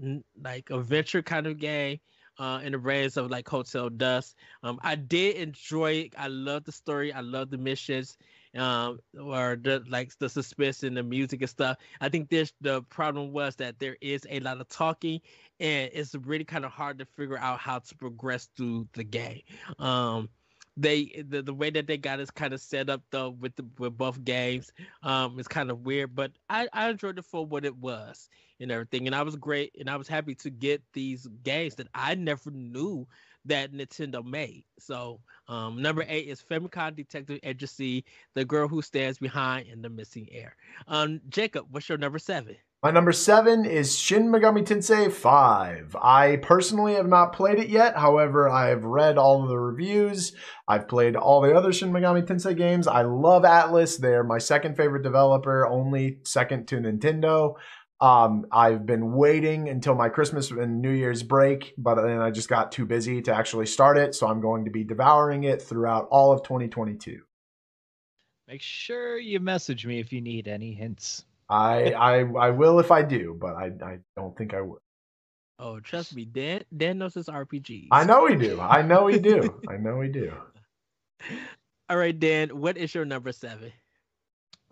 like 0.43 0.71
adventure 0.71 1.23
kind 1.23 1.47
of 1.47 1.59
game. 1.59 2.01
Uh, 2.39 2.61
in 2.65 2.73
the 2.73 2.79
range 2.79 3.17
of 3.17 3.31
like 3.31 3.49
Hotel 3.49 3.89
Dusk. 3.89 4.35
Um, 4.65 4.81
I 4.83 4.97
did 4.97 5.37
enjoy 5.37 5.93
it. 5.93 6.15
I 6.19 6.27
love 6.27 6.65
the 6.65 6.73
story. 6.73 7.13
I 7.13 7.21
love 7.21 7.51
the 7.51 7.59
missions 7.59 8.17
um 8.57 8.99
or 9.21 9.57
the 9.61 9.83
like 9.89 10.17
the 10.19 10.29
suspense 10.29 10.83
and 10.85 10.97
the 10.97 11.03
music 11.03 11.41
and 11.41 11.51
stuff 11.51 11.77
i 12.01 12.09
think 12.09 12.29
this 12.29 12.53
the 12.61 12.83
problem 12.83 13.33
was 13.33 13.57
that 13.57 13.79
there 13.79 13.97
is 14.01 14.27
a 14.31 14.39
lot 14.41 14.61
of 14.61 14.69
talking 14.69 15.21
and 15.59 15.91
it's 15.93 16.15
really 16.15 16.45
kind 16.45 16.65
of 16.65 16.71
hard 16.71 16.99
to 16.99 17.05
figure 17.17 17.39
out 17.39 17.59
how 17.59 17.79
to 17.79 17.97
progress 17.97 18.49
through 18.57 18.87
the 18.95 19.03
game 19.05 19.41
um 19.79 20.29
they 20.77 21.23
the, 21.29 21.43
the 21.43 21.55
way 21.55 21.71
that 21.71 21.87
they 21.87 21.97
got 21.97 22.21
is 22.21 22.31
kind 22.31 22.53
of 22.53 22.61
set 22.61 22.91
up 22.91 23.03
though 23.11 23.31
with 23.31 23.55
the 23.57 23.65
with 23.79 23.97
both 23.97 24.23
games 24.25 24.73
um 25.03 25.39
it's 25.39 25.49
kind 25.49 25.71
of 25.71 25.81
weird 25.87 26.15
but 26.15 26.33
i 26.51 26.69
i 26.73 26.89
enjoyed 26.89 27.19
it 27.19 27.25
for 27.25 27.47
what 27.47 27.65
it 27.65 27.77
was 27.77 28.29
and 28.61 28.73
everything 28.73 29.07
and 29.07 29.15
i 29.15 29.23
was 29.23 29.37
great 29.37 29.75
and 29.79 29.89
i 29.89 29.97
was 29.97 30.09
happy 30.09 30.35
to 30.35 30.51
get 30.51 30.83
these 30.93 31.27
games 31.45 31.77
that 31.77 31.87
i 31.95 32.15
never 32.15 32.51
knew 32.51 33.07
that 33.45 33.73
Nintendo 33.73 34.25
made. 34.25 34.65
So 34.79 35.21
um, 35.49 35.81
number 35.81 36.05
eight 36.09 36.29
is 36.29 36.43
Famicom 36.43 36.97
Detective 36.97 37.41
Agency, 37.43 38.05
The 38.35 38.45
Girl 38.45 38.69
Who 38.69 38.81
Stands 38.83 39.19
Behind, 39.19 39.69
in 39.69 39.83
The 39.83 39.91
Missing 39.91 40.29
Heir 40.33 40.57
Um, 40.87 41.21
Jacob, 41.29 41.67
what's 41.71 41.89
your 41.89 41.99
number 41.99 42.19
seven? 42.19 42.57
My 42.85 42.91
number 42.91 43.13
seven 43.13 43.65
is 43.65 43.99
Shin 43.99 44.29
Megami 44.29 44.63
Tensei 44.63 45.11
5. 45.11 45.97
I 46.03 46.37
personally 46.43 46.97
have 46.97 47.09
not 47.09 47.33
played 47.33 47.59
it 47.59 47.71
yet. 47.71 47.97
However, 47.97 48.47
I've 48.47 48.85
read 48.85 49.17
all 49.17 49.43
of 49.43 49.49
the 49.49 49.59
reviews. 49.59 50.35
I've 50.69 50.87
played 50.87 51.17
all 51.17 51.41
the 51.41 51.55
other 51.55 51.73
Shin 51.73 51.93
Megami 51.93 52.27
Tensei 52.27 52.55
games. 52.55 52.87
I 52.87 53.01
love 53.01 53.45
Atlus. 53.45 53.99
They're 53.99 54.23
my 54.23 54.37
second 54.37 54.77
favorite 54.77 55.03
developer, 55.03 55.67
only 55.67 56.19
second 56.25 56.69
to 56.69 56.77
Nintendo. 56.77 57.55
Um, 58.03 58.45
I've 58.53 58.85
been 58.85 59.15
waiting 59.15 59.71
until 59.71 59.95
my 59.95 60.11
Christmas 60.11 60.51
and 60.51 60.83
New 60.83 60.93
Year's 60.93 61.23
break, 61.23 61.73
but 61.79 61.95
then 61.95 62.21
I 62.21 62.31
just 62.31 62.51
got 62.51 62.71
too 62.71 62.85
busy 62.85 63.23
to 63.23 63.35
actually 63.35 63.65
start 63.65 63.97
it. 63.97 64.15
So 64.15 64.27
I'm 64.27 64.43
going 64.43 64.67
to 64.67 64.71
be 64.71 64.85
devouring 64.85 65.45
it 65.45 65.63
throughout 65.63 66.07
all 66.11 66.33
of 66.33 66.43
2022. 66.43 67.23
Make 68.47 68.61
sure 68.61 69.17
you 69.17 69.41
message 69.41 69.87
me 69.87 70.01
if 70.01 70.13
you 70.13 70.21
need 70.21 70.49
any 70.49 70.75
hints. 70.75 71.25
I 71.49 71.93
I, 71.93 72.21
I 72.21 72.51
will 72.51 72.81
if 72.81 72.91
I 72.91 73.03
do, 73.03 73.37
but 73.41 73.55
I, 73.55 73.67
I 73.85 73.99
don't 74.17 74.37
think 74.37 74.55
I 74.55 74.61
would. 74.61 74.81
Oh, 75.59 75.81
trust 75.81 76.15
me, 76.17 76.25
Dan 76.25 76.65
Dan 76.77 76.99
knows 76.99 77.15
his 77.15 77.29
RPGs. 77.29 77.89
I 77.91 78.05
know 78.05 78.27
he 78.27 78.37
do. 78.37 78.61
I 78.61 78.83
know 78.83 79.07
he 79.07 79.19
do. 79.19 79.61
I 79.69 79.77
know 79.77 80.01
he 80.01 80.09
do. 80.09 80.33
All 81.89 81.97
right, 81.99 82.19
Dan, 82.19 82.61
what 82.61 82.77
is 82.77 82.95
your 82.95 83.05
number 83.05 83.33
seven? 83.33 83.73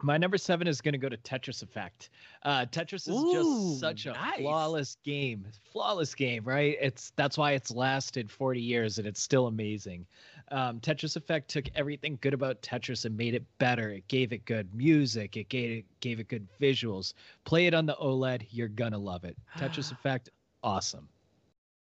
My 0.03 0.19
number 0.19 0.37
seven 0.37 0.67
is 0.67 0.81
going 0.81 0.93
to 0.93 0.99
go 0.99 1.09
to 1.09 1.17
Tetris 1.17 1.63
Effect. 1.63 2.11
Uh, 2.43 2.67
Tetris 2.67 3.09
is 3.09 3.17
Ooh, 3.17 3.33
just 3.33 3.81
such 3.81 4.07
a 4.07 4.13
nice. 4.13 4.41
flawless 4.41 4.97
game, 5.05 5.47
flawless 5.73 6.15
game, 6.15 6.43
right? 6.45 6.77
It's 6.81 7.13
that's 7.17 7.39
why 7.39 7.53
it's 7.53 7.71
lasted 7.71 8.31
40 8.31 8.61
years 8.61 8.99
and 8.99 9.07
it's 9.07 9.23
still 9.23 9.47
amazing. 9.47 10.07
Um, 10.51 10.81
Tetris 10.81 11.17
Effect 11.17 11.49
took 11.49 11.67
everything 11.75 12.19
good 12.21 12.35
about 12.35 12.61
Tetris 12.63 13.05
and 13.05 13.17
made 13.17 13.35
it 13.35 13.45
better. 13.59 13.91
It 13.91 14.07
gave 14.09 14.33
it 14.33 14.45
good 14.45 14.75
music. 14.75 15.37
It 15.37 15.49
gave 15.49 15.79
it 15.79 15.85
gave 16.01 16.19
it 16.19 16.29
good 16.29 16.47
visuals. 16.61 17.15
Play 17.45 17.67
it 17.67 17.75
on 17.75 17.87
the 17.87 17.95
OLED, 17.95 18.47
you're 18.51 18.69
gonna 18.69 18.99
love 18.99 19.25
it. 19.25 19.37
Tetris 19.57 19.93
Effect, 19.93 20.31
awesome. 20.65 21.09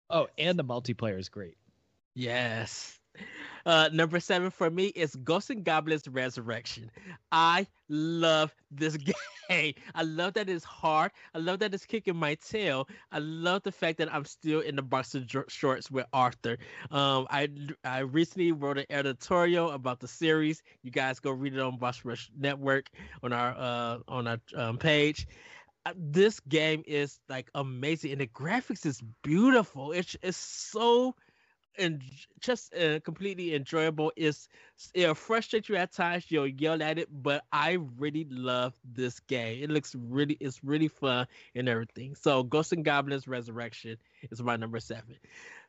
Oh, 0.09 0.27
and 0.37 0.57
the 0.57 0.63
multiplayer 0.63 1.19
is 1.19 1.29
great. 1.29 1.57
Yes. 2.13 2.97
Uh, 3.65 3.89
number 3.91 4.19
seven 4.19 4.49
for 4.51 4.69
me 4.69 4.87
is 4.87 5.15
Ghosts 5.15 5.49
and 5.49 5.63
Goblins 5.63 6.07
Resurrection. 6.07 6.91
I 7.31 7.67
love 7.89 8.53
this 8.71 8.97
game. 9.49 9.73
I 9.93 10.03
love 10.03 10.33
that 10.33 10.49
it's 10.49 10.63
hard. 10.63 11.11
I 11.33 11.39
love 11.39 11.59
that 11.59 11.73
it's 11.73 11.85
kicking 11.85 12.15
my 12.15 12.35
tail. 12.35 12.87
I 13.11 13.19
love 13.19 13.63
the 13.63 13.71
fact 13.71 13.97
that 13.99 14.13
I'm 14.13 14.25
still 14.25 14.59
in 14.61 14.75
the 14.75 14.81
boxer 14.83 15.23
shorts 15.47 15.89
with 15.89 16.05
Arthur. 16.13 16.57
Um, 16.91 17.27
I 17.29 17.49
I 17.83 17.99
recently 17.99 18.51
wrote 18.51 18.77
an 18.77 18.85
editorial 18.89 19.71
about 19.71 19.99
the 19.99 20.07
series. 20.07 20.61
You 20.83 20.91
guys 20.91 21.19
go 21.19 21.31
read 21.31 21.53
it 21.53 21.59
on 21.59 21.77
Boss 21.77 22.05
Rush 22.05 22.29
Network 22.37 22.89
on 23.23 23.33
our 23.33 23.55
uh 23.57 23.97
on 24.07 24.27
our 24.27 24.39
um, 24.55 24.77
page. 24.77 25.27
Uh, 25.85 25.93
This 25.95 26.39
game 26.41 26.83
is 26.85 27.19
like 27.29 27.49
amazing, 27.53 28.11
and 28.11 28.21
the 28.21 28.27
graphics 28.27 28.85
is 28.85 29.01
beautiful. 29.23 29.91
It's 29.91 30.15
it's 30.21 30.37
so 30.37 31.15
and 31.77 32.01
just 32.39 32.75
uh, 32.75 32.99
completely 33.01 33.55
enjoyable. 33.55 34.11
It's 34.15 34.47
it'll 34.93 35.15
frustrate 35.15 35.69
you 35.69 35.75
at 35.75 35.91
times. 35.91 36.25
You'll 36.29 36.47
yell 36.47 36.81
at 36.81 36.97
it, 36.99 37.09
but 37.11 37.43
I 37.51 37.77
really 37.97 38.27
love 38.29 38.73
this 38.83 39.19
game. 39.21 39.63
It 39.63 39.69
looks 39.69 39.95
really, 39.95 40.37
it's 40.39 40.63
really 40.63 40.87
fun 40.87 41.27
and 41.55 41.69
everything. 41.69 42.15
So, 42.15 42.43
Ghosts 42.43 42.71
and 42.71 42.85
Goblins 42.85 43.27
Resurrection 43.27 43.97
is 44.31 44.41
my 44.41 44.55
number 44.55 44.79
seven. 44.79 45.15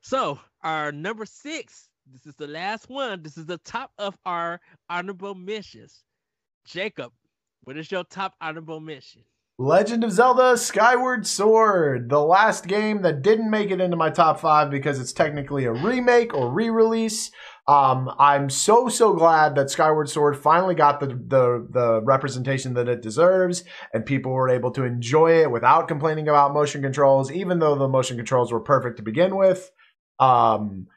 So, 0.00 0.38
our 0.62 0.92
number 0.92 1.26
six. 1.26 1.88
This 2.12 2.24
is 2.26 2.36
the 2.36 2.46
last 2.46 2.88
one. 2.88 3.24
This 3.24 3.36
is 3.36 3.46
the 3.46 3.58
top 3.58 3.90
of 3.98 4.16
our 4.24 4.60
honorable 4.88 5.34
mentions. 5.34 6.04
Jacob, 6.64 7.12
what 7.64 7.76
is 7.76 7.90
your 7.90 8.04
top 8.04 8.34
honorable 8.40 8.78
mention? 8.78 9.22
Legend 9.58 10.04
of 10.04 10.12
Zelda 10.12 10.58
Skyward 10.58 11.26
Sword, 11.26 12.10
the 12.10 12.20
last 12.20 12.66
game 12.66 13.00
that 13.02 13.22
didn't 13.22 13.50
make 13.50 13.70
it 13.70 13.80
into 13.80 13.96
my 13.96 14.10
top 14.10 14.38
five 14.38 14.70
because 14.70 15.00
it's 15.00 15.14
technically 15.14 15.64
a 15.64 15.72
remake 15.72 16.34
or 16.34 16.52
re 16.52 16.68
release. 16.68 17.30
Um, 17.66 18.14
I'm 18.18 18.50
so 18.50 18.90
so 18.90 19.14
glad 19.14 19.54
that 19.54 19.70
Skyward 19.70 20.10
Sword 20.10 20.36
finally 20.36 20.74
got 20.74 21.00
the, 21.00 21.06
the 21.06 21.66
the 21.70 22.02
representation 22.04 22.74
that 22.74 22.86
it 22.86 23.00
deserves, 23.00 23.64
and 23.94 24.04
people 24.04 24.30
were 24.32 24.50
able 24.50 24.72
to 24.72 24.84
enjoy 24.84 25.40
it 25.40 25.50
without 25.50 25.88
complaining 25.88 26.28
about 26.28 26.52
motion 26.52 26.82
controls, 26.82 27.32
even 27.32 27.58
though 27.58 27.76
the 27.76 27.88
motion 27.88 28.18
controls 28.18 28.52
were 28.52 28.60
perfect 28.60 28.98
to 28.98 29.02
begin 29.02 29.36
with. 29.36 29.70
Um, 30.18 30.88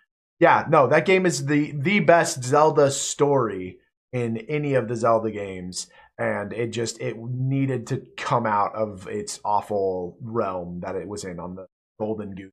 yeah, 0.41 0.65
no, 0.69 0.87
that 0.87 1.05
game 1.05 1.25
is 1.25 1.45
the 1.45 1.71
the 1.71 2.01
best 2.01 2.43
Zelda 2.43 2.91
story 2.91 3.79
in 4.11 4.37
any 4.49 4.73
of 4.73 4.89
the 4.89 4.95
Zelda 4.97 5.31
games, 5.31 5.87
and 6.19 6.51
it 6.53 6.67
just 6.67 6.99
it 6.99 7.17
needed 7.17 7.87
to 7.87 8.05
come 8.17 8.45
out 8.45 8.75
of 8.75 9.07
its 9.07 9.39
awful 9.43 10.17
realm 10.21 10.81
that 10.81 10.95
it 10.95 11.07
was 11.07 11.23
in 11.23 11.39
on 11.39 11.55
the 11.55 11.65
Golden 11.97 12.35
Goose 12.35 12.51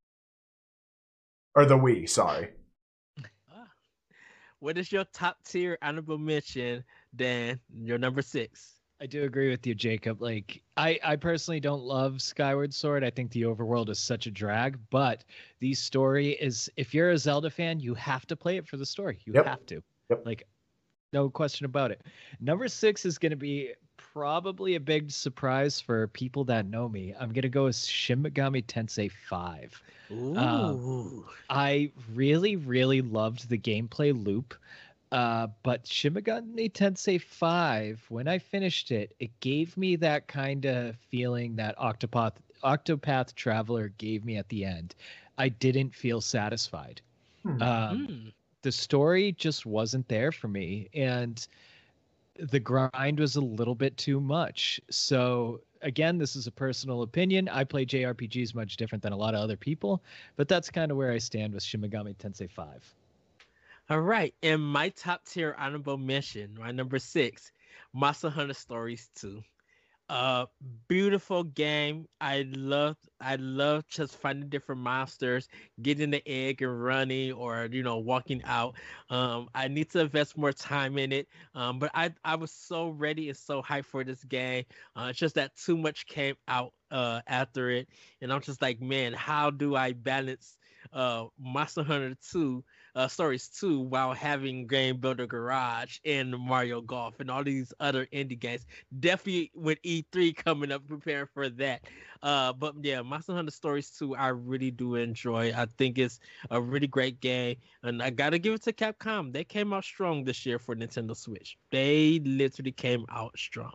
or 1.55 1.67
the 1.67 1.77
Wii. 1.77 2.09
Sorry. 2.09 2.51
Ah. 3.53 3.69
What 4.61 4.79
is 4.79 4.91
your 4.93 5.05
top 5.13 5.39
tier 5.45 5.77
honorable 5.83 6.17
mention, 6.17 6.85
Dan? 7.17 7.61
Your 7.83 7.99
number 7.99 8.23
six. 8.23 8.75
I 8.99 9.07
do 9.07 9.25
agree 9.25 9.51
with 9.51 9.67
you, 9.67 9.75
Jacob. 9.75 10.23
Like, 10.23 10.63
I, 10.79 10.99
I 11.05 11.17
personally 11.17 11.61
don't 11.61 11.83
love 11.83 12.23
Skyward 12.23 12.73
Sword. 12.73 13.05
I 13.05 13.11
think 13.11 13.31
the 13.31 13.43
overworld 13.43 13.91
is 13.91 13.99
such 13.99 14.27
a 14.27 14.31
drag, 14.31 14.79
but 14.89 15.23
the 15.61 15.75
story 15.75 16.31
is, 16.31 16.71
if 16.79 16.95
you're 16.95 17.11
a 17.11 17.19
Zelda 17.19 17.51
fan, 17.51 17.79
you 17.79 17.93
have 17.93 18.25
to 18.27 18.37
play 18.37 18.57
it 18.57 18.67
for 18.67 18.79
the 18.79 18.87
story. 18.87 19.21
You 19.27 19.35
Yep. 19.35 19.45
have 19.45 19.67
to. 19.67 19.83
Yep. 20.09 20.23
Like, 20.25 20.47
no 21.17 21.31
question 21.31 21.65
about 21.65 21.91
it. 21.91 22.03
Number 22.41 22.69
six 22.69 23.07
is 23.07 23.17
going 23.17 23.31
to 23.31 23.37
be 23.37 23.73
probably 23.97 24.75
a 24.75 24.81
big 24.81 25.11
surprise 25.11 25.81
for 25.81 26.09
people 26.09 26.45
that 26.45 26.67
know 26.67 26.89
me. 26.91 27.15
I'm 27.19 27.31
going 27.31 27.43
to 27.43 27.49
go 27.49 27.65
with 27.65 27.77
Shin 27.77 28.23
Megami 28.23 28.63
Tensei 28.63 29.11
5. 29.11 29.83
Ooh. 30.13 30.37
Um, 30.37 31.25
I 31.49 31.91
really, 32.15 32.57
really 32.57 33.01
loved 33.01 33.49
the 33.49 33.57
gameplay 33.57 34.13
loop. 34.13 34.55
Uh, 35.11 35.47
but 35.63 35.87
Shin 35.87 36.13
Megami 36.13 36.71
Tensei 36.71 37.19
5, 37.19 38.05
when 38.11 38.29
I 38.29 38.39
finished 38.39 38.91
it, 38.91 39.15
it 39.19 39.31
gave 39.41 39.75
me 39.79 39.97
that 39.97 40.29
kind 40.29 40.67
of 40.67 40.97
feeling 41.11 41.57
that 41.57 41.79
Octopath 41.79 42.35
Octopath 42.63 43.35
Traveler 43.35 43.89
gave 43.97 44.25
me 44.25 44.37
at 44.37 44.49
the 44.49 44.65
end. 44.65 44.95
I 45.39 45.49
didn't 45.49 45.95
feel 45.95 46.21
satisfied. 46.21 47.01
Hmm. 47.43 47.63
Um, 47.63 48.07
Mm. 48.09 48.33
The 48.67 48.73
story 48.73 49.31
just 49.31 49.65
wasn't 49.65 50.09
there 50.09 50.33
for 50.33 50.49
me 50.49 50.89
and 50.93 51.47
the 52.51 52.59
grind 52.59 53.21
was 53.21 53.37
a 53.37 53.41
little 53.41 53.77
bit 53.77 53.97
too 53.97 54.21
much. 54.21 54.81
So 54.91 55.61
again 55.83 56.19
this 56.19 56.35
is 56.35 56.49
a 56.49 56.51
personal 56.51 57.03
opinion. 57.03 57.49
I 57.49 57.63
play 57.63 57.87
jrpgs 57.87 58.57
much 58.57 58.77
different 58.77 59.05
than 59.05 59.13
a 59.13 59.17
lot 59.17 59.37
of 59.37 59.41
other 59.41 59.57
people 59.57 60.03
but 60.35 60.49
that's 60.49 60.69
kind 60.69 60.91
of 60.91 60.97
where 60.97 61.13
i 61.13 61.19
stand 61.19 61.55
with 61.55 61.63
Shin 61.63 61.81
Megami 61.81 62.17
tensei 62.17 62.51
5 62.51 62.93
All 63.89 64.01
right, 64.01 64.35
and 64.43 64.61
my 64.61 64.89
top 64.89 65.25
tier 65.25 65.55
honorable 65.57 65.97
mention, 65.97 66.57
my 66.59 66.73
number 66.73 66.99
six, 66.99 67.53
Monster 67.93 68.31
Hunter 68.31 68.55
Stories 68.55 69.11
2. 69.15 69.45
Uh 70.09 70.47
beautiful 70.89 71.43
game. 71.43 72.07
I 72.21 72.43
love 72.55 72.97
I 73.21 73.35
love 73.37 73.89
just 73.89 74.17
finding 74.17 74.49
different 74.49 74.81
monsters, 74.81 75.49
getting 75.83 76.11
the 76.11 76.23
egg 76.29 76.63
and 76.63 76.81
running 76.81 77.33
or 77.33 77.69
you 77.73 77.83
know 77.83 77.99
walking 77.99 78.41
out. 78.45 78.77
Um 79.11 79.49
I 79.53 79.67
need 79.67 79.91
to 79.91 80.01
invest 80.01 80.37
more 80.39 80.53
time 80.53 80.97
in 80.99 81.11
it. 81.11 81.27
Um 81.55 81.81
but 81.81 81.91
I 81.93 82.15
I 82.25 82.37
was 82.37 82.53
so 82.53 82.91
ready 82.91 83.29
and 83.31 83.37
so 83.37 83.61
hyped 83.63 83.87
for 83.87 84.05
this 84.05 84.23
game. 84.23 84.65
Uh 84.95 85.09
it's 85.11 85.19
just 85.19 85.35
that 85.35 85.57
too 85.57 85.77
much 85.77 86.07
came 86.07 86.37
out 86.47 86.73
uh 86.93 87.21
after 87.27 87.69
it 87.71 87.89
and 88.21 88.33
I'm 88.33 88.41
just 88.43 88.63
like, 88.63 88.81
man, 88.81 89.13
how 89.13 89.51
do 89.51 89.75
I 89.75 89.93
balance 89.93 90.57
uh 90.93 91.27
Monster 91.37 91.83
Hunter 91.83 92.15
2 92.31 92.65
uh, 92.97 93.07
Stories 93.07 93.49
2 93.49 93.79
while 93.81 94.15
having 94.15 94.67
Game 94.67 94.97
Builder 94.97 95.27
Garage 95.27 95.99
and 96.07 96.37
Mario 96.37 96.81
Golf 96.81 97.21
and 97.21 97.31
all 97.31 97.45
these 97.45 97.73
other 97.79 98.07
indie 98.07 98.39
games. 98.39 98.65
Definitely 98.99 99.53
with 99.55 99.81
E3 99.83 100.35
coming 100.35 100.73
up, 100.73 100.89
preparing 100.89 101.29
for 101.33 101.51
that. 101.51 101.85
Uh, 102.23 102.55
but 102.55 102.75
yeah, 102.83 103.03
Monster 103.03 103.35
Hunter 103.35 103.51
Stories 103.51 103.91
2, 103.91 104.17
I 104.17 104.29
really 104.29 104.71
do 104.71 104.95
enjoy. 104.95 105.53
I 105.55 105.67
think 105.77 105.99
it's 105.99 106.21
a 106.51 106.61
really 106.61 106.87
great 106.87 107.21
game. 107.21 107.57
And 107.83 108.03
I 108.03 108.09
got 108.09 108.31
to 108.31 108.39
give 108.39 108.55
it 108.55 108.63
to 108.63 108.73
Capcom. 108.73 109.31
They 109.31 109.45
came 109.45 109.75
out 109.75 109.85
strong 109.85 110.25
this 110.25 110.47
year 110.47 110.59
for 110.59 110.75
Nintendo 110.75 111.15
Switch. 111.15 111.59
They 111.71 112.21
literally 112.25 112.73
came 112.73 113.05
out 113.11 113.39
strong. 113.39 113.75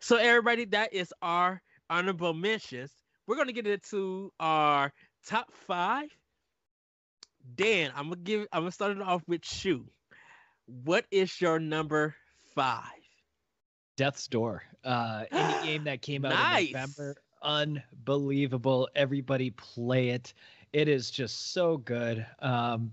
So, 0.00 0.16
everybody, 0.16 0.64
that 0.66 0.94
is 0.94 1.12
our 1.20 1.60
honorable 1.90 2.32
mentions. 2.32 2.92
We're 3.26 3.36
going 3.36 3.48
to 3.48 3.52
get 3.52 3.66
into 3.66 4.32
our 4.40 4.90
top 5.26 5.52
five 5.52 6.08
Dan, 7.54 7.92
I'm 7.94 8.04
gonna 8.10 8.16
give. 8.16 8.46
I'm 8.52 8.62
gonna 8.62 8.72
start 8.72 8.96
it 8.96 9.02
off 9.02 9.22
with 9.26 9.44
Shu. 9.44 9.86
What 10.66 11.06
is 11.10 11.40
your 11.40 11.58
number 11.58 12.14
five? 12.54 12.84
death's 13.96 14.28
door. 14.28 14.62
Uh 14.84 15.24
indie 15.32 15.62
game 15.64 15.84
that 15.84 16.02
came 16.02 16.24
out 16.24 16.30
Nice. 16.32 16.68
in 16.68 16.72
november 16.72 17.16
unbelievable. 17.42 18.88
Everybody 18.94 19.50
play 19.50 20.10
it. 20.10 20.34
It 20.72 20.88
is 20.88 21.10
just 21.10 21.52
so 21.52 21.78
good. 21.78 22.24
Um 22.40 22.92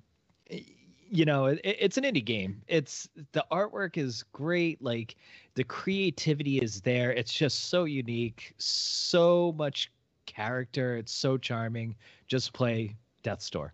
you 1.08 1.26
know 1.26 1.46
it, 1.46 1.60
it's 1.64 1.98
an 1.98 2.04
indie 2.04 2.26
game. 2.26 2.62
It's 2.68 3.08
the 3.34 3.46
artwork 3.52 3.98
is 3.98 4.24
great. 4.34 4.82
Like 4.82 5.16
the 5.54 5.64
creativity 5.64 6.58
is 6.58 6.82
there. 6.82 7.12
It's 7.12 7.34
just 7.34 7.66
so 7.66 7.84
unique. 7.86 8.54
So 8.58 9.54
much 9.58 9.92
character. 10.26 10.98
It's 10.98 11.14
so 11.14 11.38
charming. 11.38 11.96
Just 12.28 12.54
play 12.54 12.96
death's 13.24 13.50
door 13.50 13.74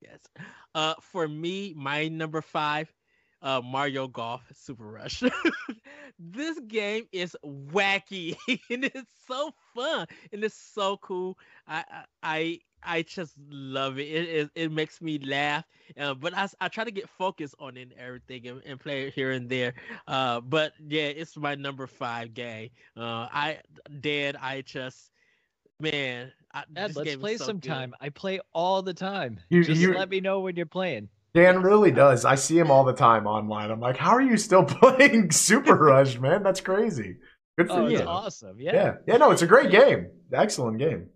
Yes. 0.00 0.20
Uh, 0.74 0.94
for 1.00 1.28
me, 1.28 1.74
my 1.76 2.08
number 2.08 2.40
five, 2.40 2.92
uh, 3.42 3.60
Mario 3.62 4.08
Golf 4.08 4.42
Super 4.54 4.84
Rush. 4.84 5.22
this 6.18 6.58
game 6.68 7.06
is 7.12 7.36
wacky 7.44 8.36
and 8.70 8.84
it's 8.84 9.10
so 9.26 9.52
fun 9.74 10.06
and 10.32 10.44
it's 10.44 10.54
so 10.56 10.96
cool. 10.98 11.38
I 11.66 11.84
I 12.22 12.60
I, 12.82 13.02
just 13.02 13.34
love 13.50 13.98
it. 13.98 14.08
It 14.08 14.28
is 14.28 14.48
it 14.54 14.72
makes 14.72 15.02
me 15.02 15.18
laugh. 15.18 15.64
Uh, 15.98 16.14
but 16.14 16.34
I, 16.34 16.48
I 16.62 16.68
try 16.68 16.84
to 16.84 16.90
get 16.90 17.10
focused 17.10 17.54
on 17.58 17.76
it 17.76 17.82
and 17.82 17.92
everything 17.94 18.46
and, 18.48 18.62
and 18.64 18.80
play 18.80 19.06
it 19.08 19.14
here 19.14 19.32
and 19.32 19.50
there. 19.50 19.74
Uh, 20.06 20.40
but 20.40 20.72
yeah, 20.88 21.08
it's 21.08 21.36
my 21.36 21.54
number 21.56 21.86
five 21.86 22.32
game. 22.32 22.70
Uh, 22.96 23.28
I 23.30 23.60
dad, 24.00 24.36
I 24.40 24.62
just 24.62 25.10
man. 25.80 26.32
I, 26.52 26.64
Ed, 26.76 26.88
this 26.88 26.96
let's 26.96 27.10
game 27.10 27.20
play 27.20 27.36
so 27.36 27.38
good. 27.38 27.46
sometime 27.46 27.94
i 28.00 28.08
play 28.08 28.40
all 28.52 28.82
the 28.82 28.94
time 28.94 29.38
You- 29.50 29.64
just 29.64 29.80
you- 29.80 29.94
let 29.94 30.08
me 30.08 30.20
know 30.20 30.40
when 30.40 30.56
you're 30.56 30.66
playing 30.66 31.08
Dan 31.32 31.62
really 31.62 31.92
does. 31.92 32.24
I 32.24 32.34
see 32.34 32.58
him 32.58 32.72
all 32.72 32.82
the 32.82 32.92
time 32.92 33.24
online. 33.28 33.70
I'm 33.70 33.78
like, 33.78 33.96
how 33.96 34.10
are 34.10 34.20
you 34.20 34.36
still 34.36 34.64
playing 34.80 35.30
Super 35.30 35.76
Rush, 35.76 36.18
man? 36.18 36.42
That's 36.42 36.60
crazy. 36.60 37.18
Good 37.56 37.68
for 37.68 37.74
oh 37.74 37.86
you. 37.86 37.98
it's 37.98 38.06
awesome 38.06 38.60
yeah. 38.60 38.72
Yeah. 38.74 38.94
yeah, 39.06 39.16
no, 39.18 39.30
it's 39.30 39.42
a 39.42 39.46
great 39.46 39.70
game. 39.70 40.08
Excellent 40.32 40.78
game. 40.78 41.06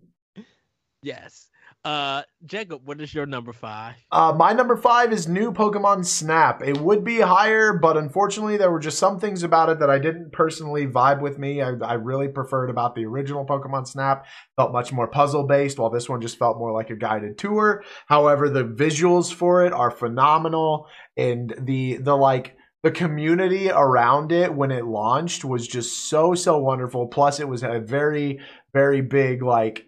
Yes. 1.01 1.49
Uh, 1.85 2.23
Jacob, 2.43 2.81
what 2.83 2.99
is 2.99 3.13
your 3.13 3.27
number 3.27 3.53
five? 3.53 3.93
Uh, 4.11 4.33
my 4.35 4.53
number 4.53 4.75
five 4.75 5.13
is 5.13 5.27
new 5.27 5.51
Pokemon 5.53 6.03
Snap. 6.03 6.63
It 6.63 6.79
would 6.79 7.03
be 7.03 7.19
higher, 7.19 7.73
but 7.73 7.95
unfortunately, 7.95 8.57
there 8.57 8.71
were 8.71 8.79
just 8.79 8.97
some 8.97 9.19
things 9.19 9.43
about 9.43 9.69
it 9.69 9.77
that 9.77 9.89
I 9.91 9.99
didn't 9.99 10.31
personally 10.31 10.87
vibe 10.87 11.21
with 11.21 11.37
me. 11.37 11.61
I, 11.61 11.73
I 11.83 11.93
really 11.93 12.27
preferred 12.27 12.71
about 12.71 12.95
the 12.95 13.05
original 13.05 13.45
Pokemon 13.45 13.85
Snap. 13.85 14.25
Felt 14.55 14.71
much 14.71 14.91
more 14.91 15.07
puzzle 15.07 15.45
based, 15.45 15.77
while 15.77 15.91
this 15.91 16.09
one 16.09 16.21
just 16.21 16.39
felt 16.39 16.57
more 16.57 16.71
like 16.71 16.89
a 16.89 16.95
guided 16.95 17.37
tour. 17.37 17.83
However, 18.07 18.49
the 18.49 18.63
visuals 18.63 19.31
for 19.31 19.63
it 19.63 19.71
are 19.71 19.91
phenomenal, 19.91 20.87
and 21.15 21.53
the 21.61 21.97
the 21.97 22.17
like 22.17 22.57
the 22.81 22.89
community 22.89 23.69
around 23.69 24.31
it 24.31 24.51
when 24.51 24.71
it 24.71 24.85
launched 24.85 25.45
was 25.45 25.67
just 25.67 26.09
so 26.09 26.33
so 26.33 26.57
wonderful. 26.57 27.05
Plus, 27.05 27.39
it 27.39 27.47
was 27.47 27.61
a 27.61 27.79
very 27.79 28.39
very 28.73 29.01
big 29.01 29.43
like 29.43 29.85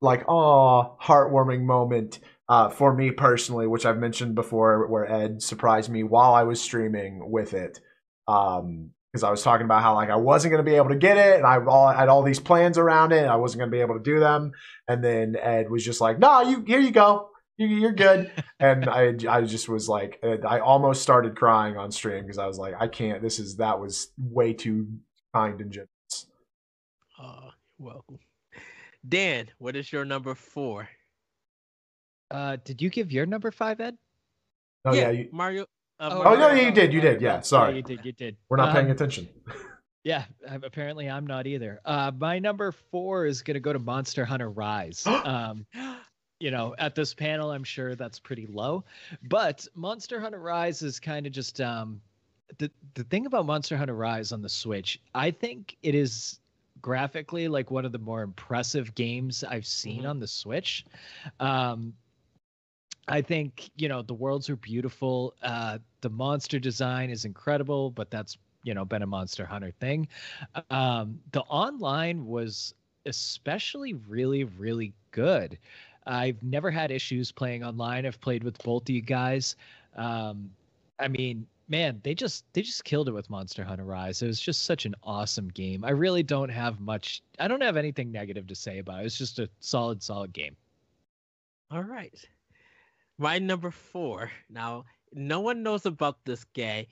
like 0.00 0.24
oh 0.28 0.96
heartwarming 1.02 1.62
moment 1.62 2.20
uh, 2.48 2.68
for 2.68 2.94
me 2.94 3.10
personally, 3.10 3.66
which 3.66 3.84
I've 3.84 3.98
mentioned 3.98 4.34
before, 4.34 4.86
where 4.88 5.10
Ed 5.10 5.42
surprised 5.42 5.90
me 5.90 6.02
while 6.02 6.34
I 6.34 6.44
was 6.44 6.60
streaming 6.60 7.30
with 7.30 7.54
it. 7.54 7.80
Um, 8.28 8.90
because 9.12 9.24
I 9.24 9.30
was 9.30 9.42
talking 9.42 9.64
about 9.64 9.82
how 9.82 9.94
like 9.94 10.10
I 10.10 10.16
wasn't 10.16 10.52
going 10.52 10.62
to 10.64 10.70
be 10.70 10.76
able 10.76 10.90
to 10.90 10.96
get 10.96 11.16
it, 11.16 11.36
and 11.36 11.46
I 11.46 11.58
all, 11.64 11.88
had 11.88 12.08
all 12.08 12.22
these 12.22 12.40
plans 12.40 12.76
around 12.76 13.12
it, 13.12 13.22
and 13.22 13.30
I 13.30 13.36
wasn't 13.36 13.60
going 13.60 13.70
to 13.70 13.74
be 13.74 13.80
able 13.80 13.94
to 13.94 14.02
do 14.02 14.20
them. 14.20 14.52
And 14.88 15.02
then 15.02 15.36
Ed 15.40 15.70
was 15.70 15.84
just 15.84 16.02
like, 16.02 16.18
"No, 16.18 16.42
you 16.42 16.62
here 16.66 16.80
you 16.80 16.90
go, 16.90 17.30
you, 17.56 17.66
you're 17.66 17.92
good." 17.94 18.30
and 18.60 18.90
I 18.90 19.14
I 19.26 19.40
just 19.42 19.70
was 19.70 19.88
like, 19.88 20.22
I 20.22 20.58
almost 20.58 21.00
started 21.00 21.34
crying 21.34 21.78
on 21.78 21.90
stream 21.92 22.24
because 22.24 22.36
I 22.36 22.46
was 22.46 22.58
like, 22.58 22.74
I 22.78 22.88
can't. 22.88 23.22
This 23.22 23.38
is 23.38 23.56
that 23.56 23.80
was 23.80 24.08
way 24.18 24.52
too 24.52 24.86
kind 25.34 25.58
and 25.62 25.72
generous. 25.72 26.26
Ah, 27.18 27.54
you're 27.78 27.88
welcome. 27.88 28.18
Dan, 29.08 29.48
what 29.58 29.76
is 29.76 29.92
your 29.92 30.04
number 30.04 30.34
four? 30.34 30.88
Uh, 32.30 32.56
did 32.64 32.82
you 32.82 32.90
give 32.90 33.12
your 33.12 33.26
number 33.26 33.50
five, 33.50 33.80
Ed? 33.80 33.96
Oh 34.84 34.94
yeah, 34.94 35.10
you, 35.10 35.28
Mario. 35.32 35.62
Uh, 35.98 36.10
Oh, 36.12 36.18
oh 36.20 36.24
Mario 36.24 36.38
no, 36.40 36.48
Golf. 36.48 36.62
you 36.62 36.70
did, 36.72 36.92
you 36.92 37.00
did. 37.00 37.20
Yeah, 37.20 37.40
sorry, 37.40 37.70
Yeah, 37.72 37.76
you 37.76 37.82
did. 37.82 38.04
You 38.04 38.12
did. 38.12 38.36
we're 38.48 38.56
not 38.58 38.72
paying 38.74 38.86
Um, 38.86 38.92
attention. 38.92 39.28
Yeah, 40.04 40.24
uh, 40.48 40.58
apparently 40.62 41.10
I'm 41.10 41.26
not 41.26 41.48
either. 41.48 41.80
Uh, 41.84 42.12
my 42.16 42.38
number 42.38 42.70
four 42.70 43.26
is 43.26 43.42
gonna 43.42 43.58
go 43.58 43.72
to 43.72 43.80
Monster 43.80 44.24
Hunter 44.24 44.50
Rise. 44.50 45.04
um, 45.24 45.66
you 46.38 46.52
know, 46.52 46.76
at 46.78 46.94
this 46.94 47.12
panel, 47.12 47.50
I'm 47.50 47.64
sure 47.64 47.96
that's 47.96 48.20
pretty 48.20 48.46
low. 48.46 48.84
But 49.24 49.66
Monster 49.74 50.20
Hunter 50.20 50.38
Rise 50.38 50.82
is 50.82 51.00
kind 51.00 51.26
of 51.26 51.32
just 51.32 51.60
um, 51.60 52.00
the 52.58 52.70
the 52.94 53.02
thing 53.02 53.26
about 53.26 53.46
Monster 53.46 53.76
Hunter 53.76 53.96
Rise 53.96 54.30
on 54.30 54.42
the 54.42 54.48
Switch. 54.48 55.00
I 55.12 55.32
think 55.32 55.76
it 55.82 55.96
is 55.96 56.38
graphically 56.80 57.48
like 57.48 57.70
one 57.70 57.84
of 57.84 57.92
the 57.92 57.98
more 57.98 58.22
impressive 58.22 58.94
games 58.94 59.44
I've 59.44 59.66
seen 59.66 60.04
Mhm. 60.04 60.06
on 60.06 60.18
the 60.20 60.26
Switch. 60.26 60.84
Um, 61.40 61.94
I 63.08 63.22
think 63.22 63.70
you 63.76 63.88
know 63.88 64.02
the 64.02 64.14
worlds 64.14 64.48
are 64.50 64.56
beautiful. 64.56 65.34
Uh, 65.42 65.78
the 66.00 66.10
monster 66.10 66.58
design 66.58 67.10
is 67.10 67.24
incredible, 67.24 67.90
but 67.90 68.10
that's 68.10 68.38
you 68.64 68.74
know 68.74 68.84
been 68.84 69.02
a 69.02 69.06
Monster 69.06 69.46
Hunter 69.46 69.70
thing. 69.70 70.08
Um, 70.70 71.20
the 71.32 71.42
online 71.42 72.26
was 72.26 72.74
especially 73.06 73.94
really 73.94 74.44
really 74.44 74.92
good. 75.12 75.58
I've 76.06 76.42
never 76.42 76.70
had 76.70 76.90
issues 76.90 77.30
playing 77.32 77.64
online. 77.64 78.06
I've 78.06 78.20
played 78.20 78.42
with 78.44 78.62
both 78.62 78.84
of 78.84 78.90
you 78.90 79.02
guys. 79.02 79.56
Um, 79.96 80.50
I 80.98 81.08
mean, 81.08 81.46
man, 81.68 82.00
they 82.02 82.14
just 82.14 82.44
they 82.52 82.62
just 82.62 82.84
killed 82.84 83.08
it 83.08 83.12
with 83.12 83.30
Monster 83.30 83.64
Hunter 83.64 83.84
Rise. 83.84 84.22
It 84.22 84.26
was 84.26 84.40
just 84.40 84.64
such 84.64 84.86
an 84.86 84.94
awesome 85.02 85.48
game. 85.48 85.84
I 85.84 85.90
really 85.90 86.22
don't 86.22 86.48
have 86.48 86.80
much. 86.80 87.22
I 87.38 87.48
don't 87.48 87.62
have 87.62 87.76
anything 87.76 88.12
negative 88.12 88.46
to 88.48 88.54
say 88.54 88.78
about 88.78 89.02
it. 89.02 89.06
It's 89.06 89.18
just 89.18 89.38
a 89.38 89.48
solid, 89.60 90.02
solid 90.02 90.32
game. 90.32 90.56
All 91.70 91.82
right. 91.82 92.14
My 93.18 93.38
number 93.38 93.70
four. 93.70 94.30
Now, 94.50 94.84
no 95.12 95.40
one 95.40 95.62
knows 95.62 95.86
about 95.86 96.24
this 96.24 96.44
guy, 96.44 96.86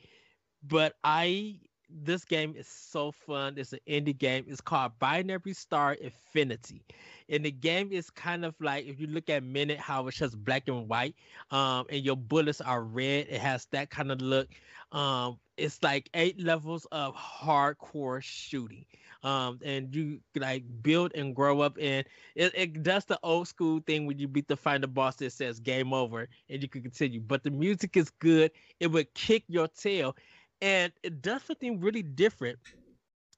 but 0.63 0.95
I 1.05 1.59
this 1.95 2.25
game 2.25 2.55
is 2.57 2.67
so 2.67 3.13
fun. 3.13 3.55
It's 3.57 3.73
an 3.73 3.79
indie 3.89 4.17
game. 4.17 4.45
It's 4.49 4.61
called 4.61 4.93
Binary 4.99 5.53
Star 5.53 5.95
Infinity. 5.95 6.83
And 7.29 7.45
the 7.45 7.53
game 7.53 7.93
is 7.93 8.11
kind 8.11 8.45
of 8.45 8.55
like 8.61 8.87
if 8.87 9.01
you 9.01 9.07
look 9.07 9.31
at 9.31 9.43
Minit, 9.45 9.79
how 9.79 10.07
it's 10.09 10.19
just 10.19 10.43
black 10.45 10.69
and 10.69 10.89
white, 10.89 11.15
um, 11.51 11.87
and 11.89 12.05
your 12.05 12.17
bullets 12.17 12.61
are 12.61 12.83
red. 12.83 13.29
It 13.31 13.41
has 13.41 13.67
that 13.67 13.91
kind 13.91 14.11
of 14.11 14.21
look. 14.21 14.49
Um, 14.93 15.39
it's 15.57 15.83
like 15.83 16.11
eight 16.15 16.41
levels 16.41 16.87
of 16.93 17.15
hardcore 17.15 18.23
shooting. 18.23 18.85
Um, 19.23 19.59
and 19.65 19.95
you 19.95 20.21
like 20.37 20.65
build 20.83 21.13
and 21.15 21.35
grow 21.35 21.63
up 21.63 21.79
and 21.81 22.07
it, 22.35 22.53
it 22.55 22.83
does 22.83 23.07
the 23.07 23.19
old 23.23 23.49
school 23.49 23.81
thing 23.87 24.05
when 24.05 24.19
you 24.19 24.29
beat 24.29 24.49
the 24.49 24.57
final 24.57 24.87
boss 24.87 25.17
that 25.17 25.33
says 25.33 25.61
game 25.61 25.95
over 25.95 26.29
and 26.51 26.61
you 26.61 26.69
can 26.69 26.83
continue. 26.83 27.23
But 27.23 27.43
the 27.43 27.51
music 27.51 27.97
is 27.97 28.11
good. 28.11 28.51
It 28.81 28.89
would 28.89 29.15
kick 29.15 29.45
your 29.49 29.69
tail 29.69 30.15
and 30.65 30.93
it 31.03 31.21
does 31.21 31.43
something 31.43 31.79
really 31.79 32.03
different. 32.03 32.59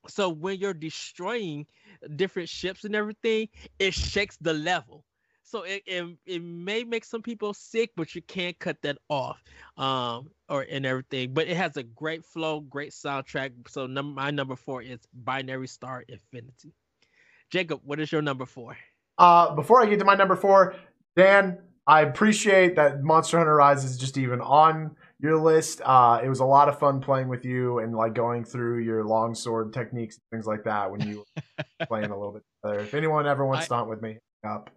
So 0.07 0.28
when 0.28 0.61
you're 0.61 0.73
destroying 0.73 1.66
different 2.15 2.48
ships 2.48 2.85
and 2.85 2.94
everything, 2.94 3.48
it 3.81 3.94
shakes 3.94 4.39
the 4.40 4.53
level. 4.53 5.05
So 5.43 5.65
it, 5.65 5.82
it, 5.86 6.16
it 6.24 6.43
may 6.43 6.85
make 6.85 7.05
some 7.05 7.23
people 7.23 7.53
sick, 7.53 7.90
but 7.97 8.15
you 8.15 8.23
can't 8.23 8.57
cut 8.61 8.81
that 8.82 8.98
off. 9.09 9.43
Um, 9.77 10.31
or 10.48 10.65
and 10.70 10.86
everything. 10.86 11.35
But 11.35 11.48
it 11.48 11.57
has 11.57 11.77
a 11.77 11.82
great 11.82 12.24
flow, 12.24 12.61
great 12.61 12.93
soundtrack. 12.93 13.51
So 13.69 13.86
number 13.86 14.15
my 14.15 14.31
number 14.31 14.55
four 14.55 14.82
is 14.82 15.01
Binary 15.12 15.66
Star 15.66 16.05
Infinity. 16.09 16.73
Jacob, 17.51 17.81
what 17.85 17.98
is 17.98 18.12
your 18.12 18.23
number 18.23 18.47
four? 18.47 18.77
Uh, 19.19 19.53
before 19.57 19.82
I 19.82 19.86
get 19.86 19.98
to 19.98 20.05
my 20.05 20.15
number 20.15 20.36
four, 20.36 20.77
Dan, 21.16 21.59
I 21.89 22.03
appreciate 22.03 22.77
that 22.77 23.03
Monster 23.03 23.39
Hunter 23.39 23.57
Rise 23.57 23.85
is 23.85 23.97
just 23.97 24.16
even 24.16 24.40
on 24.40 24.94
your 25.20 25.38
list. 25.38 25.80
Uh, 25.84 26.20
it 26.22 26.28
was 26.28 26.40
a 26.40 26.44
lot 26.44 26.68
of 26.68 26.78
fun 26.78 27.01
playing 27.01 27.28
with 27.28 27.44
you 27.44 27.78
and 27.78 27.94
like 27.94 28.14
going 28.14 28.44
through 28.44 28.78
your 28.80 29.05
longsword 29.05 29.72
techniques 29.72 30.16
and 30.16 30.22
things 30.38 30.47
like 30.47 30.64
that 30.64 30.90
when 30.90 31.01
you 31.09 31.24
were 31.48 31.64
playing 31.86 32.10
a 32.10 32.16
little 32.16 32.32
bit 32.32 32.43
together. 32.62 32.80
If 32.82 32.94
anyone 32.94 33.26
ever 33.26 33.47
wants 33.47 33.64
I- 33.64 33.68
to 33.68 33.74
hunt 33.76 33.90
with 33.90 34.02
me, 34.02 34.18
up. 34.44 34.70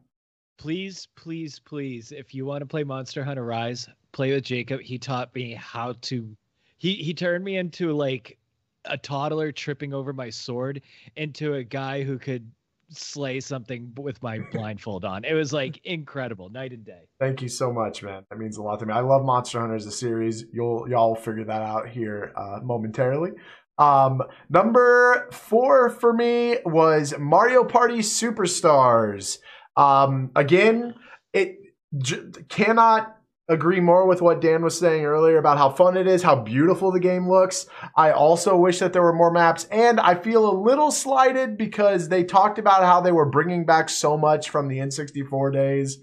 Please, 0.57 1.07
please, 1.15 1.57
please, 1.59 2.11
if 2.11 2.33
you 2.33 2.45
want 2.45 2.59
to 2.61 2.65
play 2.65 2.83
Monster 2.83 3.23
Hunter 3.23 3.45
Rise, 3.45 3.87
play 4.11 4.33
with 4.33 4.43
Jacob. 4.43 4.81
He 4.81 4.97
taught 4.97 5.33
me 5.33 5.53
how 5.53 5.93
to. 6.01 6.35
He 6.79 6.95
he 6.95 7.13
turned 7.13 7.45
me 7.45 7.55
into 7.57 7.93
like 7.93 8.37
a 8.85 8.97
toddler 8.97 9.53
tripping 9.53 9.93
over 9.93 10.11
my 10.11 10.29
sword 10.29 10.81
into 11.15 11.53
a 11.53 11.63
guy 11.63 12.03
who 12.03 12.17
could 12.19 12.49
slay 12.89 13.39
something 13.39 13.91
with 13.97 14.21
my 14.23 14.39
blindfold 14.51 15.05
on. 15.05 15.25
It 15.25 15.33
was 15.33 15.53
like 15.53 15.79
incredible, 15.83 16.49
night 16.49 16.71
and 16.71 16.85
day. 16.85 17.07
Thank 17.19 17.41
you 17.41 17.49
so 17.49 17.71
much, 17.71 18.03
man. 18.03 18.23
That 18.29 18.39
means 18.39 18.57
a 18.57 18.63
lot 18.63 18.79
to 18.79 18.85
me. 18.85 18.93
I 18.93 19.01
love 19.01 19.23
Monster 19.23 19.59
Hunter 19.59 19.75
as 19.75 19.85
a 19.85 19.91
series. 19.91 20.45
You'll 20.51 20.89
y'all 20.89 21.15
figure 21.15 21.45
that 21.45 21.61
out 21.61 21.87
here 21.87 22.33
uh, 22.35 22.59
momentarily. 22.63 23.31
Um, 23.77 24.21
number 24.49 25.29
four 25.31 25.89
for 25.89 26.13
me 26.13 26.57
was 26.65 27.13
Mario 27.17 27.63
Party 27.63 27.99
Superstars. 27.99 29.37
Um, 29.77 30.31
again, 30.35 30.95
it 31.31 31.57
j- 31.97 32.23
cannot 32.49 33.15
agree 33.49 33.79
more 33.79 34.05
with 34.05 34.21
what 34.21 34.41
Dan 34.41 34.63
was 34.63 34.77
saying 34.77 35.03
earlier 35.03 35.37
about 35.37 35.57
how 35.57 35.69
fun 35.69 35.97
it 35.97 36.07
is, 36.07 36.23
how 36.23 36.35
beautiful 36.35 36.91
the 36.91 36.99
game 36.99 37.27
looks. 37.27 37.65
I 37.97 38.11
also 38.11 38.55
wish 38.55 38.79
that 38.79 38.93
there 38.93 39.01
were 39.01 39.13
more 39.13 39.31
maps, 39.31 39.65
and 39.71 39.99
I 39.99 40.15
feel 40.15 40.49
a 40.49 40.61
little 40.61 40.91
slighted 40.91 41.57
because 41.57 42.07
they 42.07 42.23
talked 42.23 42.59
about 42.59 42.83
how 42.83 43.01
they 43.01 43.11
were 43.11 43.29
bringing 43.29 43.65
back 43.65 43.89
so 43.89 44.17
much 44.17 44.49
from 44.49 44.67
the 44.67 44.77
N64 44.77 45.51
days 45.51 45.97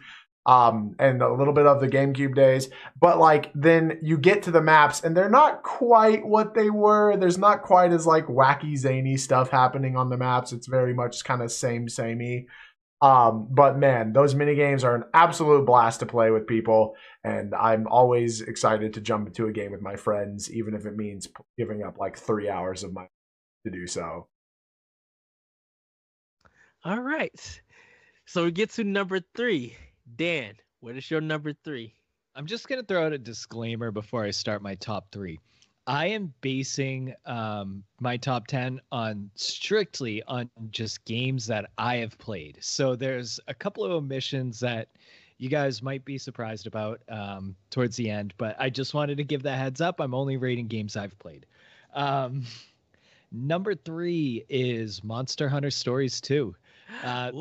um, 0.46 0.94
and 0.98 1.20
a 1.22 1.32
little 1.32 1.52
bit 1.52 1.66
of 1.66 1.80
the 1.80 1.88
GameCube 1.88 2.34
days. 2.34 2.68
But 3.00 3.18
like 3.18 3.50
then 3.54 3.98
you 4.02 4.16
get 4.16 4.44
to 4.44 4.50
the 4.50 4.62
maps 4.62 5.02
and 5.02 5.16
they're 5.16 5.28
not 5.28 5.62
quite 5.62 6.24
what 6.24 6.54
they 6.54 6.70
were. 6.70 7.16
There's 7.16 7.38
not 7.38 7.62
quite 7.62 7.92
as 7.92 8.06
like 8.06 8.26
wacky 8.26 8.76
zany 8.76 9.16
stuff 9.16 9.50
happening 9.50 9.96
on 9.96 10.08
the 10.08 10.16
maps. 10.16 10.52
It's 10.52 10.68
very 10.68 10.94
much 10.94 11.24
kind 11.24 11.42
of 11.42 11.50
same 11.50 11.88
samey. 11.88 12.46
Um, 13.02 13.48
but 13.50 13.78
man, 13.78 14.12
those 14.12 14.34
mini 14.34 14.54
games 14.54 14.82
are 14.82 14.94
an 14.94 15.04
absolute 15.12 15.66
blast 15.66 16.00
to 16.00 16.06
play 16.06 16.30
with 16.30 16.46
people, 16.46 16.94
and 17.24 17.54
I'm 17.54 17.86
always 17.86 18.40
excited 18.40 18.94
to 18.94 19.00
jump 19.00 19.26
into 19.26 19.46
a 19.46 19.52
game 19.52 19.72
with 19.72 19.82
my 19.82 19.96
friends, 19.96 20.50
even 20.50 20.74
if 20.74 20.86
it 20.86 20.96
means 20.96 21.28
giving 21.58 21.82
up 21.82 21.98
like 21.98 22.16
three 22.16 22.48
hours 22.48 22.82
of 22.84 22.94
my 22.94 23.06
to 23.64 23.70
do 23.70 23.86
so. 23.86 24.28
All 26.84 27.00
right. 27.00 27.60
So 28.26 28.44
we 28.44 28.52
get 28.52 28.70
to 28.70 28.84
number 28.84 29.20
three. 29.34 29.76
Dan, 30.16 30.54
what 30.80 30.96
is 30.96 31.10
your 31.10 31.20
number 31.20 31.52
three? 31.52 31.94
I'm 32.34 32.46
just 32.46 32.68
gonna 32.68 32.82
throw 32.82 33.04
out 33.04 33.12
a 33.12 33.18
disclaimer 33.18 33.90
before 33.90 34.24
I 34.24 34.30
start 34.30 34.62
my 34.62 34.74
top 34.76 35.10
three. 35.10 35.40
I 35.86 36.06
am 36.06 36.32
basing 36.40 37.14
um, 37.26 37.84
my 38.00 38.16
top 38.16 38.46
ten 38.46 38.80
on 38.90 39.30
strictly 39.36 40.22
on 40.24 40.50
just 40.70 41.04
games 41.04 41.46
that 41.46 41.70
I 41.78 41.96
have 41.96 42.18
played. 42.18 42.58
So 42.60 42.96
there's 42.96 43.38
a 43.46 43.54
couple 43.54 43.84
of 43.84 43.92
omissions 43.92 44.58
that 44.60 44.88
you 45.38 45.48
guys 45.48 45.82
might 45.82 46.04
be 46.04 46.18
surprised 46.18 46.66
about 46.66 47.00
um, 47.08 47.54
towards 47.70 47.96
the 47.96 48.10
end, 48.10 48.34
but 48.38 48.56
I 48.58 48.70
just 48.70 48.94
wanted 48.94 49.18
to 49.18 49.24
give 49.24 49.42
that 49.44 49.58
heads 49.58 49.80
up. 49.80 50.00
I'm 50.00 50.14
only 50.14 50.36
rating 50.36 50.66
games 50.66 50.96
I've 50.96 51.16
played. 51.18 51.46
Um, 51.94 52.44
number 53.32 53.74
three 53.74 54.44
is 54.48 55.04
Monster 55.04 55.48
Hunter 55.48 55.70
Stories 55.70 56.20
2. 56.20 56.54
Uh, 57.04 57.32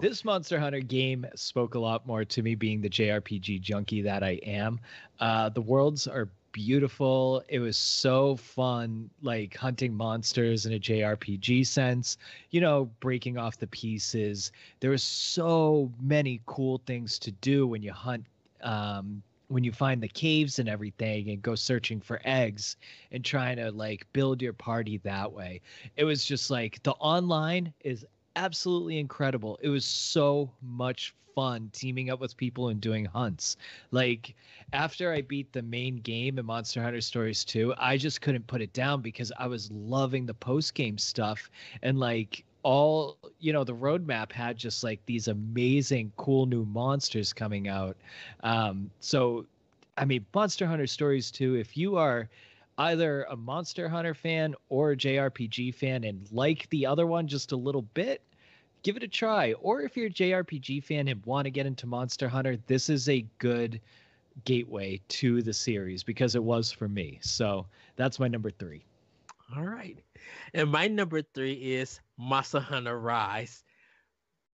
this 0.00 0.24
Monster 0.24 0.58
Hunter 0.58 0.80
game 0.80 1.26
spoke 1.34 1.74
a 1.74 1.78
lot 1.78 2.06
more 2.06 2.24
to 2.24 2.42
me, 2.42 2.54
being 2.54 2.80
the 2.80 2.90
JRPG 2.90 3.60
junkie 3.60 4.02
that 4.02 4.22
I 4.22 4.32
am. 4.44 4.80
Uh, 5.18 5.48
the 5.48 5.62
worlds 5.62 6.06
are 6.06 6.28
beautiful. 6.52 7.42
It 7.48 7.58
was 7.58 7.76
so 7.76 8.36
fun, 8.36 9.10
like 9.22 9.56
hunting 9.56 9.94
monsters 9.94 10.66
in 10.66 10.74
a 10.74 10.78
JRPG 10.78 11.66
sense, 11.66 12.18
you 12.50 12.60
know, 12.60 12.90
breaking 13.00 13.38
off 13.38 13.58
the 13.58 13.66
pieces. 13.66 14.52
There 14.80 14.90
was 14.90 15.02
so 15.02 15.90
many 16.00 16.40
cool 16.46 16.80
things 16.86 17.18
to 17.20 17.32
do 17.32 17.66
when 17.66 17.82
you 17.82 17.92
hunt. 17.92 18.26
Um, 18.62 19.22
when 19.48 19.64
you 19.64 19.72
find 19.72 20.02
the 20.02 20.08
caves 20.08 20.58
and 20.58 20.68
everything 20.68 21.28
and 21.28 21.42
go 21.42 21.54
searching 21.54 22.00
for 22.00 22.20
eggs 22.24 22.76
and 23.10 23.22
trying 23.22 23.56
to 23.56 23.70
like 23.70 24.06
build 24.14 24.40
your 24.40 24.54
party 24.54 24.98
that 25.04 25.30
way 25.30 25.60
it 25.96 26.04
was 26.04 26.24
just 26.24 26.50
like 26.50 26.82
the 26.84 26.92
online 26.92 27.70
is 27.80 28.06
absolutely 28.36 28.98
incredible. 28.98 29.58
It 29.62 29.68
was 29.68 29.84
so 29.84 30.50
much 30.62 31.14
fun 31.34 31.70
teaming 31.72 32.10
up 32.10 32.20
with 32.20 32.36
people 32.36 32.68
and 32.68 32.80
doing 32.80 33.04
hunts. 33.04 33.56
Like 33.90 34.34
after 34.72 35.12
I 35.12 35.22
beat 35.22 35.52
the 35.52 35.62
main 35.62 35.96
game 35.96 36.38
in 36.38 36.46
Monster 36.46 36.82
Hunter 36.82 37.00
Stories 37.00 37.44
2, 37.44 37.74
I 37.78 37.96
just 37.96 38.20
couldn't 38.20 38.46
put 38.46 38.60
it 38.60 38.72
down 38.72 39.00
because 39.00 39.32
I 39.38 39.46
was 39.46 39.70
loving 39.70 40.26
the 40.26 40.34
post 40.34 40.74
game 40.74 40.98
stuff 40.98 41.50
and 41.82 41.98
like 41.98 42.44
all 42.62 43.18
you 43.40 43.52
know 43.52 43.64
the 43.64 43.74
roadmap 43.74 44.30
had 44.30 44.56
just 44.56 44.84
like 44.84 45.00
these 45.06 45.28
amazing 45.28 46.12
cool 46.16 46.46
new 46.46 46.64
monsters 46.66 47.32
coming 47.32 47.66
out 47.66 47.96
um 48.44 48.88
so 49.00 49.44
i 49.98 50.04
mean 50.04 50.24
monster 50.32 50.64
hunter 50.64 50.86
stories 50.86 51.30
2 51.32 51.56
if 51.56 51.76
you 51.76 51.96
are 51.96 52.28
either 52.78 53.24
a 53.24 53.36
Monster 53.36 53.88
Hunter 53.88 54.14
fan 54.14 54.54
or 54.68 54.92
a 54.92 54.96
JRPG 54.96 55.74
fan 55.74 56.04
and 56.04 56.26
like 56.32 56.68
the 56.70 56.86
other 56.86 57.06
one 57.06 57.26
just 57.26 57.52
a 57.52 57.56
little 57.56 57.82
bit, 57.82 58.22
give 58.82 58.96
it 58.96 59.02
a 59.02 59.08
try. 59.08 59.52
Or 59.54 59.82
if 59.82 59.96
you're 59.96 60.06
a 60.06 60.10
JRPG 60.10 60.82
fan 60.84 61.08
and 61.08 61.24
want 61.26 61.44
to 61.46 61.50
get 61.50 61.66
into 61.66 61.86
Monster 61.86 62.28
Hunter, 62.28 62.56
this 62.66 62.88
is 62.88 63.08
a 63.08 63.24
good 63.38 63.80
gateway 64.44 65.00
to 65.08 65.42
the 65.42 65.52
series 65.52 66.02
because 66.02 66.34
it 66.34 66.42
was 66.42 66.72
for 66.72 66.88
me. 66.88 67.18
So 67.22 67.66
that's 67.96 68.18
my 68.18 68.28
number 68.28 68.50
three. 68.50 68.84
All 69.54 69.64
right. 69.64 69.98
And 70.54 70.70
my 70.70 70.88
number 70.88 71.22
three 71.22 71.52
is 71.52 72.00
Monster 72.16 72.60
Hunter 72.60 72.98
Rise. 72.98 73.64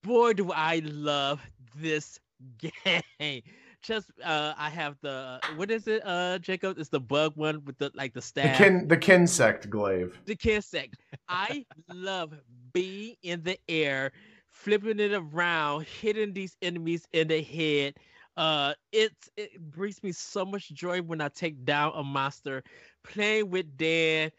Boy, 0.02 0.32
do 0.32 0.50
I 0.52 0.80
love 0.84 1.40
this 1.76 2.18
game. 2.58 3.42
Just 3.82 4.10
uh, 4.24 4.54
I 4.58 4.70
have 4.70 4.96
the 5.02 5.40
what 5.56 5.70
is 5.70 5.86
it, 5.86 6.02
uh, 6.04 6.38
Jacob? 6.38 6.78
It's 6.78 6.88
the 6.88 7.00
bug 7.00 7.32
one 7.36 7.64
with 7.64 7.78
the 7.78 7.90
like 7.94 8.12
the 8.12 8.22
staff. 8.22 8.58
The 8.58 8.64
kin 8.64 8.88
the 8.88 8.96
kinsect 8.96 9.70
glaive. 9.70 10.18
The 10.26 10.36
kinsect. 10.36 10.96
I 11.28 11.64
love 11.92 12.34
being 12.72 13.14
in 13.22 13.42
the 13.42 13.58
air, 13.68 14.12
flipping 14.50 14.98
it 15.00 15.12
around, 15.12 15.86
hitting 15.86 16.32
these 16.32 16.56
enemies 16.60 17.06
in 17.12 17.28
the 17.28 17.42
head. 17.42 17.94
Uh, 18.36 18.74
it's 18.92 19.30
it 19.36 19.60
brings 19.60 20.02
me 20.02 20.12
so 20.12 20.44
much 20.44 20.68
joy 20.70 21.00
when 21.00 21.20
I 21.20 21.28
take 21.28 21.64
down 21.64 21.92
a 21.94 22.02
monster. 22.02 22.62
Playing 23.04 23.50
with 23.50 23.76
Dan 23.76 24.30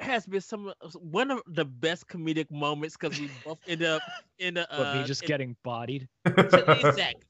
has 0.00 0.26
been 0.26 0.40
some 0.40 0.72
one 0.94 1.30
of 1.30 1.40
the 1.46 1.64
best 1.64 2.08
comedic 2.08 2.50
moments 2.50 2.96
because 2.96 3.18
we 3.20 3.30
both 3.44 3.58
end 3.66 3.82
up 3.82 4.02
in 4.38 4.56
a. 4.56 4.66
But 4.70 4.94
me 4.94 5.00
uh, 5.00 5.06
just 5.06 5.22
in- 5.22 5.28
getting 5.28 5.56
bodied. 5.62 6.08
exact. 6.26 7.24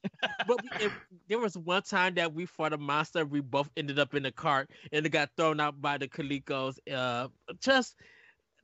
but 0.47 0.63
we, 0.63 0.87
it, 0.87 0.93
there 1.29 1.39
was 1.39 1.57
one 1.57 1.83
time 1.83 2.15
that 2.15 2.33
we 2.33 2.47
fought 2.47 2.73
a 2.73 2.79
monster. 2.79 3.25
We 3.25 3.41
both 3.41 3.71
ended 3.77 3.99
up 3.99 4.15
in 4.15 4.23
the 4.23 4.33
cart, 4.33 4.71
and 4.93 5.05
it 5.05 5.11
got 5.11 5.31
thrown 5.37 5.61
out 5.61 5.81
by 5.81 5.99
the 5.99 6.09
Palicos. 6.09 6.77
Uh, 6.93 7.29
just, 7.61 7.97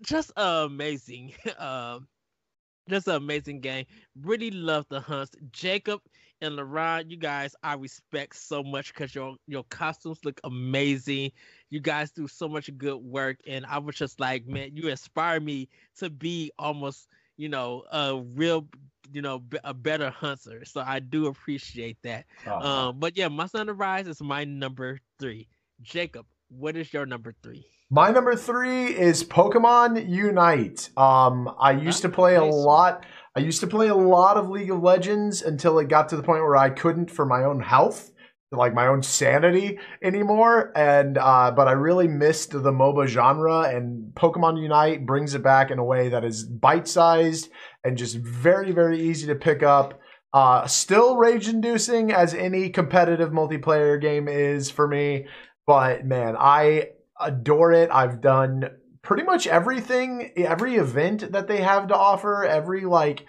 just 0.02 0.32
amazing. 0.36 1.34
Um, 1.58 2.08
just 2.88 3.08
an 3.08 3.16
amazing 3.16 3.60
game. 3.60 3.86
Really 4.22 4.50
love 4.50 4.86
the 4.88 5.00
hunts. 5.00 5.32
Jacob 5.50 6.00
and 6.40 6.54
Laron, 6.58 7.10
you 7.10 7.16
guys, 7.16 7.54
I 7.62 7.74
respect 7.74 8.36
so 8.36 8.62
much 8.62 8.92
because 8.94 9.14
your 9.14 9.36
your 9.46 9.64
costumes 9.64 10.20
look 10.24 10.40
amazing. 10.44 11.32
You 11.70 11.80
guys 11.80 12.10
do 12.12 12.26
so 12.28 12.48
much 12.48 12.70
good 12.78 12.96
work, 12.98 13.38
and 13.46 13.64
I 13.66 13.78
was 13.78 13.96
just 13.96 14.20
like, 14.20 14.46
man, 14.46 14.76
you 14.76 14.88
inspire 14.88 15.40
me 15.40 15.68
to 15.98 16.10
be 16.10 16.50
almost, 16.58 17.08
you 17.36 17.48
know, 17.48 17.84
a 17.92 18.16
real, 18.34 18.68
you 19.12 19.22
know, 19.22 19.38
b- 19.40 19.58
a 19.64 19.74
better 19.74 20.10
hunter. 20.10 20.64
So 20.64 20.80
I 20.80 21.00
do 21.00 21.26
appreciate 21.26 21.98
that. 22.02 22.26
Uh, 22.58 22.64
Um, 22.64 22.98
but 23.00 23.16
yeah, 23.16 23.28
my 23.28 23.46
son 23.46 23.68
of 23.68 23.78
rise 23.78 24.08
is 24.08 24.20
my 24.22 24.44
number 24.44 25.00
three. 25.18 25.48
Jacob, 25.82 26.26
what 26.48 26.76
is 26.76 26.92
your 26.92 27.06
number 27.06 27.34
three? 27.42 27.66
My 27.88 28.10
number 28.10 28.34
three 28.34 28.86
is 28.86 29.22
Pokemon 29.22 30.08
Unite. 30.08 30.90
Um, 30.96 31.54
I 31.60 31.70
used 31.70 32.02
to 32.02 32.08
play 32.08 32.34
a 32.34 32.42
lot. 32.42 33.06
I 33.36 33.38
used 33.38 33.60
to 33.60 33.68
play 33.68 33.86
a 33.86 33.94
lot 33.94 34.36
of 34.36 34.50
League 34.50 34.72
of 34.72 34.82
Legends 34.82 35.40
until 35.40 35.78
it 35.78 35.86
got 35.86 36.08
to 36.08 36.16
the 36.16 36.24
point 36.24 36.42
where 36.42 36.56
I 36.56 36.70
couldn't, 36.70 37.12
for 37.12 37.24
my 37.24 37.44
own 37.44 37.60
health, 37.60 38.10
like 38.50 38.74
my 38.74 38.88
own 38.88 39.04
sanity 39.04 39.78
anymore. 40.02 40.72
And 40.74 41.16
uh, 41.16 41.52
but 41.52 41.68
I 41.68 41.72
really 41.72 42.08
missed 42.08 42.50
the 42.50 42.72
MOBA 42.72 43.06
genre, 43.06 43.60
and 43.60 44.12
Pokemon 44.14 44.60
Unite 44.60 45.06
brings 45.06 45.36
it 45.36 45.44
back 45.44 45.70
in 45.70 45.78
a 45.78 45.84
way 45.84 46.08
that 46.08 46.24
is 46.24 46.42
bite-sized 46.42 47.50
and 47.84 47.96
just 47.96 48.16
very, 48.16 48.72
very 48.72 49.00
easy 49.00 49.28
to 49.28 49.36
pick 49.36 49.62
up. 49.62 50.00
Uh, 50.32 50.66
still 50.66 51.16
rage-inducing 51.16 52.12
as 52.12 52.34
any 52.34 52.68
competitive 52.68 53.30
multiplayer 53.30 54.00
game 54.00 54.26
is 54.26 54.72
for 54.72 54.88
me. 54.88 55.28
But 55.68 56.04
man, 56.04 56.34
I 56.36 56.88
adore 57.20 57.72
it. 57.72 57.90
I've 57.92 58.20
done 58.20 58.70
pretty 59.02 59.22
much 59.22 59.46
everything, 59.46 60.32
every 60.36 60.76
event 60.76 61.32
that 61.32 61.46
they 61.48 61.60
have 61.62 61.88
to 61.88 61.96
offer, 61.96 62.44
every 62.44 62.84
like 62.84 63.24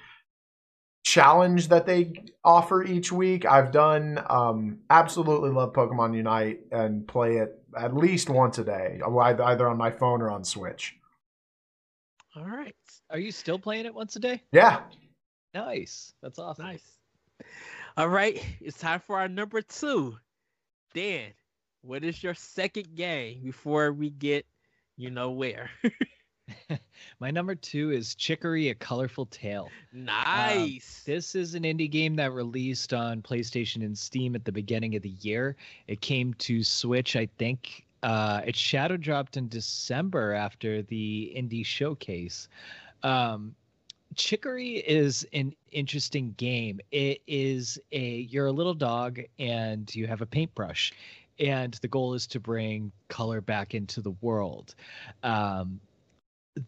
challenge 1.04 1.70
that 1.70 1.86
they 1.86 2.14
offer 2.44 2.84
each 2.84 3.12
week. 3.12 3.46
I've 3.46 3.72
done. 3.72 4.22
Um, 4.30 4.80
absolutely 4.90 5.52
love 5.52 5.74
Pokemon 5.74 6.16
Unite 6.16 6.60
and 6.72 7.08
play 7.08 7.38
it 7.38 7.54
at 7.78 7.96
least 7.96 8.30
once 8.30 8.58
a 8.58 8.64
day, 8.64 9.00
either 9.06 9.44
either 9.44 9.68
on 9.68 9.78
my 9.78 9.92
phone 9.92 10.22
or 10.22 10.32
on 10.32 10.44
Switch. 10.44 10.96
All 12.36 12.46
right, 12.46 12.76
Are 13.10 13.18
you 13.18 13.32
still 13.32 13.58
playing 13.58 13.86
it 13.88 13.96
once 13.96 14.16
a 14.16 14.20
day? 14.20 14.44
Yeah, 14.52 14.82
Nice. 15.56 16.14
That's 16.22 16.38
awesome. 16.38 16.66
nice. 16.66 16.84
All 17.96 18.10
right, 18.10 18.44
it's 18.62 18.78
time 18.78 19.00
for 19.00 19.18
our 19.18 19.28
number 19.28 19.62
two. 19.62 20.18
Dan, 20.94 21.32
what 21.88 22.04
is 22.04 22.22
your 22.22 22.34
second 22.34 22.96
game 22.96 23.40
before 23.44 23.94
we 23.94 24.10
get, 24.10 24.46
you 24.98 25.10
know, 25.10 25.32
where? 25.32 25.70
My 27.20 27.32
number 27.32 27.56
two 27.56 27.92
is 27.92 28.16
Chicory: 28.16 28.70
A 28.70 28.76
Colorful 28.76 29.26
Tale. 29.28 29.70
nice. 29.94 31.04
This 31.06 31.36
is 31.36 31.56
an 31.56 31.64
indie 31.64 31.90
game 31.90 32.16
that 32.18 32.32
released 32.32 32.94
on 32.94 33.22
PlayStation 33.22 33.84
and 33.84 33.98
Steam 33.98 34.36
at 34.36 34.46
the 34.46 34.52
beginning 34.52 34.96
of 34.96 35.02
the 35.02 35.16
year. 35.22 35.56
It 35.88 36.02
came 36.02 36.34
to 36.36 36.64
Switch, 36.64 37.16
I 37.16 37.28
think. 37.38 37.86
Uh, 38.04 38.42
it 38.46 38.56
shadow 38.56 38.96
dropped 38.96 39.38
in 39.38 39.48
December 39.48 40.34
after 40.34 40.84
the 40.84 41.34
indie 41.36 41.66
showcase. 41.66 42.48
Um, 43.04 43.56
Chicory 44.16 44.78
is 44.78 45.28
an 45.34 45.54
interesting 45.72 46.34
game. 46.38 46.80
It 46.92 47.22
is 47.28 47.80
a 47.92 48.28
you're 48.30 48.46
a 48.48 48.52
little 48.52 48.74
dog 48.74 49.20
and 49.38 49.94
you 49.94 50.08
have 50.08 50.22
a 50.22 50.26
paintbrush, 50.26 50.94
and 51.40 51.74
the 51.76 51.88
goal 51.88 52.14
is 52.14 52.28
to 52.28 52.40
bring 52.40 52.92
color 53.10 53.42
back 53.42 53.74
into 53.74 54.02
the 54.02 54.12
world. 54.22 54.76
Um, 55.24 55.80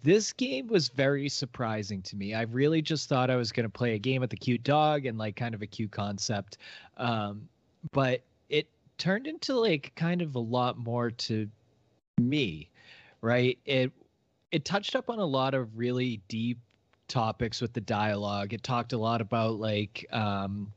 this 0.04 0.34
game 0.34 0.68
was 0.68 0.90
very 0.90 1.30
surprising 1.30 2.02
to 2.04 2.16
me. 2.16 2.34
I 2.34 2.44
really 2.44 2.82
just 2.82 3.10
thought 3.10 3.30
I 3.30 3.36
was 3.36 3.52
going 3.52 3.64
to 3.64 3.70
play 3.70 3.96
a 3.96 4.00
game 4.00 4.22
with 4.22 4.32
a 4.34 4.38
cute 4.38 4.64
dog 4.64 5.06
and 5.06 5.18
like 5.18 5.36
kind 5.36 5.56
of 5.56 5.62
a 5.62 5.68
cute 5.68 5.92
concept. 5.92 6.58
Um, 6.98 7.48
but 7.92 8.22
it 8.50 8.68
turned 8.98 9.28
into 9.28 9.56
like 9.56 9.92
kind 9.96 10.22
of 10.22 10.36
a 10.36 10.40
lot 10.40 10.78
more 10.78 11.10
to 11.12 11.50
me, 12.20 12.70
right? 13.22 13.58
It 13.66 13.92
it 14.52 14.66
touched 14.66 14.96
up 14.96 15.10
on 15.10 15.20
a 15.20 15.26
lot 15.26 15.54
of 15.54 15.78
really 15.78 16.22
deep 16.28 16.60
topics 17.08 17.62
with 17.62 17.74
the 17.74 17.82
dialogue. 17.82 18.54
It 18.54 18.64
talked 18.64 18.94
a 18.94 18.98
lot 18.98 19.22
about 19.22 19.60
like 19.60 20.06
um 20.12 20.72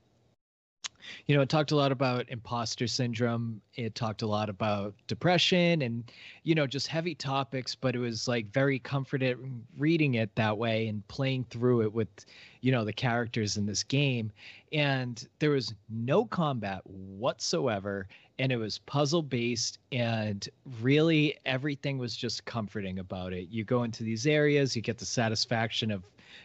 you 1.26 1.36
know, 1.36 1.42
it 1.42 1.48
talked 1.48 1.72
a 1.72 1.76
lot 1.76 1.92
about 1.92 2.28
imposter 2.28 2.86
syndrome. 2.86 3.60
It 3.74 3.94
talked 3.94 4.22
a 4.22 4.26
lot 4.26 4.48
about 4.48 4.94
depression 5.06 5.82
and, 5.82 6.04
you 6.42 6.54
know, 6.54 6.66
just 6.66 6.86
heavy 6.86 7.14
topics, 7.14 7.74
but 7.74 7.94
it 7.94 7.98
was 7.98 8.28
like 8.28 8.52
very 8.52 8.78
comforting 8.78 9.64
reading 9.78 10.14
it 10.14 10.34
that 10.34 10.56
way 10.56 10.88
and 10.88 11.06
playing 11.08 11.44
through 11.50 11.82
it 11.82 11.92
with, 11.92 12.08
you 12.60 12.72
know, 12.72 12.84
the 12.84 12.92
characters 12.92 13.56
in 13.56 13.66
this 13.66 13.82
game. 13.82 14.30
And 14.72 15.26
there 15.38 15.50
was 15.50 15.74
no 15.88 16.24
combat 16.24 16.82
whatsoever. 16.86 18.08
And 18.38 18.50
it 18.50 18.56
was 18.56 18.78
puzzle 18.78 19.22
based. 19.22 19.78
And 19.92 20.48
really, 20.80 21.36
everything 21.44 21.98
was 21.98 22.16
just 22.16 22.44
comforting 22.44 22.98
about 22.98 23.32
it. 23.32 23.48
You 23.50 23.64
go 23.64 23.82
into 23.82 24.02
these 24.02 24.26
areas, 24.26 24.74
you 24.74 24.82
get 24.82 24.98
the 24.98 25.04
satisfaction 25.04 25.90
of, 25.90 26.02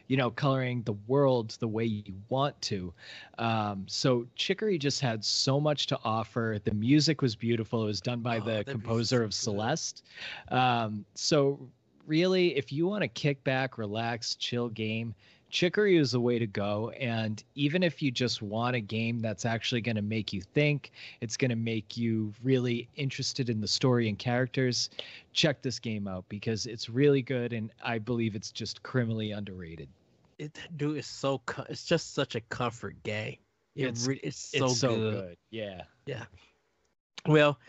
you 0.08 0.18
know, 0.18 0.30
coloring 0.32 0.82
the 0.84 0.94
world 1.08 1.58
the 1.60 1.68
way 1.68 1.86
you 1.86 2.14
want 2.30 2.60
to. 2.64 2.94
Um, 3.38 3.86
so 3.88 4.26
Chicory 4.36 4.78
just 4.78 5.02
had 5.02 5.24
so 5.24 5.60
much 5.60 5.88
to 5.88 6.00
offer. 6.04 6.60
The 6.64 6.74
music 6.74 7.22
was 7.22 7.36
beautiful. 7.36 7.84
It 7.84 7.88
was 7.88 8.02
done 8.02 8.22
by 8.22 8.38
Oh, 8.38 8.42
the 8.42 8.64
composer 8.64 9.24
of 9.24 9.34
so 9.34 9.52
good. 9.52 9.58
Celeste. 9.58 10.04
Um, 10.50 11.06
so 11.14 11.60
really, 12.06 12.56
if 12.58 12.72
you 12.72 12.88
want 12.88 13.02
to 13.02 13.08
kick 13.08 13.44
back, 13.44 13.78
relax, 13.78 14.36
chill 14.36 14.70
game, 14.70 15.14
Chicory 15.50 15.98
is 15.98 16.12
the 16.12 16.20
way 16.20 16.38
to 16.40 16.48
go. 16.48 16.90
And 17.00 17.42
even 17.56 17.82
if 17.84 18.02
you 18.02 18.12
just 18.12 18.42
want 18.42 18.76
a 18.76 18.80
game 18.82 19.20
that's 19.20 19.46
actually 19.46 19.82
going 19.82 19.96
to 19.96 20.02
make 20.02 20.34
you 20.34 20.42
think, 20.42 20.92
it's 21.22 21.38
going 21.38 21.50
to 21.50 21.56
make 21.56 21.96
you 21.98 22.34
really 22.44 22.90
interested 22.96 23.50
in 23.50 23.62
the 23.62 23.68
story 23.68 24.10
and 24.10 24.20
characters, 24.20 24.90
check 25.34 25.62
this 25.62 25.80
game 25.80 26.08
out 26.08 26.26
because 26.28 26.66
it's 26.66 26.90
really 26.90 27.22
good. 27.22 27.54
And 27.54 27.72
I 27.84 27.98
believe 27.98 28.36
it's 28.36 28.52
just 28.52 28.84
criminally 28.84 29.32
underrated. 29.32 29.88
it, 30.38 30.58
dude, 30.76 30.98
it's 30.98 31.08
so 31.08 31.42
it's 31.70 31.86
just 31.86 32.14
such 32.14 32.36
a 32.36 32.42
comfort 32.42 33.02
game. 33.04 33.38
It 33.76 33.84
It's- 33.86 34.06
re- 34.08 34.20
it's 34.24 34.38
so, 34.38 34.66
it's 34.66 34.80
so 34.80 34.96
good. 34.96 35.14
good. 35.14 35.38
Yeah. 35.52 36.26
Well, 37.26 37.60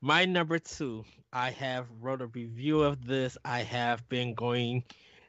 my 0.00 0.24
number 0.24 0.58
two, 0.58 1.04
I 1.32 1.50
have 1.50 1.86
wrote 2.00 2.20
a 2.22 2.26
review 2.26 2.82
of 2.82 3.06
this. 3.06 3.36
I 3.44 3.60
have 3.62 4.08
been 4.08 4.34
going, 4.34 4.84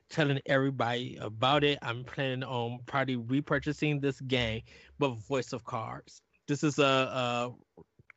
telling 0.10 0.40
everybody 0.46 1.18
about 1.22 1.64
it. 1.64 1.80
I'm 1.82 2.04
planning 2.04 2.44
on 2.44 2.80
probably 2.86 3.18
repurchasing 3.18 4.02
this 4.02 4.20
game, 4.22 4.62
but 4.98 5.16
Voice 5.28 5.54
of 5.54 5.64
Cards. 5.64 6.22
This 6.48 6.64
is 6.64 6.80
a, 6.80 6.84
a 6.84 7.52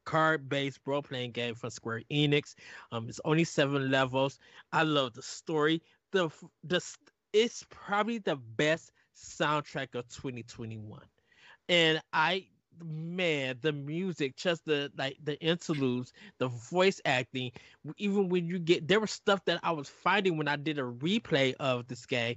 card-based 0.04 0.80
role-playing 0.86 1.32
game 1.32 1.54
from 1.54 1.70
Square 1.70 2.02
Enix. 2.10 2.54
Um, 2.90 3.08
it's 3.08 3.20
only 3.24 3.44
seven 3.44 3.90
levels. 3.90 4.38
I 4.72 4.82
love 4.82 5.14
the 5.14 5.22
story. 5.22 5.82
The 6.12 6.30
the 6.64 6.80
it's 7.32 7.64
probably 7.70 8.18
the 8.18 8.36
best 8.36 8.92
soundtrack 9.16 9.94
of 9.94 10.08
2021, 10.08 11.00
and 11.68 12.02
I 12.12 12.46
man, 12.84 13.58
the 13.60 13.72
music, 13.72 14.36
just 14.36 14.64
the 14.64 14.90
like 14.96 15.16
the 15.22 15.40
interludes, 15.40 16.12
the 16.38 16.48
voice 16.48 17.00
acting, 17.04 17.52
even 17.98 18.28
when 18.28 18.46
you 18.46 18.58
get 18.58 18.86
there 18.88 19.00
was 19.00 19.10
stuff 19.10 19.44
that 19.46 19.60
I 19.62 19.72
was 19.72 19.88
finding 19.88 20.36
when 20.36 20.48
I 20.48 20.56
did 20.56 20.78
a 20.78 20.82
replay 20.82 21.54
of 21.60 21.86
this 21.88 22.06
game, 22.06 22.36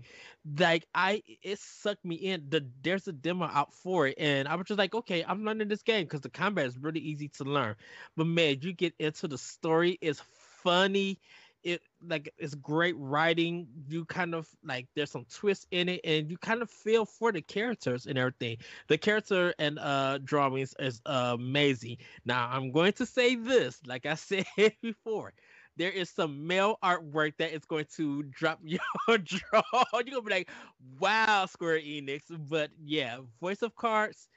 like 0.60 0.88
I 0.94 1.24
it 1.41 1.60
sucked 1.60 2.06
me 2.06 2.16
in. 2.16 2.45
The 2.49 2.68
there's 2.82 3.07
a 3.07 3.14
demo 3.14 3.45
out 3.45 3.74
for 3.74 4.07
it, 4.07 4.16
and 4.18 4.48
I 4.48 4.56
was 4.56 4.68
just 4.68 4.78
like, 4.78 4.94
okay, 4.95 5.24
I'm 5.28 5.44
learning 5.44 5.68
this 5.68 5.84
game 5.84 6.06
because 6.06 6.22
the 6.22 6.30
combat 6.30 6.66
is 6.68 6.78
really 6.78 6.99
easy 6.99 7.30
to 7.30 7.44
learn. 7.44 7.76
But 8.16 8.28
man, 8.28 8.57
you 8.62 8.74
get 8.74 8.94
into 8.99 9.28
the 9.28 9.38
story, 9.38 9.98
it's 10.02 10.22
funny. 10.64 11.20
It 11.65 11.81
like 12.07 12.29
it's 12.37 12.55
great 12.55 12.95
writing. 12.97 13.67
You 13.89 14.05
kind 14.05 14.33
of 14.35 14.47
like 14.63 14.87
there's 14.95 15.11
some 15.11 15.25
twists 15.25 15.67
in 15.71 15.89
it, 15.89 16.01
and 16.05 16.31
you 16.31 16.37
kind 16.37 16.61
of 16.61 16.69
feel 16.71 17.05
for 17.05 17.33
the 17.33 17.41
characters 17.41 18.07
and 18.07 18.17
everything. 18.17 18.57
The 18.87 18.97
character 18.97 19.53
and 19.59 19.79
uh 19.79 20.19
drawings 20.23 20.75
is 20.79 21.01
amazing. 21.05 21.97
Now 22.25 22.49
I'm 22.51 22.71
going 22.71 22.93
to 22.93 23.05
say 23.05 23.35
this, 23.35 23.81
like 23.87 24.05
I 24.05 24.15
said 24.15 24.45
before, 24.81 25.33
there 25.77 25.91
is 25.91 26.09
some 26.09 26.47
male 26.47 26.77
artwork 26.83 27.37
that 27.39 27.53
is 27.53 27.65
going 27.65 27.87
to 27.97 28.23
drop 28.23 28.59
your 28.63 29.17
jaw. 29.19 29.63
You're 29.93 30.03
gonna 30.03 30.21
be 30.21 30.31
like, 30.31 30.49
wow, 30.99 31.47
Square 31.47 31.79
Enix. 31.81 32.23
But 32.29 32.71
yeah, 32.83 33.19
Voice 33.41 33.61
of 33.63 33.75
Cards 33.75 34.29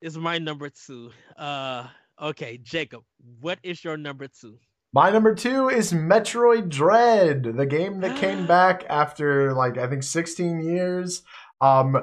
is 0.00 0.18
my 0.18 0.38
number 0.38 0.70
two. 0.70 1.12
Uh 1.36 1.88
okay, 2.20 2.58
Jacob, 2.58 3.04
what 3.40 3.58
is 3.62 3.84
your 3.84 3.96
number 3.96 4.28
two? 4.28 4.58
My 4.94 5.10
number 5.10 5.34
two 5.34 5.68
is 5.68 5.92
Metroid 5.92 6.68
Dread, 6.68 7.42
the 7.56 7.66
game 7.66 8.00
that 8.02 8.16
came 8.16 8.46
back 8.58 8.84
after 8.88 9.52
like 9.52 9.76
I 9.76 9.88
think 9.88 10.04
16 10.04 10.60
years. 10.60 11.22
Um, 11.60 11.96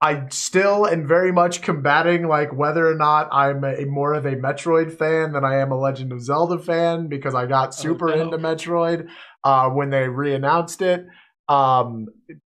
I 0.00 0.24
still 0.30 0.88
am 0.88 1.06
very 1.06 1.30
much 1.30 1.62
combating 1.62 2.26
like 2.26 2.52
whether 2.52 2.90
or 2.90 2.96
not 2.96 3.28
I'm 3.30 3.62
a, 3.62 3.84
more 3.84 4.14
of 4.14 4.26
a 4.26 4.34
Metroid 4.34 4.90
fan 4.98 5.32
than 5.32 5.44
I 5.44 5.58
am 5.58 5.70
a 5.70 5.78
Legend 5.78 6.12
of 6.12 6.20
Zelda 6.20 6.58
fan 6.58 7.06
because 7.06 7.36
I 7.36 7.46
got 7.46 7.72
super 7.76 8.10
Oh, 8.10 8.16
no. 8.16 8.22
into 8.22 8.38
Metroid 8.38 9.06
uh, 9.44 9.68
when 9.70 9.90
they 9.90 10.08
re-announced 10.08 10.82
it. 10.82 11.06
Um, 11.48 12.08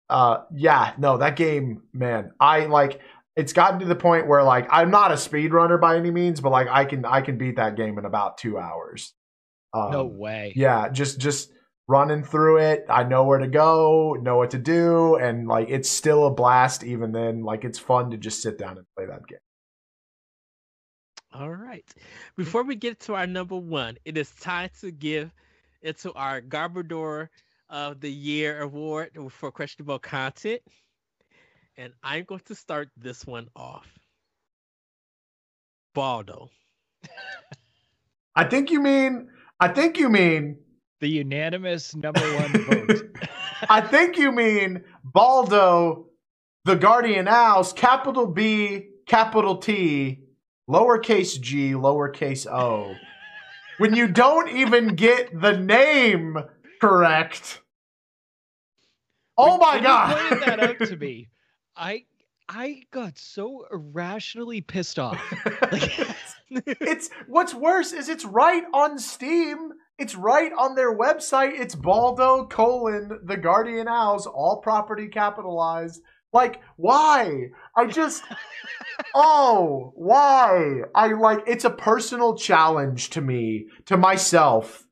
uh, 0.07 0.41
yeah, 0.55 0.93
no, 0.99 1.17
that 1.17 1.35
game, 1.35 1.81
man, 1.93 2.31
I 2.39 2.67
like. 2.67 2.99
It's 3.35 3.53
gotten 3.53 3.79
to 3.79 3.85
the 3.85 3.95
point 3.95 4.27
where 4.27 4.43
like 4.43 4.67
I'm 4.69 4.91
not 4.91 5.11
a 5.11 5.15
speedrunner 5.15 5.81
by 5.81 5.97
any 5.97 6.11
means, 6.11 6.41
but 6.41 6.51
like 6.51 6.67
I 6.69 6.85
can 6.85 7.05
I 7.05 7.21
can 7.21 7.39
beat 7.39 7.55
that 7.55 7.75
game 7.75 7.97
in 7.97 8.05
about 8.05 8.37
two 8.37 8.59
hours. 8.59 9.13
Um, 9.73 9.91
no 9.91 10.05
way. 10.05 10.53
yeah 10.55 10.89
just 10.89 11.19
just 11.19 11.51
running 11.87 12.23
through 12.23 12.57
it 12.57 12.85
i 12.89 13.03
know 13.03 13.23
where 13.23 13.39
to 13.39 13.47
go 13.47 14.15
know 14.21 14.37
what 14.37 14.51
to 14.51 14.57
do 14.57 15.15
and 15.15 15.47
like 15.47 15.69
it's 15.69 15.89
still 15.89 16.25
a 16.27 16.31
blast 16.31 16.83
even 16.83 17.11
then 17.11 17.43
like 17.43 17.63
it's 17.65 17.77
fun 17.79 18.11
to 18.11 18.17
just 18.17 18.41
sit 18.41 18.57
down 18.57 18.77
and 18.77 18.85
play 18.95 19.05
that 19.05 19.25
game 19.27 19.39
All 21.31 21.51
right. 21.53 21.85
Before 22.37 22.63
we 22.63 22.75
get 22.75 22.99
to 23.01 23.13
our 23.13 23.27
number 23.27 23.55
one, 23.55 23.97
it 24.05 24.17
is 24.17 24.31
time 24.31 24.69
to 24.81 24.89
give 24.91 25.31
it 25.81 25.97
to 25.99 26.11
our 26.13 26.41
Garbodor 26.41 27.29
of 27.69 27.99
the 28.01 28.11
Year 28.11 28.61
award 28.61 29.15
for 29.29 29.51
questionable 29.51 29.99
content. 29.99 30.61
And 31.77 31.93
I'm 32.03 32.23
going 32.25 32.41
to 32.45 32.55
start 32.55 32.89
this 32.97 33.25
one 33.27 33.47
off. 33.55 33.87
Baldo. 35.93 36.49
i 38.35 38.43
think 38.43 38.71
you 38.71 38.81
mean 38.81 39.29
i 39.59 39.67
think 39.67 39.97
you 39.97 40.09
mean 40.09 40.57
The 41.01 41.07
unanimous 41.09 41.95
number 41.95 42.21
one 42.35 42.51
vote. 42.65 43.17
i 43.69 43.81
think 43.81 44.17
you 44.17 44.31
mean 44.31 44.83
baldo 45.03 46.07
the 46.65 46.75
guardian 46.75 47.27
owls 47.27 47.73
capital 47.73 48.27
b 48.27 48.87
capital 49.05 49.57
t 49.57 50.19
lowercase 50.69 51.39
g 51.41 51.71
lowercase 51.71 52.45
o 52.47 52.95
when 53.79 53.95
you 53.95 54.07
don't 54.07 54.49
even 54.49 54.95
get 54.95 55.29
the 55.41 55.57
name 55.57 56.37
correct 56.81 57.61
oh 59.37 59.51
When- 59.51 59.59
my 59.59 59.73
when 59.75 59.83
god 59.83 60.09
You 60.09 60.29
pointed 60.29 60.47
that 60.47 60.59
out 60.59 60.87
to 60.87 60.97
me. 60.97 61.29
I 61.75 62.03
I 62.49 62.81
got 62.91 63.17
so 63.17 63.65
irrationally 63.71 64.59
pissed 64.61 64.97
off. 64.99 65.21
Like, 65.71 65.99
it's 66.51 67.09
what's 67.27 67.53
worse 67.53 67.93
is 67.93 68.09
it's 68.09 68.25
right 68.25 68.63
on 68.73 68.97
Steam. 68.99 69.71
It's 69.97 70.15
right 70.15 70.51
on 70.57 70.75
their 70.75 70.97
website. 70.97 71.59
It's 71.59 71.75
Baldo 71.75 72.45
colon 72.47 73.19
the 73.23 73.37
Guardian 73.37 73.87
Owls, 73.87 74.25
all 74.25 74.61
property 74.61 75.07
capitalized. 75.07 76.01
Like, 76.31 76.61
why? 76.77 77.47
I 77.75 77.85
just 77.87 78.23
oh, 79.15 79.91
why? 79.95 80.81
I 80.95 81.07
like 81.07 81.39
it's 81.47 81.65
a 81.65 81.69
personal 81.69 82.35
challenge 82.35 83.09
to 83.11 83.21
me, 83.21 83.67
to 83.85 83.97
myself, 83.97 84.85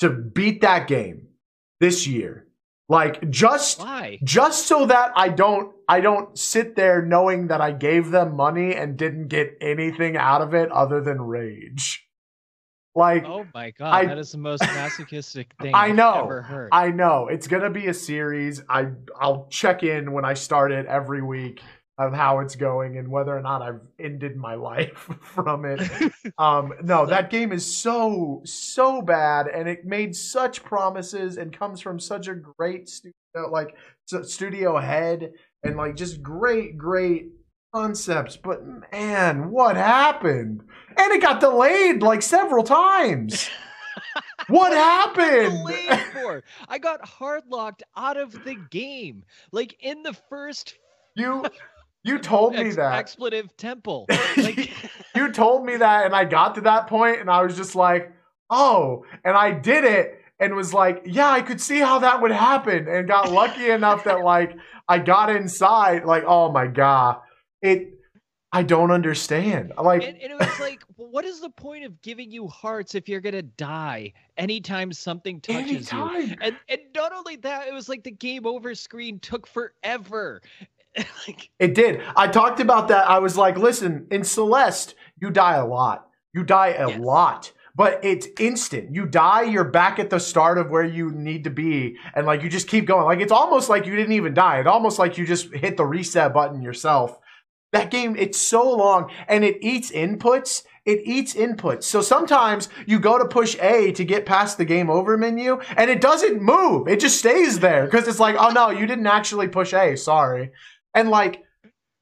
to 0.00 0.10
beat 0.10 0.60
that 0.60 0.88
game 0.88 1.28
this 1.80 2.06
year. 2.06 2.46
Like 2.90 3.30
just 3.30 3.78
why? 3.78 4.18
just 4.24 4.66
so 4.66 4.84
that 4.86 5.12
I 5.14 5.28
don't 5.28 5.72
I 5.88 6.00
don't 6.00 6.36
sit 6.36 6.74
there 6.74 7.00
knowing 7.00 7.46
that 7.46 7.60
I 7.60 7.70
gave 7.70 8.10
them 8.10 8.34
money 8.34 8.74
and 8.74 8.96
didn't 8.96 9.28
get 9.28 9.56
anything 9.60 10.16
out 10.16 10.42
of 10.42 10.54
it 10.54 10.72
other 10.72 11.00
than 11.00 11.22
rage. 11.22 12.04
Like 12.96 13.24
Oh 13.26 13.46
my 13.54 13.70
god, 13.70 13.94
I- 13.94 14.06
that 14.06 14.18
is 14.18 14.32
the 14.32 14.38
most 14.38 14.62
masochistic 14.62 15.52
thing 15.62 15.72
I 15.72 15.92
know, 15.92 16.10
I've 16.10 16.24
ever 16.24 16.42
heard. 16.42 16.70
I 16.72 16.90
know 16.90 17.28
it's 17.28 17.46
gonna 17.46 17.70
be 17.70 17.86
a 17.86 17.94
series. 17.94 18.60
I 18.68 18.88
I'll 19.20 19.46
check 19.50 19.84
in 19.84 20.10
when 20.10 20.24
I 20.24 20.34
start 20.34 20.72
it 20.72 20.86
every 20.86 21.22
week 21.22 21.62
of 22.00 22.14
how 22.14 22.38
it's 22.38 22.56
going 22.56 22.96
and 22.96 23.08
whether 23.08 23.36
or 23.36 23.42
not 23.42 23.60
I've 23.60 23.82
ended 23.98 24.34
my 24.34 24.54
life 24.70 25.08
from 25.20 25.64
it. 25.64 25.80
Um, 26.38 26.72
no, 26.82 27.04
that 27.04 27.28
game 27.28 27.52
is 27.52 27.66
so 27.66 28.40
so 28.44 29.02
bad, 29.02 29.46
and 29.46 29.68
it 29.68 29.84
made 29.84 30.16
such 30.16 30.62
promises 30.64 31.36
and 31.36 31.52
comes 31.52 31.80
from 31.80 31.98
such 31.98 32.28
a 32.28 32.34
great 32.34 32.88
studio, 32.88 33.50
like 33.50 33.76
studio 34.22 34.78
head, 34.78 35.32
and 35.62 35.76
like 35.76 35.96
just 35.96 36.22
great 36.22 36.78
great 36.78 37.26
concepts. 37.74 38.36
But 38.36 38.62
man, 38.92 39.50
what 39.50 39.76
happened? 39.76 40.62
And 40.96 41.12
it 41.12 41.20
got 41.20 41.40
delayed 41.40 42.02
like 42.02 42.22
several 42.22 42.64
times. 42.64 43.50
what 44.48 44.72
happened? 44.72 45.68
For. 46.12 46.42
I 46.68 46.78
got 46.78 47.04
hard 47.04 47.42
locked 47.48 47.82
out 47.96 48.16
of 48.16 48.32
the 48.44 48.56
game. 48.70 49.24
Like 49.52 49.76
in 49.80 50.02
the 50.02 50.14
first 50.14 50.74
You 51.14 51.44
you 52.02 52.18
told 52.18 52.54
me 52.54 52.60
ex- 52.60 52.76
that. 52.76 52.94
expletive 52.94 53.56
temple. 53.56 54.06
Like 54.36 54.70
you 55.14 55.32
told 55.32 55.64
me 55.64 55.76
that 55.76 56.06
and 56.06 56.14
I 56.14 56.24
got 56.24 56.54
to 56.54 56.60
that 56.62 56.86
point 56.86 57.20
and 57.20 57.30
I 57.30 57.42
was 57.42 57.56
just 57.56 57.74
like, 57.74 58.12
"Oh." 58.48 59.04
And 59.24 59.36
I 59.36 59.52
did 59.52 59.84
it 59.84 60.22
and 60.38 60.54
was 60.54 60.72
like, 60.72 61.02
"Yeah, 61.04 61.30
I 61.30 61.42
could 61.42 61.60
see 61.60 61.78
how 61.80 61.98
that 61.98 62.22
would 62.22 62.30
happen." 62.30 62.88
And 62.88 63.08
got 63.08 63.30
lucky 63.30 63.70
enough 63.70 64.04
that 64.04 64.22
like 64.22 64.56
I 64.88 64.98
got 64.98 65.30
inside 65.30 66.04
like, 66.04 66.24
"Oh 66.26 66.50
my 66.50 66.66
god." 66.66 67.20
It 67.60 68.00
I 68.52 68.64
don't 68.64 68.90
understand. 68.90 69.72
Like 69.80 70.02
and, 70.02 70.20
and 70.20 70.32
it 70.32 70.38
was 70.38 70.60
like, 70.60 70.82
what 70.96 71.24
is 71.24 71.40
the 71.40 71.50
point 71.50 71.84
of 71.84 72.02
giving 72.02 72.32
you 72.32 72.48
hearts 72.48 72.96
if 72.96 73.08
you're 73.08 73.20
gonna 73.20 73.42
die 73.42 74.12
anytime 74.36 74.92
something 74.92 75.40
touches 75.40 75.92
you? 75.92 76.02
And 76.40 76.56
and 76.68 76.80
not 76.94 77.12
only 77.12 77.36
that, 77.36 77.68
it 77.68 77.74
was 77.74 77.88
like 77.88 78.02
the 78.02 78.10
game 78.10 78.46
over 78.46 78.74
screen 78.74 79.20
took 79.20 79.46
forever. 79.46 80.42
like 81.26 81.50
It 81.58 81.74
did. 81.74 82.02
I 82.16 82.28
talked 82.28 82.60
about 82.60 82.88
that. 82.88 83.08
I 83.08 83.18
was 83.18 83.36
like, 83.36 83.56
"Listen, 83.56 84.06
in 84.10 84.24
Celeste, 84.24 84.94
you 85.20 85.30
die 85.30 85.56
a 85.56 85.66
lot. 85.66 86.06
You 86.32 86.44
die 86.44 86.68
a 86.68 86.88
Yes. 86.88 87.00
lot." 87.00 87.52
But 87.76 88.00
it's 88.04 88.26
instant. 88.38 88.92
You 88.94 89.06
die, 89.06 89.42
you're 89.42 89.64
back 89.64 89.98
at 90.00 90.10
the 90.10 90.18
start 90.18 90.58
of 90.58 90.70
where 90.70 90.84
you 90.84 91.12
need 91.12 91.44
to 91.44 91.50
be, 91.50 91.96
and 92.14 92.26
like 92.26 92.42
you 92.42 92.48
just 92.48 92.68
keep 92.68 92.84
going. 92.84 93.04
Like 93.04 93.20
it's 93.20 93.32
almost 93.32 93.68
like 93.70 93.86
you 93.86 93.94
didn't 93.96 94.12
even 94.12 94.34
die. 94.34 94.58
It's 94.58 94.68
almost 94.68 94.98
like 94.98 95.16
you 95.16 95.24
just 95.24 95.54
hit 95.54 95.76
the 95.76 95.86
reset 95.86 96.34
button 96.34 96.60
yourself. 96.62 97.16
That 97.72 97.90
game, 97.92 98.16
it's 98.16 98.38
so 98.38 98.68
long 98.76 99.10
and 99.28 99.44
it 99.44 99.58
eats 99.62 99.92
inputs. 99.92 100.64
It 100.84 101.02
eats 101.04 101.34
inputs. 101.34 101.84
So 101.84 102.00
sometimes 102.00 102.68
you 102.86 102.98
go 102.98 103.16
to 103.18 103.24
push 103.26 103.56
A 103.60 103.92
to 103.92 104.04
get 104.04 104.26
past 104.26 104.58
the 104.58 104.64
game 104.64 104.90
over 104.90 105.16
menu 105.16 105.60
and 105.76 105.88
it 105.88 106.00
doesn't 106.00 106.42
move. 106.42 106.88
It 106.88 106.98
just 106.98 107.20
stays 107.20 107.60
there 107.60 107.84
because 107.84 108.08
it's 108.08 108.18
like, 108.18 108.34
oh 108.36 108.50
no, 108.50 108.70
you 108.70 108.86
didn't 108.86 109.06
actually 109.06 109.46
push 109.46 109.72
A. 109.72 109.94
Sorry. 109.96 110.50
And 110.94 111.10
like, 111.10 111.44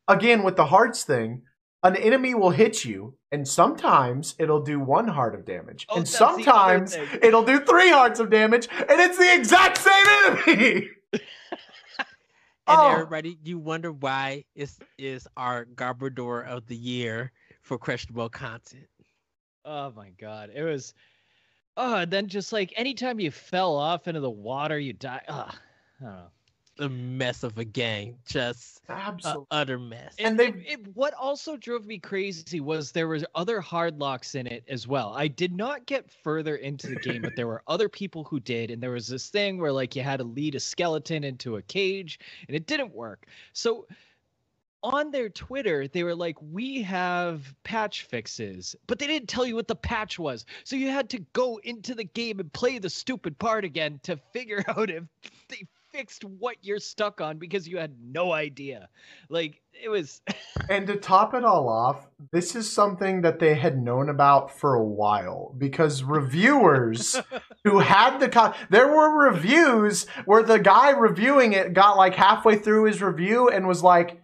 again, 0.09 0.43
with 0.43 0.56
the 0.56 0.66
hearts 0.66 1.05
thing, 1.05 1.43
an 1.82 1.97
enemy 1.97 2.35
will 2.35 2.51
hit 2.51 2.85
you 2.85 3.15
and 3.31 3.47
sometimes 3.47 4.35
it'll 4.39 4.62
do 4.62 4.81
one 4.81 5.06
heart 5.06 5.35
of 5.35 5.44
damage. 5.44 5.86
Oh, 5.89 5.97
and 5.98 6.06
that's 6.06 6.19
the 6.19 6.24
other 6.24 6.43
sometimes 6.43 6.94
it'll 7.23 7.44
do 7.44 7.60
three 7.60 7.90
hearts 7.90 8.19
of 8.19 8.31
damage 8.31 8.69
and 8.70 9.01
it's 9.01 9.16
the 9.19 9.35
exact 9.35 9.78
same 9.78 10.06
enemy. 10.06 10.89
And 12.70 12.77
Oh. 12.81 12.90
everybody, 12.90 13.39
you 13.43 13.59
wonder 13.59 13.93
why 13.93 14.44
is 14.55 14.78
is 14.98 15.27
our 15.39 15.65
Garbodor 15.65 16.47
of 16.47 16.66
the 16.66 16.77
Year 16.77 17.32
for 17.62 17.78
questionable 17.78 18.28
content. 18.28 18.86
Oh 19.65 19.90
my 19.97 20.10
god, 20.20 20.51
it 20.55 20.62
was. 20.62 20.93
Oh, 21.78 21.94
and 21.94 22.10
then 22.10 22.27
just 22.27 22.52
like 22.52 22.74
anytime 22.77 23.20
you 23.20 23.31
fell 23.31 23.74
off 23.74 24.06
into 24.06 24.20
the 24.20 24.28
water, 24.31 24.78
you 24.78 24.93
die. 24.93 25.23
Ugh, 25.28 25.55
I 26.01 26.05
don't 26.05 26.12
know. 26.12 26.27
A 26.81 26.89
mess 26.89 27.43
of 27.43 27.59
a 27.59 27.65
game, 27.65 28.19
just 28.25 28.83
a 28.89 28.93
Absolutely. 28.93 29.47
utter 29.51 29.79
mess. 29.81 30.15
And 30.19 30.39
And 30.41 30.55
they- 30.55 30.61
it, 30.61 30.81
it, 30.81 30.87
what 30.95 31.13
also 31.15 31.57
drove 31.57 31.85
me 31.87 31.99
crazy 31.99 32.61
was 32.61 32.93
there 32.93 33.09
was 33.09 33.25
other 33.35 33.61
hard 33.61 33.99
locks 33.99 34.37
in 34.37 34.47
it 34.47 34.63
as 34.69 34.87
well. 34.87 35.13
I 35.17 35.27
did 35.27 35.53
not 35.53 35.87
get 35.87 36.09
further 36.09 36.55
into 36.57 36.87
the 36.87 36.97
game, 36.97 37.23
but 37.23 37.35
there 37.35 37.49
were 37.49 37.63
other 37.67 37.89
people 37.89 38.23
who 38.25 38.39
did, 38.39 38.71
and 38.71 38.81
there 38.81 38.93
was 38.93 39.09
this 39.09 39.29
thing 39.29 39.59
where 39.59 39.73
like 39.73 39.97
you 39.97 40.03
had 40.03 40.19
to 40.19 40.25
lead 40.25 40.55
a 40.55 40.61
skeleton 40.61 41.25
into 41.25 41.57
a 41.57 41.63
cage, 41.63 42.21
and 42.47 42.55
it 42.57 42.67
didn't 42.67 42.95
work. 42.95 43.27
So 43.53 43.87
on 44.85 45.11
their 45.11 45.29
Twitter, 45.29 45.89
they 45.89 46.05
were 46.05 46.15
like, 46.15 46.37
"We 46.41 46.83
have 46.83 47.53
patch 47.65 48.03
fixes," 48.03 48.77
but 48.87 49.01
they 49.01 49.09
didn't 49.09 49.29
tell 49.29 49.45
you 49.45 49.57
what 49.57 49.67
the 49.67 49.75
patch 49.75 50.19
was. 50.21 50.47
So 50.63 50.77
you 50.77 50.89
had 50.91 51.11
to 51.11 51.19
go 51.33 51.57
into 51.65 51.95
the 51.97 52.05
game 52.05 52.39
and 52.39 52.53
play 52.53 52.79
the 52.79 52.89
stupid 52.91 53.37
part 53.41 53.65
again 53.65 53.99
to 54.05 54.17
figure 54.33 54.63
out 54.69 54.91
if 54.91 55.03
they 55.49 55.67
fixed 55.93 56.24
what 56.24 56.56
you're 56.62 56.78
stuck 56.78 57.20
on 57.20 57.39
because 57.39 57.66
you 57.66 57.78
had 57.78 57.94
no 58.02 58.32
idea. 58.32 58.89
Like 59.28 59.60
it 59.73 59.89
was. 59.89 60.20
and 60.69 60.86
to 60.86 60.97
top 60.97 61.35
it 61.35 61.44
all 61.44 61.69
off, 61.69 62.06
this 62.32 62.55
is 62.55 62.70
something 62.70 63.23
that 63.23 63.39
they 63.39 63.55
had 63.55 63.82
known 63.82 64.09
about 64.09 64.51
for 64.51 64.74
a 64.74 64.85
while 64.85 65.55
because 65.56 66.02
reviewers 66.02 67.20
who 67.65 67.78
had 67.78 68.19
the 68.19 68.28
con- 68.28 68.55
there 68.70 68.89
were 68.89 69.28
reviews 69.28 70.06
where 70.24 70.43
the 70.43 70.59
guy 70.59 70.90
reviewing 70.90 71.52
it 71.52 71.74
got 71.74 71.97
like 71.97 72.15
halfway 72.15 72.56
through 72.56 72.85
his 72.85 73.02
review 73.02 73.48
and 73.48 73.66
was 73.66 73.82
like 73.82 74.20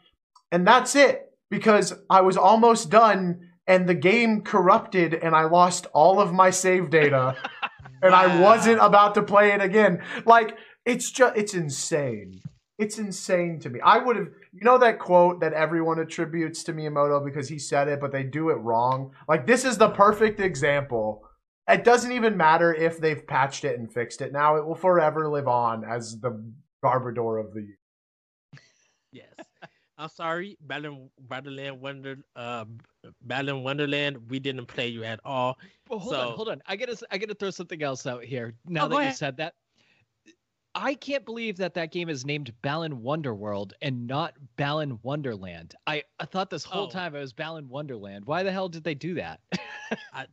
and 0.53 0.67
that's 0.67 0.95
it 0.95 1.33
because 1.51 1.95
I 2.09 2.21
was 2.21 2.37
almost 2.37 2.91
done 2.91 3.51
and 3.67 3.89
the 3.89 3.95
game 3.95 4.43
corrupted 4.43 5.15
and 5.15 5.35
I 5.35 5.45
lost 5.45 5.87
all 5.93 6.21
of 6.21 6.33
my 6.33 6.51
save 6.51 6.91
data 6.91 7.37
and 8.03 8.15
I 8.15 8.41
wasn't 8.41 8.79
about 8.81 9.15
to 9.15 9.23
play 9.23 9.53
it 9.53 9.61
again. 9.61 10.03
Like 10.27 10.57
it's 10.85 11.11
just 11.11 11.37
it's 11.37 11.55
insane. 11.55 12.41
It's 12.79 12.99
insane 12.99 13.61
to 13.61 13.71
me. 13.71 13.81
I 13.81 13.99
would 13.99 14.17
have 14.17 14.29
you 14.53 14.61
know 14.63 14.79
that 14.79 14.99
quote 14.99 15.41
that 15.41 15.53
everyone 15.53 15.99
attributes 16.01 16.65
to 16.65 16.73
Miyamoto 16.73 17.25
because 17.25 17.49
he 17.49 17.59
said 17.59 17.89
it 17.89 18.01
but 18.01 18.11
they 18.13 18.25
do 18.25 18.51
it 18.51 18.55
wrong. 18.55 19.13
Like 19.29 19.47
this 19.47 19.65
is 19.65 19.79
the 19.79 19.91
perfect 19.91 20.41
example. 20.41 21.23
It 21.69 21.85
doesn't 21.85 22.13
even 22.13 22.37
matter 22.37 22.75
if 22.75 22.99
they've 22.99 23.27
patched 23.27 23.65
it 23.65 23.79
and 23.79 23.91
fixed 23.91 24.21
it. 24.21 24.33
Now 24.33 24.57
it 24.57 24.67
will 24.67 24.75
forever 24.75 25.31
live 25.31 25.49
on 25.49 25.85
as 25.85 26.21
the 26.21 26.45
Garbodor 26.85 27.41
of 27.41 27.55
the 27.55 27.63
year. 27.63 27.79
Yes. 29.13 29.33
I'm 29.97 30.09
sorry, 30.09 30.59
Battle 30.61 31.11
Battleland 31.29 31.79
Wonder 31.79 32.17
uh 32.35 32.65
Battle 33.23 33.63
Wonderland, 33.63 34.19
we 34.29 34.41
didn't 34.41 34.67
play 34.67 34.89
you 34.89 35.05
at 35.05 35.21
all. 35.25 35.57
Well, 35.89 36.01
hold 36.01 36.13
So- 36.15 36.21
on, 36.31 36.35
hold 36.35 36.49
on. 36.49 36.63
I 36.67 36.75
gotta, 36.75 36.99
I 37.13 37.19
gotta 37.19 37.35
throw 37.35 37.51
something 37.51 37.81
else 37.83 38.05
out 38.07 38.25
here. 38.25 38.55
Now 38.67 38.87
Oh, 38.87 38.89
that 38.89 38.95
you 38.97 39.01
ahead. 39.03 39.17
said 39.17 39.37
that, 39.37 39.55
I 40.75 40.95
can't 40.95 41.25
believe 41.25 41.59
that 41.59 41.75
that 41.75 41.93
game 41.93 42.09
is 42.09 42.25
named 42.27 42.53
Balan 42.63 42.97
Wonderworld 43.01 43.73
and 43.81 44.07
not 44.09 44.35
Balan 44.57 44.99
Wonderland. 45.03 45.75
I, 45.87 46.03
I 46.19 46.25
thought 46.25 46.51
this 46.51 46.65
whole 46.65 46.87
Oh. 46.87 46.91
time 46.91 47.15
it 47.15 47.21
was 47.21 47.33
Balan 47.33 47.69
Wonderland. 47.69 48.25
Why 48.25 48.43
the 48.43 48.51
hell 48.53 48.69
did 48.69 48.83
they 48.85 48.95
do 48.95 49.15
that? 49.15 49.41
I 50.13 50.27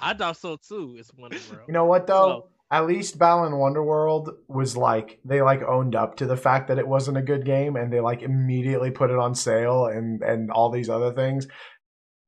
I 0.00 0.14
thought 0.14 0.36
so 0.36 0.56
too. 0.56 0.96
It's 0.98 1.10
Wonder 1.14 1.38
World. 1.50 1.64
You 1.68 1.72
know 1.72 1.86
what 1.86 2.06
though? 2.06 2.28
So- 2.44 2.48
At 2.70 2.86
least 2.86 3.18
Balan 3.18 3.52
Wonderworld 3.54 4.28
was 4.46 4.76
like 4.76 5.20
they 5.24 5.40
like 5.40 5.62
owned 5.62 5.94
up 5.94 6.16
to 6.16 6.26
the 6.26 6.36
fact 6.36 6.68
that 6.68 6.78
it 6.78 6.86
wasn't 6.86 7.16
a 7.16 7.22
good 7.22 7.46
game 7.46 7.76
and 7.76 7.90
they 7.90 8.00
like 8.00 8.20
immediately 8.22 8.90
put 8.90 9.10
it 9.10 9.18
on 9.18 9.34
sale 9.34 9.86
and 9.86 10.22
and 10.22 10.50
all 10.50 10.70
these 10.70 10.90
other 10.90 11.14
things. 11.14 11.48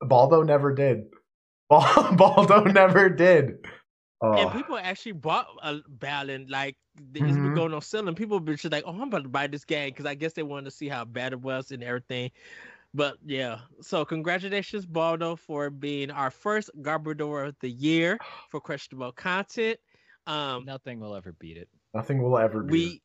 Baldo 0.00 0.42
never 0.42 0.74
did. 0.74 1.04
Bal- 1.70 2.14
Baldo 2.16 2.64
never 2.64 3.08
did. 3.10 3.58
Oh. 4.22 4.32
and 4.34 4.52
people 4.52 4.76
actually 4.76 5.12
bought 5.12 5.46
a 5.62 5.80
Balan 5.88 6.46
like 6.50 6.76
they 7.12 7.20
just 7.20 7.32
Mhm. 7.38 7.42
been 7.44 7.54
going 7.54 7.72
on 7.74 7.80
selling. 7.80 8.14
People 8.14 8.38
been 8.40 8.56
just 8.56 8.70
like, 8.72 8.84
oh, 8.86 8.90
I'm 8.90 9.02
about 9.08 9.22
to 9.22 9.28
buy 9.30 9.46
this 9.46 9.64
game 9.64 9.88
because 9.90 10.04
I 10.06 10.14
guess 10.14 10.34
they 10.34 10.42
wanted 10.42 10.66
to 10.66 10.70
see 10.72 10.88
how 10.88 11.04
bad 11.06 11.32
it 11.32 11.40
was 11.40 11.70
and 11.70 11.82
everything. 11.82 12.30
But 12.92 13.16
yeah, 13.24 13.60
so 13.80 14.04
congratulations, 14.04 14.84
Baldo, 14.84 15.36
for 15.36 15.70
being 15.70 16.10
our 16.10 16.30
first 16.30 16.70
Garbodor 16.82 17.48
of 17.48 17.56
the 17.60 17.70
year 17.70 18.18
for 18.50 18.60
questionable 18.60 19.12
content. 19.12 19.78
Um, 20.26 20.64
Nothing 20.66 21.00
will 21.00 21.14
ever 21.14 21.32
beat 21.32 21.56
it. 21.56 21.68
Nothing 21.94 22.20
will 22.22 22.36
ever 22.36 22.62
be. 22.62 22.72
we 22.72 23.02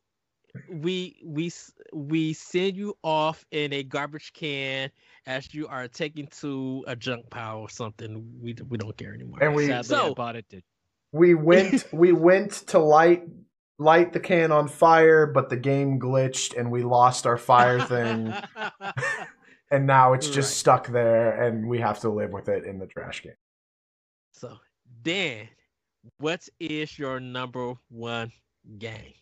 we 0.69 1.21
we 1.25 1.51
we 1.93 2.33
send 2.33 2.77
you 2.77 2.97
off 3.03 3.45
in 3.51 3.73
a 3.73 3.83
garbage 3.83 4.31
can 4.33 4.89
as 5.27 5.53
you 5.53 5.67
are 5.67 5.87
taken 5.87 6.27
to 6.27 6.83
a 6.87 6.95
junk 6.95 7.29
pile 7.29 7.59
or 7.59 7.69
something. 7.69 8.39
We 8.41 8.55
we 8.69 8.77
don't 8.77 8.95
care 8.97 9.13
anymore. 9.13 9.39
And 9.41 9.53
we- 9.55 9.67
Sadly, 9.67 9.95
I 9.95 9.99
So- 10.07 10.13
bought 10.15 10.35
it. 10.35 10.49
To, 10.49 10.61
we 11.15 11.33
went 11.33 11.85
we 11.93 12.11
went 12.11 12.51
to 12.67 12.79
light 12.79 13.23
light 13.77 14.13
the 14.13 14.19
can 14.19 14.51
on 14.51 14.67
fire, 14.67 15.25
but 15.25 15.49
the 15.49 15.57
game 15.57 15.99
glitched 15.99 16.57
and 16.57 16.71
we 16.71 16.83
lost 16.83 17.25
our 17.25 17.37
fire 17.37 17.81
thing. 17.81 18.33
and 19.71 19.85
now 19.87 20.13
it's 20.13 20.27
just 20.27 20.49
Right. 20.51 20.55
stuck 20.57 20.87
there 20.87 21.41
and 21.43 21.67
we 21.67 21.79
have 21.79 21.99
to 22.01 22.09
live 22.09 22.31
with 22.31 22.47
it 22.49 22.65
in 22.65 22.79
the 22.79 22.87
trash 22.87 23.21
can. 23.21 23.33
so 24.31 24.57
Dan, 25.01 25.47
what 26.19 26.47
is 26.59 26.97
your 26.97 27.19
number 27.19 27.73
one 27.89 28.31
game? 28.77 29.13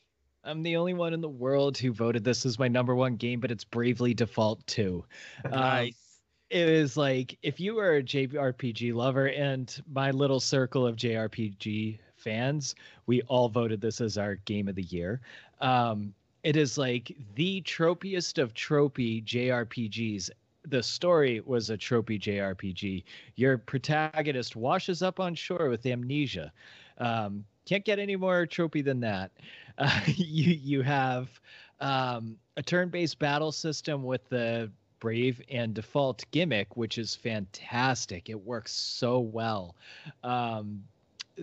I'm 0.43 0.61
the 0.61 0.75
only 0.75 0.93
one 0.93 1.13
in 1.13 1.21
the 1.21 1.29
world 1.29 1.77
who 1.77 1.93
voted 1.93 2.23
this 2.23 2.45
as 2.45 2.59
my 2.59 2.67
number 2.67 2.93
one 2.95 3.15
game, 3.15 3.39
but 3.39 3.49
it's 3.51 3.63
Bravely 3.63 4.13
Default 4.13 4.65
2. 4.67 5.03
Um, 5.45 5.51
Nice. 5.51 5.95
It 6.53 6.69
is 6.69 6.95
like 6.95 7.35
if 7.41 7.59
you 7.59 7.79
are 7.79 7.95
a 7.95 8.03
JRPG 8.03 8.93
lover 8.93 9.25
and 9.29 9.81
my 9.91 10.11
little 10.11 10.39
circle 10.39 10.85
of 10.85 10.95
JRPG 10.95 11.97
fans, 12.15 12.75
we 13.07 13.23
all 13.23 13.49
voted 13.49 13.81
this 13.81 13.99
as 13.99 14.19
our 14.19 14.35
game 14.35 14.67
of 14.67 14.75
the 14.75 14.83
year. 14.83 15.19
Um, 15.61 16.13
it 16.43 16.55
is 16.55 16.77
like 16.77 17.17
the 17.33 17.61
tropiest 17.61 18.37
of 18.37 18.53
tropey 18.53 19.25
JRPGs. 19.25 20.29
The 20.67 20.83
story 20.83 21.41
was 21.43 21.71
a 21.71 21.77
tropey 21.77 22.21
JRPG. 22.21 23.03
Your 23.35 23.57
protagonist 23.57 24.55
washes 24.55 25.01
up 25.01 25.19
on 25.19 25.33
shore 25.33 25.69
with 25.69 25.87
amnesia. 25.87 26.53
Um, 26.99 27.45
can't 27.65 27.83
get 27.83 27.97
any 27.97 28.15
more 28.15 28.45
tropey 28.45 28.85
than 28.85 28.99
that. 28.99 29.31
Uh, 29.79 30.01
you 30.05 30.53
you 30.53 30.81
have 30.83 31.29
um, 31.79 32.37
a 32.57 32.61
turn-based 32.61 33.17
battle 33.17 33.51
system 33.51 34.03
with 34.03 34.29
the 34.29 34.69
brave 35.03 35.41
and 35.51 35.73
default 35.73 36.23
gimmick, 36.31 36.77
which 36.77 36.97
is 36.97 37.13
fantastic. 37.13 38.29
It 38.29 38.45
works 38.45 38.71
so 38.71 39.19
well. 39.19 39.75
Um, 40.23 40.81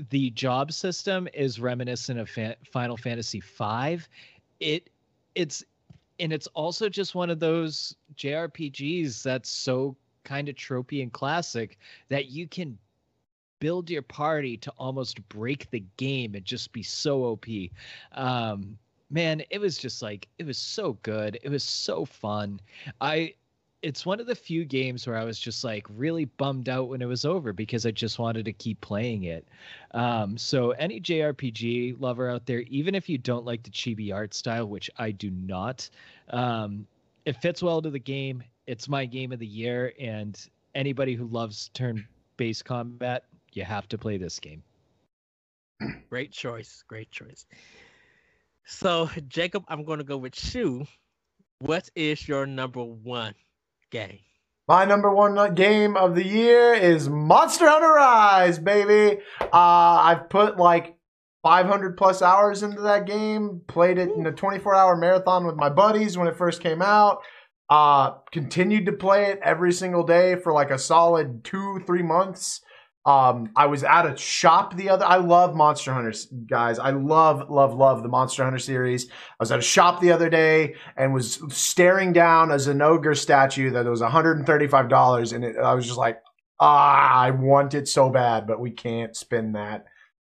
the 0.08 0.30
job 0.30 0.72
system 0.72 1.28
is 1.34 1.60
reminiscent 1.60 2.18
of 2.18 2.30
Final 2.72 2.96
Fantasy 2.96 3.40
V. 3.40 3.98
It 4.60 4.88
it's 5.34 5.62
and 6.18 6.32
it's 6.32 6.46
also 6.48 6.88
just 6.88 7.14
one 7.14 7.28
of 7.28 7.38
those 7.38 7.94
JRPGs 8.16 9.22
that's 9.22 9.50
so 9.50 9.94
kind 10.24 10.48
of 10.48 10.54
tropey 10.54 11.02
and 11.02 11.12
classic 11.12 11.78
that 12.08 12.30
you 12.30 12.48
can 12.48 12.78
build 13.58 13.90
your 13.90 14.00
party 14.00 14.56
to 14.56 14.72
almost 14.78 15.28
break 15.28 15.70
the 15.70 15.84
game 15.98 16.34
and 16.34 16.46
just 16.46 16.72
be 16.72 16.82
so 16.82 17.24
OP. 17.24 17.44
Um, 18.12 18.78
man, 19.10 19.42
it 19.50 19.60
was 19.60 19.76
just 19.76 20.00
like 20.00 20.28
it 20.38 20.46
was 20.46 20.56
so 20.56 20.94
good. 21.02 21.38
It 21.42 21.50
was 21.50 21.64
so 21.64 22.06
fun. 22.06 22.58
I 23.02 23.34
it's 23.82 24.04
one 24.04 24.20
of 24.20 24.26
the 24.26 24.34
few 24.34 24.64
games 24.64 25.06
where 25.06 25.16
I 25.16 25.24
was 25.24 25.38
just 25.38 25.64
like 25.64 25.86
really 25.88 26.26
bummed 26.26 26.68
out 26.68 26.88
when 26.88 27.00
it 27.00 27.06
was 27.06 27.24
over 27.24 27.52
because 27.52 27.86
I 27.86 27.90
just 27.90 28.18
wanted 28.18 28.44
to 28.44 28.52
keep 28.52 28.80
playing 28.80 29.24
it. 29.24 29.48
Um, 29.92 30.36
so 30.36 30.72
any 30.72 31.00
JRPG 31.00 32.00
lover 32.00 32.28
out 32.28 32.46
there, 32.46 32.60
even 32.60 32.94
if 32.94 33.08
you 33.08 33.16
don't 33.16 33.44
like 33.44 33.62
the 33.62 33.70
chibi 33.70 34.14
art 34.14 34.34
style, 34.34 34.66
which 34.66 34.90
I 34.98 35.10
do 35.10 35.30
not, 35.30 35.88
um, 36.28 36.86
it 37.24 37.36
fits 37.36 37.62
well 37.62 37.80
to 37.80 37.90
the 37.90 37.98
game. 37.98 38.42
It's 38.66 38.88
my 38.88 39.06
game 39.06 39.32
of 39.32 39.38
the 39.38 39.46
year, 39.46 39.92
and 39.98 40.38
anybody 40.74 41.14
who 41.14 41.26
loves 41.26 41.70
turn-based 41.74 42.64
combat, 42.64 43.24
you 43.52 43.64
have 43.64 43.88
to 43.88 43.98
play 43.98 44.16
this 44.16 44.38
game. 44.38 44.62
Great 46.08 46.32
choice. 46.32 46.84
Great 46.86 47.10
choice. 47.10 47.46
So 48.64 49.08
Jacob, 49.28 49.64
I'm 49.68 49.84
gonna 49.84 50.04
go 50.04 50.18
with 50.18 50.54
you. 50.54 50.86
What 51.60 51.88
is 51.94 52.28
your 52.28 52.46
number 52.46 52.82
one 52.84 53.34
game? 53.90 54.18
My 54.68 54.84
number 54.84 55.12
one 55.12 55.54
game 55.54 55.96
of 55.96 56.14
the 56.14 56.24
year 56.24 56.74
is 56.74 57.08
Monster 57.08 57.68
Hunter 57.68 57.92
Rise, 57.92 58.58
baby. 58.58 59.20
Uh, 59.40 59.48
I've 59.52 60.30
put 60.30 60.58
like 60.58 60.96
500 61.42 61.96
plus 61.96 62.22
hours 62.22 62.62
into 62.62 62.82
that 62.82 63.06
game. 63.06 63.62
Played 63.66 63.98
it 63.98 64.10
in 64.10 64.26
a 64.26 64.32
24 64.32 64.74
hour 64.74 64.96
marathon 64.96 65.46
with 65.46 65.56
my 65.56 65.70
buddies 65.70 66.16
when 66.16 66.28
it 66.28 66.36
first 66.36 66.62
came 66.62 66.82
out. 66.82 67.22
Uh, 67.68 68.12
continued 68.32 68.86
to 68.86 68.92
play 68.92 69.26
it 69.26 69.40
every 69.42 69.72
single 69.72 70.04
day 70.04 70.36
for 70.36 70.52
like 70.52 70.70
a 70.70 70.78
solid 70.78 71.44
two, 71.44 71.80
three 71.86 72.02
months. 72.02 72.60
Um, 73.06 73.50
I 73.56 73.66
was 73.66 73.82
at 73.82 74.04
a 74.04 74.16
shop 74.16 74.76
the 74.76 74.90
other. 74.90 75.06
I 75.06 75.16
love 75.16 75.54
Monster 75.54 75.92
Hunters, 75.92 76.26
guys. 76.26 76.78
I 76.78 76.90
love, 76.90 77.48
love, 77.50 77.74
love 77.74 78.02
the 78.02 78.10
Monster 78.10 78.44
Hunter 78.44 78.58
series. 78.58 79.08
I 79.08 79.36
was 79.40 79.50
at 79.50 79.58
a 79.58 79.62
shop 79.62 80.00
the 80.00 80.12
other 80.12 80.28
day 80.28 80.74
and 80.96 81.14
was 81.14 81.40
staring 81.48 82.12
down 82.12 82.50
a 82.50 82.56
Zinogre 82.56 83.16
statue 83.16 83.70
that 83.70 83.86
was 83.86 84.02
$135, 84.02 85.32
and 85.32 85.44
it, 85.44 85.56
I 85.56 85.74
was 85.74 85.86
just 85.86 85.98
like, 85.98 86.20
ah, 86.60 87.14
I 87.14 87.30
want 87.30 87.72
it 87.74 87.88
so 87.88 88.10
bad, 88.10 88.46
but 88.46 88.60
we 88.60 88.70
can't 88.70 89.16
spend 89.16 89.56
that. 89.56 89.86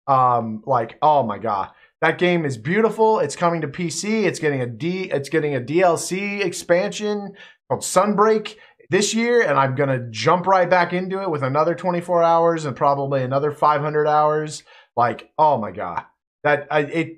Um, 0.07 0.61
like, 0.67 0.97
oh 1.01 1.23
my 1.23 1.39
god, 1.39 1.71
that 2.01 2.19
game 2.19 2.45
is 2.45 2.57
beautiful. 2.57 3.19
It's 3.19 3.35
coming 3.35 3.61
to 3.61 3.67
PC. 3.67 4.23
It's 4.25 4.39
getting 4.39 4.61
a 4.61 4.67
D. 4.67 5.09
It's 5.11 5.29
getting 5.29 5.55
a 5.55 5.61
DLC 5.61 6.45
expansion 6.45 7.33
called 7.69 7.81
Sunbreak 7.81 8.55
this 8.91 9.13
year, 9.13 9.41
and 9.41 9.57
I'm 9.57 9.73
gonna 9.73 10.09
jump 10.11 10.45
right 10.45 10.69
back 10.69 10.91
into 10.91 11.22
it 11.22 11.31
with 11.31 11.43
another 11.43 11.73
24 11.73 12.22
hours 12.22 12.65
and 12.65 12.76
probably 12.76 13.23
another 13.23 13.49
500 13.49 14.05
hours. 14.05 14.63
Like, 14.97 15.31
oh 15.38 15.57
my 15.57 15.72
god, 15.72 16.03
that 16.43 16.68
I, 16.69 16.81
it 16.81 17.18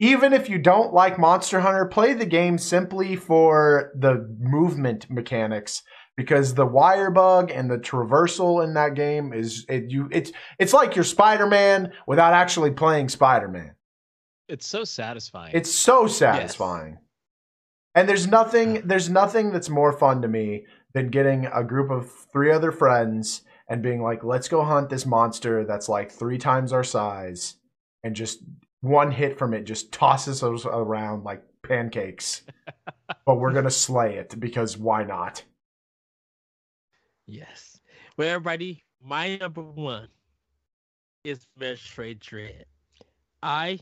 even 0.00 0.32
if 0.32 0.48
you 0.48 0.58
don't 0.58 0.92
like 0.92 1.16
Monster 1.16 1.60
Hunter, 1.60 1.86
play 1.86 2.12
the 2.12 2.26
game 2.26 2.58
simply 2.58 3.14
for 3.14 3.92
the 3.94 4.28
movement 4.40 5.08
mechanics 5.08 5.84
because 6.16 6.54
the 6.54 6.66
wire 6.66 7.12
bug 7.12 7.52
and 7.52 7.70
the 7.70 7.78
traversal 7.78 8.62
in 8.62 8.74
that 8.74 8.94
game 8.94 9.32
is 9.32 9.64
it, 9.68 9.84
you 9.90 10.08
it's 10.10 10.32
it's 10.58 10.72
like 10.72 10.96
you're 10.96 11.04
Spider-Man 11.04 11.92
without 12.08 12.32
actually 12.32 12.72
playing 12.72 13.08
Spider-Man. 13.08 13.76
It's 14.48 14.66
so 14.66 14.82
satisfying. 14.82 15.52
It's 15.54 15.72
so 15.72 16.08
satisfying. 16.08 16.98
And 17.94 18.08
there's 18.08 18.26
nothing 18.26 18.82
there's 18.86 19.08
nothing 19.08 19.52
that's 19.52 19.68
more 19.68 19.92
fun 19.92 20.22
to 20.22 20.28
me 20.28 20.66
than 20.94 21.08
getting 21.08 21.46
a 21.46 21.62
group 21.62 21.90
of 21.90 22.10
three 22.32 22.50
other 22.50 22.72
friends 22.72 23.42
and 23.68 23.82
being 23.82 24.02
like, 24.02 24.24
let's 24.24 24.48
go 24.48 24.64
hunt 24.64 24.90
this 24.90 25.06
monster 25.06 25.64
that's 25.64 25.88
like 25.88 26.10
three 26.10 26.38
times 26.38 26.72
our 26.72 26.84
size 26.84 27.56
and 28.02 28.14
just 28.14 28.40
one 28.80 29.10
hit 29.10 29.38
from 29.38 29.54
it 29.54 29.64
just 29.64 29.92
tosses 29.92 30.42
us 30.42 30.66
around 30.66 31.24
like 31.24 31.42
pancakes. 31.62 32.42
but 33.26 33.36
we're 33.36 33.52
gonna 33.52 33.70
slay 33.70 34.16
it 34.16 34.38
because 34.38 34.76
why 34.76 35.04
not? 35.04 35.42
Yes. 37.26 37.80
Well, 38.16 38.28
everybody, 38.28 38.84
my 39.02 39.36
number 39.36 39.62
one 39.62 40.08
is 41.24 41.46
Metroid 41.58 42.20
Dread. 42.20 42.66
I 43.42 43.78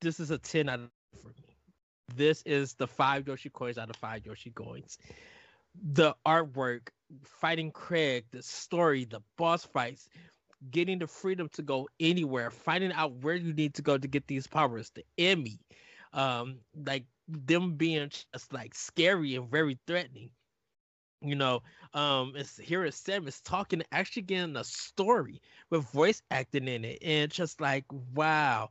this 0.00 0.18
is 0.18 0.30
a 0.30 0.38
10 0.38 0.68
out 0.68 0.80
of 0.80 0.90
for 1.22 1.28
me. 1.28 1.41
This 2.14 2.42
is 2.42 2.74
the 2.74 2.86
five 2.86 3.26
Yoshi 3.26 3.50
coins 3.50 3.78
out 3.78 3.90
of 3.90 3.96
five 3.96 4.26
Yoshi 4.26 4.50
coins. 4.50 4.98
The 5.92 6.14
artwork, 6.26 6.88
fighting 7.24 7.72
Kraid, 7.72 8.24
the 8.30 8.42
story, 8.42 9.04
the 9.04 9.20
boss 9.36 9.64
fights, 9.64 10.08
getting 10.70 10.98
the 10.98 11.06
freedom 11.06 11.48
to 11.50 11.62
go 11.62 11.88
anywhere, 12.00 12.50
finding 12.50 12.92
out 12.92 13.12
where 13.22 13.34
you 13.34 13.52
need 13.54 13.74
to 13.74 13.82
go 13.82 13.98
to 13.98 14.08
get 14.08 14.26
these 14.26 14.46
powers, 14.46 14.90
the 14.90 15.04
E.M.M.I., 15.18 15.58
um, 16.40 16.58
like 16.86 17.04
them 17.28 17.74
being 17.76 18.08
just 18.10 18.52
like 18.52 18.74
scary 18.74 19.34
and 19.36 19.50
very 19.50 19.78
threatening. 19.86 20.30
You 21.20 21.36
know, 21.36 21.62
um, 21.94 22.34
it's 22.36 22.58
here 22.58 22.84
at 22.84 22.94
seven, 22.94 23.28
it's 23.28 23.40
talking, 23.40 23.82
actually 23.92 24.22
getting 24.22 24.56
a 24.56 24.64
story 24.64 25.40
with 25.70 25.88
voice 25.90 26.20
acting 26.30 26.66
in 26.68 26.84
it, 26.84 26.98
and 27.02 27.30
just 27.30 27.60
like 27.60 27.84
wow, 28.14 28.70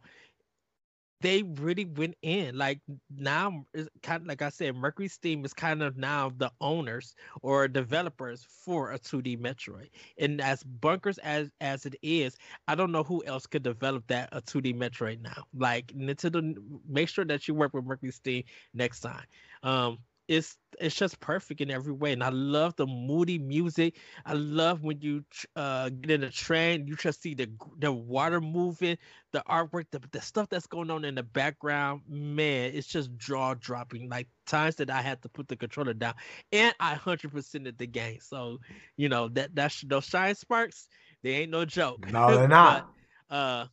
they 1.22 1.43
really 1.43 1.85
went 1.85 2.15
in. 2.22 2.57
Like 2.57 2.80
now, 3.15 3.65
kind 4.02 4.22
of 4.22 4.27
like 4.27 4.41
I 4.41 4.49
said, 4.49 4.76
MercurySteam 4.76 5.45
is 5.45 5.53
kind 5.53 5.81
of 5.81 5.98
now 5.98 6.31
the 6.38 6.52
owners 6.60 7.15
or 7.41 7.68
developers 7.68 8.45
for 8.49 8.91
a 8.91 8.99
2D 8.99 9.39
Metroid. 9.39 9.89
And 10.18 10.41
as 10.41 10.64
bunkers 10.64 11.18
as 11.19 11.52
as 11.61 11.85
it 11.85 11.95
is, 12.02 12.38
I 12.68 12.76
don't 12.76 12.91
know 12.91 13.03
who 13.03 13.23
else 13.26 13.45
could 13.45 13.64
develop 13.64 14.06
that 14.07 14.30
a 14.31 14.41
2D 14.41 14.76
Metroid 14.76 15.22
now. 15.22 15.43
Like 15.56 15.88
Nintendo, 15.88 16.56
make 16.88 17.10
sure 17.10 17.26
that 17.26 17.48
you 17.48 17.53
work 17.53 17.73
with 17.73 17.85
MercurySteam 17.85 18.45
next 18.73 19.02
time. 19.02 19.26
Um, 19.64 19.99
it's 20.31 20.57
it's 20.79 20.95
just 20.95 21.19
perfect 21.19 21.61
in 21.61 21.69
every 21.69 21.91
way 21.91 22.13
and 22.13 22.23
i 22.23 22.29
love 22.29 22.75
the 22.77 22.87
moody 22.87 23.37
music. 23.37 23.97
I 24.25 24.33
love 24.33 24.83
when 24.83 25.01
you 25.01 25.23
uh 25.55 25.89
get 25.89 26.11
in 26.11 26.23
a 26.23 26.29
train 26.31 26.87
you 26.87 26.95
just 26.95 27.21
see 27.21 27.35
the 27.35 27.49
the 27.79 27.91
water 27.91 28.39
moving 28.39 28.97
the 29.33 29.43
artwork 29.49 29.85
the, 29.91 30.01
the 30.11 30.21
stuff 30.21 30.49
that's 30.49 30.67
going 30.67 30.89
on 30.89 31.03
in 31.03 31.15
the 31.15 31.23
background. 31.23 32.01
Man 32.07 32.71
it's 32.73 32.87
just 32.87 33.15
jaw 33.17 33.55
dropping 33.55 34.09
like 34.09 34.27
times 34.45 34.75
that 34.77 34.89
i 34.89 35.01
had 35.01 35.21
to 35.23 35.29
put 35.29 35.47
the 35.49 35.57
controller 35.57 35.93
down 35.93 36.13
and 36.51 36.73
i 36.79 36.95
100% 36.95 37.67
of 37.67 37.77
the 37.77 37.87
game. 37.87 38.19
So 38.21 38.59
you 38.97 39.09
know 39.09 39.27
that 39.29 39.55
that's 39.55 39.81
those 39.81 40.05
shine 40.05 40.35
sparks. 40.35 40.87
They 41.23 41.31
ain't 41.31 41.51
no 41.51 41.65
joke. 41.65 42.07
No 42.09 42.25
they're 42.25 42.47
not. 42.47 42.85
But, 43.29 43.35
uh 43.35 43.65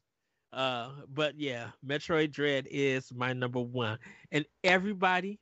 uh 0.52 0.90
but 1.12 1.38
yeah 1.38 1.68
metroid 1.86 2.32
dread 2.32 2.66
is 2.70 3.12
my 3.14 3.32
number 3.32 3.60
one. 3.60 3.98
And 4.32 4.44
everybody 4.64 5.40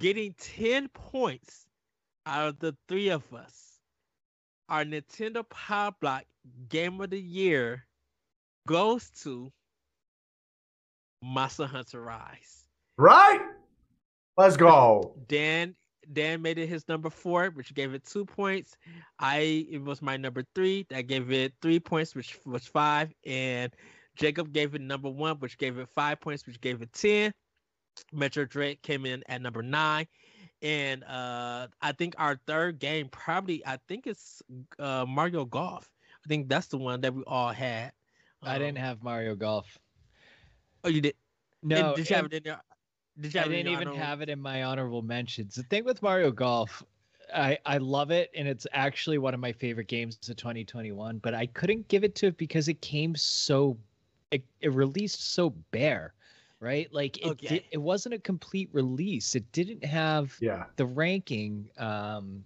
getting 0.00 0.34
10 0.38 0.88
points 0.88 1.66
out 2.26 2.48
of 2.48 2.58
the 2.58 2.76
three 2.88 3.08
of 3.08 3.22
us. 3.32 3.80
Our 4.68 4.84
Nintendo 4.84 5.48
Power 5.48 5.92
Block 6.00 6.24
Game 6.68 7.00
of 7.00 7.10
the 7.10 7.20
Year 7.20 7.86
goes 8.66 9.10
to 9.22 9.50
Monster 11.22 11.66
Hunter 11.66 12.02
Rise. 12.02 12.68
Right? 12.96 13.40
Let's 14.36 14.56
go. 14.56 15.14
Dan 15.26 15.74
Dan 16.12 16.40
made 16.40 16.58
it 16.58 16.68
his 16.68 16.86
number 16.88 17.10
four, 17.10 17.50
which 17.50 17.74
gave 17.74 17.92
it 17.94 18.04
two 18.04 18.24
points. 18.24 18.76
I 19.18 19.66
it 19.70 19.82
was 19.82 20.00
my 20.00 20.16
number 20.16 20.44
three, 20.54 20.86
that 20.90 21.06
gave 21.06 21.30
it 21.32 21.54
three 21.60 21.80
points, 21.80 22.14
which 22.14 22.38
was 22.46 22.66
five, 22.66 23.12
and 23.26 23.72
Jacob 24.16 24.52
gave 24.52 24.74
it 24.74 24.80
number 24.80 25.08
one, 25.08 25.36
which 25.36 25.58
gave 25.58 25.78
it 25.78 25.88
five 25.94 26.20
points, 26.20 26.46
which 26.46 26.60
gave 26.60 26.82
it 26.82 26.92
ten. 26.92 27.32
Metroid 28.14 28.48
Dread 28.50 28.82
came 28.82 29.06
in 29.06 29.22
at 29.28 29.42
number 29.42 29.62
nine. 29.62 30.06
And 30.60 31.04
uh, 31.04 31.68
I 31.80 31.92
think 31.92 32.14
our 32.18 32.38
third 32.46 32.78
game 32.78 33.08
probably 33.10 33.64
I 33.64 33.78
think 33.88 34.06
it's 34.06 34.42
uh, 34.78 35.04
Mario 35.06 35.44
Golf. 35.44 35.88
I 36.24 36.28
think 36.28 36.48
that's 36.48 36.66
the 36.66 36.78
one 36.78 37.00
that 37.02 37.14
we 37.14 37.22
all 37.26 37.52
had. 37.52 37.92
Um, 38.42 38.50
I 38.50 38.58
didn't 38.58 38.78
um, 38.78 38.84
have 38.84 39.02
Mario 39.02 39.34
Golf. 39.34 39.78
Oh, 40.84 40.88
you 40.88 41.00
did? 41.00 41.14
No. 41.62 41.94
Did, 41.94 41.96
did 41.96 42.10
you 42.10 42.16
have 42.16 42.24
it 42.26 42.32
in 42.34 42.42
your? 42.44 42.60
Did 43.20 43.34
you 43.34 43.40
I 43.40 43.44
didn't 43.44 43.66
even 43.66 43.88
honorable? 43.88 43.98
have 43.98 44.20
it 44.20 44.28
in 44.28 44.40
my 44.40 44.64
honorable 44.64 45.02
mentions. 45.02 45.54
The 45.54 45.64
thing 45.64 45.84
with 45.84 46.02
Mario 46.02 46.30
Golf, 46.30 46.84
I 47.34 47.58
I 47.66 47.78
love 47.78 48.10
it, 48.10 48.30
and 48.36 48.46
it's 48.46 48.66
actually 48.72 49.18
one 49.18 49.34
of 49.34 49.40
my 49.40 49.52
favorite 49.52 49.88
games 49.88 50.18
of 50.28 50.36
2021. 50.36 51.18
But 51.18 51.34
I 51.34 51.46
couldn't 51.46 51.86
give 51.88 52.04
it 52.04 52.14
to 52.16 52.26
it 52.26 52.36
because 52.36 52.68
it 52.68 52.80
came 52.80 53.14
so, 53.16 53.76
it, 54.30 54.44
it 54.60 54.72
released 54.72 55.34
so 55.34 55.50
bare 55.70 56.14
right? 56.60 56.92
Like 56.92 57.18
it 57.18 57.30
okay. 57.30 57.48
did, 57.48 57.64
it 57.70 57.78
wasn't 57.78 58.14
a 58.14 58.18
complete 58.18 58.68
release. 58.72 59.34
It 59.34 59.50
didn't 59.52 59.84
have 59.84 60.36
yeah. 60.40 60.64
the 60.76 60.86
ranking 60.86 61.70
um 61.78 62.44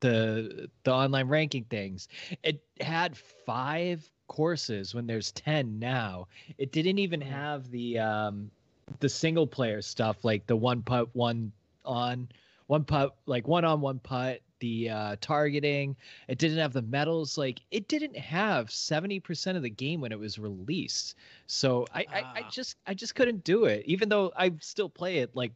the 0.00 0.68
the 0.84 0.92
online 0.92 1.28
ranking 1.28 1.64
things. 1.64 2.08
It 2.42 2.62
had 2.80 3.16
5 3.16 4.10
courses 4.28 4.94
when 4.94 5.06
there's 5.06 5.32
10 5.32 5.78
now. 5.78 6.28
It 6.58 6.72
didn't 6.72 6.98
even 6.98 7.20
have 7.20 7.70
the 7.70 7.98
um 7.98 8.50
the 8.98 9.08
single 9.08 9.46
player 9.46 9.82
stuff 9.82 10.24
like 10.24 10.46
the 10.46 10.56
one 10.56 10.82
putt 10.82 11.08
one 11.14 11.52
on 11.84 12.28
one 12.66 12.84
putt 12.84 13.14
like 13.26 13.46
one 13.46 13.64
on 13.64 13.80
one 13.80 14.00
putt 14.00 14.40
the 14.60 14.90
uh, 14.90 15.16
targeting. 15.20 15.96
It 16.28 16.38
didn't 16.38 16.58
have 16.58 16.72
the 16.72 16.82
medals. 16.82 17.36
Like 17.36 17.60
it 17.70 17.88
didn't 17.88 18.16
have 18.16 18.70
seventy 18.70 19.20
percent 19.20 19.56
of 19.56 19.62
the 19.62 19.70
game 19.70 20.00
when 20.00 20.12
it 20.12 20.18
was 20.18 20.38
released. 20.38 21.16
So 21.46 21.86
I, 21.92 22.02
uh, 22.02 22.04
I, 22.12 22.18
I, 22.18 22.42
ah. 22.44 22.50
just 22.50 22.76
I 22.86 22.94
just 22.94 23.14
couldn't 23.14 23.44
do 23.44 23.64
it, 23.64 23.84
even 23.86 24.08
though 24.08 24.32
I 24.36 24.52
still 24.60 24.88
play 24.88 25.18
it 25.18 25.34
like 25.34 25.52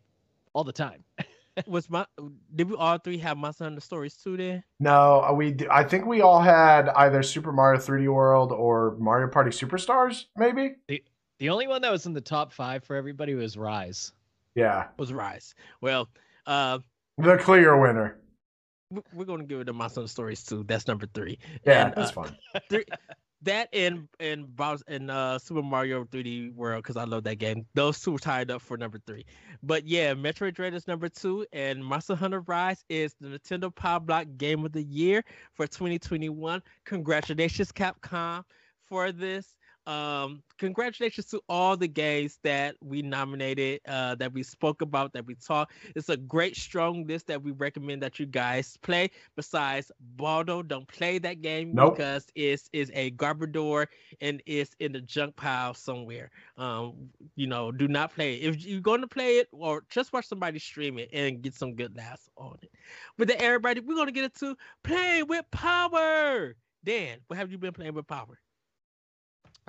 all 0.52 0.64
the 0.64 0.72
time. 0.72 1.04
was 1.66 1.88
my 1.88 2.04
did 2.54 2.68
we 2.68 2.76
all 2.76 2.98
three 2.98 3.18
have 3.18 3.36
Monster 3.36 3.64
Hunter 3.64 3.80
stories 3.80 4.14
too? 4.16 4.36
There? 4.36 4.64
No, 4.80 5.22
uh, 5.22 5.32
we 5.32 5.56
I 5.70 5.84
think 5.84 6.06
we 6.06 6.20
all 6.20 6.40
had 6.40 6.88
either 6.90 7.22
Super 7.22 7.52
Mario 7.52 7.80
3D 7.80 8.12
World 8.12 8.52
or 8.52 8.96
Mario 8.98 9.28
Party 9.28 9.50
Superstars, 9.50 10.24
maybe. 10.36 10.76
The 10.88 11.02
the 11.38 11.48
only 11.50 11.66
one 11.66 11.82
that 11.82 11.92
was 11.92 12.06
in 12.06 12.12
the 12.12 12.20
top 12.20 12.52
five 12.52 12.84
for 12.84 12.96
everybody 12.96 13.34
was 13.34 13.56
Rise. 13.56 14.12
Yeah, 14.54 14.86
was 14.98 15.12
Rise. 15.12 15.54
Well, 15.80 16.08
uh, 16.46 16.78
the 17.18 17.36
clear 17.38 17.80
winner 17.80 18.18
we're 19.12 19.24
gonna 19.24 19.44
give 19.44 19.60
it 19.60 19.64
to 19.64 19.72
my 19.72 19.88
son 19.88 20.06
stories 20.06 20.42
too. 20.42 20.64
That's 20.66 20.86
number 20.86 21.06
three. 21.14 21.38
Yeah, 21.66 21.86
and, 21.86 21.94
that's 21.94 22.10
uh, 22.10 22.22
fun. 22.22 22.36
Three, 22.70 22.84
that 23.44 23.68
and 23.72 24.08
and 24.20 24.54
Bowser 24.56 24.84
and 24.88 25.10
uh 25.10 25.38
Super 25.38 25.62
Mario 25.62 26.04
3D 26.04 26.54
World 26.54 26.82
because 26.82 26.96
I 26.96 27.04
love 27.04 27.24
that 27.24 27.36
game. 27.36 27.66
Those 27.74 28.00
two 28.00 28.16
tied 28.18 28.50
up 28.50 28.62
for 28.62 28.76
number 28.76 28.98
three. 29.06 29.24
But 29.62 29.86
yeah, 29.86 30.14
Metroid 30.14 30.54
Dread 30.54 30.74
is 30.74 30.88
number 30.88 31.08
two, 31.08 31.46
and 31.52 31.84
Monster 31.84 32.14
Hunter 32.14 32.40
Rise 32.40 32.84
is 32.88 33.14
the 33.20 33.28
Nintendo 33.28 33.74
Power 33.74 34.00
Block 34.00 34.26
Game 34.36 34.64
of 34.64 34.72
the 34.72 34.82
Year 34.82 35.24
for 35.52 35.66
2021. 35.66 36.62
Congratulations, 36.84 37.72
Capcom, 37.72 38.44
for 38.80 39.12
this. 39.12 39.54
Um, 39.86 40.42
congratulations 40.58 41.26
to 41.26 41.40
all 41.48 41.76
the 41.76 41.88
games 41.88 42.38
that 42.42 42.76
we 42.82 43.02
nominated, 43.02 43.80
uh, 43.86 44.14
that 44.16 44.32
we 44.32 44.42
spoke 44.42 44.82
about, 44.82 45.12
that 45.12 45.26
we 45.26 45.34
talked. 45.34 45.72
It's 45.94 46.08
a 46.08 46.16
great, 46.16 46.56
strong 46.56 47.06
list 47.06 47.26
that 47.26 47.42
we 47.42 47.52
recommend 47.52 48.02
that 48.02 48.18
you 48.18 48.26
guys 48.26 48.76
play. 48.82 49.10
Besides 49.36 49.92
Baldo, 50.16 50.62
don't 50.62 50.88
play 50.88 51.18
that 51.18 51.42
game 51.42 51.74
nope. 51.74 51.96
because 51.96 52.26
it's 52.34 52.70
is 52.72 52.90
a 52.94 53.10
Garbodor 53.12 53.86
and 54.20 54.42
it's 54.46 54.74
in 54.80 54.92
the 54.92 55.00
junk 55.00 55.36
pile 55.36 55.74
somewhere. 55.74 56.30
Um, 56.56 57.10
you 57.36 57.46
know, 57.46 57.70
do 57.70 57.88
not 57.88 58.14
play 58.14 58.34
it. 58.34 58.48
If 58.48 58.64
you're 58.64 58.80
going 58.80 59.00
to 59.02 59.08
play 59.08 59.38
it, 59.38 59.48
or 59.52 59.84
just 59.88 60.12
watch 60.12 60.26
somebody 60.26 60.58
stream 60.58 60.98
it 60.98 61.10
and 61.12 61.42
get 61.42 61.54
some 61.54 61.74
good 61.74 61.96
laughs 61.96 62.28
on 62.36 62.56
it. 62.62 62.70
But 63.18 63.28
then 63.28 63.36
everybody, 63.40 63.80
we're 63.80 63.96
gonna 63.96 64.12
get 64.12 64.24
into 64.24 64.56
playing 64.82 65.26
with 65.28 65.44
power. 65.50 66.54
Dan, 66.84 67.18
what 67.26 67.38
have 67.38 67.50
you 67.50 67.58
been 67.58 67.72
playing 67.72 67.94
with 67.94 68.06
power? 68.06 68.38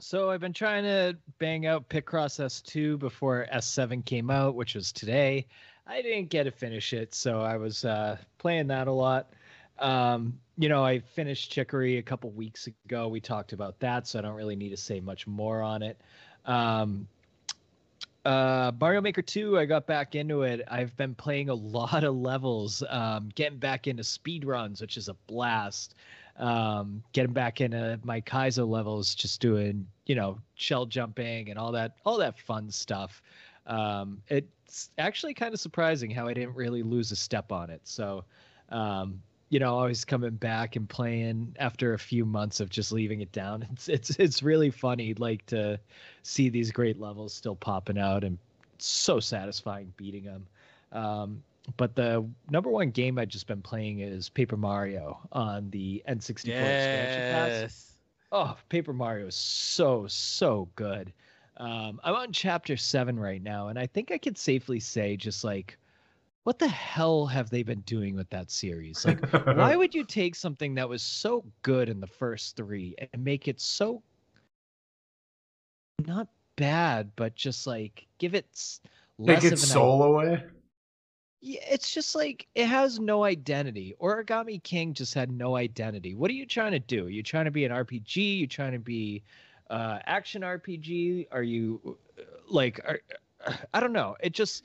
So 0.01 0.29
I've 0.29 0.41
been 0.41 0.53
trying 0.53 0.83
to 0.83 1.17
bang 1.39 1.65
out 1.65 1.87
Picross 1.87 2.43
S2 2.43 2.99
before 2.99 3.47
S7 3.53 4.03
came 4.03 4.29
out, 4.29 4.55
which 4.55 4.75
was 4.75 4.91
today. 4.91 5.47
I 5.87 6.01
didn't 6.01 6.29
get 6.29 6.43
to 6.43 6.51
finish 6.51 6.91
it, 6.91 7.15
so 7.15 7.41
I 7.41 7.55
was 7.55 7.85
uh, 7.85 8.17
playing 8.37 8.67
that 8.67 8.87
a 8.87 8.91
lot. 8.91 9.29
Um, 9.79 10.37
you 10.57 10.67
know, 10.67 10.83
I 10.83 10.99
finished 10.99 11.49
Chicory 11.51 11.97
a 11.97 12.01
couple 12.01 12.29
weeks 12.31 12.67
ago. 12.67 13.07
We 13.07 13.21
talked 13.21 13.53
about 13.53 13.79
that, 13.79 14.05
so 14.05 14.19
I 14.19 14.21
don't 14.21 14.35
really 14.35 14.57
need 14.57 14.69
to 14.69 14.77
say 14.77 14.99
much 14.99 15.27
more 15.27 15.61
on 15.61 15.81
it. 15.81 16.01
Um, 16.45 17.07
uh, 18.25 18.71
Mario 18.79 18.99
Maker 18.99 19.21
2, 19.21 19.57
I 19.57 19.65
got 19.65 19.85
back 19.85 20.15
into 20.15 20.41
it. 20.41 20.61
I've 20.67 20.95
been 20.97 21.15
playing 21.15 21.47
a 21.47 21.53
lot 21.53 22.03
of 22.03 22.15
levels, 22.15 22.83
um, 22.89 23.29
getting 23.33 23.59
back 23.59 23.87
into 23.87 24.03
speed 24.03 24.43
runs, 24.43 24.81
which 24.81 24.97
is 24.97 25.07
a 25.07 25.13
blast. 25.27 25.95
Um, 26.37 27.01
getting 27.13 27.31
back 27.33 27.61
into 27.61 27.99
my 28.03 28.19
Kaizo 28.21 28.67
levels, 28.67 29.15
just 29.15 29.39
doing, 29.39 29.87
you 30.05 30.15
know, 30.15 30.37
shell 30.55 30.85
jumping 30.85 31.49
and 31.49 31.57
all 31.57 31.71
that, 31.71 31.95
all 32.05 32.17
that 32.17 32.37
fun 32.37 32.69
stuff. 32.69 33.21
Um, 33.67 34.21
it's 34.27 34.89
actually 34.97 35.33
kind 35.33 35.53
of 35.53 35.59
surprising 35.59 36.11
how 36.11 36.27
I 36.27 36.33
didn't 36.33 36.55
really 36.55 36.83
lose 36.83 37.11
a 37.11 37.15
step 37.15 37.51
on 37.51 37.69
it. 37.69 37.81
So, 37.85 38.25
um, 38.69 39.21
you 39.49 39.59
know, 39.59 39.73
always 39.73 40.03
coming 40.03 40.31
back 40.31 40.75
and 40.75 40.89
playing 40.89 41.55
after 41.59 41.93
a 41.93 41.99
few 41.99 42.25
months 42.25 42.59
of 42.59 42.69
just 42.69 42.91
leaving 42.91 43.21
it 43.21 43.31
down. 43.31 43.65
It's 43.71 43.87
it's 43.87 44.09
it's 44.17 44.43
really 44.43 44.71
funny, 44.71 45.13
like 45.13 45.45
to 45.47 45.79
see 46.23 46.49
these 46.49 46.71
great 46.71 46.99
levels 46.99 47.33
still 47.33 47.55
popping 47.55 47.97
out 47.97 48.23
and 48.23 48.37
so 48.77 49.19
satisfying 49.19 49.93
beating 49.97 50.25
them. 50.25 50.47
Um, 50.91 51.43
but 51.77 51.95
the 51.95 52.27
number 52.49 52.69
one 52.69 52.91
game 52.91 53.17
I've 53.17 53.29
just 53.29 53.47
been 53.47 53.61
playing 53.61 53.99
is 53.99 54.29
Paper 54.29 54.57
Mario 54.57 55.19
on 55.31 55.69
the 55.71 56.03
N64 56.07 56.45
expansion 56.47 57.21
pass. 57.31 57.97
Oh, 58.31 58.57
Paper 58.69 58.93
Mario 58.93 59.27
is 59.27 59.35
so 59.35 60.05
so 60.07 60.69
good. 60.75 61.13
Um, 61.57 61.99
I'm 62.03 62.15
on 62.15 62.31
chapter 62.31 62.75
seven 62.75 63.17
right 63.19 63.41
now, 63.41 63.69
and 63.69 63.79
I 63.79 63.87
think 63.87 64.11
I 64.11 64.17
could 64.17 64.37
safely 64.37 64.79
say 64.79 65.15
just 65.15 65.43
like 65.43 65.77
what 66.45 66.59
the 66.59 66.67
hell 66.67 67.25
have 67.25 67.49
they 67.49 67.63
been 67.63 67.81
doing 67.81 68.15
with 68.15 68.29
that 68.29 68.51
series? 68.51 69.03
Like, 69.03 69.19
why 69.31 69.75
would 69.75 69.95
you 69.95 70.03
take 70.03 70.35
something 70.35 70.75
that 70.75 70.87
was 70.87 71.01
so 71.01 71.43
good 71.63 71.89
in 71.89 71.99
the 71.99 72.07
first 72.07 72.55
three 72.55 72.95
and 72.99 73.23
make 73.23 73.47
it 73.47 73.59
so 73.59 74.03
not 76.05 76.27
bad, 76.55 77.11
but 77.15 77.35
just 77.35 77.65
like 77.65 78.05
give 78.19 78.35
it 78.35 78.45
less 79.17 79.41
Take 79.41 79.53
its 79.53 79.63
of 79.63 79.69
an 79.69 79.73
soul 79.73 80.03
away? 80.03 80.43
Yeah, 81.45 81.59
it's 81.69 81.91
just 81.91 82.15
like 82.15 82.47
it 82.55 82.65
has 82.65 82.99
no 82.99 83.23
identity. 83.23 83.93
Origami 84.01 84.63
King 84.63 84.95
just 84.95 85.13
had 85.13 85.31
no 85.31 85.55
identity. 85.55 86.15
What 86.15 86.31
are 86.31 86.33
you 86.33 86.47
trying 86.47 86.71
to 86.71 86.79
do? 86.79 87.05
Are 87.05 87.09
you 87.09 87.21
trying 87.21 87.45
to 87.45 87.51
be 87.51 87.65
an 87.65 87.71
RPG? 87.71 88.17
Are 88.17 88.39
you 88.39 88.47
trying 88.47 88.71
to 88.71 88.79
be 88.79 89.21
uh 89.69 89.99
action 90.07 90.41
RPG? 90.41 91.27
Are 91.31 91.43
you 91.43 91.99
uh, 92.17 92.23
like 92.49 92.79
are, 92.79 92.99
I 93.75 93.79
don't 93.79 93.93
know. 93.93 94.15
It 94.21 94.33
just 94.33 94.63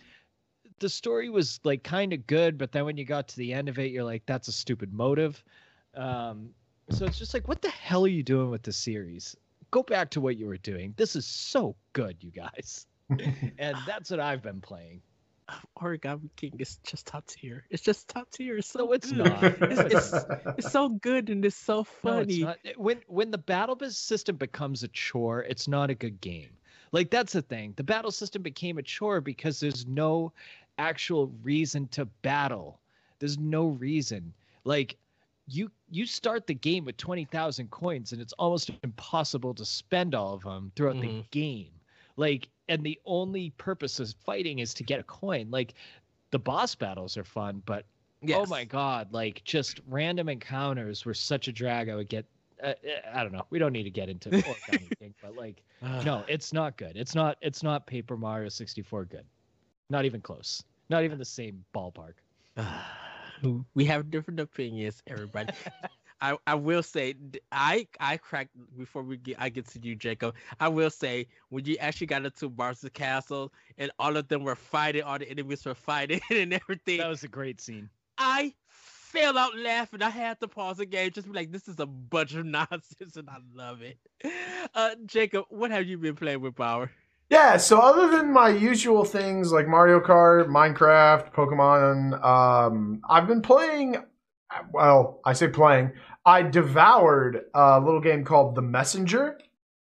the 0.78 0.88
story 0.88 1.28
was 1.28 1.60
like 1.64 1.82
kind 1.82 2.14
of 2.14 2.26
good, 2.26 2.56
but 2.56 2.72
then 2.72 2.86
when 2.86 2.96
you 2.96 3.04
got 3.04 3.28
to 3.28 3.36
the 3.36 3.52
end 3.52 3.68
of 3.68 3.78
it, 3.78 3.90
you're 3.90 4.02
like, 4.02 4.22
that's 4.24 4.48
a 4.48 4.52
stupid 4.52 4.90
motive. 4.90 5.44
Um, 5.94 6.48
so 6.88 7.04
it's 7.04 7.18
just 7.18 7.34
like, 7.34 7.46
what 7.46 7.60
the 7.60 7.68
hell 7.68 8.06
are 8.06 8.08
you 8.08 8.22
doing 8.22 8.48
with 8.48 8.62
the 8.62 8.72
series? 8.72 9.36
Go 9.70 9.82
back 9.82 10.08
to 10.12 10.20
what 10.22 10.38
you 10.38 10.46
were 10.46 10.56
doing. 10.56 10.94
This 10.96 11.14
is 11.14 11.26
so 11.26 11.76
good, 11.92 12.16
you 12.20 12.30
guys. 12.30 12.86
and 13.58 13.76
that's 13.86 14.10
what 14.10 14.18
I've 14.18 14.42
been 14.42 14.62
playing. 14.62 15.02
Origami 15.78 16.30
King 16.36 16.56
is 16.58 16.78
just 16.84 17.06
top 17.06 17.26
tier. 17.26 17.64
It's 17.70 17.82
just 17.82 18.08
top 18.08 18.30
tier. 18.30 18.58
It's 18.58 18.68
so 18.68 18.86
no, 18.86 18.92
it's 18.92 19.10
good. 19.10 19.24
not. 19.24 19.42
it's, 19.42 19.94
it's, 19.94 20.24
it's, 20.58 20.72
so 20.72 20.88
good 20.88 21.30
and 21.30 21.44
it's 21.44 21.56
so 21.56 21.84
funny. 21.84 22.40
No, 22.40 22.54
it's 22.64 22.78
when 22.78 23.00
when 23.06 23.30
the 23.30 23.38
battle 23.38 23.78
system 23.90 24.36
becomes 24.36 24.82
a 24.82 24.88
chore, 24.88 25.42
it's 25.42 25.68
not 25.68 25.90
a 25.90 25.94
good 25.94 26.20
game. 26.20 26.50
Like 26.92 27.10
that's 27.10 27.32
the 27.32 27.42
thing. 27.42 27.74
The 27.76 27.84
battle 27.84 28.10
system 28.10 28.42
became 28.42 28.78
a 28.78 28.82
chore 28.82 29.20
because 29.20 29.60
there's 29.60 29.86
no 29.86 30.32
actual 30.78 31.32
reason 31.42 31.88
to 31.88 32.04
battle. 32.06 32.80
There's 33.18 33.38
no 33.38 33.68
reason. 33.68 34.32
Like 34.64 34.96
you 35.46 35.70
you 35.90 36.06
start 36.06 36.46
the 36.46 36.54
game 36.54 36.84
with 36.84 36.96
20,000 36.96 37.70
coins 37.70 38.12
and 38.12 38.20
it's 38.20 38.32
almost 38.34 38.70
impossible 38.82 39.54
to 39.54 39.64
spend 39.64 40.14
all 40.14 40.34
of 40.34 40.42
them 40.42 40.72
throughout 40.74 40.96
mm. 40.96 41.00
the 41.00 41.08
mm-hmm. 41.08 41.20
game. 41.30 41.70
Like 42.16 42.48
and 42.70 42.84
the 42.84 42.98
only 43.04 43.50
purpose 43.58 43.98
of 44.00 44.14
fighting 44.24 44.60
is 44.60 44.72
to 44.74 44.84
get 44.84 45.00
a 45.00 45.02
coin. 45.02 45.48
Like 45.50 45.74
the 46.30 46.38
boss 46.38 46.74
battles 46.74 47.16
are 47.16 47.24
fun, 47.24 47.62
but 47.66 47.84
yes. 48.22 48.38
oh 48.40 48.48
my 48.48 48.64
god, 48.64 49.12
like 49.12 49.42
just 49.44 49.80
random 49.88 50.28
encounters 50.28 51.04
were 51.04 51.12
such 51.12 51.48
a 51.48 51.52
drag. 51.52 51.88
I 51.88 51.96
would 51.96 52.08
get 52.08 52.24
uh, 52.62 52.68
uh 52.68 52.72
I 53.12 53.22
don't 53.24 53.32
know. 53.32 53.44
We 53.50 53.58
don't 53.58 53.72
need 53.72 53.82
to 53.82 53.90
get 53.90 54.08
into 54.08 54.28
anything, 54.68 55.12
but 55.20 55.36
like, 55.36 55.62
no, 55.82 56.24
it's 56.28 56.52
not 56.52 56.76
good. 56.76 56.96
It's 56.96 57.14
not. 57.14 57.36
It's 57.42 57.62
not 57.62 57.86
Paper 57.86 58.16
Mario 58.16 58.48
64 58.48 59.04
good. 59.06 59.24
Not 59.90 60.04
even 60.04 60.20
close. 60.20 60.62
Not 60.88 61.02
even 61.02 61.18
the 61.18 61.24
same 61.24 61.64
ballpark. 61.74 62.14
we 63.74 63.84
have 63.84 64.10
different 64.10 64.38
opinions, 64.38 65.02
everybody. 65.08 65.52
I, 66.20 66.36
I 66.46 66.54
will 66.54 66.82
say 66.82 67.14
I 67.52 67.86
I 67.98 68.16
cracked 68.16 68.50
before 68.76 69.02
we 69.02 69.16
get 69.16 69.36
I 69.38 69.48
get 69.48 69.66
to 69.68 69.80
you, 69.80 69.94
Jacob. 69.94 70.34
I 70.58 70.68
will 70.68 70.90
say 70.90 71.26
when 71.48 71.64
you 71.64 71.76
actually 71.78 72.08
got 72.08 72.24
into 72.24 72.48
Barca's 72.48 72.88
castle 72.92 73.52
and 73.78 73.90
all 73.98 74.16
of 74.16 74.28
them 74.28 74.44
were 74.44 74.56
fighting, 74.56 75.02
all 75.02 75.18
the 75.18 75.30
enemies 75.30 75.64
were 75.64 75.74
fighting 75.74 76.20
and 76.30 76.52
everything. 76.52 76.98
That 76.98 77.08
was 77.08 77.24
a 77.24 77.28
great 77.28 77.60
scene. 77.60 77.88
I 78.18 78.54
fell 78.68 79.36
out 79.38 79.56
laughing. 79.56 80.02
I 80.02 80.10
had 80.10 80.38
to 80.40 80.48
pause 80.48 80.76
the 80.76 80.86
game 80.86 81.10
just 81.10 81.26
be 81.26 81.32
like, 81.32 81.50
this 81.50 81.68
is 81.68 81.80
a 81.80 81.86
bunch 81.86 82.34
of 82.34 82.46
nonsense, 82.46 83.16
and 83.16 83.28
I 83.28 83.38
love 83.54 83.82
it. 83.82 83.98
Uh, 84.74 84.90
Jacob, 85.06 85.46
what 85.48 85.70
have 85.70 85.86
you 85.86 85.98
been 85.98 86.14
playing 86.14 86.40
with 86.40 86.54
Power? 86.54 86.90
Yeah, 87.30 87.58
so 87.58 87.78
other 87.78 88.10
than 88.10 88.32
my 88.32 88.48
usual 88.48 89.04
things 89.04 89.52
like 89.52 89.68
Mario 89.68 90.00
Kart, 90.00 90.48
Minecraft, 90.48 91.32
Pokemon, 91.32 92.22
um, 92.24 93.00
I've 93.08 93.28
been 93.28 93.40
playing. 93.40 93.96
Well, 94.72 95.20
I 95.24 95.32
say 95.32 95.46
playing. 95.46 95.92
I 96.24 96.42
devoured 96.42 97.44
a 97.54 97.80
little 97.80 98.00
game 98.00 98.24
called 98.24 98.54
The 98.54 98.62
Messenger, 98.62 99.38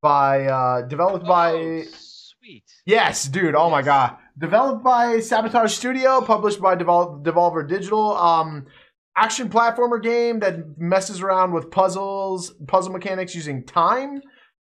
by 0.00 0.46
uh, 0.46 0.82
developed 0.82 1.24
oh, 1.24 1.28
by. 1.28 1.84
Sweet. 1.90 2.64
Yes, 2.86 3.24
dude. 3.24 3.54
Oh 3.54 3.66
yes. 3.66 3.72
my 3.72 3.82
god. 3.82 4.16
Developed 4.38 4.82
by 4.82 5.20
Sabotage 5.20 5.72
Studio, 5.72 6.20
published 6.20 6.60
by 6.60 6.74
Devol- 6.74 7.22
Devolver 7.22 7.68
Digital. 7.68 8.16
Um, 8.16 8.66
action 9.16 9.48
platformer 9.48 10.02
game 10.02 10.40
that 10.40 10.78
messes 10.78 11.20
around 11.20 11.52
with 11.52 11.70
puzzles, 11.70 12.54
puzzle 12.66 12.92
mechanics 12.92 13.34
using 13.34 13.64
time 13.64 14.22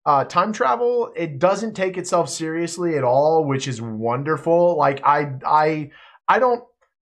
uh, 0.05 0.25
time 0.25 0.53
travel 0.53 1.13
it 1.17 1.39
doesn't 1.39 1.75
take 1.75 1.97
itself 1.97 2.29
seriously 2.29 2.97
at 2.97 3.05
all 3.05 3.45
which 3.45 3.69
is 3.69 3.81
wonderful 3.81 4.77
like 4.77 5.01
i 5.05 5.33
i 5.47 5.91
i 6.29 6.39
don't 6.39 6.65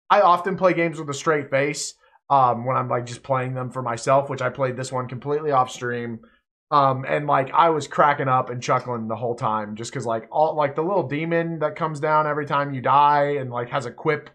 i 0.10 0.22
often 0.22 0.58
play 0.58 0.74
games 0.74 1.00
with 1.00 1.10
a 1.10 1.14
straight 1.14 1.50
face 1.50 1.94
um, 2.32 2.66
when 2.66 2.76
i'm 2.76 2.90
like 2.90 3.06
just 3.06 3.22
playing 3.22 3.54
them 3.54 3.70
for 3.70 3.84
myself 3.84 4.30
which 4.30 4.42
i 4.42 4.50
played 4.50 4.76
this 4.76 4.92
one 4.92 5.08
completely 5.08 5.52
off 5.52 5.70
stream. 5.72 6.22
Um, 6.72 7.06
and 7.06 7.28
like 7.28 7.52
i 7.54 7.70
was 7.70 7.88
cracking 7.88 8.30
up 8.30 8.50
and 8.50 8.64
chuckling 8.64 9.08
the 9.08 9.16
whole 9.16 9.36
time 9.36 9.76
just 9.76 9.92
because 9.92 10.06
like 10.06 10.28
all 10.32 10.56
like 10.56 10.76
the 10.76 10.82
little 10.82 11.08
demon 11.08 11.60
that 11.60 11.76
comes 11.76 12.00
down 12.00 12.26
every 12.26 12.46
time 12.46 12.74
you 12.74 12.82
die 12.82 13.36
and 13.40 13.52
like 13.52 13.70
has 13.70 13.86
a 13.86 13.92
quip 13.92 14.30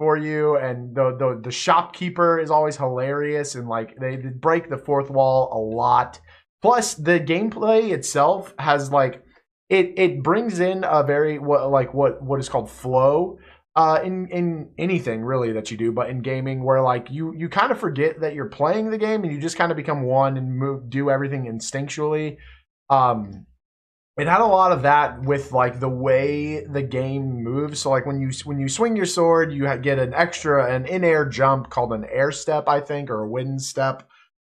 for 0.00 0.16
you 0.16 0.56
and 0.56 0.94
the 0.94 1.14
the, 1.18 1.38
the 1.44 1.50
shopkeeper 1.50 2.38
is 2.38 2.50
always 2.50 2.74
hilarious 2.74 3.54
and 3.54 3.68
like 3.68 3.94
they, 4.00 4.16
they 4.16 4.30
break 4.30 4.70
the 4.70 4.78
fourth 4.78 5.10
wall 5.10 5.50
a 5.52 5.60
lot. 5.60 6.18
Plus, 6.62 6.94
the 6.94 7.20
gameplay 7.20 7.92
itself 7.92 8.54
has 8.58 8.90
like 8.90 9.22
it 9.68 9.92
it 9.98 10.22
brings 10.22 10.58
in 10.58 10.84
a 10.88 11.02
very 11.02 11.38
what 11.38 11.70
like 11.70 11.92
what 11.92 12.22
what 12.22 12.40
is 12.40 12.48
called 12.48 12.70
flow 12.70 13.38
uh, 13.80 13.98
in 14.02 14.26
in 14.26 14.68
anything 14.76 15.24
really 15.24 15.52
that 15.52 15.70
you 15.70 15.76
do, 15.78 15.90
but 15.90 16.10
in 16.10 16.20
gaming 16.20 16.62
where 16.62 16.82
like 16.82 17.10
you 17.10 17.32
you 17.34 17.48
kind 17.48 17.72
of 17.72 17.80
forget 17.80 18.20
that 18.20 18.34
you're 18.34 18.50
playing 18.50 18.90
the 18.90 18.98
game 18.98 19.24
and 19.24 19.32
you 19.32 19.40
just 19.40 19.56
kind 19.56 19.72
of 19.72 19.76
become 19.76 20.02
one 20.02 20.36
and 20.36 20.54
move 20.54 20.90
do 20.90 21.08
everything 21.08 21.46
instinctually. 21.46 22.36
Um, 22.90 23.46
it 24.18 24.26
had 24.26 24.42
a 24.42 24.46
lot 24.46 24.72
of 24.72 24.82
that 24.82 25.22
with 25.22 25.52
like 25.52 25.80
the 25.80 25.88
way 25.88 26.62
the 26.66 26.82
game 26.82 27.42
moves. 27.42 27.80
So 27.80 27.88
like 27.88 28.04
when 28.04 28.20
you 28.20 28.30
when 28.44 28.60
you 28.60 28.68
swing 28.68 28.96
your 28.96 29.06
sword, 29.06 29.50
you 29.50 29.74
get 29.78 29.98
an 29.98 30.12
extra 30.12 30.70
an 30.70 30.84
in 30.84 31.02
air 31.02 31.24
jump 31.24 31.70
called 31.70 31.94
an 31.94 32.04
air 32.12 32.32
step, 32.32 32.68
I 32.68 32.80
think, 32.80 33.08
or 33.08 33.22
a 33.22 33.30
wind 33.30 33.62
step. 33.62 34.06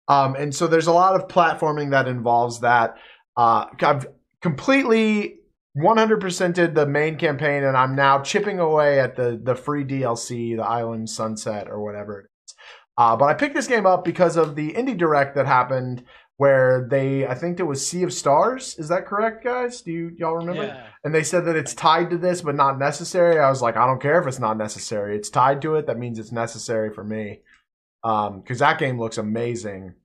Um, 0.07 0.33
and 0.33 0.55
so 0.55 0.65
there's 0.65 0.87
a 0.87 0.91
lot 0.91 1.13
of 1.13 1.27
platforming 1.27 1.91
that 1.91 2.07
involves 2.07 2.61
that. 2.61 2.95
Uh, 3.37 3.67
I've 3.79 4.07
completely 4.41 5.38
100%ed 5.77 6.75
the 6.75 6.85
main 6.85 7.17
campaign, 7.17 7.63
and 7.63 7.77
I'm 7.77 7.95
now 7.95 8.21
chipping 8.21 8.59
away 8.59 8.99
at 8.99 9.15
the 9.15 9.39
the 9.41 9.55
free 9.55 9.85
DLC, 9.85 10.55
the 10.55 10.63
Island 10.63 11.09
Sunset 11.09 11.67
or 11.69 11.83
whatever 11.83 12.21
it 12.21 12.25
is. 12.25 12.55
Uh, 12.97 13.15
but 13.15 13.29
I 13.29 13.33
picked 13.33 13.55
this 13.55 13.67
game 13.67 13.85
up 13.85 14.03
because 14.03 14.35
of 14.35 14.55
the 14.55 14.73
indie 14.73 14.97
direct 14.97 15.35
that 15.35 15.45
happened 15.45 16.03
where 16.39 16.87
they 16.89 17.27
I 17.27 17.35
think 17.35 17.59
it 17.59 17.63
was 17.63 17.85
Sea 17.85 18.03
of 18.03 18.13
Stars. 18.13 18.75
Is 18.79 18.87
that 18.87 19.05
correct, 19.05 19.43
guys? 19.43 19.81
Do 19.81 19.91
you 19.91 20.11
y'all 20.17 20.37
remember? 20.37 20.67
Yeah. 20.67 20.87
And 21.03 21.13
they 21.13 21.23
said 21.23 21.45
that 21.45 21.55
it's 21.55 21.73
tied 21.73 22.09
to 22.09 22.17
this 22.17 22.41
but 22.41 22.55
not 22.55 22.79
necessary. 22.79 23.39
I 23.39 23.49
was 23.49 23.61
like, 23.61 23.75
I 23.77 23.85
don't 23.85 24.01
care 24.01 24.21
if 24.21 24.27
it's 24.27 24.39
not 24.39 24.57
necessary. 24.57 25.17
It's 25.17 25.29
tied 25.29 25.61
to 25.63 25.75
it. 25.75 25.85
That 25.87 25.99
means 25.99 26.17
it's 26.17 26.31
necessary 26.31 26.93
for 26.93 27.03
me. 27.03 27.41
Um, 28.05 28.39
because 28.39 28.59
that 28.59 28.79
game 28.79 28.97
looks 28.97 29.17
amazing. 29.17 29.95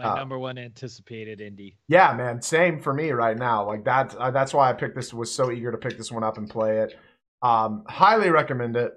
My 0.00 0.12
uh, 0.12 0.14
number 0.14 0.38
one 0.38 0.56
anticipated 0.56 1.40
indie. 1.40 1.76
Yeah, 1.88 2.14
man. 2.14 2.40
Same 2.40 2.80
for 2.80 2.94
me 2.94 3.10
right 3.10 3.36
now. 3.36 3.66
Like 3.66 3.84
that. 3.84 4.14
Uh, 4.14 4.30
that's 4.30 4.54
why 4.54 4.70
I 4.70 4.72
picked 4.72 4.96
this. 4.96 5.12
Was 5.12 5.30
so 5.32 5.50
eager 5.50 5.70
to 5.70 5.78
pick 5.78 5.98
this 5.98 6.10
one 6.10 6.24
up 6.24 6.38
and 6.38 6.48
play 6.48 6.78
it. 6.78 6.94
Um, 7.42 7.84
highly 7.88 8.30
recommend 8.30 8.76
it. 8.76 8.92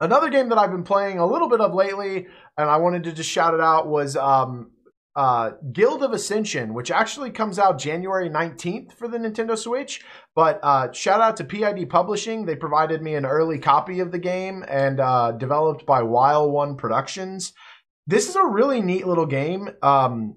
another 0.00 0.30
game 0.30 0.48
that 0.48 0.58
I've 0.58 0.70
been 0.70 0.84
playing 0.84 1.18
a 1.18 1.26
little 1.26 1.48
bit 1.48 1.60
of 1.60 1.74
lately, 1.74 2.26
and 2.58 2.70
I 2.70 2.76
wanted 2.78 3.04
to 3.04 3.12
just 3.12 3.30
shout 3.30 3.54
it 3.54 3.60
out 3.60 3.86
was 3.86 4.16
um, 4.16 4.72
uh, 5.16 5.52
Guild 5.72 6.02
of 6.02 6.12
Ascension, 6.12 6.74
which 6.74 6.90
actually 6.90 7.30
comes 7.30 7.58
out 7.58 7.78
January 7.78 8.30
19th 8.30 8.92
for 8.94 9.08
the 9.08 9.18
Nintendo 9.18 9.58
Switch. 9.58 10.02
But 10.34 10.60
uh, 10.62 10.92
shout 10.92 11.20
out 11.20 11.36
to 11.38 11.44
PID 11.44 11.90
Publishing. 11.90 12.46
They 12.46 12.56
provided 12.56 13.02
me 13.02 13.14
an 13.14 13.26
early 13.26 13.58
copy 13.58 14.00
of 14.00 14.12
the 14.12 14.18
game 14.18 14.64
and 14.68 15.00
uh, 15.00 15.32
developed 15.32 15.84
by 15.86 16.02
WhileOne 16.02 16.78
Productions. 16.78 17.52
This 18.10 18.28
is 18.28 18.34
a 18.34 18.44
really 18.44 18.82
neat 18.82 19.06
little 19.06 19.24
game. 19.24 19.70
Um, 19.82 20.34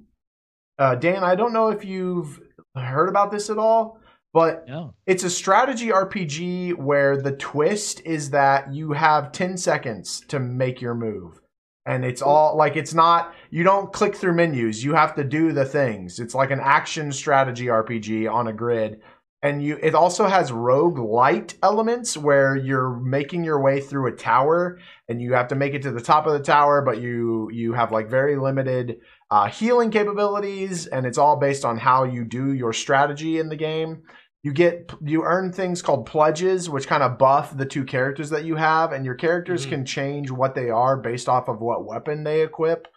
uh, 0.78 0.94
Dan, 0.94 1.24
I 1.24 1.34
don't 1.34 1.54
know 1.54 1.70
if 1.70 1.84
you've 1.84 2.40
heard 2.76 3.10
about 3.10 3.32
this 3.32 3.50
at 3.50 3.58
all, 3.58 3.98
but 4.32 4.68
No. 4.68 4.94
it's 5.08 5.24
a 5.24 5.30
strategy 5.30 5.88
RPG 5.92 6.74
where 6.74 7.18
the 7.18 7.32
twist 7.32 8.00
is 8.06 8.30
that 8.30 8.72
you 8.72 8.92
have 8.92 9.32
10 9.32 9.58
seconds 9.58 10.22
to 10.28 10.40
make 10.40 10.82
your 10.82 10.94
move. 10.94 11.42
And 11.88 12.06
it's 12.06 12.22
all 12.22 12.56
like 12.56 12.76
it's 12.76 12.94
not 12.94 13.34
you 13.50 13.64
don't 13.64 13.92
click 13.92 14.16
through 14.16 14.36
menus, 14.36 14.84
you 14.84 14.94
have 14.94 15.16
to 15.16 15.24
do 15.24 15.52
the 15.52 15.66
things. 15.66 16.20
It's 16.20 16.36
like 16.36 16.52
an 16.52 16.62
action 16.62 17.12
strategy 17.12 17.66
RPG 17.66 18.32
on 18.32 18.48
a 18.48 18.54
grid. 18.54 19.02
And 19.44 19.62
you 19.62 19.78
it 19.84 19.94
also 19.94 20.26
has 20.26 20.52
rogue 20.52 20.98
light 20.98 21.56
elements 21.62 22.18
where 22.18 22.56
you're 22.56 22.98
making 23.02 23.44
your 23.44 23.62
way 23.62 23.82
through 23.82 24.08
a 24.08 24.16
tower 24.16 24.80
and 25.10 25.22
you 25.22 25.34
have 25.34 25.50
to 25.50 25.56
make 25.56 25.74
it 25.74 25.82
to 25.84 25.92
the 25.92 26.02
top 26.02 26.26
of 26.26 26.34
the 26.34 26.40
tower, 26.40 26.82
but 26.82 27.02
you 27.02 27.50
you 27.52 27.74
have 27.74 27.92
like 27.92 28.10
very 28.10 28.38
limited 28.38 28.98
uh, 29.30 29.50
healing 29.50 29.92
capabilities, 29.92 30.88
and 30.88 31.06
it's 31.06 31.18
all 31.18 31.36
based 31.38 31.66
on 31.66 31.78
how 31.78 32.06
you 32.06 32.24
do 32.24 32.54
your 32.54 32.72
strategy 32.74 33.38
in 33.40 33.50
the 33.50 33.56
game 33.58 34.04
you 34.44 34.52
get 34.52 34.92
you 35.02 35.24
earn 35.24 35.52
things 35.54 35.82
called 35.82 36.06
pledges 36.06 36.70
which 36.70 36.86
kind 36.88 37.02
of 37.02 37.18
buff 37.18 37.56
the 37.58 37.66
two 37.66 37.86
characters 37.86 38.30
that 38.30 38.44
you 38.44 38.58
have 38.58 38.92
and 38.92 39.06
your 39.06 39.16
characters 39.16 39.66
Mhm. 39.66 39.70
can 39.70 39.86
change 39.86 40.30
what 40.30 40.54
they 40.54 40.70
are 40.70 40.98
based 40.98 41.30
off 41.30 41.48
of 41.48 41.62
what 41.62 41.86
weapon 41.86 42.24
they 42.26 42.42
equip 42.42 42.88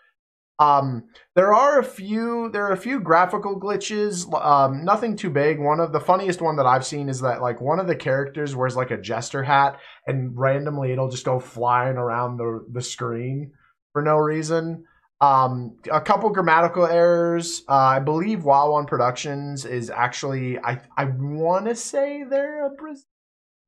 um 0.59 1.05
there 1.35 1.53
are 1.53 1.79
a 1.79 1.85
few 1.85 2.49
there 2.51 2.65
are 2.65 2.73
a 2.73 2.77
few 2.77 2.99
graphical 2.99 3.61
glitches 3.61 4.27
um 4.43 4.85
nothing 4.85 5.15
too 5.15 5.29
big 5.29 5.61
one 5.61 5.81
of 5.81 5.93
the 5.93 6.01
funniest 6.01 6.41
one 6.41 6.57
that 6.57 6.67
i've 6.67 6.87
seen 6.87 7.09
is 7.09 7.21
that 7.21 7.43
like 7.43 7.61
one 7.61 7.79
of 7.79 7.87
the 7.87 7.95
characters 7.95 8.57
wears 8.57 8.75
like 8.75 8.91
a 8.91 8.97
jester 8.97 9.43
hat 9.43 9.79
and 10.07 10.37
randomly 10.39 10.93
it'll 10.93 11.11
just 11.11 11.27
go 11.27 11.39
flying 11.39 11.97
around 11.97 12.39
the 12.39 12.65
the 12.73 12.81
screen 12.81 13.53
for 13.93 14.01
no 14.03 14.17
reason 14.17 14.85
um, 15.21 15.77
a 15.91 16.01
couple 16.01 16.29
grammatical 16.31 16.87
errors. 16.87 17.63
Uh, 17.69 17.73
I 17.73 17.99
believe 18.01 18.41
WhileOne 18.41 18.87
Productions 18.87 19.65
is 19.65 19.89
actually 19.89 20.59
I 20.59 20.81
I 20.97 21.05
want 21.05 21.67
to 21.67 21.75
say 21.75 22.23
they're 22.25 22.67
a 22.67 22.71
Brazil 22.71 23.05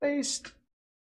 based 0.01 0.53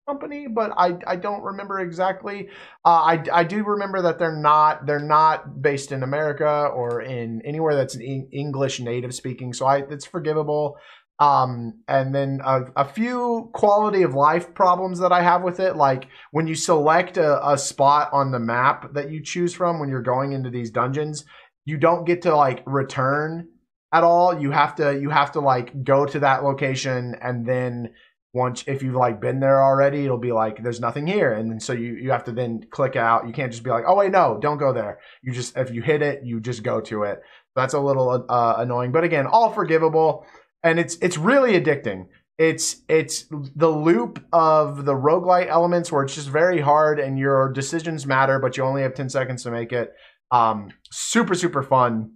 company, 0.07 0.47
but 0.47 0.73
I 0.77 0.99
I 1.07 1.17
don't 1.17 1.43
remember 1.43 1.81
exactly. 1.81 2.49
Uh, 2.85 2.89
I 2.89 3.25
I 3.33 3.45
do 3.45 3.65
remember 3.65 4.03
that 4.03 4.19
they're 4.19 4.37
not 4.37 4.87
they're 4.87 4.99
not 4.99 5.63
based 5.63 5.93
in 5.93 6.03
America 6.03 6.69
or 6.75 7.01
in 7.01 7.43
anywhere 7.45 7.75
that's 7.75 7.95
in 7.95 8.29
English 8.33 8.81
native 8.81 9.15
speaking, 9.15 9.53
so 9.53 9.67
I 9.67 9.79
it's 9.79 10.05
forgivable. 10.05 10.77
Um, 11.21 11.81
and 11.87 12.13
then 12.13 12.41
a, 12.45 12.63
a 12.75 12.85
few 12.85 13.49
quality 13.55 14.03
of 14.03 14.15
life 14.15 14.53
problems 14.53 14.99
that 14.99 15.13
I 15.13 15.23
have 15.23 15.45
with 15.45 15.61
it, 15.61 15.77
like 15.77 16.09
when 16.33 16.49
you 16.49 16.57
select 16.57 17.17
a, 17.17 17.53
a 17.53 17.57
spot 17.57 18.11
on 18.13 18.33
the 18.33 18.41
map 18.41 18.95
that 18.95 19.13
you 19.13 19.23
choose 19.23 19.55
from 19.55 19.79
when 19.79 19.89
you're 19.89 20.03
going 20.03 20.33
into 20.33 20.51
these 20.51 20.73
dungeons, 20.73 21.25
you 21.65 21.77
don't 21.79 22.05
get 22.05 22.23
to 22.23 22.35
like 22.35 22.65
return 22.67 23.47
at 23.93 24.03
all. 24.03 24.39
You 24.39 24.51
have 24.51 24.75
to 24.77 24.99
you 25.01 25.11
have 25.11 25.33
to 25.33 25.41
like 25.41 25.85
go 25.85 26.05
to 26.05 26.19
that 26.19 26.43
location 26.43 27.15
and 27.23 27.47
then 27.47 27.91
once 28.35 28.65
if 28.67 28.83
you've 28.83 28.97
like 28.97 29.21
been 29.21 29.39
there 29.39 29.63
already, 29.63 30.05
it'll 30.05 30.19
be 30.19 30.33
like 30.33 30.63
there's 30.63 30.81
nothing 30.81 31.07
here, 31.07 31.33
and 31.33 31.51
then 31.51 31.61
so 31.61 31.73
you 31.73 31.95
you 31.95 32.11
have 32.11 32.25
to 32.25 32.33
then 32.33 32.67
click 32.71 32.97
out. 32.97 33.27
You 33.27 33.33
can't 33.33 33.53
just 33.53 33.63
be 33.63 33.71
like, 33.71 33.85
oh 33.87 33.95
wait, 33.95 34.11
no, 34.11 34.39
don't 34.43 34.59
go 34.59 34.73
there. 34.73 34.99
You 35.23 35.33
just 35.33 35.57
if 35.57 35.71
you 35.71 35.83
hit 35.83 36.03
it, 36.03 36.23
you 36.25 36.41
just 36.41 36.65
go 36.65 36.81
to 36.83 37.05
it. 37.05 37.23
That's 37.55 37.75
a 37.75 37.81
little 37.81 38.27
uh, 38.29 38.55
annoying, 38.59 38.91
but 38.91 39.05
again, 39.05 39.27
all 39.29 39.53
forgivable, 39.53 40.27
and 40.65 40.81
it's 40.81 40.97
it's 40.97 41.17
really 41.17 41.59
addicting. 41.59 42.09
It's 42.37 42.83
it's 42.89 43.27
the 43.31 43.71
loop 43.71 44.25
of 44.33 44.85
the 44.85 44.95
roguelite 44.95 45.47
elements 45.47 45.93
where 45.93 46.03
it's 46.03 46.17
just 46.17 46.29
very 46.29 46.61
hard 46.61 46.99
and 46.99 47.17
your 47.17 47.53
decisions 47.53 48.05
matter, 48.05 48.41
but 48.41 48.57
you 48.57 48.65
only 48.65 48.83
have 48.83 48.95
10 48.95 49.09
seconds 49.09 49.45
to 49.45 49.53
make 49.53 49.73
it. 49.73 49.93
Um, 50.33 50.71
super, 50.91 51.37
super 51.37 51.63
fun. 51.63 52.15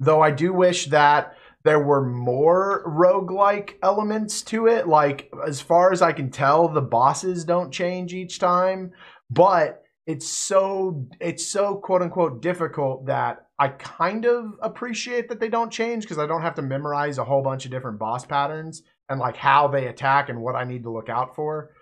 Though 0.00 0.20
I 0.20 0.32
do 0.32 0.52
wish 0.52 0.86
that 0.86 1.36
there 1.68 1.78
were 1.78 2.02
more 2.02 2.82
roguelike 2.86 3.74
elements 3.82 4.40
to 4.40 4.68
it. 4.68 4.88
Like, 4.88 5.30
as 5.46 5.60
far 5.60 5.92
as 5.92 6.00
I 6.00 6.12
can 6.12 6.30
tell, 6.30 6.66
the 6.66 6.80
bosses 6.80 7.44
don't 7.44 7.70
change 7.70 8.14
each 8.14 8.38
time, 8.38 8.92
but 9.28 9.84
it's 10.06 10.26
so 10.26 11.06
it's 11.20 11.46
so 11.46 11.74
quote 11.74 12.00
unquote 12.00 12.40
difficult 12.40 13.04
that 13.04 13.48
I 13.58 13.68
kind 13.68 14.24
of 14.24 14.54
appreciate 14.62 15.28
that 15.28 15.40
they 15.40 15.50
don't 15.50 15.70
change 15.70 16.04
because 16.04 16.16
I 16.16 16.26
don't 16.26 16.40
have 16.40 16.54
to 16.54 16.62
memorize 16.62 17.18
a 17.18 17.24
whole 17.24 17.42
bunch 17.42 17.66
of 17.66 17.70
different 17.70 17.98
boss 17.98 18.24
patterns 18.24 18.82
and 19.10 19.20
like 19.20 19.36
how 19.36 19.68
they 19.68 19.88
attack 19.88 20.30
and 20.30 20.40
what 20.40 20.56
I 20.56 20.64
need 20.64 20.84
to 20.84 20.90
look 20.90 21.10
out 21.10 21.36
for. 21.36 21.72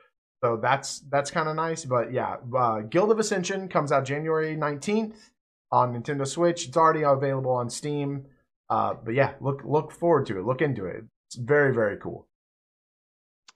So 0.42 0.58
that's 0.60 0.98
that's 1.12 1.30
kind 1.30 1.48
of 1.48 1.54
nice. 1.54 1.84
But 1.84 2.12
yeah, 2.12 2.38
uh, 2.58 2.80
Guild 2.80 3.12
of 3.12 3.20
Ascension 3.20 3.68
comes 3.68 3.92
out 3.92 4.04
January 4.04 4.56
nineteenth 4.56 5.30
on 5.70 5.94
Nintendo 5.94 6.26
Switch. 6.26 6.66
It's 6.66 6.76
already 6.76 7.02
available 7.02 7.52
on 7.52 7.70
Steam. 7.70 8.26
Uh, 8.68 8.94
but 9.04 9.14
yeah, 9.14 9.34
look 9.40 9.62
look 9.64 9.92
forward 9.92 10.26
to 10.26 10.38
it. 10.38 10.44
Look 10.44 10.62
into 10.62 10.86
it. 10.86 11.04
It's 11.28 11.36
very 11.36 11.72
very 11.74 11.96
cool. 11.98 12.26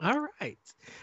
All 0.03 0.27
right. 0.41 0.59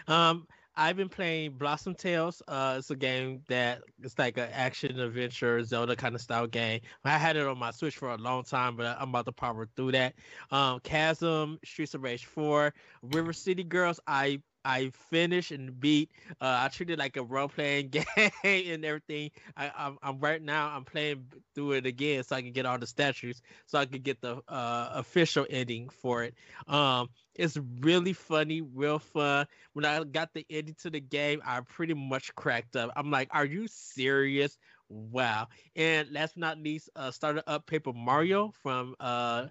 Um, 0.07 0.47
I've 0.79 0.95
been 0.95 1.09
playing 1.09 1.53
Blossom 1.53 1.95
Tales. 1.95 2.41
Uh, 2.47 2.75
it's 2.77 2.91
a 2.91 2.95
game 2.95 3.41
that 3.47 3.81
it's 4.03 4.17
like 4.19 4.37
an 4.37 4.49
action 4.53 4.99
adventure 4.99 5.63
Zelda 5.63 5.95
kind 5.95 6.13
of 6.13 6.21
style 6.21 6.45
game. 6.45 6.81
I 7.03 7.17
had 7.17 7.35
it 7.35 7.47
on 7.47 7.57
my 7.57 7.71
Switch 7.71 7.97
for 7.97 8.11
a 8.11 8.17
long 8.17 8.43
time, 8.43 8.75
but 8.75 8.95
I'm 8.99 9.09
about 9.09 9.25
to 9.25 9.31
power 9.31 9.67
through 9.75 9.93
that. 9.93 10.13
Um, 10.51 10.79
Chasm, 10.81 11.57
Streets 11.65 11.95
of 11.95 12.03
Rage 12.03 12.25
4, 12.25 12.71
River 13.01 13.33
City 13.33 13.63
Girls. 13.63 13.99
I 14.05 14.39
I 14.67 14.89
finished 15.09 15.51
and 15.51 15.79
beat. 15.79 16.11
Uh, 16.41 16.59
I 16.63 16.67
treat 16.69 16.89
it 16.89 16.99
like 16.99 17.17
a 17.17 17.23
role 17.23 17.47
playing 17.47 17.89
game 17.91 18.05
and 18.43 18.85
everything. 18.85 19.31
I, 19.55 19.71
I'm, 19.75 19.97
I'm 20.03 20.19
right 20.19 20.41
now. 20.41 20.67
I'm 20.69 20.83
playing 20.85 21.27
through 21.55 21.73
it 21.73 21.85
again 21.85 22.23
so 22.23 22.35
I 22.35 22.41
can 22.41 22.51
get 22.51 22.65
all 22.65 22.77
the 22.77 22.87
statues, 22.87 23.41
so 23.65 23.79
I 23.79 23.85
can 23.85 24.01
get 24.01 24.21
the 24.21 24.41
uh, 24.47 24.89
official 24.93 25.45
ending 25.49 25.89
for 25.89 26.23
it. 26.23 26.35
Um, 26.67 27.09
it's 27.35 27.57
really 27.79 28.13
funny, 28.13 28.61
real 28.61 28.99
fun. 28.99 29.47
When 29.73 29.85
I 29.85 30.03
got 30.03 30.33
the 30.33 30.45
ending 30.49 30.75
to 30.81 30.89
the 30.89 30.99
game, 30.99 31.41
I 31.45 31.61
pretty 31.61 31.93
much 31.93 32.33
cracked 32.35 32.75
up. 32.75 32.91
I'm 32.95 33.11
like, 33.11 33.29
"Are 33.31 33.45
you 33.45 33.67
serious?" 33.67 34.57
Wow! 34.89 35.47
And 35.75 36.11
last 36.11 36.35
but 36.35 36.41
not 36.41 36.57
least, 36.59 36.89
uh, 36.95 37.11
started 37.11 37.43
up 37.49 37.67
Paper 37.67 37.93
Mario 37.93 38.51
from 38.63 38.95
uh 38.99 39.47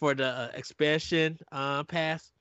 for 0.00 0.14
the 0.14 0.26
uh, 0.26 0.50
expansion 0.54 1.38
uh 1.52 1.84
pass 1.84 2.32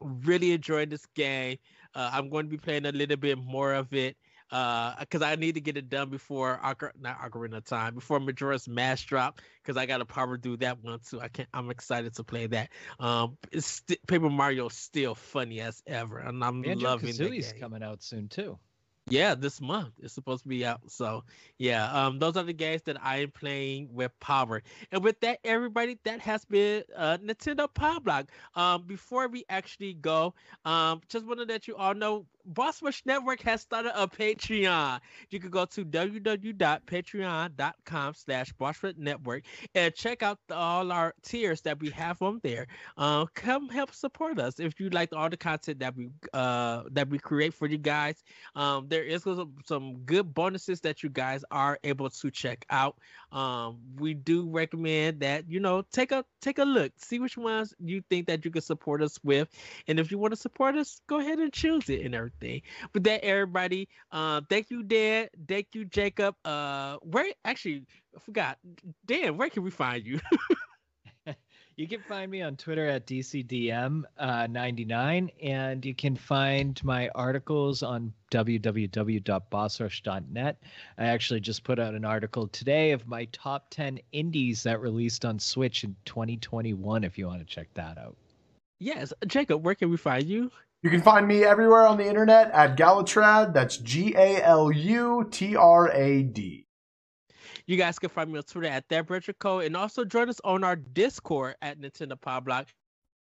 really 0.00 0.52
enjoyed 0.52 0.90
this 0.90 1.06
game. 1.14 1.58
Uh, 1.94 2.10
I'm 2.12 2.28
going 2.28 2.46
to 2.46 2.50
be 2.50 2.58
playing 2.58 2.86
a 2.86 2.92
little 2.92 3.16
bit 3.16 3.38
more 3.38 3.74
of 3.74 3.92
it 3.92 4.16
because 4.50 5.22
I 5.22 5.36
need 5.36 5.54
to 5.54 5.60
get 5.60 5.76
it 5.76 5.88
done 5.88 6.10
before 6.10 6.60
Ocar- 6.62 6.92
not 7.00 7.18
Ocarina 7.20 7.56
of 7.56 7.64
Time 7.64 7.94
before 7.94 8.20
Majora's 8.20 8.68
Mask 8.68 9.06
drop 9.06 9.40
because 9.62 9.76
I 9.76 9.86
got 9.86 9.98
to 9.98 10.04
power 10.04 10.36
do 10.36 10.56
that 10.58 10.82
one 10.82 11.00
too. 11.00 11.20
I 11.20 11.28
can't. 11.28 11.48
I'm 11.54 11.70
excited 11.70 12.14
to 12.14 12.24
play 12.24 12.46
that. 12.48 12.70
Um, 13.00 13.36
st- 13.56 14.04
Paper 14.06 14.30
Mario 14.30 14.66
is 14.66 14.74
still 14.74 15.14
funny 15.14 15.60
as 15.60 15.82
ever, 15.86 16.18
and 16.18 16.44
I'm 16.44 16.62
Banjo 16.62 16.84
loving 16.84 17.16
the 17.16 17.24
Kazooie's 17.24 17.52
coming 17.52 17.82
out 17.82 18.02
soon 18.02 18.28
too. 18.28 18.58
Yeah, 19.10 19.34
this 19.34 19.60
month 19.60 19.92
it's 19.98 20.14
supposed 20.14 20.44
to 20.44 20.48
be 20.48 20.64
out. 20.64 20.80
So 20.90 21.24
yeah, 21.58 21.92
um, 21.92 22.18
those 22.18 22.38
are 22.38 22.42
the 22.42 22.54
games 22.54 22.82
that 22.82 22.96
I 23.04 23.18
am 23.18 23.30
playing 23.32 23.88
with 23.92 24.18
Power. 24.18 24.62
And 24.92 25.04
with 25.04 25.20
that, 25.20 25.40
everybody, 25.44 25.98
that 26.04 26.20
has 26.20 26.44
been 26.46 26.84
uh 26.96 27.18
Nintendo 27.18 27.72
Power 27.72 28.00
Block. 28.00 28.30
Um, 28.54 28.84
before 28.86 29.28
we 29.28 29.44
actually 29.50 29.92
go, 29.94 30.34
um, 30.64 31.02
just 31.10 31.26
want 31.26 31.38
to 31.40 31.44
let 31.44 31.68
you 31.68 31.76
all 31.76 31.94
know, 31.94 32.24
Boss 32.46 32.82
Rush 32.82 33.02
Network 33.06 33.40
has 33.42 33.60
started 33.62 33.92
a 33.94 34.06
Patreon. 34.06 35.00
You 35.30 35.40
can 35.40 35.48
go 35.50 35.64
to 35.64 35.82
www.patreon.com 35.84 38.14
slash 38.14 38.52
Network 38.96 39.42
and 39.74 39.94
check 39.94 40.22
out 40.22 40.38
the, 40.48 40.54
all 40.54 40.92
our 40.92 41.14
tiers 41.22 41.62
that 41.62 41.80
we 41.80 41.88
have 41.90 42.20
on 42.20 42.40
there. 42.42 42.66
Um, 42.98 43.28
come 43.34 43.70
help 43.70 43.94
support 43.94 44.38
us 44.38 44.60
if 44.60 44.78
you 44.78 44.90
like 44.90 45.14
all 45.14 45.30
the 45.30 45.36
content 45.36 45.78
that 45.80 45.96
we 45.96 46.10
uh 46.32 46.84
that 46.90 47.08
we 47.08 47.18
create 47.18 47.54
for 47.54 47.66
you 47.66 47.78
guys. 47.78 48.22
Um, 48.54 48.86
there 48.88 49.04
is 49.04 49.22
some, 49.22 49.54
some 49.66 49.96
good 50.04 50.34
bonuses 50.34 50.80
that 50.82 51.02
you 51.02 51.08
guys 51.08 51.44
are 51.50 51.78
able 51.84 52.10
to 52.10 52.30
check 52.30 52.66
out. 52.70 52.98
Um, 53.32 53.78
we 53.98 54.12
do 54.14 54.48
recommend 54.50 55.20
that 55.20 55.48
you 55.48 55.60
know 55.60 55.82
take 55.92 56.12
a 56.12 56.24
take 56.40 56.58
a 56.58 56.64
look, 56.64 56.92
see 56.98 57.18
which 57.18 57.38
ones 57.38 57.74
you 57.80 58.02
think 58.10 58.26
that 58.26 58.44
you 58.44 58.50
can 58.50 58.62
support 58.62 59.02
us 59.02 59.18
with, 59.24 59.48
and 59.88 59.98
if 59.98 60.10
you 60.10 60.18
want 60.18 60.32
to 60.32 60.36
support 60.36 60.76
us, 60.76 61.00
go 61.06 61.20
ahead 61.20 61.38
and 61.38 61.52
choose 61.52 61.88
it 61.88 62.04
and 62.04 62.14
everything. 62.14 62.33
With 62.92 63.04
that, 63.04 63.24
everybody, 63.24 63.88
uh, 64.12 64.42
thank 64.48 64.70
you, 64.70 64.82
Dan. 64.82 65.28
Thank 65.48 65.68
you, 65.74 65.84
Jacob. 65.84 66.36
Uh, 66.44 66.98
where 67.02 67.32
actually 67.44 67.86
I 68.16 68.20
forgot, 68.20 68.58
Dan, 69.06 69.36
where 69.36 69.50
can 69.50 69.62
we 69.62 69.70
find 69.70 70.06
you? 70.06 70.20
You 71.76 71.88
can 71.88 72.02
find 72.02 72.30
me 72.30 72.40
on 72.40 72.56
Twitter 72.56 72.86
at 72.86 73.04
DCDM99, 73.08 75.24
uh, 75.24 75.28
and 75.44 75.84
you 75.84 75.92
can 75.92 76.14
find 76.14 76.80
my 76.84 77.08
articles 77.16 77.82
on 77.82 78.12
www.bossrush.net. 78.30 80.56
I 80.98 81.04
actually 81.04 81.40
just 81.40 81.64
put 81.64 81.80
out 81.80 81.94
an 81.94 82.04
article 82.04 82.46
today 82.46 82.92
of 82.92 83.08
my 83.08 83.24
top 83.32 83.70
10 83.70 83.98
indies 84.12 84.62
that 84.62 84.80
released 84.80 85.24
on 85.24 85.40
Switch 85.40 85.82
in 85.82 85.96
2021, 86.04 87.02
if 87.02 87.18
you 87.18 87.26
want 87.26 87.40
to 87.40 87.44
check 87.44 87.66
that 87.74 87.98
out. 87.98 88.16
Yes. 88.78 89.12
Jacob, 89.26 89.64
where 89.64 89.74
can 89.74 89.90
we 89.90 89.96
find 89.96 90.26
you? 90.26 90.52
You 90.84 90.90
can 90.90 91.00
find 91.00 91.26
me 91.26 91.44
everywhere 91.44 91.86
on 91.86 91.96
the 91.96 92.06
internet 92.06 92.50
at 92.50 92.76
Galutrad. 92.76 93.54
That's 93.54 93.78
G 93.78 94.12
A 94.18 94.42
L 94.42 94.70
U 94.70 95.26
T 95.30 95.56
R 95.56 95.90
A 95.90 96.22
D. 96.24 96.66
You 97.66 97.78
guys 97.78 97.98
can 97.98 98.10
find 98.10 98.30
me 98.30 98.36
on 98.36 98.44
Twitter 98.44 98.68
at 98.68 98.86
that 98.90 99.38
Code 99.38 99.64
and 99.64 99.78
also 99.78 100.04
join 100.04 100.28
us 100.28 100.42
on 100.44 100.62
our 100.62 100.76
Discord 100.76 101.54
at 101.62 101.80
Nintendo 101.80 102.20
Power 102.20 102.42
Block. 102.42 102.68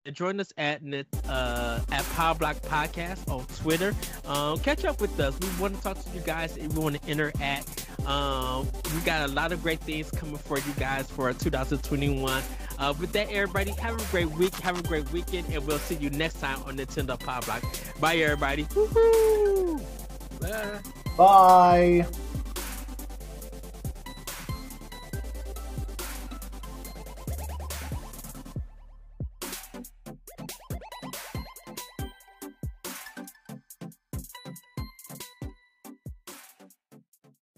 And 0.05 0.15
join 0.15 0.39
us 0.41 0.53
at 0.59 0.83
uh, 1.27 1.81
at 1.91 2.05
Power 2.11 2.35
Block 2.35 2.57
Podcast 2.57 3.27
on 3.33 3.47
Twitter. 3.57 3.95
Um, 4.27 4.59
catch 4.59 4.85
up 4.85 5.01
with 5.01 5.19
us. 5.19 5.35
We 5.41 5.49
want 5.59 5.75
to 5.75 5.83
talk 5.83 6.05
to 6.05 6.11
you 6.11 6.20
guys 6.20 6.55
and 6.59 6.70
we 6.75 6.81
want 6.83 7.03
to 7.03 7.11
interact. 7.11 7.87
Um, 8.07 8.69
we 8.95 9.01
got 9.07 9.27
a 9.27 9.33
lot 9.33 9.53
of 9.53 9.62
great 9.62 9.81
things 9.81 10.11
coming 10.11 10.37
for 10.37 10.59
you 10.59 10.73
guys 10.79 11.11
for 11.11 11.33
2021. 11.33 12.43
Uh, 12.78 12.94
with 13.00 13.12
that, 13.12 13.30
everybody, 13.30 13.72
have 13.72 14.00
a 14.00 14.10
great 14.10 14.30
week, 14.30 14.55
have 14.56 14.78
a 14.78 14.82
great 14.82 15.10
weekend, 15.10 15.48
and 15.52 15.66
we'll 15.66 15.78
see 15.78 15.96
you 15.96 16.10
next 16.10 16.40
time 16.40 16.62
on 16.64 16.76
Nintendo 16.76 17.18
Power 17.18 17.42
Block. 17.42 17.62
Bye, 18.00 18.16
everybody. 18.16 18.66
Woo-hoo! 18.74 19.80
Bye. 20.40 20.78
Bye. 21.16 22.06